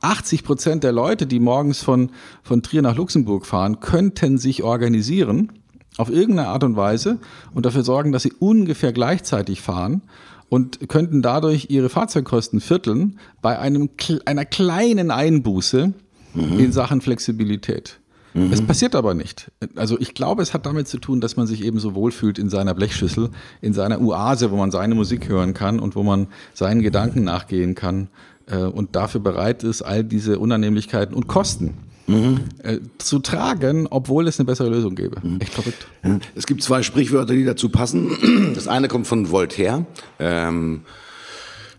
80 0.00 0.44
Prozent 0.44 0.84
der 0.84 0.92
Leute, 0.92 1.26
die 1.26 1.40
morgens 1.40 1.82
von, 1.82 2.10
von 2.42 2.62
Trier 2.62 2.82
nach 2.82 2.96
Luxemburg 2.96 3.46
fahren, 3.46 3.80
könnten 3.80 4.38
sich 4.38 4.62
organisieren 4.62 5.52
auf 5.98 6.10
irgendeine 6.10 6.48
Art 6.48 6.64
und 6.64 6.76
Weise 6.76 7.18
und 7.54 7.64
dafür 7.64 7.82
sorgen, 7.82 8.12
dass 8.12 8.22
sie 8.22 8.32
ungefähr 8.38 8.92
gleichzeitig 8.92 9.62
fahren 9.62 10.02
und 10.48 10.88
könnten 10.88 11.22
dadurch 11.22 11.66
ihre 11.70 11.88
Fahrzeugkosten 11.88 12.60
vierteln 12.60 13.18
bei 13.42 13.58
einem, 13.58 13.90
einer 14.24 14.44
kleinen 14.44 15.10
Einbuße 15.10 15.92
mhm. 16.34 16.58
in 16.58 16.72
Sachen 16.72 17.00
Flexibilität. 17.00 17.98
Mhm. 18.34 18.52
Es 18.52 18.62
passiert 18.62 18.94
aber 18.94 19.14
nicht. 19.14 19.50
Also 19.74 19.98
ich 19.98 20.14
glaube, 20.14 20.42
es 20.42 20.54
hat 20.54 20.66
damit 20.66 20.88
zu 20.88 20.98
tun, 20.98 21.20
dass 21.20 21.36
man 21.36 21.46
sich 21.46 21.64
eben 21.64 21.78
so 21.78 21.94
wohlfühlt 21.94 22.38
in 22.38 22.50
seiner 22.50 22.74
Blechschüssel, 22.74 23.30
in 23.60 23.72
seiner 23.72 24.00
Oase, 24.00 24.50
wo 24.50 24.56
man 24.56 24.70
seine 24.70 24.94
Musik 24.94 25.28
hören 25.28 25.54
kann 25.54 25.80
und 25.80 25.96
wo 25.96 26.02
man 26.02 26.28
seinen 26.54 26.82
Gedanken 26.82 27.24
nachgehen 27.24 27.74
kann 27.74 28.08
äh, 28.46 28.58
und 28.58 28.94
dafür 28.94 29.20
bereit 29.20 29.64
ist, 29.64 29.82
all 29.82 30.04
diese 30.04 30.38
Unannehmlichkeiten 30.38 31.14
und 31.14 31.26
Kosten 31.26 31.74
mhm. 32.06 32.40
äh, 32.62 32.78
zu 32.98 33.18
tragen, 33.18 33.86
obwohl 33.88 34.28
es 34.28 34.38
eine 34.38 34.46
bessere 34.46 34.68
Lösung 34.68 34.94
gäbe. 34.94 35.20
Mhm. 35.22 35.40
Echt 35.40 35.54
verrückt. 35.54 35.86
Es 36.34 36.46
gibt 36.46 36.62
zwei 36.62 36.82
Sprichwörter, 36.82 37.34
die 37.34 37.44
dazu 37.44 37.68
passen. 37.68 38.52
Das 38.54 38.68
eine 38.68 38.88
kommt 38.88 39.06
von 39.06 39.30
Voltaire. 39.30 39.86
Ähm, 40.18 40.82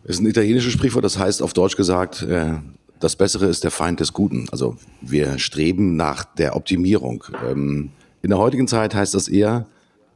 ist 0.03 0.21
ein 0.21 0.25
italienisches 0.25 0.71
Sprichwort, 0.73 1.03
das 1.03 1.17
heißt 1.17 1.41
auf 1.41 1.53
Deutsch 1.53 1.75
gesagt, 1.75 2.21
äh, 2.21 2.53
das 2.99 3.15
Bessere 3.15 3.45
ist 3.45 3.63
der 3.63 3.71
Feind 3.71 3.99
des 3.99 4.13
Guten. 4.13 4.47
Also 4.51 4.77
wir 5.01 5.37
streben 5.39 5.95
nach 5.95 6.23
der 6.23 6.55
Optimierung. 6.55 7.23
Ähm, 7.45 7.91
in 8.21 8.29
der 8.29 8.39
heutigen 8.39 8.67
Zeit 8.67 8.95
heißt 8.95 9.13
das 9.13 9.27
eher, 9.27 9.67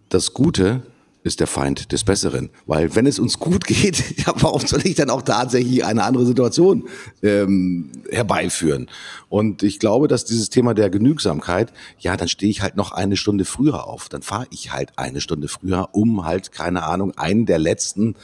das 0.09 0.34
Gute 0.34 0.82
ist 1.24 1.39
der 1.39 1.47
Feind 1.47 1.91
des 1.91 2.03
Besseren. 2.03 2.49
Weil 2.65 2.95
wenn 2.95 3.05
es 3.05 3.19
uns 3.19 3.39
gut 3.39 3.65
geht, 3.65 4.17
ja, 4.26 4.34
warum 4.38 4.61
soll 4.61 4.86
ich 4.86 4.95
dann 4.95 5.09
auch 5.09 5.22
tatsächlich 5.22 5.86
eine 5.86 6.03
andere 6.03 6.26
Situation 6.26 6.88
ähm, 7.22 7.91
herbeiführen? 8.09 8.88
Und 9.30 9.63
ich 9.63 9.80
glaube, 9.80 10.07
dass 10.07 10.26
dieses 10.26 10.49
Thema 10.49 10.74
der 10.74 10.89
Genügsamkeit, 10.89 11.72
ja, 11.99 12.17
dann 12.17 12.28
stehe 12.28 12.49
ich 12.49 12.61
halt 12.61 12.76
noch 12.76 12.91
eine 12.91 13.17
Stunde 13.17 13.45
früher 13.45 13.88
auf. 13.88 14.09
Dann 14.09 14.22
fahre 14.22 14.47
ich 14.49 14.74
halt 14.74 14.97
eine 14.97 15.22
Stunde 15.22 15.47
früher, 15.47 15.89
um 15.93 16.26
halt, 16.26 16.51
keine 16.51 16.84
Ahnung, 16.84 17.17
einen 17.17 17.45
der 17.45 17.59
letzten 17.59 18.15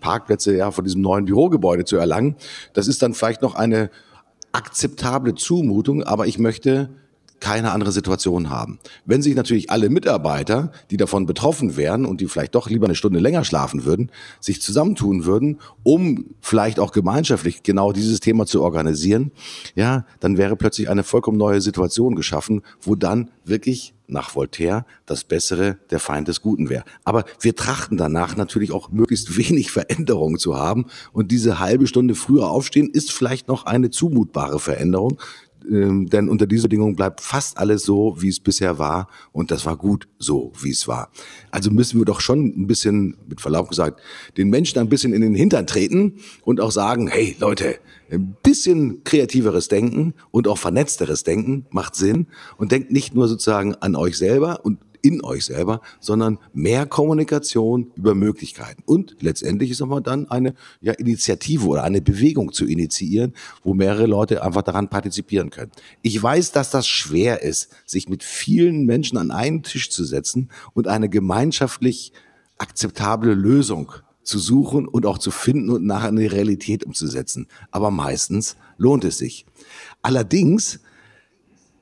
Parkplätze 0.00 0.56
ja 0.56 0.70
von 0.70 0.84
diesem 0.84 1.02
neuen 1.02 1.26
Bürogebäude 1.26 1.84
zu 1.84 1.96
erlangen. 1.96 2.36
Das 2.72 2.88
ist 2.88 3.02
dann 3.02 3.14
vielleicht 3.14 3.42
noch 3.42 3.54
eine 3.54 3.90
akzeptable 4.52 5.34
Zumutung, 5.34 6.02
aber 6.02 6.26
ich 6.26 6.38
möchte 6.38 6.90
keine 7.40 7.72
andere 7.72 7.92
Situation 7.92 8.50
haben. 8.50 8.78
Wenn 9.04 9.22
sich 9.22 9.34
natürlich 9.34 9.70
alle 9.70 9.90
Mitarbeiter, 9.90 10.72
die 10.90 10.96
davon 10.96 11.26
betroffen 11.26 11.76
wären 11.76 12.04
und 12.04 12.20
die 12.20 12.26
vielleicht 12.26 12.54
doch 12.54 12.68
lieber 12.68 12.86
eine 12.86 12.94
Stunde 12.94 13.18
länger 13.18 13.44
schlafen 13.44 13.84
würden, 13.84 14.10
sich 14.40 14.60
zusammentun 14.60 15.24
würden, 15.24 15.58
um 15.82 16.26
vielleicht 16.40 16.80
auch 16.80 16.92
gemeinschaftlich 16.92 17.62
genau 17.62 17.92
dieses 17.92 18.20
Thema 18.20 18.46
zu 18.46 18.62
organisieren, 18.62 19.32
ja, 19.74 20.04
dann 20.20 20.36
wäre 20.36 20.56
plötzlich 20.56 20.88
eine 20.88 21.04
vollkommen 21.04 21.38
neue 21.38 21.60
Situation 21.60 22.14
geschaffen, 22.14 22.62
wo 22.80 22.94
dann 22.94 23.30
wirklich 23.44 23.94
nach 24.08 24.34
Voltaire 24.34 24.84
das 25.06 25.24
Bessere 25.24 25.76
der 25.90 26.00
Feind 26.00 26.28
des 26.28 26.40
Guten 26.40 26.70
wäre. 26.70 26.84
Aber 27.04 27.24
wir 27.40 27.54
trachten 27.54 27.96
danach 27.96 28.36
natürlich 28.36 28.72
auch 28.72 28.90
möglichst 28.90 29.36
wenig 29.36 29.70
Veränderungen 29.70 30.38
zu 30.38 30.56
haben 30.56 30.86
und 31.12 31.30
diese 31.30 31.60
halbe 31.60 31.86
Stunde 31.86 32.14
früher 32.14 32.48
aufstehen 32.48 32.88
ist 32.90 33.12
vielleicht 33.12 33.48
noch 33.48 33.66
eine 33.66 33.90
zumutbare 33.90 34.58
Veränderung, 34.58 35.18
ähm, 35.70 36.08
denn 36.08 36.28
unter 36.28 36.46
dieser 36.46 36.64
Bedingung 36.64 36.96
bleibt 36.96 37.20
fast 37.20 37.58
alles 37.58 37.82
so, 37.82 38.16
wie 38.18 38.28
es 38.28 38.40
bisher 38.40 38.78
war 38.78 39.08
und 39.32 39.50
das 39.50 39.66
war 39.66 39.76
gut 39.76 40.08
so, 40.18 40.52
wie 40.60 40.70
es 40.70 40.88
war. 40.88 41.10
Also 41.50 41.70
müssen 41.70 41.98
wir 41.98 42.04
doch 42.04 42.20
schon 42.20 42.46
ein 42.46 42.66
bisschen, 42.66 43.16
mit 43.28 43.40
Verlaub 43.40 43.68
gesagt, 43.68 44.00
den 44.36 44.48
Menschen 44.48 44.78
ein 44.78 44.88
bisschen 44.88 45.12
in 45.12 45.20
den 45.20 45.34
Hintern 45.34 45.66
treten 45.66 46.14
und 46.42 46.60
auch 46.60 46.72
sagen, 46.72 47.08
hey 47.08 47.36
Leute, 47.38 47.76
ein 48.10 48.36
bisschen 48.42 49.04
kreativeres 49.04 49.68
Denken 49.68 50.14
und 50.30 50.48
auch 50.48 50.58
vernetzteres 50.58 51.24
Denken 51.24 51.66
macht 51.70 51.94
Sinn 51.94 52.26
und 52.56 52.72
denkt 52.72 52.90
nicht 52.90 53.14
nur 53.14 53.28
sozusagen 53.28 53.74
an 53.74 53.96
euch 53.96 54.16
selber 54.16 54.64
und 54.64 54.78
in 55.02 55.22
euch 55.22 55.44
selber, 55.44 55.80
sondern 56.00 56.38
mehr 56.52 56.86
Kommunikation 56.86 57.92
über 57.94 58.14
Möglichkeiten. 58.14 58.82
Und 58.86 59.16
letztendlich 59.20 59.70
ist 59.70 59.80
nochmal 59.80 60.02
dann 60.02 60.30
eine 60.30 60.54
ja, 60.80 60.92
Initiative 60.92 61.66
oder 61.66 61.84
eine 61.84 62.00
Bewegung 62.00 62.52
zu 62.52 62.66
initiieren, 62.66 63.34
wo 63.62 63.74
mehrere 63.74 64.06
Leute 64.06 64.42
einfach 64.42 64.62
daran 64.62 64.88
partizipieren 64.88 65.50
können. 65.50 65.72
Ich 66.02 66.20
weiß, 66.22 66.52
dass 66.52 66.70
das 66.70 66.86
schwer 66.86 67.42
ist, 67.42 67.70
sich 67.86 68.08
mit 68.08 68.22
vielen 68.22 68.86
Menschen 68.86 69.18
an 69.18 69.30
einen 69.30 69.62
Tisch 69.62 69.90
zu 69.90 70.04
setzen 70.04 70.50
und 70.74 70.88
eine 70.88 71.08
gemeinschaftlich 71.08 72.12
akzeptable 72.58 73.34
Lösung 73.34 73.92
zu 74.22 74.38
suchen 74.38 74.86
und 74.86 75.06
auch 75.06 75.18
zu 75.18 75.30
finden 75.30 75.70
und 75.70 75.86
nachher 75.86 76.10
in 76.10 76.16
die 76.16 76.26
Realität 76.26 76.84
umzusetzen. 76.84 77.46
Aber 77.70 77.90
meistens 77.90 78.56
lohnt 78.76 79.04
es 79.04 79.18
sich. 79.18 79.46
Allerdings 80.02 80.80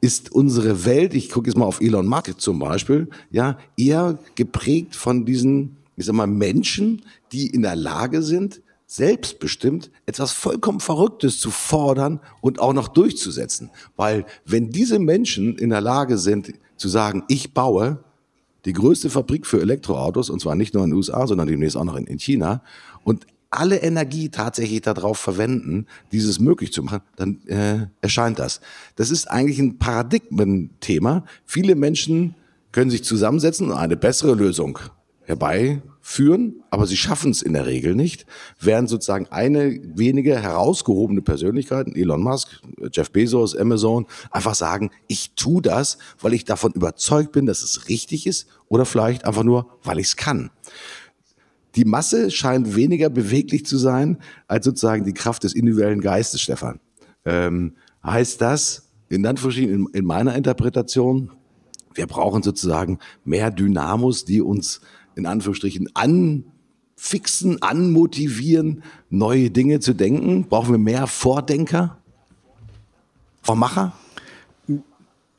ist 0.00 0.32
unsere 0.32 0.84
Welt, 0.84 1.14
ich 1.14 1.30
gucke 1.30 1.48
jetzt 1.48 1.56
mal 1.56 1.64
auf 1.64 1.80
Elon 1.80 2.06
Musk 2.06 2.40
zum 2.40 2.58
Beispiel, 2.58 3.08
ja, 3.30 3.58
eher 3.76 4.18
geprägt 4.34 4.94
von 4.94 5.24
diesen, 5.24 5.76
ich 5.96 6.06
sag 6.06 6.14
mal, 6.14 6.26
Menschen, 6.26 7.02
die 7.32 7.46
in 7.46 7.62
der 7.62 7.76
Lage 7.76 8.22
sind, 8.22 8.60
selbstbestimmt 8.86 9.90
etwas 10.06 10.32
vollkommen 10.32 10.80
Verrücktes 10.80 11.40
zu 11.40 11.50
fordern 11.50 12.20
und 12.40 12.60
auch 12.60 12.72
noch 12.72 12.88
durchzusetzen. 12.88 13.70
Weil 13.96 14.26
wenn 14.44 14.70
diese 14.70 14.98
Menschen 14.98 15.58
in 15.58 15.70
der 15.70 15.80
Lage 15.80 16.18
sind 16.18 16.52
zu 16.76 16.88
sagen, 16.88 17.24
ich 17.28 17.52
baue 17.52 18.04
die 18.64 18.72
größte 18.72 19.10
Fabrik 19.10 19.46
für 19.46 19.60
Elektroautos, 19.60 20.30
und 20.30 20.40
zwar 20.40 20.54
nicht 20.54 20.74
nur 20.74 20.84
in 20.84 20.90
den 20.90 20.96
USA, 20.96 21.26
sondern 21.26 21.46
demnächst 21.46 21.76
auch 21.76 21.84
noch 21.84 21.96
in, 21.96 22.18
China, 22.18 22.62
und 23.04 23.26
alle 23.50 23.76
Energie 23.78 24.28
tatsächlich 24.28 24.82
darauf 24.82 25.18
verwenden, 25.18 25.86
dieses 26.12 26.40
möglich 26.40 26.72
zu 26.72 26.82
machen, 26.82 27.00
dann 27.16 27.42
äh, 27.46 27.86
erscheint 28.00 28.38
das. 28.38 28.60
Das 28.96 29.10
ist 29.10 29.30
eigentlich 29.30 29.58
ein 29.58 29.78
Paradigmenthema. 29.78 31.24
Viele 31.44 31.74
Menschen 31.74 32.34
können 32.72 32.90
sich 32.90 33.04
zusammensetzen 33.04 33.70
und 33.70 33.76
eine 33.76 33.96
bessere 33.96 34.34
Lösung 34.34 34.78
herbeiführen, 35.26 36.62
aber 36.70 36.86
sie 36.86 36.96
schaffen 36.96 37.32
es 37.32 37.42
in 37.42 37.52
der 37.52 37.66
Regel 37.66 37.94
nicht, 37.94 38.26
während 38.60 38.88
sozusagen 38.88 39.26
eine 39.30 39.80
wenige 39.94 40.40
herausgehobene 40.40 41.20
Persönlichkeiten, 41.20 41.96
Elon 41.96 42.22
Musk, 42.22 42.60
Jeff 42.92 43.10
Bezos, 43.10 43.56
Amazon, 43.56 44.06
einfach 44.30 44.54
sagen, 44.54 44.90
ich 45.08 45.32
tue 45.34 45.62
das, 45.62 45.98
weil 46.20 46.32
ich 46.32 46.44
davon 46.44 46.72
überzeugt 46.72 47.32
bin, 47.32 47.46
dass 47.46 47.62
es 47.62 47.88
richtig 47.88 48.26
ist 48.26 48.46
oder 48.68 48.84
vielleicht 48.84 49.24
einfach 49.24 49.42
nur, 49.42 49.78
weil 49.82 49.98
ich 49.98 50.06
es 50.08 50.16
kann. 50.16 50.50
Die 51.76 51.84
Masse 51.84 52.30
scheint 52.30 52.74
weniger 52.74 53.10
beweglich 53.10 53.66
zu 53.66 53.76
sein 53.76 54.18
als 54.48 54.64
sozusagen 54.64 55.04
die 55.04 55.12
Kraft 55.12 55.44
des 55.44 55.54
individuellen 55.54 56.00
Geistes, 56.00 56.40
Stefan. 56.40 56.80
Ähm, 57.24 57.74
heißt 58.02 58.40
das, 58.40 58.88
in 59.08 59.26
Anführungsstrichen, 59.26 59.72
in, 59.72 59.86
in 59.92 60.04
meiner 60.04 60.34
Interpretation, 60.34 61.30
wir 61.94 62.06
brauchen 62.06 62.42
sozusagen 62.42 62.98
mehr 63.24 63.50
Dynamos, 63.50 64.24
die 64.24 64.40
uns 64.40 64.80
in 65.16 65.26
Anführungsstrichen 65.26 65.88
anfixen, 65.94 67.62
anmotivieren, 67.62 68.82
neue 69.10 69.50
Dinge 69.50 69.80
zu 69.80 69.94
denken? 69.94 70.46
Brauchen 70.48 70.72
wir 70.72 70.78
mehr 70.78 71.06
Vordenker? 71.06 71.98
Vormacher? 73.42 73.92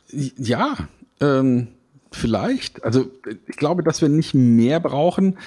Ja, 0.09 0.77
ähm, 1.19 1.67
vielleicht. 2.11 2.83
Also 2.83 3.11
ich 3.47 3.57
glaube, 3.57 3.83
dass 3.83 4.01
wir 4.01 4.09
nicht 4.09 4.33
mehr 4.33 4.79
brauchen, 4.79 5.37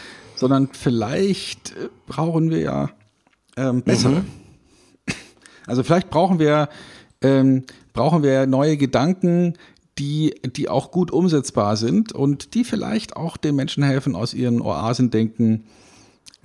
sondern 0.41 0.71
vielleicht 0.73 1.73
äh, 1.73 1.89
brauchen 2.07 2.51
wir 2.51 2.61
ja 2.61 2.91
ähm, 3.57 3.83
bessere. 3.83 4.21
Mhm. 4.21 4.27
Also 5.67 5.85
vielleicht 5.85 6.11
brauchen 6.11 6.39
wir, 6.39 6.69
ähm, 7.21 7.65
brauchen 7.93 8.23
wir 8.23 8.47
neue 8.47 8.77
Gedanken, 8.77 9.55
die, 9.99 10.35
die 10.57 10.69
auch 10.69 10.91
gut 10.91 11.11
umsetzbar 11.11 11.77
sind 11.77 12.13
und 12.13 12.55
die 12.55 12.65
vielleicht 12.65 13.17
auch 13.17 13.37
den 13.37 13.55
Menschen 13.55 13.85
helfen, 13.85 14.17
aus 14.17 14.35
ihren 14.35 14.63
Oasendenken 14.63 15.65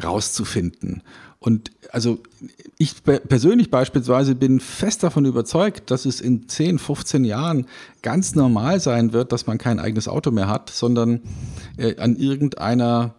rauszufinden. 0.03 1.01
Und 1.45 1.71
also 1.91 2.17
ich 2.79 3.03
persönlich 3.03 3.69
beispielsweise 3.69 4.33
bin 4.33 4.59
fest 4.59 5.03
davon 5.03 5.25
überzeugt, 5.25 5.91
dass 5.91 6.05
es 6.05 6.19
in 6.19 6.49
10, 6.49 6.79
15 6.79 7.23
Jahren 7.23 7.67
ganz 8.01 8.33
normal 8.33 8.79
sein 8.79 9.13
wird, 9.13 9.31
dass 9.31 9.45
man 9.45 9.59
kein 9.59 9.79
eigenes 9.79 10.07
Auto 10.07 10.31
mehr 10.31 10.47
hat, 10.47 10.71
sondern 10.71 11.21
äh, 11.77 11.97
an 11.97 12.15
irgendeiner, 12.15 13.13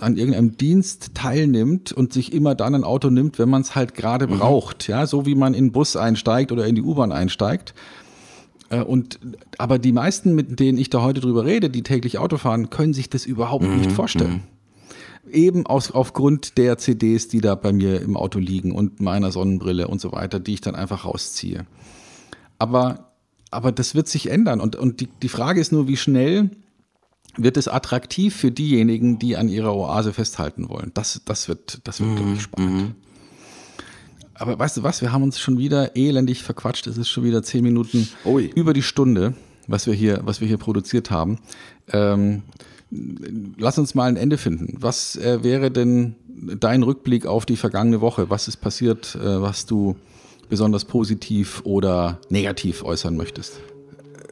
an 0.00 0.16
irgendeinem 0.16 0.56
Dienst 0.56 1.14
teilnimmt 1.14 1.92
und 1.92 2.12
sich 2.12 2.32
immer 2.32 2.56
dann 2.56 2.74
ein 2.74 2.82
Auto 2.82 3.10
nimmt, 3.10 3.38
wenn 3.38 3.48
man 3.48 3.62
es 3.62 3.76
halt 3.76 3.94
gerade 3.94 4.26
mhm. 4.26 4.38
braucht. 4.38 4.88
Ja, 4.88 5.06
so 5.06 5.24
wie 5.24 5.36
man 5.36 5.54
in 5.54 5.66
den 5.66 5.72
Bus 5.72 5.94
einsteigt 5.94 6.50
oder 6.50 6.66
in 6.66 6.74
die 6.74 6.82
U-Bahn 6.82 7.12
einsteigt. 7.12 7.74
Äh, 8.70 8.80
und, 8.80 9.20
aber 9.58 9.78
die 9.78 9.92
meisten, 9.92 10.34
mit 10.34 10.58
denen 10.58 10.78
ich 10.78 10.90
da 10.90 11.00
heute 11.02 11.20
drüber 11.20 11.44
rede, 11.44 11.70
die 11.70 11.84
täglich 11.84 12.18
Auto 12.18 12.38
fahren, 12.38 12.70
können 12.70 12.92
sich 12.92 13.08
das 13.08 13.24
überhaupt 13.24 13.64
mhm. 13.64 13.76
nicht 13.76 13.92
vorstellen. 13.92 14.42
Mhm 15.24 15.30
eben 15.30 15.66
aus, 15.66 15.90
aufgrund 15.90 16.58
der 16.58 16.78
CDs, 16.78 17.28
die 17.28 17.40
da 17.40 17.54
bei 17.54 17.72
mir 17.72 18.00
im 18.00 18.16
Auto 18.16 18.38
liegen 18.38 18.72
und 18.72 19.00
meiner 19.00 19.32
Sonnenbrille 19.32 19.88
und 19.88 20.00
so 20.00 20.12
weiter, 20.12 20.40
die 20.40 20.54
ich 20.54 20.60
dann 20.60 20.74
einfach 20.74 21.04
rausziehe. 21.04 21.66
Aber, 22.58 23.12
aber 23.50 23.72
das 23.72 23.94
wird 23.94 24.08
sich 24.08 24.30
ändern. 24.30 24.60
Und, 24.60 24.76
und 24.76 25.00
die, 25.00 25.08
die 25.22 25.28
Frage 25.28 25.60
ist 25.60 25.72
nur, 25.72 25.88
wie 25.88 25.96
schnell 25.96 26.50
wird 27.36 27.56
es 27.56 27.66
attraktiv 27.68 28.36
für 28.36 28.50
diejenigen, 28.50 29.18
die 29.18 29.36
an 29.36 29.48
ihrer 29.48 29.74
Oase 29.74 30.12
festhalten 30.12 30.68
wollen. 30.68 30.90
Das, 30.94 31.22
das 31.24 31.48
wird, 31.48 31.80
das 31.84 32.00
wird, 32.00 32.16
glaube 32.16 32.32
ich, 32.32 32.38
mhm, 32.38 32.40
spannend. 32.40 32.74
Mhm. 32.74 32.94
Aber 34.34 34.58
weißt 34.58 34.78
du 34.78 34.82
was, 34.82 35.02
wir 35.02 35.12
haben 35.12 35.22
uns 35.22 35.38
schon 35.38 35.58
wieder 35.58 35.96
elendig 35.96 36.42
verquatscht. 36.42 36.86
Es 36.86 36.98
ist 36.98 37.08
schon 37.08 37.24
wieder 37.24 37.42
zehn 37.42 37.62
Minuten 37.62 38.08
Ui. 38.24 38.50
über 38.54 38.72
die 38.72 38.82
Stunde, 38.82 39.34
was 39.66 39.86
wir 39.86 39.94
hier, 39.94 40.20
was 40.24 40.40
wir 40.40 40.48
hier 40.48 40.58
produziert 40.58 41.10
haben. 41.10 41.38
Ähm, 41.92 42.42
lass 43.58 43.78
uns 43.78 43.94
mal 43.94 44.08
ein 44.08 44.16
Ende 44.16 44.38
finden. 44.38 44.76
Was 44.80 45.16
äh, 45.16 45.42
wäre 45.42 45.70
denn 45.70 46.16
dein 46.58 46.82
Rückblick 46.82 47.26
auf 47.26 47.46
die 47.46 47.56
vergangene 47.56 48.00
Woche? 48.00 48.30
Was 48.30 48.48
ist 48.48 48.58
passiert, 48.58 49.16
äh, 49.16 49.40
was 49.40 49.66
du 49.66 49.96
besonders 50.48 50.84
positiv 50.84 51.62
oder 51.64 52.20
negativ 52.28 52.84
äußern 52.84 53.16
möchtest? 53.16 53.60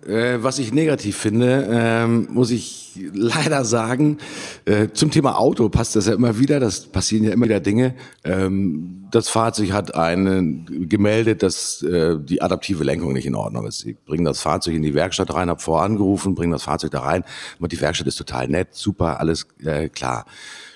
Äh, 0.06 0.42
was 0.42 0.58
ich 0.58 0.72
negativ 0.72 1.16
finde, 1.16 1.68
ähm, 1.70 2.28
muss 2.30 2.50
ich 2.50 2.98
leider 3.12 3.64
sagen, 3.64 4.18
äh, 4.64 4.88
zum 4.92 5.10
Thema 5.10 5.38
Auto 5.38 5.68
passt 5.68 5.94
das 5.94 6.06
ja 6.06 6.14
immer 6.14 6.38
wieder, 6.38 6.58
das 6.58 6.86
passieren 6.86 7.24
ja 7.24 7.32
immer 7.32 7.46
wieder 7.46 7.60
Dinge. 7.60 7.94
Ähm, 8.24 9.06
das 9.10 9.28
Fahrzeug 9.28 9.72
hat 9.72 9.94
einen 9.94 10.88
gemeldet, 10.88 11.42
dass 11.42 11.82
äh, 11.82 12.16
die 12.18 12.40
adaptive 12.40 12.82
Lenkung 12.82 13.12
nicht 13.12 13.26
in 13.26 13.34
Ordnung 13.34 13.66
ist. 13.66 13.80
Sie 13.80 13.96
bringen 14.06 14.24
das 14.24 14.40
Fahrzeug 14.40 14.74
in 14.74 14.82
die 14.82 14.94
Werkstatt 14.94 15.34
rein, 15.34 15.50
habe 15.50 15.60
vorher 15.60 15.84
angerufen, 15.84 16.34
bringen 16.34 16.52
das 16.52 16.62
Fahrzeug 16.62 16.92
da 16.92 17.00
rein. 17.00 17.24
Und 17.58 17.72
die 17.72 17.80
Werkstatt 17.80 18.06
ist 18.06 18.16
total 18.16 18.48
nett, 18.48 18.68
super, 18.72 19.20
alles 19.20 19.48
äh, 19.64 19.88
klar. 19.88 20.24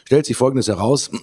Stellt 0.04 0.26
sich 0.26 0.36
Folgendes 0.36 0.68
heraus. 0.68 1.10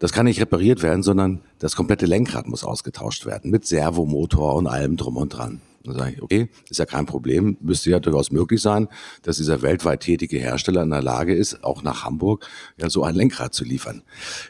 Das 0.00 0.12
kann 0.12 0.26
nicht 0.26 0.40
repariert 0.40 0.82
werden, 0.82 1.02
sondern 1.02 1.40
das 1.60 1.76
komplette 1.76 2.04
Lenkrad 2.04 2.46
muss 2.46 2.62
ausgetauscht 2.62 3.24
werden 3.24 3.50
mit 3.50 3.64
Servomotor 3.64 4.54
und 4.54 4.66
allem 4.66 4.98
drum 4.98 5.16
und 5.16 5.30
dran. 5.30 5.62
Dann 5.84 5.96
sage 5.96 6.12
ich, 6.14 6.22
okay, 6.22 6.48
ist 6.70 6.78
ja 6.78 6.86
kein 6.86 7.04
Problem, 7.04 7.58
müsste 7.60 7.90
ja 7.90 8.00
durchaus 8.00 8.32
möglich 8.32 8.62
sein, 8.62 8.88
dass 9.22 9.36
dieser 9.36 9.60
weltweit 9.60 10.00
tätige 10.00 10.38
Hersteller 10.38 10.82
in 10.82 10.88
der 10.88 11.02
Lage 11.02 11.34
ist, 11.34 11.62
auch 11.62 11.82
nach 11.82 12.04
Hamburg 12.04 12.46
ja 12.78 12.88
so 12.88 13.04
ein 13.04 13.14
Lenkrad 13.14 13.52
zu 13.52 13.64
liefern. 13.64 14.02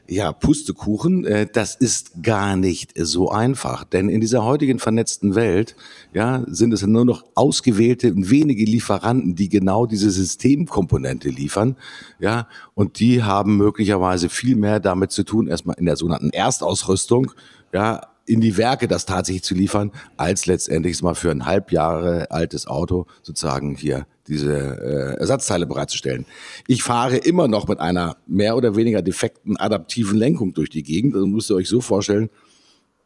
Ja, 0.09 0.31
Pustekuchen, 0.31 1.24
äh, 1.24 1.48
das 1.52 1.74
ist 1.74 2.23
gar 2.23 2.55
nicht 2.55 2.93
so 2.97 3.31
einfach, 3.31 3.82
denn 3.82 4.09
in 4.09 4.20
dieser 4.20 4.44
heutigen 4.44 4.78
vernetzten 4.78 5.35
Welt, 5.35 5.74
ja, 6.12 6.44
sind 6.47 6.73
es 6.73 6.86
nur 6.86 7.05
noch 7.05 7.24
ausgewählte 7.35 8.12
wenige 8.15 8.65
Lieferanten, 8.65 9.35
die 9.35 9.48
genau 9.48 9.86
diese 9.86 10.12
Systemkomponente 10.12 11.31
liefern, 11.31 11.77
ja, 12.20 12.47
und 12.74 13.01
die 13.01 13.24
haben 13.24 13.56
möglicherweise 13.56 14.28
viel 14.28 14.55
mehr 14.55 14.78
damit 14.78 15.11
zu 15.11 15.24
tun, 15.24 15.48
erstmal 15.48 15.77
in 15.78 15.86
der 15.86 15.97
sogenannten 15.97 16.31
Erstausrüstung, 16.31 17.32
ja, 17.73 18.14
in 18.27 18.41
die 18.41 18.57
Werke 18.57 18.89
das 18.89 19.07
tatsächlich 19.07 19.43
zu 19.43 19.55
liefern, 19.55 19.93
als 20.17 20.47
letztendlich 20.47 21.03
mal 21.03 21.15
für 21.15 21.31
ein 21.31 21.47
halb 21.47 21.73
Jahre 21.73 22.31
altes 22.31 22.67
Auto 22.67 23.07
sozusagen 23.23 23.77
hier 23.77 24.07
diese 24.27 24.55
äh, 24.55 25.21
Ersatzteile 25.21 25.67
bereitzustellen. 25.67 26.25
Ich 26.67 26.83
fahre 26.83 27.19
immer 27.19 27.49
noch 27.49 27.69
mit 27.69 27.81
einer 27.81 28.17
mehr 28.27 28.57
oder 28.57 28.77
weniger 28.77 29.03
defekten 29.03 29.57
adaptiven 29.59 30.17
Lenkung 30.17 30.55
durch 30.55 30.71
die 30.71 30.83
Gegend. 30.83 31.15
Also 31.15 31.27
müsst 31.27 31.51
ihr 31.51 31.57
euch 31.57 31.69
so 31.69 31.81
vorstellen, 31.81 32.31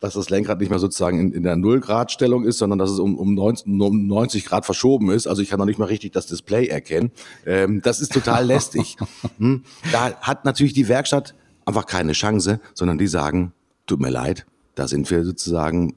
dass 0.01 0.15
das 0.15 0.31
Lenkrad 0.31 0.61
nicht 0.61 0.71
mehr 0.71 0.79
sozusagen 0.79 1.19
in, 1.19 1.33
in 1.33 1.43
der 1.43 1.57
Null-Grad-Stellung 1.57 2.45
ist, 2.45 2.59
sondern 2.59 2.79
dass 2.79 2.91
es 2.91 3.01
um, 3.01 3.19
um, 3.19 3.35
90, 3.35 3.67
um 3.67 4.07
90 4.07 4.45
Grad 4.45 4.65
verschoben 4.65 5.11
ist. 5.11 5.27
Also 5.27 5.43
ich 5.43 5.51
kann 5.51 5.59
noch 5.59 5.67
nicht 5.67 5.81
mal 5.81 5.87
richtig 5.87 6.13
das 6.13 6.27
Display 6.27 6.69
erkennen. 6.69 7.11
Ähm, 7.45 7.81
das 7.83 8.01
ist 8.01 8.13
total 8.13 8.47
lästig. 8.47 8.97
Hm? 9.39 9.63
Da 9.93 10.15
hat 10.21 10.45
natürlich 10.45 10.73
die 10.73 10.89
Werkstatt 10.89 11.35
einfach 11.65 11.87
keine 11.87 12.13
Chance, 12.13 12.61
sondern 12.75 12.99
die 12.99 13.07
sagen, 13.07 13.53
tut 13.87 14.01
mir 14.01 14.11
leid, 14.11 14.47
da 14.79 14.89
sind 14.89 15.11
wir 15.11 15.25
sozusagen 15.25 15.95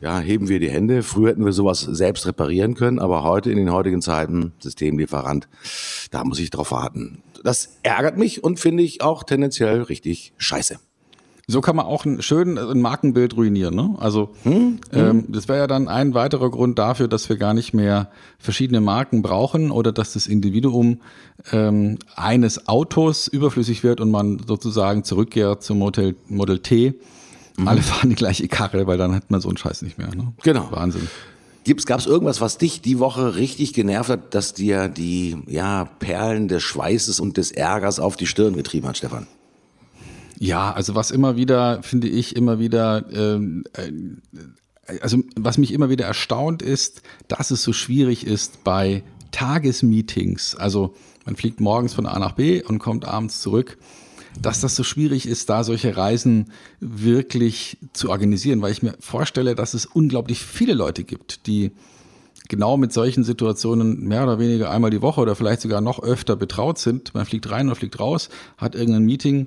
ja, 0.00 0.18
heben 0.18 0.48
wir 0.48 0.58
die 0.58 0.70
Hände. 0.70 1.02
Früher 1.02 1.30
hätten 1.30 1.44
wir 1.44 1.52
sowas 1.52 1.80
selbst 1.80 2.26
reparieren 2.26 2.74
können, 2.74 2.98
aber 2.98 3.22
heute 3.22 3.50
in 3.50 3.56
den 3.56 3.72
heutigen 3.72 4.02
Zeiten, 4.02 4.52
Systemlieferant, 4.58 5.48
da 6.10 6.24
muss 6.24 6.40
ich 6.40 6.50
drauf 6.50 6.72
warten. 6.72 7.22
Das 7.44 7.76
ärgert 7.82 8.18
mich 8.18 8.44
und 8.44 8.60
finde 8.60 8.82
ich 8.82 9.02
auch 9.02 9.22
tendenziell 9.22 9.82
richtig 9.82 10.32
scheiße. 10.38 10.78
So 11.48 11.60
kann 11.60 11.74
man 11.74 11.86
auch 11.86 12.04
ein, 12.04 12.22
schön 12.22 12.56
ein 12.56 12.80
Markenbild 12.80 13.36
ruinieren. 13.36 13.74
Ne? 13.74 13.96
Also 13.98 14.30
hm? 14.44 14.78
Ähm, 14.92 15.24
das 15.28 15.48
wäre 15.48 15.58
ja 15.58 15.66
dann 15.66 15.88
ein 15.88 16.14
weiterer 16.14 16.50
Grund 16.50 16.78
dafür, 16.78 17.08
dass 17.08 17.28
wir 17.28 17.36
gar 17.36 17.52
nicht 17.52 17.74
mehr 17.74 18.10
verschiedene 18.38 18.80
Marken 18.80 19.22
brauchen 19.22 19.72
oder 19.72 19.90
dass 19.92 20.12
das 20.12 20.28
Individuum 20.28 21.00
ähm, 21.50 21.98
eines 22.14 22.68
Autos 22.68 23.26
überflüssig 23.26 23.82
wird 23.82 24.00
und 24.00 24.10
man 24.10 24.40
sozusagen 24.46 25.02
zurückkehrt 25.02 25.64
zum 25.64 25.78
Model, 25.78 26.14
Model 26.28 26.60
T. 26.60 26.94
Mhm. 27.56 27.68
Alle 27.68 27.82
fahren 27.82 28.10
die 28.10 28.16
gleiche 28.16 28.48
Karre, 28.48 28.86
weil 28.86 28.98
dann 28.98 29.14
hat 29.14 29.30
man 29.30 29.40
so 29.40 29.48
einen 29.48 29.56
Scheiß 29.56 29.82
nicht 29.82 29.98
mehr. 29.98 30.14
Ne? 30.14 30.32
Genau. 30.42 30.68
Wahnsinn. 30.70 31.08
Gab 31.86 32.00
es 32.00 32.06
irgendwas, 32.06 32.40
was 32.40 32.58
dich 32.58 32.80
die 32.82 32.98
Woche 32.98 33.36
richtig 33.36 33.72
genervt 33.72 34.10
hat, 34.10 34.34
dass 34.34 34.52
dir 34.52 34.88
die 34.88 35.36
ja, 35.46 35.84
Perlen 35.84 36.48
des 36.48 36.62
Schweißes 36.64 37.20
und 37.20 37.36
des 37.36 37.52
Ärgers 37.52 38.00
auf 38.00 38.16
die 38.16 38.26
Stirn 38.26 38.56
getrieben 38.56 38.88
hat, 38.88 38.96
Stefan? 38.96 39.28
Ja, 40.40 40.72
also 40.72 40.96
was 40.96 41.12
immer 41.12 41.36
wieder, 41.36 41.84
finde 41.84 42.08
ich, 42.08 42.34
immer 42.34 42.58
wieder, 42.58 43.04
ähm, 43.12 43.62
äh, 43.74 43.92
also 45.00 45.18
was 45.36 45.56
mich 45.56 45.72
immer 45.72 45.88
wieder 45.88 46.04
erstaunt 46.04 46.62
ist, 46.62 47.02
dass 47.28 47.52
es 47.52 47.62
so 47.62 47.72
schwierig 47.72 48.26
ist 48.26 48.64
bei 48.64 49.04
Tagesmeetings. 49.30 50.56
Also 50.56 50.94
man 51.24 51.36
fliegt 51.36 51.60
morgens 51.60 51.94
von 51.94 52.06
A 52.06 52.18
nach 52.18 52.32
B 52.32 52.60
und 52.60 52.80
kommt 52.80 53.04
abends 53.04 53.40
zurück 53.40 53.78
dass 54.40 54.60
das 54.60 54.76
so 54.76 54.82
schwierig 54.84 55.26
ist, 55.26 55.50
da 55.50 55.64
solche 55.64 55.96
Reisen 55.96 56.52
wirklich 56.80 57.78
zu 57.92 58.10
organisieren, 58.10 58.62
weil 58.62 58.72
ich 58.72 58.82
mir 58.82 58.94
vorstelle, 59.00 59.54
dass 59.54 59.74
es 59.74 59.86
unglaublich 59.86 60.42
viele 60.42 60.74
Leute 60.74 61.04
gibt, 61.04 61.46
die 61.46 61.72
genau 62.48 62.76
mit 62.76 62.92
solchen 62.92 63.24
Situationen 63.24 64.00
mehr 64.00 64.24
oder 64.24 64.38
weniger 64.38 64.70
einmal 64.70 64.90
die 64.90 65.02
Woche 65.02 65.20
oder 65.20 65.34
vielleicht 65.36 65.60
sogar 65.60 65.80
noch 65.80 66.02
öfter 66.02 66.36
betraut 66.36 66.78
sind. 66.78 67.14
Man 67.14 67.26
fliegt 67.26 67.50
rein 67.50 67.66
oder 67.66 67.76
fliegt 67.76 68.00
raus, 68.00 68.28
hat 68.58 68.74
irgendein 68.74 69.04
Meeting 69.04 69.46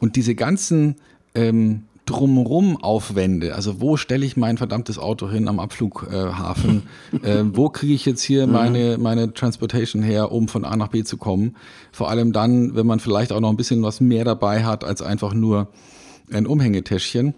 und 0.00 0.16
diese 0.16 0.34
ganzen 0.34 0.96
ähm, 1.34 1.84
drumherum 2.06 2.76
aufwende. 2.82 3.54
Also 3.54 3.80
wo 3.80 3.96
stelle 3.96 4.26
ich 4.26 4.36
mein 4.36 4.58
verdammtes 4.58 4.98
Auto 4.98 5.30
hin 5.30 5.48
am 5.48 5.60
Abflughafen? 5.60 6.82
äh, 7.22 7.44
wo 7.44 7.68
kriege 7.68 7.94
ich 7.94 8.04
jetzt 8.04 8.22
hier 8.22 8.46
mhm. 8.46 8.52
meine, 8.52 8.98
meine 8.98 9.32
Transportation 9.32 10.02
her, 10.02 10.32
um 10.32 10.48
von 10.48 10.64
A 10.64 10.76
nach 10.76 10.88
B 10.88 11.04
zu 11.04 11.16
kommen? 11.16 11.56
Vor 11.92 12.10
allem 12.10 12.32
dann, 12.32 12.74
wenn 12.74 12.86
man 12.86 12.98
vielleicht 12.98 13.32
auch 13.32 13.40
noch 13.40 13.50
ein 13.50 13.56
bisschen 13.56 13.82
was 13.82 14.00
mehr 14.00 14.24
dabei 14.24 14.64
hat 14.64 14.84
als 14.84 15.00
einfach 15.00 15.32
nur 15.32 15.68
ein 16.32 16.46
Umhängetäschchen. 16.46 17.34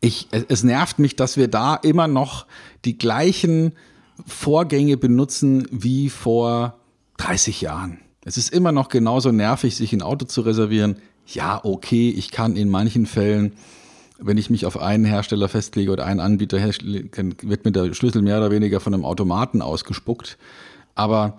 Ich, 0.00 0.28
es 0.32 0.64
nervt 0.64 0.98
mich, 0.98 1.14
dass 1.14 1.36
wir 1.36 1.48
da 1.48 1.76
immer 1.76 2.08
noch 2.08 2.46
die 2.84 2.98
gleichen 2.98 3.72
Vorgänge 4.26 4.96
benutzen 4.96 5.68
wie 5.70 6.08
vor 6.08 6.78
30 7.18 7.60
Jahren. 7.60 7.98
Es 8.24 8.36
ist 8.36 8.52
immer 8.52 8.72
noch 8.72 8.88
genauso 8.88 9.30
nervig, 9.30 9.76
sich 9.76 9.92
ein 9.92 10.02
Auto 10.02 10.26
zu 10.26 10.40
reservieren 10.42 10.96
ja, 11.34 11.60
okay, 11.64 12.10
ich 12.10 12.30
kann 12.30 12.56
in 12.56 12.68
manchen 12.68 13.06
Fällen, 13.06 13.52
wenn 14.18 14.38
ich 14.38 14.50
mich 14.50 14.66
auf 14.66 14.80
einen 14.80 15.04
Hersteller 15.04 15.48
festlege 15.48 15.90
oder 15.90 16.06
einen 16.06 16.20
Anbieter, 16.20 16.58
wird 16.58 17.64
mir 17.64 17.72
der 17.72 17.94
Schlüssel 17.94 18.22
mehr 18.22 18.38
oder 18.38 18.50
weniger 18.50 18.80
von 18.80 18.94
einem 18.94 19.04
Automaten 19.04 19.62
ausgespuckt. 19.62 20.38
Aber, 20.94 21.38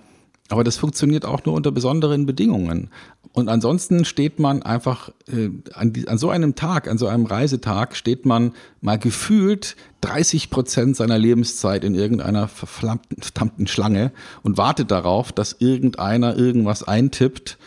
aber 0.50 0.64
das 0.64 0.78
funktioniert 0.78 1.26
auch 1.26 1.46
nur 1.46 1.56
unter 1.56 1.72
besonderen 1.72 2.26
Bedingungen. 2.26 2.90
Und 3.32 3.50
ansonsten 3.50 4.06
steht 4.06 4.40
man 4.40 4.62
einfach 4.62 5.10
äh, 5.28 5.50
an, 5.74 5.92
die, 5.92 6.08
an 6.08 6.20
so 6.20 6.30
einem 6.30 6.54
Tag, 6.54 6.88
an 6.88 7.00
so 7.00 7.08
einem 7.08 7.26
Reisetag, 7.26 7.96
steht 7.96 8.28
man 8.28 8.54
mal 8.80 9.00
gefühlt 9.00 9.76
30 10.02 10.52
Prozent 10.52 10.96
seiner 10.96 11.18
Lebenszeit 11.18 11.84
in 11.84 11.96
irgendeiner 11.96 12.48
verflammten 12.48 13.66
Schlange 13.66 14.12
und 14.44 14.58
wartet 14.58 14.92
darauf, 14.92 15.32
dass 15.32 15.56
irgendeiner 15.60 16.38
irgendwas 16.38 16.84
eintippt 16.84 17.58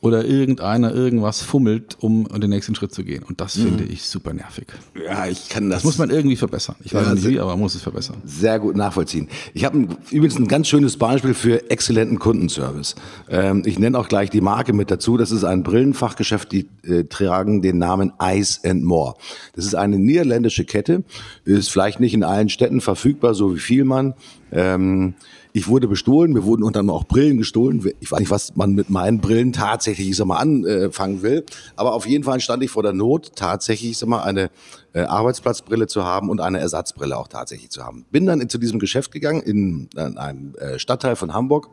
oder 0.00 0.24
irgendeiner 0.24 0.94
irgendwas 0.94 1.42
fummelt, 1.42 1.96
um 2.00 2.28
den 2.28 2.50
nächsten 2.50 2.74
Schritt 2.74 2.94
zu 2.94 3.02
gehen. 3.02 3.24
Und 3.24 3.40
das 3.40 3.56
mhm. 3.56 3.64
finde 3.64 3.84
ich 3.84 4.04
super 4.04 4.32
nervig. 4.32 4.66
Ja, 5.04 5.26
ich 5.26 5.48
kann 5.48 5.70
das. 5.70 5.78
Das 5.78 5.84
muss 5.84 5.98
man 5.98 6.10
irgendwie 6.10 6.36
verbessern. 6.36 6.76
Ich 6.84 6.94
weiß 6.94 7.06
ja, 7.06 7.14
nicht 7.14 7.28
wie, 7.28 7.40
aber 7.40 7.50
man 7.50 7.60
muss 7.60 7.74
es 7.74 7.82
verbessern. 7.82 8.18
Sehr 8.24 8.60
gut 8.60 8.76
nachvollziehen. 8.76 9.28
Ich 9.54 9.64
habe 9.64 9.88
übrigens 10.10 10.38
ein 10.38 10.46
ganz 10.46 10.68
schönes 10.68 10.96
Beispiel 10.96 11.34
für 11.34 11.68
exzellenten 11.70 12.18
Kundenservice. 12.20 12.94
Ähm, 13.28 13.62
ich 13.66 13.78
nenne 13.78 13.98
auch 13.98 14.08
gleich 14.08 14.30
die 14.30 14.40
Marke 14.40 14.72
mit 14.72 14.90
dazu. 14.90 15.16
Das 15.16 15.32
ist 15.32 15.42
ein 15.42 15.64
Brillenfachgeschäft, 15.64 16.52
die 16.52 16.68
äh, 16.84 17.04
tragen 17.04 17.60
den 17.60 17.78
Namen 17.78 18.12
Ice 18.22 18.60
and 18.64 18.84
More. 18.84 19.14
Das 19.54 19.64
ist 19.64 19.74
eine 19.74 19.98
niederländische 19.98 20.64
Kette, 20.64 21.02
ist 21.44 21.70
vielleicht 21.70 21.98
nicht 21.98 22.14
in 22.14 22.22
allen 22.22 22.48
Städten 22.48 22.80
verfügbar, 22.80 23.34
so 23.34 23.56
wie 23.56 23.60
viel 23.60 23.84
man. 23.84 24.14
Ähm, 24.52 25.14
ich 25.52 25.68
wurde 25.68 25.88
bestohlen, 25.88 26.32
mir 26.32 26.44
wurden 26.44 26.62
unter 26.62 26.80
anderem 26.80 27.00
auch 27.00 27.04
Brillen 27.04 27.38
gestohlen. 27.38 27.84
Ich 28.00 28.12
weiß 28.12 28.20
nicht, 28.20 28.30
was 28.30 28.54
man 28.56 28.72
mit 28.74 28.90
meinen 28.90 29.20
Brillen 29.20 29.52
tatsächlich, 29.52 30.08
ich 30.10 30.16
sag 30.16 30.26
mal, 30.26 30.36
anfangen 30.36 31.22
will. 31.22 31.44
Aber 31.76 31.94
auf 31.94 32.06
jeden 32.06 32.24
Fall 32.24 32.40
stand 32.40 32.62
ich 32.62 32.70
vor 32.70 32.82
der 32.82 32.92
Not, 32.92 33.32
tatsächlich, 33.34 33.92
ich 33.92 33.98
sag 33.98 34.08
mal, 34.08 34.22
eine 34.22 34.50
äh, 34.92 35.00
Arbeitsplatzbrille 35.00 35.86
zu 35.86 36.04
haben 36.04 36.30
und 36.30 36.40
eine 36.40 36.60
Ersatzbrille 36.60 37.16
auch 37.16 37.28
tatsächlich 37.28 37.70
zu 37.70 37.84
haben. 37.84 38.04
Bin 38.10 38.26
dann 38.26 38.48
zu 38.48 38.58
diesem 38.58 38.78
Geschäft 38.78 39.10
gegangen, 39.10 39.42
in, 39.42 39.88
in 39.96 40.18
einem 40.18 40.54
äh, 40.56 40.78
Stadtteil 40.78 41.16
von 41.16 41.34
Hamburg, 41.34 41.70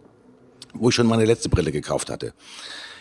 wo 0.73 0.89
ich 0.89 0.95
schon 0.95 1.07
meine 1.07 1.25
letzte 1.25 1.49
Brille 1.49 1.71
gekauft 1.71 2.09
hatte. 2.09 2.33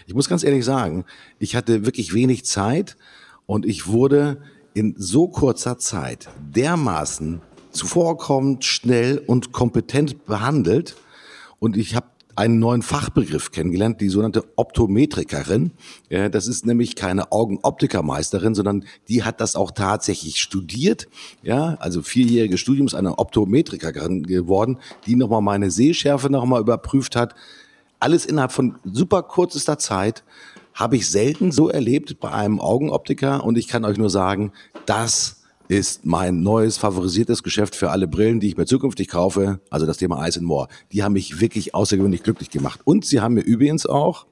Ich 0.07 0.15
muss 0.15 0.29
ganz 0.29 0.45
ehrlich 0.45 0.65
sagen, 0.65 1.05
ich 1.39 1.57
hatte 1.57 1.87
wirklich 1.87 2.13
wenig 2.13 2.45
Zeit 2.45 2.97
und 3.47 3.65
ich 3.65 3.87
wurde 3.87 4.43
in 4.75 4.95
so 4.99 5.29
kurzer 5.29 5.79
Zeit 5.79 6.29
dermaßen 6.55 7.41
zuvorkommend, 7.75 8.65
schnell 8.65 9.19
und 9.27 9.53
kompetent 9.53 10.25
behandelt. 10.25 10.97
Und 11.59 11.77
ich 11.77 11.95
habe 11.95 12.07
einen 12.37 12.59
neuen 12.59 12.83
Fachbegriff 12.83 13.53
kennengelernt, 13.53 14.01
die 14.01 14.09
sogenannte 14.09 14.45
Optometrikerin. 14.57 15.71
Das 16.09 16.49
ist 16.49 16.67
nämlich 16.67 16.97
keine 16.97 17.31
Augenoptikermeisterin, 17.31 18.57
sondern 18.57 18.85
die 19.09 19.23
hat 19.23 19.41
das 19.41 19.55
auch 19.55 19.71
tatsächlich 19.71 20.41
studiert. 20.41 21.07
Ja, 21.43 21.77
also 21.79 22.03
vierjähriges 22.03 22.59
Studium 22.59 22.89
ist 22.89 22.95
eine 22.95 23.19
Optometrikerin 23.19 24.25
geworden, 24.25 24.79
die 25.07 25.15
nochmal 25.15 25.43
meine 25.43 25.71
Sehschärfe 25.71 26.29
nochmal 26.29 26.61
überprüft 26.61 27.15
hat. 27.15 27.37
Alles 28.01 28.27
innerhalb 28.27 28.51
von 28.51 28.75
super 28.85 29.23
kürzester 29.23 29.79
Zeit 29.79 30.25
habe 30.75 30.97
ich 30.97 31.09
selten 31.09 31.53
so 31.53 31.69
erlebt 31.69 32.19
bei 32.19 32.33
einem 32.33 32.61
Augenoptiker 32.61 33.45
und 33.45 33.57
ich 33.57 33.69
kann 33.69 33.85
euch 33.85 33.97
nur 33.97 34.11
sagen, 34.11 34.51
das 34.87 35.44
ist 35.69 36.05
mein 36.05 36.43
neues 36.43 36.77
favorisiertes 36.77 37.43
Geschäft 37.43 37.74
für 37.74 37.91
alle 37.91 38.07
Brillen, 38.07 38.41
die 38.41 38.49
ich 38.49 38.57
mir 38.57 38.66
zukünftig 38.66 39.09
kaufe. 39.09 39.61
Also 39.70 39.86
das 39.86 39.97
Thema 39.97 40.27
Ice 40.27 40.39
and 40.39 40.47
More. 40.47 40.69
Die 40.93 41.03
haben 41.03 41.15
mich 41.15 41.41
wirklich 41.41 41.74
außergewöhnlich 41.74 42.23
glücklich 42.23 42.51
gemacht. 42.51 42.81
Und 42.85 43.05
sie 43.05 43.20
haben 43.20 43.35
mir 43.35 43.43
übrigens 43.43 43.86
auch 43.86 44.27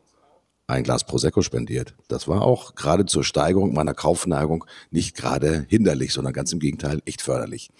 ein 0.66 0.84
Glas 0.84 1.04
Prosecco 1.04 1.42
spendiert. 1.42 1.94
Das 2.08 2.28
war 2.28 2.42
auch 2.42 2.74
gerade 2.74 3.04
zur 3.06 3.24
Steigerung 3.24 3.74
meiner 3.74 3.94
Kaufneigung 3.94 4.64
nicht 4.90 5.16
gerade 5.16 5.66
hinderlich, 5.68 6.12
sondern 6.12 6.32
ganz 6.32 6.52
im 6.52 6.60
Gegenteil 6.60 7.00
echt 7.04 7.22
förderlich. 7.22 7.70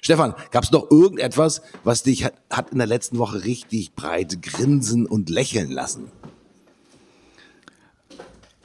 Stefan, 0.00 0.34
gab 0.50 0.64
es 0.64 0.70
noch 0.70 0.90
irgendetwas, 0.90 1.62
was 1.84 2.02
dich 2.02 2.24
hat, 2.24 2.34
hat 2.50 2.70
in 2.70 2.78
der 2.78 2.86
letzten 2.86 3.18
Woche 3.18 3.44
richtig 3.44 3.94
breit 3.94 4.40
grinsen 4.42 5.06
und 5.06 5.30
lächeln 5.30 5.70
lassen? 5.70 6.10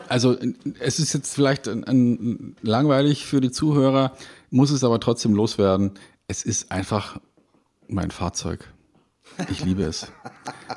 Also 0.10 0.38
es 0.80 1.00
ist 1.00 1.14
jetzt 1.14 1.34
vielleicht 1.34 1.68
ein, 1.68 1.84
ein, 1.84 2.56
langweilig 2.62 3.26
für 3.26 3.42
die 3.42 3.52
Zuhörer, 3.52 4.14
muss 4.50 4.72
es 4.72 4.84
aber 4.84 5.00
trotzdem 5.00 5.34
loswerden. 5.34 5.92
Es 6.28 6.44
ist 6.44 6.72
einfach 6.72 7.20
mein 7.88 8.12
Fahrzeug. 8.12 8.72
Ich 9.50 9.64
liebe 9.64 9.84
es. 9.84 10.12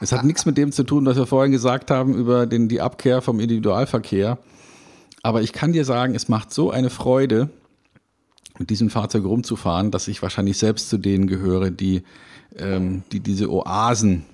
es 0.01 0.13
hat 0.13 0.25
nichts 0.25 0.47
mit 0.47 0.57
dem 0.57 0.73
zu 0.73 0.85
tun, 0.85 1.05
was 1.05 1.17
wir 1.17 1.27
vorhin 1.27 1.53
gesagt 1.53 1.91
haben 1.91 2.15
über 2.15 2.47
den, 2.47 2.69
die 2.69 2.81
Abkehr 2.81 3.21
vom 3.21 3.41
Individualverkehr. 3.41 4.39
Aber 5.23 5.43
ich 5.43 5.53
kann 5.53 5.73
dir 5.73 5.85
sagen, 5.85 6.15
es 6.15 6.29
macht 6.29 6.53
so 6.53 6.71
eine 6.71 6.91
Freude, 6.91 7.51
mit 8.59 8.71
diesem 8.71 8.91
Fahrzeug 8.91 9.25
rumzufahren, 9.25 9.91
dass 9.91 10.09
ich 10.09 10.23
wahrscheinlich 10.23 10.59
selbst 10.59 10.89
zu 10.89 10.99
denen 10.99 11.27
gehöre, 11.27 11.71
die, 11.71 12.03
ähm, 12.57 13.03
die 13.13 13.21
diese 13.21 13.51
Oasen 13.51 14.25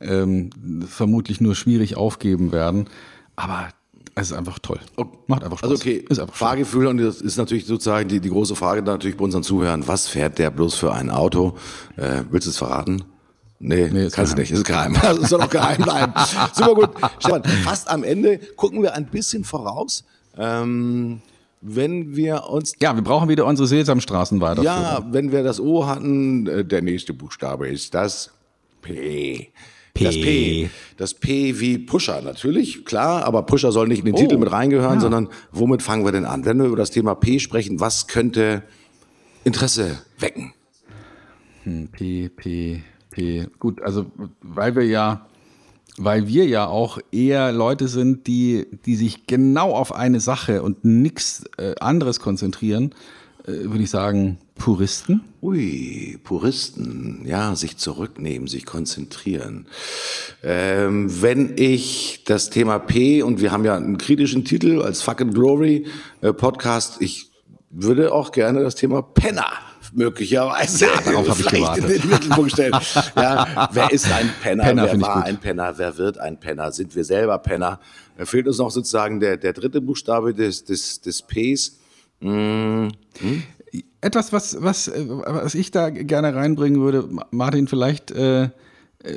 ähm, 0.00 0.50
vermutlich 0.86 1.40
nur 1.40 1.54
schwierig 1.54 1.96
aufgeben 1.96 2.52
werden. 2.52 2.88
Aber 3.36 3.68
es 4.16 4.30
ist 4.30 4.36
einfach 4.36 4.58
toll. 4.60 4.78
Macht 5.26 5.42
einfach 5.42 5.58
Spaß. 5.58 5.70
Also 5.70 5.82
okay, 5.82 6.04
ist 6.08 6.20
einfach 6.20 6.34
Fahrgefühl 6.34 6.86
und 6.86 6.98
das 6.98 7.20
ist 7.20 7.36
natürlich 7.36 7.66
sozusagen 7.66 8.08
die, 8.08 8.20
die 8.20 8.30
große 8.30 8.54
Frage 8.54 8.82
natürlich 8.82 9.16
bei 9.16 9.24
unseren 9.24 9.42
Zuhörern. 9.42 9.86
Was 9.88 10.06
fährt 10.06 10.38
der 10.38 10.50
bloß 10.50 10.76
für 10.76 10.92
ein 10.92 11.10
Auto? 11.10 11.56
Äh, 11.96 12.22
willst 12.30 12.46
du 12.46 12.50
es 12.50 12.58
verraten? 12.58 13.04
Nee, 13.58 13.90
nee 13.92 14.08
kannst 14.10 14.34
du 14.34 14.38
nicht. 14.38 14.52
Ist 14.52 14.64
geheim. 14.64 14.96
Das 15.00 15.16
soll 15.30 15.40
auch 15.40 15.50
geheim 15.50 15.82
bleiben. 15.82 16.12
Super 16.52 16.74
gut. 16.74 16.90
Stefan, 17.18 17.42
fast 17.64 17.88
am 17.90 18.04
Ende 18.04 18.38
gucken 18.56 18.82
wir 18.82 18.94
ein 18.94 19.06
bisschen 19.06 19.42
voraus. 19.42 20.04
Ähm, 20.36 21.20
wenn 21.60 22.14
wir 22.14 22.44
uns. 22.48 22.74
Ja, 22.80 22.94
wir 22.94 23.02
brauchen 23.02 23.28
wieder 23.28 23.46
unsere 23.46 23.66
Sesamstraßen 23.66 24.40
weiter. 24.40 24.62
Ja, 24.62 25.04
wenn 25.10 25.32
wir 25.32 25.42
das 25.42 25.60
O 25.60 25.86
hatten, 25.86 26.46
äh, 26.46 26.64
der 26.64 26.82
nächste 26.82 27.14
Buchstabe 27.14 27.68
ist 27.68 27.94
das 27.94 28.30
P. 28.82 29.50
P. 29.94 30.04
Das 30.04 30.14
P. 30.14 30.70
Das 30.96 31.14
P 31.14 31.60
wie 31.60 31.78
Pusher 31.78 32.20
natürlich, 32.20 32.84
klar, 32.84 33.24
aber 33.24 33.42
Pusher 33.42 33.70
soll 33.70 33.86
nicht 33.86 34.00
in 34.00 34.06
den 34.06 34.14
oh, 34.14 34.18
Titel 34.18 34.36
mit 34.38 34.50
reingehören, 34.50 34.94
ja. 34.94 35.00
sondern 35.00 35.28
womit 35.52 35.82
fangen 35.82 36.04
wir 36.04 36.12
denn 36.12 36.24
an? 36.24 36.44
Wenn 36.44 36.58
wir 36.58 36.66
über 36.66 36.76
das 36.76 36.90
Thema 36.90 37.14
P 37.14 37.38
sprechen, 37.38 37.78
was 37.78 38.08
könnte 38.08 38.64
Interesse 39.44 39.98
wecken. 40.18 40.52
Hm, 41.62 41.88
P, 41.88 42.28
P, 42.28 42.82
P. 43.10 43.46
Gut, 43.58 43.80
also 43.82 44.06
weil 44.42 44.74
wir 44.74 44.84
ja, 44.84 45.26
weil 45.96 46.26
wir 46.26 46.46
ja 46.46 46.66
auch 46.66 46.98
eher 47.12 47.52
Leute 47.52 47.86
sind, 47.86 48.26
die, 48.26 48.66
die 48.84 48.96
sich 48.96 49.26
genau 49.26 49.72
auf 49.72 49.94
eine 49.94 50.18
Sache 50.18 50.62
und 50.62 50.84
nichts 50.84 51.44
äh, 51.56 51.74
anderes 51.78 52.18
konzentrieren, 52.18 52.90
äh, 52.90 52.94
würde 53.46 53.82
ich 53.82 53.90
sagen, 53.90 54.38
Puristen. 54.54 55.22
Ui, 55.42 56.18
Puristen, 56.24 57.22
ja, 57.26 57.54
sich 57.54 57.76
zurücknehmen, 57.76 58.48
sich 58.48 58.64
konzentrieren. 58.64 59.66
Ähm, 60.42 61.22
wenn 61.22 61.52
ich 61.56 62.22
das 62.24 62.50
Thema 62.50 62.78
P 62.78 63.22
und 63.22 63.40
wir 63.40 63.52
haben 63.52 63.64
ja 63.64 63.76
einen 63.76 63.98
kritischen 63.98 64.44
Titel 64.44 64.80
als 64.80 65.02
Fucking 65.02 65.32
Glory 65.32 65.86
äh, 66.22 66.32
Podcast, 66.32 67.02
ich 67.02 67.30
würde 67.70 68.12
auch 68.12 68.32
gerne 68.32 68.62
das 68.62 68.76
Thema 68.76 69.02
Penner 69.02 69.52
möglicherweise 69.92 70.86
ja, 70.86 71.00
darauf 71.04 71.28
habe 71.28 71.40
ich 71.40 71.46
gewartet. 71.46 71.84
in 71.84 72.00
den 72.00 72.10
Mittelpunkt 72.10 72.52
stellen. 72.52 72.74
Ja, 73.16 73.68
wer 73.72 73.92
ist 73.92 74.10
ein 74.10 74.30
Penner? 74.42 74.64
Penner 74.64 74.84
wer 74.86 75.00
war 75.00 75.24
ein 75.24 75.38
Penner? 75.38 75.74
Wer 75.76 75.96
wird 75.98 76.18
ein 76.18 76.40
Penner? 76.40 76.72
Sind 76.72 76.96
wir 76.96 77.04
selber 77.04 77.38
Penner? 77.38 77.80
Da 78.16 78.24
fehlt 78.24 78.46
uns 78.46 78.58
noch 78.58 78.70
sozusagen 78.70 79.20
der, 79.20 79.36
der 79.36 79.52
dritte 79.52 79.80
Buchstabe 79.80 80.34
des, 80.34 80.64
des, 80.64 81.00
des 81.00 81.22
Ps. 81.22 81.78
Hm. 82.24 82.88
Hm? 83.18 83.42
Etwas, 84.00 84.32
was, 84.32 84.56
was, 84.60 84.90
was 84.90 85.54
ich 85.54 85.70
da 85.70 85.90
gerne 85.90 86.34
reinbringen 86.34 86.80
würde, 86.80 87.08
Martin, 87.30 87.68
vielleicht, 87.68 88.10
äh, 88.12 88.50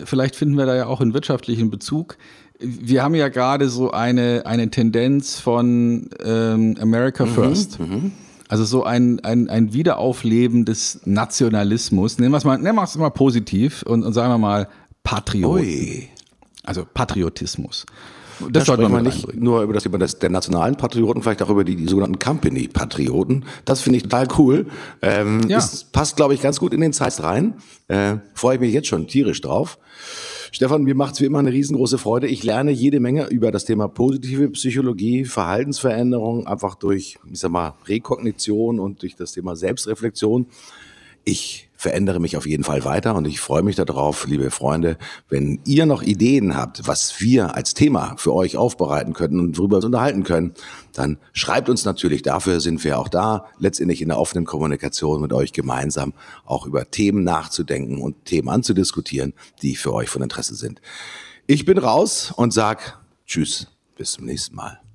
vielleicht 0.06 0.36
finden 0.36 0.58
wir 0.58 0.66
da 0.66 0.76
ja 0.76 0.88
auch 0.88 1.00
einen 1.00 1.14
wirtschaftlichen 1.14 1.70
Bezug. 1.70 2.18
Wir 2.60 3.04
haben 3.04 3.16
ja 3.16 3.30
gerade 3.30 3.70
so 3.70 3.92
eine, 3.92 4.44
eine 4.46 4.70
Tendenz 4.70 5.40
von 5.40 6.10
ähm, 6.24 6.76
America 6.82 7.26
mhm, 7.26 7.30
First. 7.30 7.80
Mhm, 7.80 8.12
also 8.50 8.66
so 8.66 8.84
ein, 8.84 9.20
ein, 9.22 9.50
ein 9.50 9.74
Wiederaufleben 9.74 10.66
des 10.66 11.02
Nationalismus. 11.06 12.18
Nehmen 12.18 12.32
wir 12.32 12.38
es 12.38 12.46
mal, 12.46 12.58
nehmen 12.58 12.76
wir 12.76 12.84
es 12.84 12.96
mal 12.96 13.10
positiv 13.10 13.84
und, 13.84 14.04
und 14.04 14.14
sagen 14.14 14.32
wir 14.34 14.38
mal 14.38 14.68
Patriot. 15.04 15.62
Ui. 15.62 16.10
Also 16.64 16.86
Patriotismus. 16.94 17.86
Das 18.40 18.66
da 18.66 18.66
sollte 18.66 18.90
man 18.90 19.04
nicht 19.04 19.26
einbringen. 19.26 19.44
nur 19.44 19.62
über 19.62 19.74
das 19.74 19.84
Thema 19.84 19.98
des, 19.98 20.20
der 20.20 20.30
nationalen 20.30 20.76
Patrioten, 20.76 21.22
vielleicht 21.22 21.42
auch 21.42 21.50
über 21.50 21.64
die, 21.64 21.76
die 21.76 21.88
sogenannten 21.88 22.20
Company-Patrioten. 22.20 23.46
Das 23.66 23.82
finde 23.82 23.98
ich 23.98 24.04
total 24.04 24.28
cool. 24.38 24.68
Ähm, 25.02 25.48
ja. 25.48 25.58
Es 25.58 25.84
passt, 25.86 26.16
glaube 26.16 26.34
ich, 26.34 26.42
ganz 26.42 26.60
gut 26.60 26.74
in 26.74 26.82
den 26.82 26.94
Zeit 26.94 27.22
rein. 27.22 27.56
Äh, 27.88 28.18
Freue 28.34 28.56
ich 28.56 28.62
mich 28.62 28.74
jetzt 28.74 28.88
schon 28.88 29.08
tierisch 29.08 29.42
drauf. 29.42 29.78
Stefan, 30.52 30.84
mir 30.84 30.96
macht 30.96 31.16
es 31.16 31.22
wie 31.22 31.26
immer 31.26 31.40
eine 31.40 31.52
riesengroße 31.52 31.98
Freude. 31.98 32.28
Ich 32.28 32.44
lerne 32.44 32.72
jede 32.72 33.00
Menge 33.00 33.28
über 33.28 33.52
das 33.52 33.66
Thema 33.66 33.88
positive 33.88 34.50
Psychologie, 34.50 35.26
Verhaltensveränderung, 35.26 36.48
einfach 36.48 36.76
durch, 36.76 37.18
ich 37.32 37.40
sag 37.40 37.52
mal, 37.52 37.74
Rekognition 37.88 38.80
und 38.80 39.02
durch 39.02 39.16
das 39.16 39.34
Thema 39.34 39.56
Selbstreflexion. 39.56 40.48
Ich 41.26 41.67
verändere 41.78 42.20
mich 42.20 42.36
auf 42.36 42.46
jeden 42.46 42.64
Fall 42.64 42.84
weiter 42.84 43.16
und 43.16 43.26
ich 43.26 43.40
freue 43.40 43.62
mich 43.62 43.76
darauf, 43.76 44.28
liebe 44.28 44.52
Freunde, 44.52 44.98
wenn 45.30 45.62
ihr 45.66 45.86
noch 45.86 46.02
Ideen 46.02 46.58
habt, 46.58 46.88
was 46.88 47.22
wir 47.22 47.56
als 47.56 47.76
Thema 47.76 48.16
für 48.18 48.34
euch 48.34 48.58
aufbereiten 48.58 49.14
könnten 49.14 49.40
und 49.40 49.58
worüber 49.58 49.74
wir 49.74 49.78
uns 49.78 49.86
unterhalten 49.86 50.24
können, 50.24 50.54
dann 50.94 51.20
schreibt 51.34 51.70
uns 51.70 51.86
natürlich. 51.86 52.24
Dafür 52.24 52.60
sind 52.60 52.84
wir 52.84 52.98
auch 53.00 53.08
da, 53.08 53.46
letztendlich 53.60 54.02
in 54.02 54.10
der 54.10 54.20
offenen 54.20 54.46
Kommunikation 54.46 55.22
mit 55.22 55.32
euch 55.32 55.54
gemeinsam 55.54 56.14
auch 56.46 56.66
über 56.66 56.90
Themen 56.90 57.24
nachzudenken 57.24 58.02
und 58.02 58.26
Themen 58.26 58.50
anzudiskutieren, 58.50 59.34
die 59.62 59.76
für 59.76 59.94
euch 59.94 60.10
von 60.10 60.24
Interesse 60.24 60.56
sind. 60.56 60.82
Ich 61.46 61.64
bin 61.64 61.78
raus 61.78 62.34
und 62.36 62.52
sag 62.54 63.00
Tschüss, 63.26 63.68
bis 63.96 64.14
zum 64.14 64.26
nächsten 64.26 64.56
Mal. 64.56 64.87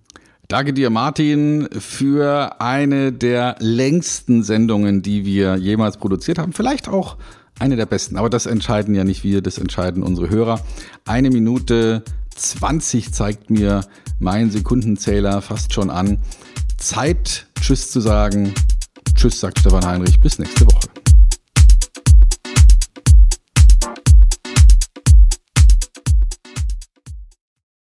Danke 0.53 0.75
dir, 0.75 0.91
Martin, 0.91 1.67
für 1.79 2.61
eine 2.61 3.11
der 3.11 3.57
längsten 3.59 4.43
Sendungen, 4.43 5.01
die 5.01 5.25
wir 5.25 5.57
jemals 5.57 5.97
produziert 5.97 6.37
haben. 6.37 6.53
Vielleicht 6.53 6.89
auch 6.89 7.17
eine 7.59 7.77
der 7.77 7.87
besten, 7.87 8.19
aber 8.19 8.29
das 8.29 8.45
entscheiden 8.45 8.95
ja 8.95 9.03
nicht 9.03 9.25
wir, 9.25 9.41
das 9.41 9.57
entscheiden 9.57 10.03
unsere 10.03 10.29
Hörer. 10.29 10.61
Eine 11.07 11.31
Minute 11.31 12.03
20 12.35 13.15
zeigt 13.15 13.49
mir 13.49 13.81
mein 14.21 14.51
Sekundenzähler 14.51 15.41
fast 15.41 15.73
schon 15.73 15.89
an. 15.89 16.19
Zeit, 16.77 17.47
Tschüss 17.59 17.91
zu 17.91 18.01
sagen. 18.01 18.53
Tschüss, 19.15 19.41
sagt 19.41 19.59
Stefan 19.59 19.87
Heinrich. 19.87 20.21
Bis 20.21 20.39
nächste 20.39 20.67
Woche. 20.67 20.92